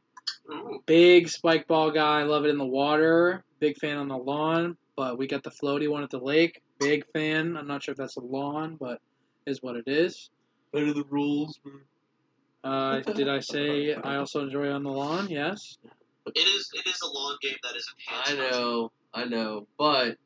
Ooh, 0.51 0.81
Big 0.85 1.29
spike 1.29 1.67
ball 1.67 1.91
guy. 1.91 2.23
Love 2.23 2.45
it 2.45 2.49
in 2.49 2.57
the 2.57 2.65
water. 2.65 3.43
Big 3.59 3.77
fan 3.77 3.97
on 3.97 4.07
the 4.09 4.17
lawn. 4.17 4.77
But 4.97 5.17
we 5.19 5.27
got 5.27 5.43
the 5.43 5.51
floaty 5.51 5.87
one 5.89 6.03
at 6.03 6.09
the 6.09 6.17
lake. 6.19 6.61
Big 6.79 7.05
fan. 7.13 7.55
I'm 7.55 7.67
not 7.67 7.83
sure 7.83 7.91
if 7.93 7.97
that's 7.97 8.17
a 8.17 8.21
lawn, 8.21 8.75
but 8.79 8.99
is 9.45 9.61
what 9.61 9.75
it 9.77 9.83
is. 9.87 10.31
Better 10.73 10.91
the 10.91 11.05
rules. 11.09 11.59
Uh, 12.63 12.99
did 13.01 13.29
I 13.29 13.39
say 13.39 13.93
I 13.93 14.17
also 14.17 14.41
enjoy 14.41 14.69
on 14.71 14.83
the 14.83 14.89
lawn? 14.89 15.29
Yes. 15.29 15.77
It 16.25 16.39
is 16.39 16.69
it 16.73 16.89
is 16.89 16.99
a 17.01 17.07
long 17.07 17.37
game 17.41 17.55
that 17.63 17.75
is 17.75 17.87
I 18.25 18.35
know, 18.35 18.91
I 19.13 19.25
know, 19.25 19.67
but 19.77 20.17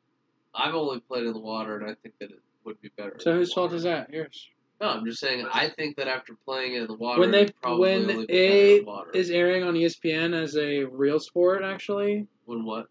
I've 0.54 0.74
only 0.74 1.00
played 1.00 1.24
in 1.26 1.32
the 1.34 1.38
water, 1.38 1.78
and 1.78 1.88
I 1.88 1.94
think 2.02 2.14
that 2.18 2.30
it 2.30 2.40
would 2.64 2.80
be 2.80 2.90
better. 2.96 3.16
So 3.20 3.34
whose 3.34 3.52
fault 3.52 3.72
is 3.74 3.84
that? 3.84 4.10
Yours. 4.10 4.48
No, 4.80 4.88
I'm 4.88 5.04
just 5.04 5.20
saying. 5.20 5.46
I 5.52 5.68
think 5.68 5.96
that 5.98 6.08
after 6.08 6.34
playing 6.44 6.74
in 6.74 6.88
the 6.88 6.94
water, 6.94 7.20
When 7.20 7.30
they 7.30 7.46
probably 7.62 7.80
when 7.80 8.10
only 8.10 8.26
be 8.26 8.26
better 8.26 8.32
in 8.32 8.50
A 8.52 8.78
the 8.80 8.84
water. 8.84 9.10
is 9.14 9.30
airing 9.30 9.62
on 9.62 9.74
ESPN 9.74 10.34
as 10.34 10.56
a 10.56 10.82
real 10.84 11.20
sport, 11.20 11.62
actually 11.62 12.26
when 12.46 12.64
what? 12.64 12.86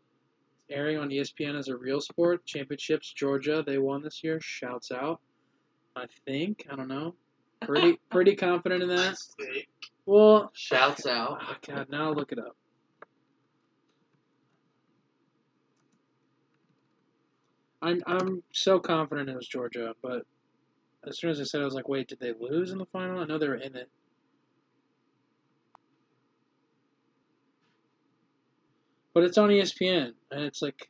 Airing 0.72 0.98
on 0.98 1.10
ESPN 1.10 1.58
as 1.58 1.68
a 1.68 1.76
real 1.76 2.02
sport. 2.02 2.46
Championships, 2.46 3.12
Georgia, 3.14 3.64
they 3.66 3.78
won 3.78 4.02
this 4.02 4.24
year. 4.24 4.40
Shouts 4.42 4.92
out. 4.92 5.20
I 5.96 6.06
think 6.26 6.66
I 6.72 6.76
don't 6.76 6.88
know. 6.88 7.16
Pretty 7.62 8.00
pretty 8.10 8.36
confident 8.36 8.84
in 8.84 8.90
that. 8.90 9.18
Well, 10.06 10.52
Shouts 10.54 11.06
out. 11.06 11.40
oh 11.42 11.56
God, 11.68 11.88
now 11.90 12.06
I'll 12.06 12.16
look 12.16 12.32
it 12.32 12.40
up. 12.40 12.56
I'm 17.82 18.02
I'm 18.06 18.44
so 18.54 18.80
confident 18.80 19.30
it 19.30 19.36
was 19.36 19.48
Georgia, 19.48 19.94
but 20.02 20.24
as 21.08 21.18
soon 21.20 21.32
as 21.32 21.40
I 21.40 21.44
said, 21.44 21.60
it, 21.60 21.64
I 21.64 21.66
was 21.66 21.74
like, 21.74 21.90
wait, 21.90 22.08
did 22.08 22.20
they 22.20 22.34
lose 22.40 22.72
in 22.72 22.78
the 22.78 22.86
final? 22.86 23.20
I 23.20 23.26
know 23.26 23.40
they 23.40 23.48
were 23.48 23.56
in 23.56 23.76
it. 23.76 23.90
But 29.14 29.24
it's 29.24 29.38
on 29.38 29.50
ESPN, 29.50 30.14
and 30.32 30.44
it's 30.44 30.62
like 30.62 30.90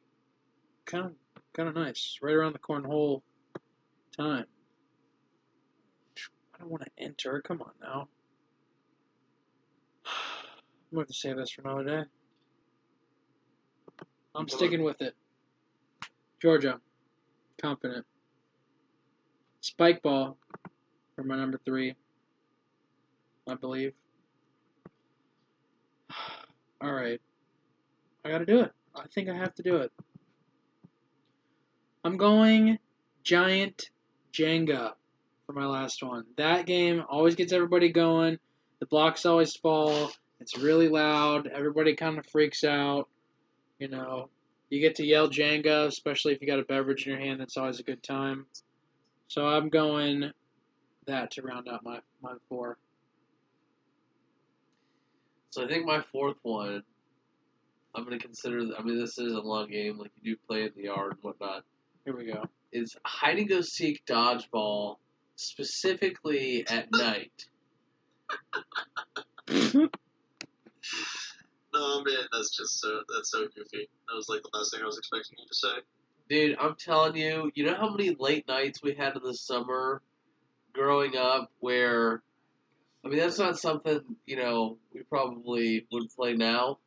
kind 0.86 1.06
of 1.06 1.14
kind 1.54 1.70
of 1.70 1.76
nice, 1.76 2.20
right 2.22 2.34
around 2.34 2.54
the 2.54 2.60
cornhole 2.60 3.22
time. 4.16 4.46
I 6.56 6.60
don't 6.60 6.70
want 6.70 6.84
to 6.84 7.04
enter. 7.04 7.42
Come 7.42 7.62
on 7.62 7.72
now. 7.82 8.08
I'm 10.06 10.96
going 10.96 11.08
to 11.08 11.14
save 11.14 11.38
this 11.38 11.52
for 11.52 11.62
another 11.62 11.84
day. 11.84 12.04
I'm 14.36 14.48
sticking 14.48 14.84
with 14.84 15.02
it. 15.02 15.16
Georgia. 16.42 16.80
Confident. 17.62 18.06
Spike 19.62 20.02
ball 20.02 20.38
for 21.16 21.24
my 21.24 21.38
number 21.38 21.60
three. 21.64 21.96
I 23.48 23.56
believe. 23.56 23.94
Alright. 26.84 27.22
I 28.24 28.30
gotta 28.30 28.46
do 28.46 28.62
it. 28.62 28.72
I 28.96 29.06
think 29.14 29.30
I 29.30 29.36
have 29.36 29.56
to 29.56 29.64
do 29.64 29.78
it. 29.78 29.92
I'm 32.04 32.18
going 32.18 32.80
Giant 33.24 33.90
Jenga 34.34 34.94
for 35.46 35.54
my 35.54 35.66
last 35.66 36.04
one. 36.04 36.26
That 36.38 36.66
game 36.66 37.04
always 37.10 37.36
gets 37.36 37.54
everybody 37.54 37.90
going. 37.92 38.40
The 38.80 38.86
blocks 38.86 39.26
always 39.26 39.56
fall. 39.56 40.12
It's 40.40 40.58
really 40.58 40.90
loud. 40.90 41.48
Everybody 41.48 41.96
kind 41.96 42.18
of 42.18 42.26
freaks 42.26 42.64
out. 42.64 43.08
You 43.78 43.88
know, 43.88 44.30
you 44.70 44.80
get 44.80 44.96
to 44.96 45.06
yell 45.06 45.30
Jenga, 45.30 45.88
especially 45.88 46.34
if 46.34 46.42
you 46.42 46.48
got 46.48 46.60
a 46.60 46.64
beverage 46.64 47.06
in 47.06 47.12
your 47.12 47.20
hand. 47.20 47.40
That's 47.40 47.58
always 47.58 47.80
a 47.80 47.84
good 47.84 48.02
time. 48.02 48.46
So 49.28 49.46
I'm 49.46 49.70
going 49.70 50.32
that 51.08 51.32
to 51.32 51.42
round 51.42 51.68
out 51.68 51.84
my, 51.84 52.00
my 52.22 52.34
four. 52.50 52.78
So 55.52 55.64
I 55.64 55.68
think 55.68 55.86
my 55.86 56.02
fourth 56.12 56.38
one, 56.44 56.84
I'm 57.96 58.04
gonna 58.04 58.20
consider. 58.20 58.62
I 58.78 58.82
mean, 58.84 59.00
this 59.00 59.18
is 59.18 59.34
a 59.34 59.42
long 59.42 59.70
game. 59.70 59.98
Like 59.98 60.12
you 60.22 60.36
do 60.36 60.40
play 60.48 60.64
in 60.64 60.72
the 60.76 60.84
yard 60.84 61.14
and 61.14 61.24
whatnot. 61.24 61.64
Here 62.06 62.16
we 62.16 62.26
go. 62.26 62.46
Is 62.72 62.96
hide 63.06 63.38
and 63.38 63.50
go 63.50 63.62
seek 63.62 64.06
dodgeball, 64.06 64.98
specifically 65.36 66.66
at 66.68 66.88
night. 66.94 67.46
no 71.74 72.04
man, 72.04 72.16
that's 72.32 72.56
just 72.56 72.80
so 72.80 73.02
that's 73.14 73.32
so 73.32 73.48
goofy. 73.56 73.90
That 74.08 74.16
was 74.16 74.30
like 74.30 74.42
the 74.42 74.58
last 74.58 74.72
thing 74.74 74.82
I 74.82 74.86
was 74.86 74.98
expecting 74.98 75.38
you 75.40 75.46
to 75.48 75.56
say. 75.56 75.82
Dude, 76.30 76.58
I'm 76.60 76.76
telling 76.76 77.18
you, 77.18 77.52
you 77.56 77.66
know 77.66 77.76
how 77.76 77.90
many 77.90 78.16
late 78.18 78.48
nights 78.48 78.82
we 78.82 78.94
had 78.94 79.18
in 79.18 79.24
the 79.24 79.34
summer 79.34 80.02
growing 80.74 81.18
up 81.18 81.52
where 81.60 82.22
I 83.04 83.10
mean 83.10 83.20
that's 83.20 83.40
not 83.40 83.60
something, 83.60 84.00
you 84.26 84.38
know, 84.38 84.78
we 84.94 85.02
probably 85.04 85.86
would 85.92 86.10
play 86.16 86.34
now, 86.34 86.78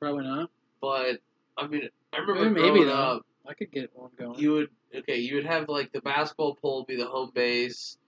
Probably 0.00 0.24
not. 0.24 0.50
but 0.80 1.18
I 1.56 1.66
mean 1.66 1.88
I 2.12 2.18
remember 2.18 2.60
Maybe 2.60 2.84
though. 2.84 2.92
up 2.92 3.26
I 3.48 3.54
could 3.54 3.70
get 3.70 3.90
one 3.94 4.10
going. 4.18 4.38
you 4.38 4.52
would 4.52 4.68
okay, 4.94 5.16
you 5.18 5.36
would 5.36 5.46
have 5.46 5.68
like 5.68 5.92
the 5.92 6.00
basketball 6.00 6.54
pole 6.56 6.84
be 6.86 6.96
the 6.96 7.06
home 7.06 7.30
base. 7.34 7.98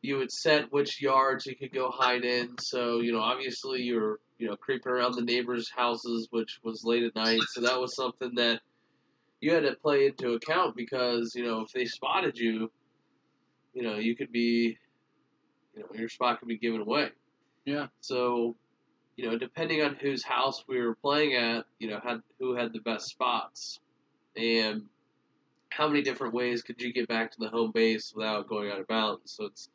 You 0.00 0.18
would 0.18 0.30
set 0.30 0.72
which 0.72 1.02
yards 1.02 1.46
you 1.46 1.56
could 1.56 1.72
go 1.72 1.90
hide 1.90 2.24
in. 2.24 2.56
So, 2.58 3.00
you 3.00 3.12
know, 3.12 3.20
obviously 3.20 3.82
you're, 3.82 4.20
you 4.38 4.46
know, 4.46 4.54
creeping 4.56 4.92
around 4.92 5.16
the 5.16 5.22
neighbors' 5.22 5.68
houses, 5.74 6.28
which 6.30 6.60
was 6.62 6.84
late 6.84 7.02
at 7.02 7.16
night. 7.16 7.40
So 7.48 7.62
that 7.62 7.80
was 7.80 7.96
something 7.96 8.32
that 8.36 8.60
you 9.40 9.52
had 9.52 9.64
to 9.64 9.74
play 9.74 10.06
into 10.06 10.34
account 10.34 10.76
because, 10.76 11.32
you 11.34 11.44
know, 11.44 11.62
if 11.62 11.72
they 11.72 11.84
spotted 11.84 12.38
you, 12.38 12.70
you 13.74 13.82
know, 13.82 13.96
you 13.96 14.14
could 14.14 14.30
be, 14.30 14.78
you 15.74 15.82
know, 15.82 15.88
your 15.94 16.08
spot 16.08 16.38
could 16.38 16.48
be 16.48 16.58
given 16.58 16.80
away. 16.80 17.08
Yeah. 17.64 17.88
So, 18.00 18.54
you 19.18 19.28
know, 19.28 19.36
depending 19.36 19.82
on 19.82 19.96
whose 19.96 20.22
house 20.22 20.62
we 20.68 20.80
were 20.80 20.94
playing 20.94 21.34
at, 21.34 21.66
you 21.80 21.90
know, 21.90 21.98
had 22.00 22.22
who 22.38 22.54
had 22.54 22.72
the 22.72 22.78
best 22.78 23.08
spots, 23.08 23.80
and 24.36 24.82
how 25.70 25.88
many 25.88 26.02
different 26.02 26.32
ways 26.34 26.62
could 26.62 26.80
you 26.80 26.92
get 26.92 27.08
back 27.08 27.32
to 27.32 27.38
the 27.40 27.48
home 27.48 27.72
base 27.72 28.12
without 28.14 28.48
going 28.48 28.70
out 28.70 28.78
of 28.78 28.86
bounds? 28.86 29.32
So 29.32 29.46
it's, 29.46 29.70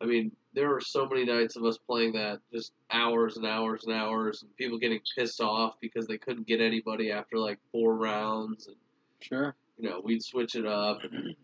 I 0.00 0.06
mean, 0.06 0.32
there 0.54 0.70
were 0.70 0.80
so 0.80 1.06
many 1.06 1.26
nights 1.26 1.56
of 1.56 1.64
us 1.66 1.76
playing 1.76 2.14
that 2.14 2.40
just 2.50 2.72
hours 2.90 3.36
and 3.36 3.44
hours 3.44 3.84
and 3.84 3.94
hours, 3.94 4.40
and 4.40 4.56
people 4.56 4.78
getting 4.78 5.00
pissed 5.14 5.42
off 5.42 5.74
because 5.82 6.06
they 6.06 6.16
couldn't 6.16 6.46
get 6.46 6.62
anybody 6.62 7.12
after 7.12 7.36
like 7.36 7.58
four 7.70 7.94
rounds, 7.94 8.66
and 8.66 8.76
Sure. 9.20 9.54
you 9.78 9.90
know, 9.90 10.00
we'd 10.02 10.22
switch 10.22 10.54
it 10.54 10.64
up. 10.64 11.00
And 11.04 11.36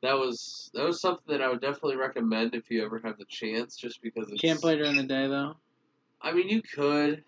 that 0.00 0.16
was 0.16 0.70
that 0.74 0.84
was 0.84 1.00
something 1.00 1.24
that 1.26 1.42
I 1.42 1.48
would 1.48 1.60
definitely 1.60 1.96
recommend 1.96 2.54
if 2.54 2.70
you 2.70 2.84
ever 2.84 3.00
have 3.02 3.18
the 3.18 3.24
chance, 3.24 3.76
just 3.76 4.00
because 4.00 4.30
it's, 4.30 4.40
Can't 4.40 4.60
play 4.60 4.76
during 4.76 4.96
the 4.96 5.02
day 5.02 5.26
though. 5.26 5.56
I 6.20 6.32
mean, 6.32 6.48
you 6.48 6.62
could, 6.62 7.24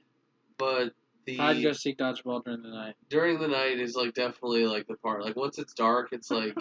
but 0.58 0.92
the 1.26 1.38
I'd 1.38 1.62
go 1.62 1.72
seek 1.72 1.98
dodgeball 1.98 2.44
during 2.44 2.62
the 2.62 2.70
night. 2.70 2.94
during 3.08 3.38
the 3.38 3.48
night 3.48 3.78
is 3.78 3.94
like 3.94 4.14
definitely 4.14 4.66
like 4.66 4.86
the 4.86 4.96
part. 4.96 5.22
Like 5.24 5.36
once 5.36 5.58
it's 5.58 5.74
dark, 5.74 6.08
it's 6.12 6.30
like 6.30 6.56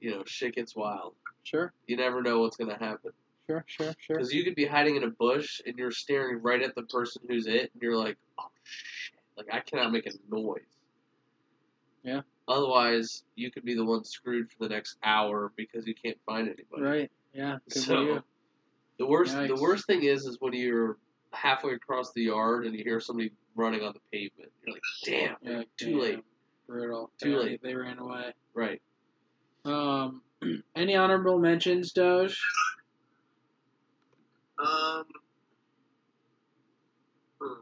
you 0.00 0.10
know 0.12 0.22
shit 0.26 0.54
gets 0.54 0.74
wild. 0.74 1.14
Sure. 1.42 1.72
You 1.86 1.96
never 1.96 2.22
know 2.22 2.40
what's 2.40 2.56
gonna 2.56 2.78
happen 2.78 3.12
Sure. 3.46 3.64
Sure. 3.66 3.92
Sure. 3.98 4.16
because 4.16 4.32
you 4.32 4.44
could 4.44 4.54
be 4.54 4.64
hiding 4.66 4.94
in 4.96 5.02
a 5.02 5.08
bush 5.10 5.60
and 5.66 5.76
you're 5.76 5.90
staring 5.90 6.40
right 6.42 6.62
at 6.62 6.74
the 6.76 6.82
person 6.82 7.22
who's 7.28 7.46
it, 7.46 7.70
and 7.72 7.82
you're 7.82 7.96
like, 7.96 8.16
oh 8.38 8.44
shit, 8.62 9.18
like 9.36 9.46
I 9.52 9.60
cannot 9.60 9.90
make 9.92 10.06
a 10.06 10.12
noise. 10.32 10.60
Yeah. 12.04 12.20
Otherwise, 12.48 13.24
you 13.36 13.50
could 13.50 13.64
be 13.64 13.74
the 13.74 13.84
one 13.84 14.04
screwed 14.04 14.50
for 14.50 14.56
the 14.60 14.68
next 14.74 14.96
hour 15.02 15.52
because 15.56 15.86
you 15.86 15.94
can't 15.94 16.16
find 16.26 16.48
anybody. 16.48 16.82
Right. 16.82 17.10
Yeah. 17.34 17.58
Good 17.68 17.74
for 17.74 17.78
So 17.80 18.00
you. 18.02 18.22
the 18.98 19.06
worst, 19.06 19.34
the 19.34 19.48
Yikes. 19.48 19.60
worst 19.60 19.86
thing 19.86 20.02
is, 20.04 20.24
is 20.26 20.36
when 20.40 20.52
you're 20.52 20.96
halfway 21.32 21.72
across 21.74 22.12
the 22.12 22.22
yard 22.22 22.66
and 22.66 22.74
you 22.74 22.82
hear 22.84 23.00
somebody 23.00 23.32
running 23.56 23.82
on 23.82 23.92
the 23.94 24.00
pavement. 24.12 24.50
You're 24.66 24.74
like, 24.74 24.82
damn, 25.04 25.36
Yeah. 25.42 25.58
like, 25.58 25.68
too 25.78 25.90
damn. 25.92 25.98
late. 26.00 26.24
Brutal. 26.66 27.10
Too 27.22 27.30
Yeah, 27.30 27.36
late. 27.38 27.62
They 27.62 27.74
ran 27.74 27.98
away. 27.98 28.32
Right. 28.54 28.80
Um. 29.64 30.22
Any 30.74 30.96
honorable 30.96 31.38
mentions, 31.38 31.92
Doge? 31.92 32.40
Um, 34.58 35.04
hmm. 37.40 37.60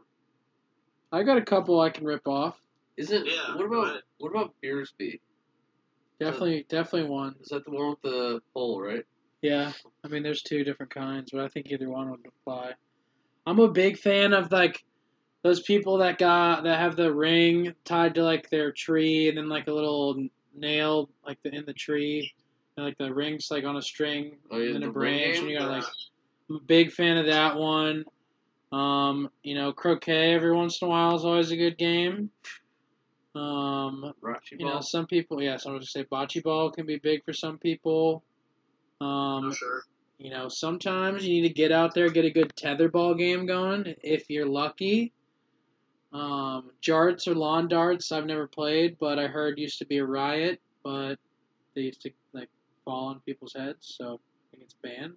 I 1.11 1.23
got 1.23 1.37
a 1.37 1.41
couple 1.43 1.79
I 1.79 1.89
can 1.89 2.05
rip 2.05 2.27
off. 2.27 2.57
Isn't 2.97 3.25
Yeah, 3.25 3.55
what 3.55 3.65
about 3.65 3.87
ahead. 3.87 4.01
what 4.17 4.29
about 4.31 4.53
Beersbee? 4.63 5.19
Definitely, 6.19 6.65
definitely 6.69 7.09
one. 7.09 7.35
Is 7.41 7.47
that 7.49 7.63
the 7.65 7.71
one 7.71 7.91
with 7.91 8.01
the 8.01 8.41
pole, 8.53 8.81
right? 8.81 9.05
Yeah, 9.41 9.71
I 10.03 10.09
mean, 10.09 10.21
there's 10.23 10.41
two 10.41 10.65
different 10.65 10.93
kinds, 10.93 11.31
but 11.31 11.41
I 11.41 11.47
think 11.47 11.67
either 11.71 11.89
one 11.89 12.11
would 12.11 12.25
apply. 12.25 12.73
I'm 13.49 13.59
a 13.59 13.67
big 13.67 13.97
fan 13.97 14.33
of 14.33 14.51
like 14.51 14.83
those 15.43 15.61
people 15.61 15.97
that 15.97 16.19
got 16.19 16.63
that 16.65 16.79
have 16.79 16.95
the 16.95 17.11
ring 17.11 17.73
tied 17.83 18.15
to 18.15 18.23
like 18.23 18.49
their 18.49 18.71
tree, 18.71 19.27
and 19.27 19.37
then 19.37 19.49
like 19.49 19.67
a 19.67 19.73
little 19.73 20.27
nail 20.55 21.09
like 21.25 21.41
the, 21.41 21.53
in 21.55 21.65
the 21.65 21.73
tree, 21.73 22.31
and 22.77 22.85
like 22.85 22.97
the 22.99 23.11
rings 23.11 23.49
like 23.49 23.63
on 23.63 23.75
a 23.75 23.81
string, 23.81 24.37
Oh, 24.51 24.57
yeah, 24.57 24.67
and 24.67 24.75
then 24.75 24.83
a 24.83 24.91
branch, 24.91 25.39
and 25.39 25.49
you 25.49 25.57
got 25.57 25.69
like. 25.69 25.83
I'm 26.49 26.57
a 26.57 26.61
big 26.61 26.91
fan 26.91 27.17
of 27.17 27.27
that 27.27 27.57
one. 27.57 28.05
Um, 28.71 29.29
you 29.43 29.55
know, 29.55 29.71
croquet 29.71 30.33
every 30.33 30.51
once 30.51 30.81
in 30.81 30.87
a 30.87 30.89
while 30.89 31.15
is 31.15 31.25
always 31.25 31.51
a 31.51 31.57
good 31.57 31.77
game. 31.77 32.29
Um, 33.35 34.13
Bocce 34.23 34.51
you 34.51 34.65
know, 34.65 34.81
some 34.81 35.05
people, 35.05 35.41
yes, 35.41 35.65
I 35.65 35.71
would 35.71 35.85
say 35.85 36.03
bocce 36.03 36.43
ball 36.43 36.71
can 36.71 36.85
be 36.85 36.97
big 36.97 37.23
for 37.23 37.33
some 37.33 37.57
people. 37.57 38.23
Um, 38.99 39.51
for 39.51 39.55
sure. 39.55 39.83
You 40.19 40.29
know, 40.29 40.49
sometimes 40.49 41.25
you 41.25 41.41
need 41.41 41.47
to 41.47 41.53
get 41.53 41.71
out 41.71 41.95
there, 41.95 42.09
get 42.09 42.25
a 42.25 42.29
good 42.29 42.53
tetherball 42.55 43.17
game 43.17 43.45
going 43.45 43.95
if 44.03 44.29
you're 44.29 44.45
lucky. 44.45 45.13
Um, 46.11 46.71
jarts 46.81 47.27
or 47.27 47.35
lawn 47.35 47.69
darts, 47.69 48.11
I've 48.11 48.25
never 48.25 48.45
played, 48.45 48.97
but 48.99 49.17
I 49.17 49.27
heard 49.27 49.57
used 49.57 49.79
to 49.79 49.85
be 49.85 49.99
a 49.99 50.05
riot, 50.05 50.59
but 50.83 51.15
they 51.73 51.81
used 51.81 52.01
to 52.01 52.11
like 52.33 52.49
fall 52.83 53.07
on 53.07 53.21
people's 53.21 53.53
heads, 53.53 53.95
so 53.97 54.19
I 54.19 54.51
think 54.51 54.63
it's 54.63 54.75
banned. 54.83 55.13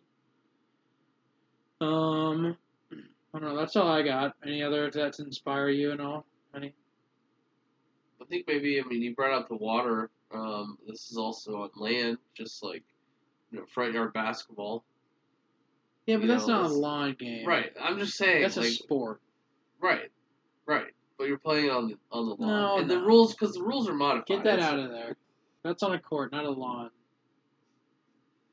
Um, 1.80 2.56
I 3.34 3.38
don't 3.38 3.48
know. 3.48 3.56
that's 3.56 3.74
all 3.74 3.88
I 3.88 4.02
got. 4.02 4.36
Any 4.46 4.62
other 4.62 4.88
that 4.90 5.18
inspire 5.18 5.70
you 5.70 5.90
and 5.90 6.00
all? 6.00 6.26
Any? 6.54 6.74
I 8.20 8.24
think 8.26 8.44
maybe 8.46 8.80
I 8.80 8.86
mean 8.86 9.02
you 9.02 9.16
brought 9.16 9.36
up 9.36 9.48
the 9.48 9.56
water. 9.56 10.10
Um, 10.32 10.78
this 10.86 11.10
is 11.10 11.16
also 11.16 11.62
on 11.62 11.70
land, 11.74 12.18
just 12.36 12.62
like 12.62 12.84
you 13.50 13.58
know 13.58 13.64
front 13.66 13.94
yard 13.94 14.12
basketball. 14.12 14.84
Yeah, 16.06 16.16
but 16.16 16.22
You 16.22 16.28
that's 16.28 16.46
know, 16.46 16.62
not 16.62 16.70
a 16.70 16.74
lawn 16.74 17.16
game. 17.18 17.46
Right. 17.46 17.72
I'm 17.80 17.98
just 17.98 18.16
saying. 18.16 18.42
That's 18.42 18.56
a 18.56 18.64
sport. 18.64 19.20
right. 19.80 20.10
Right. 20.66 20.86
But 21.18 21.28
you're 21.28 21.38
playing 21.38 21.70
on 21.70 21.88
the 21.88 21.96
on 22.10 22.28
the 22.28 22.34
lawn, 22.34 22.48
No, 22.48 22.78
and 22.78 22.90
the 22.90 22.98
rules 23.00 23.34
because 23.34 23.54
the 23.54 23.62
rules 23.62 23.88
are 23.88 23.94
modified. 23.94 24.26
Get 24.26 24.44
that 24.44 24.58
out 24.60 24.78
of 24.78 24.90
there. 24.90 25.16
That's 25.62 25.82
on 25.82 25.92
a 25.92 25.98
court, 25.98 26.32
not 26.32 26.44
a 26.44 26.50
lawn. 26.50 26.90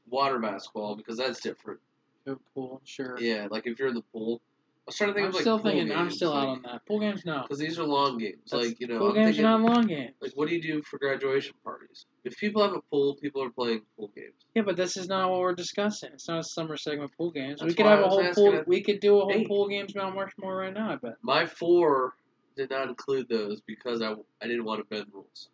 Water 0.10 0.40
basketball 0.40 0.96
because 0.96 1.18
that's 1.18 1.40
different. 1.40 1.80
Go 2.28 2.40
pool, 2.54 2.82
sure. 2.84 3.20
Yeah, 3.20 3.48
like 3.50 3.66
if 3.66 3.80
you're 3.80 3.88
in 3.88 3.96
the 3.96 4.04
pool. 4.14 4.42
I 4.90 4.92
was 4.92 4.96
trying 4.98 5.10
to 5.10 5.14
think 5.14 5.26
I'm 5.28 5.32
like 5.34 5.42
still 5.42 5.60
thinking. 5.60 5.92
I'm 5.92 5.98
games, 6.06 6.16
still 6.16 6.34
out 6.34 6.48
on 6.48 6.62
that. 6.64 6.84
Pool 6.88 7.00
games, 7.00 7.24
no. 7.24 7.44
Because 7.44 7.60
these 7.60 7.78
are 7.78 7.84
long 7.84 8.18
games. 8.18 8.40
That's- 8.50 8.70
like, 8.70 8.80
you 8.82 8.88
know, 8.88 8.98
pool 8.98 9.10
I'm 9.10 9.14
games 9.14 9.28
thinking, 9.36 9.46
are 9.46 9.60
not 9.60 9.70
long 9.76 9.86
games. 9.88 10.16
like, 10.20 10.32
what 10.34 10.50
do 10.50 10.56
you 10.56 10.62
do 10.62 10.82
for 10.82 10.98
graduation 10.98 11.54
parties? 11.64 12.06
If 12.24 12.36
people 12.38 12.64
have 12.64 12.74
a 12.74 12.82
pool, 12.90 13.16
people 13.22 13.44
are 13.44 13.52
playing 13.52 13.82
pool 13.96 14.12
games. 14.16 14.34
Yeah, 14.56 14.64
but 14.64 14.76
this 14.78 14.98
is 14.98 15.08
not 15.08 15.30
what 15.30 15.42
we're 15.42 15.54
discussing. 15.54 16.10
It's 16.14 16.28
not 16.28 16.40
a 16.40 16.44
summer 16.44 16.76
segment 16.76 17.12
pool 17.16 17.30
games. 17.30 17.62
we 17.62 17.74
could 17.76 17.86
have 17.86 18.00
a 18.00 18.08
whole 18.10 18.34
pool. 18.34 18.64
We 18.66 18.82
could 18.82 19.00
do 19.00 19.18
a 19.18 19.22
whole 19.22 19.32
Hey. 19.32 19.46
pool 19.46 19.68
games 19.68 19.94
Mount 19.94 20.16
Rushmore 20.16 20.56
right 20.58 20.74
now. 20.74 20.92
I 20.94 20.96
bet. 20.96 21.16
My 21.22 21.46
four 21.46 22.16
did 22.58 22.72
not 22.72 22.90
include 22.90 23.30
those 23.30 23.62
because 23.62 24.02
I, 24.02 24.14
I 24.42 24.48
didn't 24.48 24.66
want 24.66 24.80
to 24.82 24.86
bend 24.96 25.06
rules. 25.14 25.50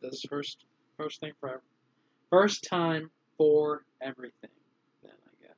This 0.00 0.14
is 0.14 0.24
first 0.30 0.64
first 0.96 1.20
thing 1.20 1.32
forever. 1.40 1.62
First 2.30 2.66
time 2.68 3.10
for 3.36 3.84
everything. 4.00 4.50
Then 5.02 5.12
I 5.12 5.42
guess. 5.46 5.56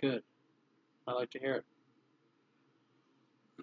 Good. 0.00 0.22
I 1.06 1.12
like 1.12 1.30
to 1.30 1.38
hear 1.38 1.64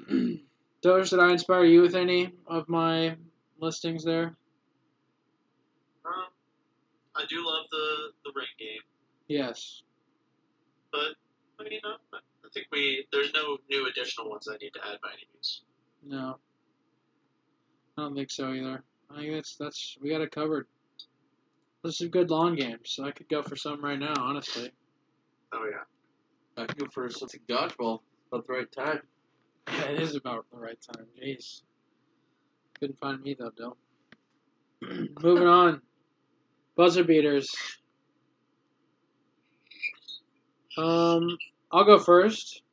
it. 0.08 0.42
Doge, 0.82 1.10
did 1.10 1.20
I 1.20 1.32
inspire 1.32 1.64
you 1.66 1.82
with 1.82 1.96
any 1.96 2.32
of 2.48 2.68
my 2.70 3.16
listings 3.60 4.04
there? 4.04 4.36
Um, 6.06 6.26
I 7.16 7.26
do 7.30 7.46
love 7.46 7.66
the 7.72 8.12
the 8.26 8.32
ring 8.36 8.48
game, 8.60 8.82
Yes. 9.28 9.84
but 10.92 11.16
I 11.60 11.64
mean, 11.70 11.80
uh, 11.84 11.98
I 12.14 12.50
think 12.54 12.68
we 12.72 13.06
there's 13.12 13.32
no 13.34 13.58
new 13.70 13.88
additional 13.88 14.30
ones 14.30 14.48
I 14.50 14.58
need 14.58 14.74
to 14.74 14.80
add 14.80 15.00
by 15.02 15.10
any 15.14 15.28
means. 15.34 15.62
No. 16.04 16.38
I 17.98 18.02
don't 18.04 18.16
think 18.16 18.32
so 18.32 18.52
either. 18.54 18.84
I 19.12 19.18
think 19.20 19.34
that's 19.34 19.56
that's 19.58 19.98
we 20.02 20.10
got 20.10 20.22
it 20.22 20.32
covered. 20.32 20.68
Those 21.84 22.02
are 22.02 22.08
good 22.08 22.30
lawn 22.32 22.56
games. 22.56 22.92
So 22.92 23.04
I 23.06 23.12
could 23.12 23.28
go 23.30 23.42
for 23.44 23.56
some 23.56 23.84
right 23.84 24.00
now, 24.00 24.14
honestly. 24.18 24.72
Oh 25.54 25.66
yeah. 25.70 25.84
I 26.58 26.66
could 26.66 26.78
go 26.78 26.88
for 26.92 27.10
some 27.10 27.30
dodgeball 27.50 28.00
at 28.34 28.46
the 28.46 28.54
right 28.54 28.72
time. 28.72 29.02
Yeah, 29.68 29.90
it 29.90 30.02
is 30.02 30.16
about 30.16 30.46
the 30.52 30.58
right 30.58 30.78
time. 30.82 31.06
Jeez. 31.22 31.62
Couldn't 32.80 33.00
find 33.00 33.22
me 33.22 33.36
though, 33.38 33.52
Dyl. 33.58 33.78
Moving 35.22 35.48
on. 35.48 35.82
Buzzer 36.76 37.04
beaters. 37.04 37.50
Um, 40.78 41.38
I'll 41.72 41.84
go 41.84 42.00
first, 42.00 42.64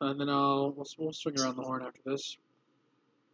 and 0.00 0.20
then 0.20 0.28
I'll 0.28 0.72
we'll, 0.76 0.86
we'll 0.98 1.12
swing 1.12 1.40
around 1.40 1.56
the 1.56 1.62
horn 1.62 1.82
after 1.86 2.00
this. 2.04 2.36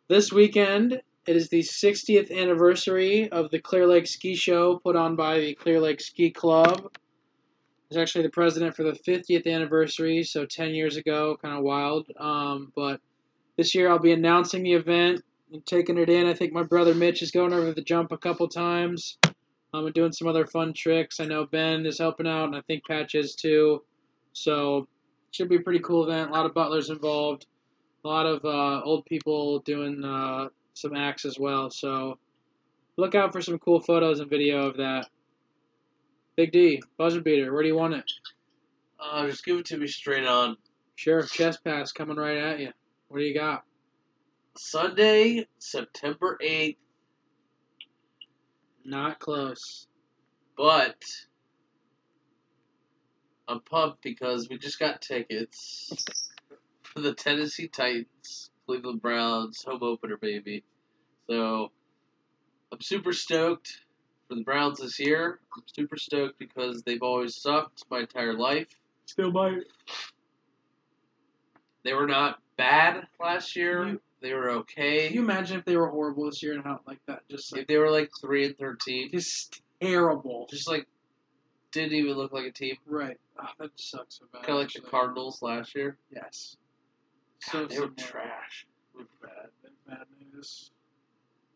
This 0.08 0.32
weekend, 0.32 1.00
it 1.26 1.36
is 1.36 1.48
the 1.48 1.60
60th 1.60 2.36
anniversary 2.36 3.30
of 3.30 3.50
the 3.50 3.58
Clear 3.58 3.86
Lake 3.86 4.06
Ski 4.06 4.34
Show 4.34 4.78
put 4.78 4.96
on 4.96 5.16
by 5.16 5.38
the 5.38 5.54
Clear 5.54 5.80
Lake 5.80 6.00
Ski 6.00 6.30
Club. 6.30 6.92
Was 7.92 7.98
actually 7.98 8.22
the 8.22 8.30
president 8.30 8.74
for 8.74 8.84
the 8.84 8.92
50th 8.92 9.46
anniversary, 9.46 10.22
so 10.22 10.46
10 10.46 10.70
years 10.70 10.96
ago, 10.96 11.36
kind 11.42 11.58
of 11.58 11.62
wild. 11.62 12.06
Um, 12.18 12.72
but 12.74 13.02
this 13.58 13.74
year 13.74 13.90
I'll 13.90 13.98
be 13.98 14.12
announcing 14.12 14.62
the 14.62 14.72
event 14.72 15.22
and 15.52 15.66
taking 15.66 15.98
it 15.98 16.08
in. 16.08 16.26
I 16.26 16.32
think 16.32 16.54
my 16.54 16.62
brother 16.62 16.94
Mitch 16.94 17.20
is 17.20 17.30
going 17.30 17.52
over 17.52 17.70
the 17.74 17.82
jump 17.82 18.10
a 18.10 18.16
couple 18.16 18.48
times. 18.48 19.18
Um, 19.74 19.84
and 19.84 19.94
doing 19.94 20.10
some 20.10 20.26
other 20.26 20.46
fun 20.46 20.72
tricks. 20.72 21.20
I 21.20 21.26
know 21.26 21.44
Ben 21.44 21.84
is 21.84 21.98
helping 21.98 22.26
out, 22.26 22.46
and 22.46 22.56
I 22.56 22.62
think 22.62 22.86
Patch 22.86 23.14
is 23.14 23.34
too. 23.34 23.82
So 24.32 24.88
should 25.30 25.50
be 25.50 25.56
a 25.56 25.60
pretty 25.60 25.80
cool 25.80 26.08
event. 26.08 26.30
A 26.30 26.32
lot 26.32 26.46
of 26.46 26.54
butlers 26.54 26.88
involved. 26.88 27.44
A 28.06 28.08
lot 28.08 28.24
of 28.24 28.42
uh, 28.42 28.82
old 28.86 29.04
people 29.04 29.58
doing 29.58 30.02
uh, 30.02 30.48
some 30.72 30.96
acts 30.96 31.26
as 31.26 31.38
well. 31.38 31.68
So 31.68 32.16
look 32.96 33.14
out 33.14 33.34
for 33.34 33.42
some 33.42 33.58
cool 33.58 33.80
photos 33.80 34.20
and 34.20 34.30
video 34.30 34.66
of 34.66 34.78
that. 34.78 35.10
Big 36.36 36.52
D, 36.52 36.82
buzzer 36.96 37.20
beater. 37.20 37.52
Where 37.52 37.62
do 37.62 37.68
you 37.68 37.76
want 37.76 37.94
it? 37.94 38.04
Uh, 38.98 39.26
just 39.26 39.44
give 39.44 39.58
it 39.58 39.66
to 39.66 39.76
me 39.76 39.86
straight 39.86 40.26
on. 40.26 40.56
Sure, 40.94 41.22
chest 41.22 41.64
pass 41.64 41.92
coming 41.92 42.16
right 42.16 42.36
at 42.38 42.60
you. 42.60 42.70
What 43.08 43.18
do 43.18 43.24
you 43.24 43.34
got? 43.34 43.64
Sunday, 44.56 45.46
September 45.58 46.38
8th, 46.42 46.76
Not 48.84 49.18
close. 49.18 49.86
but 50.56 51.02
I'm 53.48 53.60
pumped 53.60 54.02
because 54.02 54.48
we 54.48 54.58
just 54.58 54.78
got 54.78 55.02
tickets 55.02 55.92
for 56.82 57.00
the 57.00 57.14
Tennessee 57.14 57.68
Titans, 57.68 58.50
Cleveland 58.66 59.02
Browns 59.02 59.62
home 59.66 59.82
opener, 59.82 60.16
baby. 60.16 60.64
So 61.28 61.72
I'm 62.70 62.80
super 62.80 63.12
stoked 63.12 63.81
for 64.32 64.38
the 64.38 64.44
Browns 64.44 64.78
this 64.80 64.98
year. 64.98 65.40
I'm 65.54 65.62
super 65.66 65.96
stoked 65.96 66.38
because 66.38 66.82
they've 66.82 67.02
always 67.02 67.36
sucked 67.36 67.84
my 67.90 68.00
entire 68.00 68.32
life. 68.32 68.66
Still 69.04 69.30
might. 69.30 69.64
They 71.84 71.92
were 71.92 72.06
not 72.06 72.38
bad 72.56 73.06
last 73.20 73.54
year. 73.56 73.86
You- 73.86 74.00
they 74.20 74.34
were 74.34 74.50
okay. 74.50 75.08
Can 75.08 75.16
you 75.16 75.22
imagine 75.22 75.58
if 75.58 75.64
they 75.64 75.76
were 75.76 75.88
horrible 75.88 76.26
this 76.26 76.44
year 76.44 76.54
and 76.54 76.62
how 76.62 76.78
like 76.86 77.00
that? 77.06 77.28
Just 77.28 77.56
if 77.56 77.66
they 77.66 77.76
were 77.76 77.90
like 77.90 78.08
three 78.20 78.46
and 78.46 78.56
thirteen, 78.56 79.10
just 79.10 79.60
terrible. 79.80 80.46
just 80.48 80.68
like 80.68 80.86
didn't 81.72 81.94
even 81.94 82.12
look 82.12 82.32
like 82.32 82.44
a 82.46 82.52
team. 82.52 82.76
right. 82.86 83.18
Oh, 83.40 83.46
that 83.58 83.70
sucks 83.74 84.20
so 84.20 84.26
bad. 84.32 84.44
Kind 84.44 84.58
of 84.60 84.64
like 84.66 84.72
the. 84.74 84.80
Cardinals 84.88 85.42
last 85.42 85.74
year. 85.74 85.96
Yes. 86.14 86.56
So 87.40 87.62
God, 87.62 87.70
they 87.70 87.80
were 87.80 87.88
trash. 87.88 88.66
Bad. 89.20 89.48
Bad 89.88 90.04
news. 90.32 90.70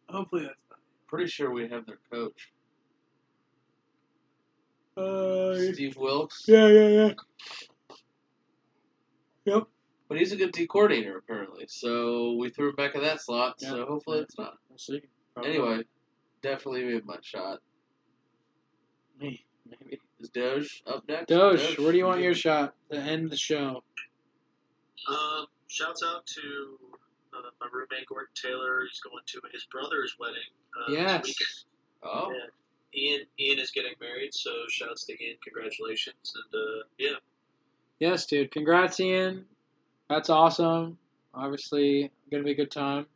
Hopefully 0.08 0.42
that's 0.42 0.58
not. 0.68 0.80
Pretty 1.06 1.28
sure 1.28 1.52
we 1.52 1.68
have 1.68 1.86
their 1.86 2.00
coach, 2.10 2.50
Uh, 4.96 5.72
Steve 5.72 5.96
Wilks. 5.96 6.44
yeah, 6.48 6.68
yeah, 6.68 6.88
yeah. 6.88 7.10
Yep. 9.44 9.64
But 10.08 10.18
he's 10.18 10.32
a 10.32 10.36
good 10.36 10.52
D 10.52 10.66
coordinator 10.66 11.18
apparently. 11.18 11.66
So 11.68 12.32
we 12.34 12.48
threw 12.50 12.70
him 12.70 12.76
back 12.76 12.94
in 12.94 13.02
that 13.02 13.20
slot. 13.20 13.56
Yeah. 13.58 13.70
So 13.70 13.86
hopefully 13.86 14.18
Yeah. 14.18 14.22
it's 14.24 14.38
not. 14.38 14.58
We'll 14.68 14.78
see. 14.78 15.02
Probably 15.34 15.50
Anyway, 15.50 15.82
definitely 16.42 16.84
made 16.84 17.04
my 17.04 17.18
shot. 17.22 17.60
Me, 19.20 19.44
maybe. 19.68 20.00
Is 20.20 20.30
Doge 20.30 20.82
up 20.86 21.06
next? 21.08 21.26
Doge, 21.28 21.78
where 21.78 21.92
do 21.92 21.98
you 21.98 22.06
want 22.06 22.22
your 22.22 22.34
shot 22.34 22.74
to 22.90 22.98
end 22.98 23.30
the 23.30 23.36
show? 23.36 23.82
Um, 25.08 25.46
shouts 25.68 26.02
out 26.06 26.26
to 26.26 26.78
uh, 27.34 27.50
my 27.60 27.66
roommate 27.72 28.06
Gordon 28.08 28.28
Taylor. 28.34 28.84
He's 28.88 29.00
going 29.00 29.22
to 29.26 29.40
his 29.52 29.64
brother's 29.70 30.16
wedding 30.18 30.38
uh, 30.78 30.90
Yes. 30.92 31.26
this 31.26 31.36
weekend. 32.02 32.14
Oh, 32.16 32.32
Yeah. 32.32 32.46
Ian 32.96 33.20
Ian 33.38 33.58
is 33.58 33.70
getting 33.70 33.92
married, 34.00 34.32
so 34.32 34.50
shouts 34.68 35.04
to 35.06 35.12
Ian. 35.22 35.36
Congratulations, 35.44 36.34
and 36.34 36.60
uh, 36.60 36.84
yeah, 36.98 37.16
Yes, 37.98 38.26
dude. 38.26 38.50
Congrats, 38.50 39.00
Ian. 39.00 39.44
That's 40.08 40.30
awesome. 40.30 40.98
Obviously, 41.34 42.10
gonna 42.30 42.44
be 42.44 42.52
a 42.52 42.56
good 42.56 42.70
time. 42.70 43.06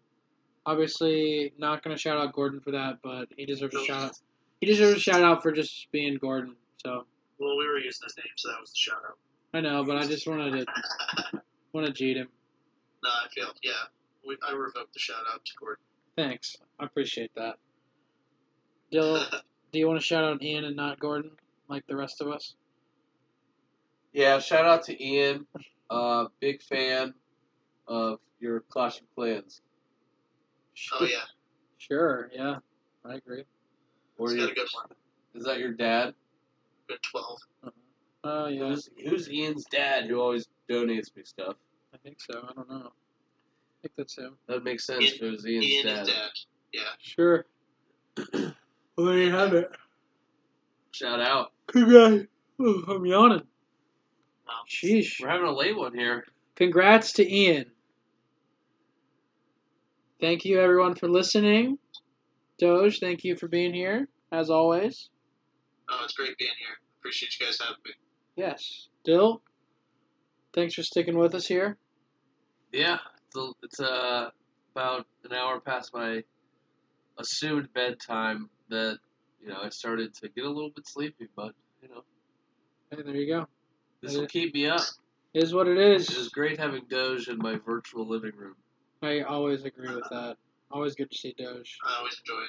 Obviously, 0.67 1.53
not 1.59 1.83
gonna 1.83 1.97
shout 1.97 2.19
out 2.19 2.33
Gordon 2.33 2.61
for 2.61 2.71
that, 2.73 2.99
but 3.03 3.29
he 3.37 3.47
deserves 3.47 3.75
a 3.75 3.85
shout 3.85 4.03
out. 4.03 4.19
He 4.61 4.67
deserves 4.67 4.97
a 4.97 5.01
shout 5.01 5.23
out 5.23 5.43
for 5.43 5.53
just 5.53 5.91
being 5.93 6.17
Gordon. 6.17 6.57
So 6.79 7.05
well, 7.39 7.57
we 7.59 7.67
were 7.67 7.79
using 7.79 8.05
his 8.05 8.17
name, 8.17 8.27
so 8.37 8.51
that 8.51 8.61
was 8.61 8.71
the 8.71 8.79
shout 8.79 9.03
out. 9.07 9.19
I 9.53 9.61
know, 9.61 9.85
but 9.85 9.97
I 9.97 10.07
just 10.07 10.27
wanted 10.27 10.67
to 10.67 11.41
want 11.73 11.87
to 11.87 11.93
cheat 11.93 12.17
him. 12.17 12.29
No, 13.03 13.11
I 13.11 13.29
feel 13.35 13.53
yeah. 13.63 13.73
We, 14.27 14.37
I 14.47 14.53
revoked 14.53 14.93
the 14.93 14.99
shout 14.99 15.25
out 15.33 15.45
to 15.45 15.53
Gordon. 15.59 15.83
Thanks, 16.17 16.57
I 16.79 16.85
appreciate 16.85 17.35
that. 17.37 17.57
Dyl, 18.93 19.25
do 19.73 19.79
you 19.79 19.87
want 19.89 20.01
to 20.01 20.05
shout 20.05 20.25
out 20.25 20.43
Ian 20.43 20.65
and 20.65 20.77
not 20.77 20.99
Gordon, 21.01 21.31
like 21.69 21.87
the 21.87 21.97
rest 21.97 22.21
of 22.21 22.29
us? 22.29 22.55
yeah. 24.13 24.39
Shout 24.41 24.65
out 24.67 24.85
to 24.85 25.05
Ian. 25.05 25.47
Uh, 25.89 26.27
big 26.41 26.63
fan 26.63 27.15
of 27.89 28.19
your 28.41 28.61
Clash 28.61 29.01
of 29.01 29.07
Clans. 29.15 29.61
oh 31.01 31.05
yeah, 31.05 31.17
Sure, 31.79 32.31
yeah, 32.33 32.57
I 33.05 33.15
agree. 33.15 33.45
Or 34.19 34.29
he's 34.31 34.39
your, 34.39 34.47
got 34.49 34.53
a 34.53 34.55
good 34.55 34.69
one. 34.73 34.87
is 35.35 35.45
that 35.45 35.59
your 35.59 35.73
dad? 35.73 36.15
Good 36.89 36.99
twelve. 37.03 37.39
Oh 38.23 38.47
yeah, 38.49 38.69
Who's, 38.69 38.89
who's 39.03 39.31
Ian's 39.31 39.65
dad 39.65 40.07
who 40.07 40.21
always 40.21 40.47
donates 40.71 41.15
me 41.17 41.23
stuff? 41.25 41.57
I 41.95 41.97
think 41.99 42.21
so. 42.21 42.35
I 42.49 42.53
don't 42.53 42.69
know. 42.69 42.93
I 42.93 43.83
think 43.83 43.93
that's 43.97 44.17
him. 44.17 44.37
That 44.47 44.55
would 44.55 44.65
make 44.65 44.79
sense 44.81 45.03
Ian- 45.05 45.15
if 45.15 45.23
it 45.23 45.31
was 45.31 45.47
Ian's 45.47 45.65
Ian 45.67 45.87
dad. 45.87 46.07
dad. 46.07 46.31
Yeah. 46.73 46.83
Sure. 47.01 47.47
well, 49.01 49.13
there 49.13 49.23
you 49.23 49.33
have 49.33 49.55
it. 49.55 49.71
Shout 50.93 51.21
out. 51.21 51.53
Congrats. 51.69 52.25
Oh, 52.61 52.83
I'm 52.89 53.07
yawning. 53.07 53.43
Wow. 54.47 54.55
Sheesh. 54.69 55.23
We're 55.23 55.31
having 55.31 55.47
a 55.47 55.57
late 55.57 55.77
one 55.77 55.95
here. 55.95 56.25
Congrats 56.57 57.13
to 57.15 57.27
Ian. 57.27 57.67
Thank 60.21 60.45
you 60.45 60.61
everyone 60.61 60.95
for 60.95 61.09
listening. 61.09 61.79
Doge, 62.59 63.01
thank 63.01 63.25
you 63.25 63.37
for 63.37 63.49
being 63.49 63.73
here, 63.73 64.09
as 64.31 64.51
always. 64.51 65.09
Oh, 65.89 66.03
it's 66.05 66.13
great 66.13 66.37
being 66.37 66.51
here. 66.59 66.77
Appreciate 66.99 67.35
you 67.41 67.47
guys 67.47 67.59
having 67.59 67.77
me. 67.87 67.93
Yes. 68.37 68.89
Dyl, 69.07 69.41
thanks 70.53 70.75
for 70.75 70.83
sticking 70.83 71.17
with 71.17 71.35
us 71.35 71.47
here. 71.47 71.79
Yeah, 72.73 72.99
it's, 73.27 73.37
a, 73.37 73.51
it's 73.63 73.81
uh, 73.81 74.29
about 74.77 75.07
an 75.25 75.33
hour 75.33 75.61
past 75.61 75.95
my 75.95 76.23
assumed 77.19 77.73
bedtime 77.73 78.51
that 78.71 78.99
you 79.43 79.49
know 79.49 79.59
I 79.63 79.71
started 79.71 80.15
to 80.17 80.29
get 80.31 80.45
a 80.47 80.51
little 80.51 80.71
bit 80.71 80.89
sleepy, 80.89 81.29
but 81.37 81.55
you 81.83 81.89
know 81.91 82.03
Hey, 82.91 83.03
there 83.03 83.17
you 83.17 83.29
go. 83.29 83.47
this 84.03 84.17
will 84.17 84.27
keep 84.29 84.55
me 84.55 84.67
up. 84.69 84.83
It 85.35 85.45
is 85.45 85.55
what 85.55 85.69
it 85.69 85.79
is. 85.79 86.09
It 86.09 86.13
is 86.15 86.19
is 86.19 86.29
great 86.31 86.59
having 86.59 86.85
Doge 86.91 87.29
in 87.29 87.39
my 87.39 87.57
virtual 87.67 88.09
living 88.09 88.33
room. 88.37 88.57
I 89.03 89.23
always 89.23 89.65
agree 89.65 89.95
with 89.95 90.09
that. 90.11 90.37
Always 90.71 90.95
good 90.97 91.11
to 91.11 91.19
see 91.19 91.35
Doge. 91.39 91.79
I 91.87 91.99
always 91.99 92.21
enjoy 92.27 92.43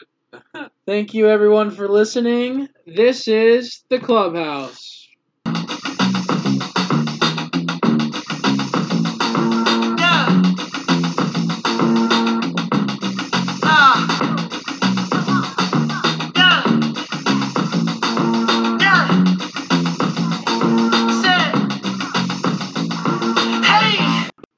it. 0.64 0.72
Thank 0.88 1.14
you 1.14 1.30
everyone 1.30 1.72
for 1.72 1.89
listening. 1.89 2.69
This 2.88 3.27
is 3.27 3.84
the 3.89 3.99
Clubhouse. 3.99 5.01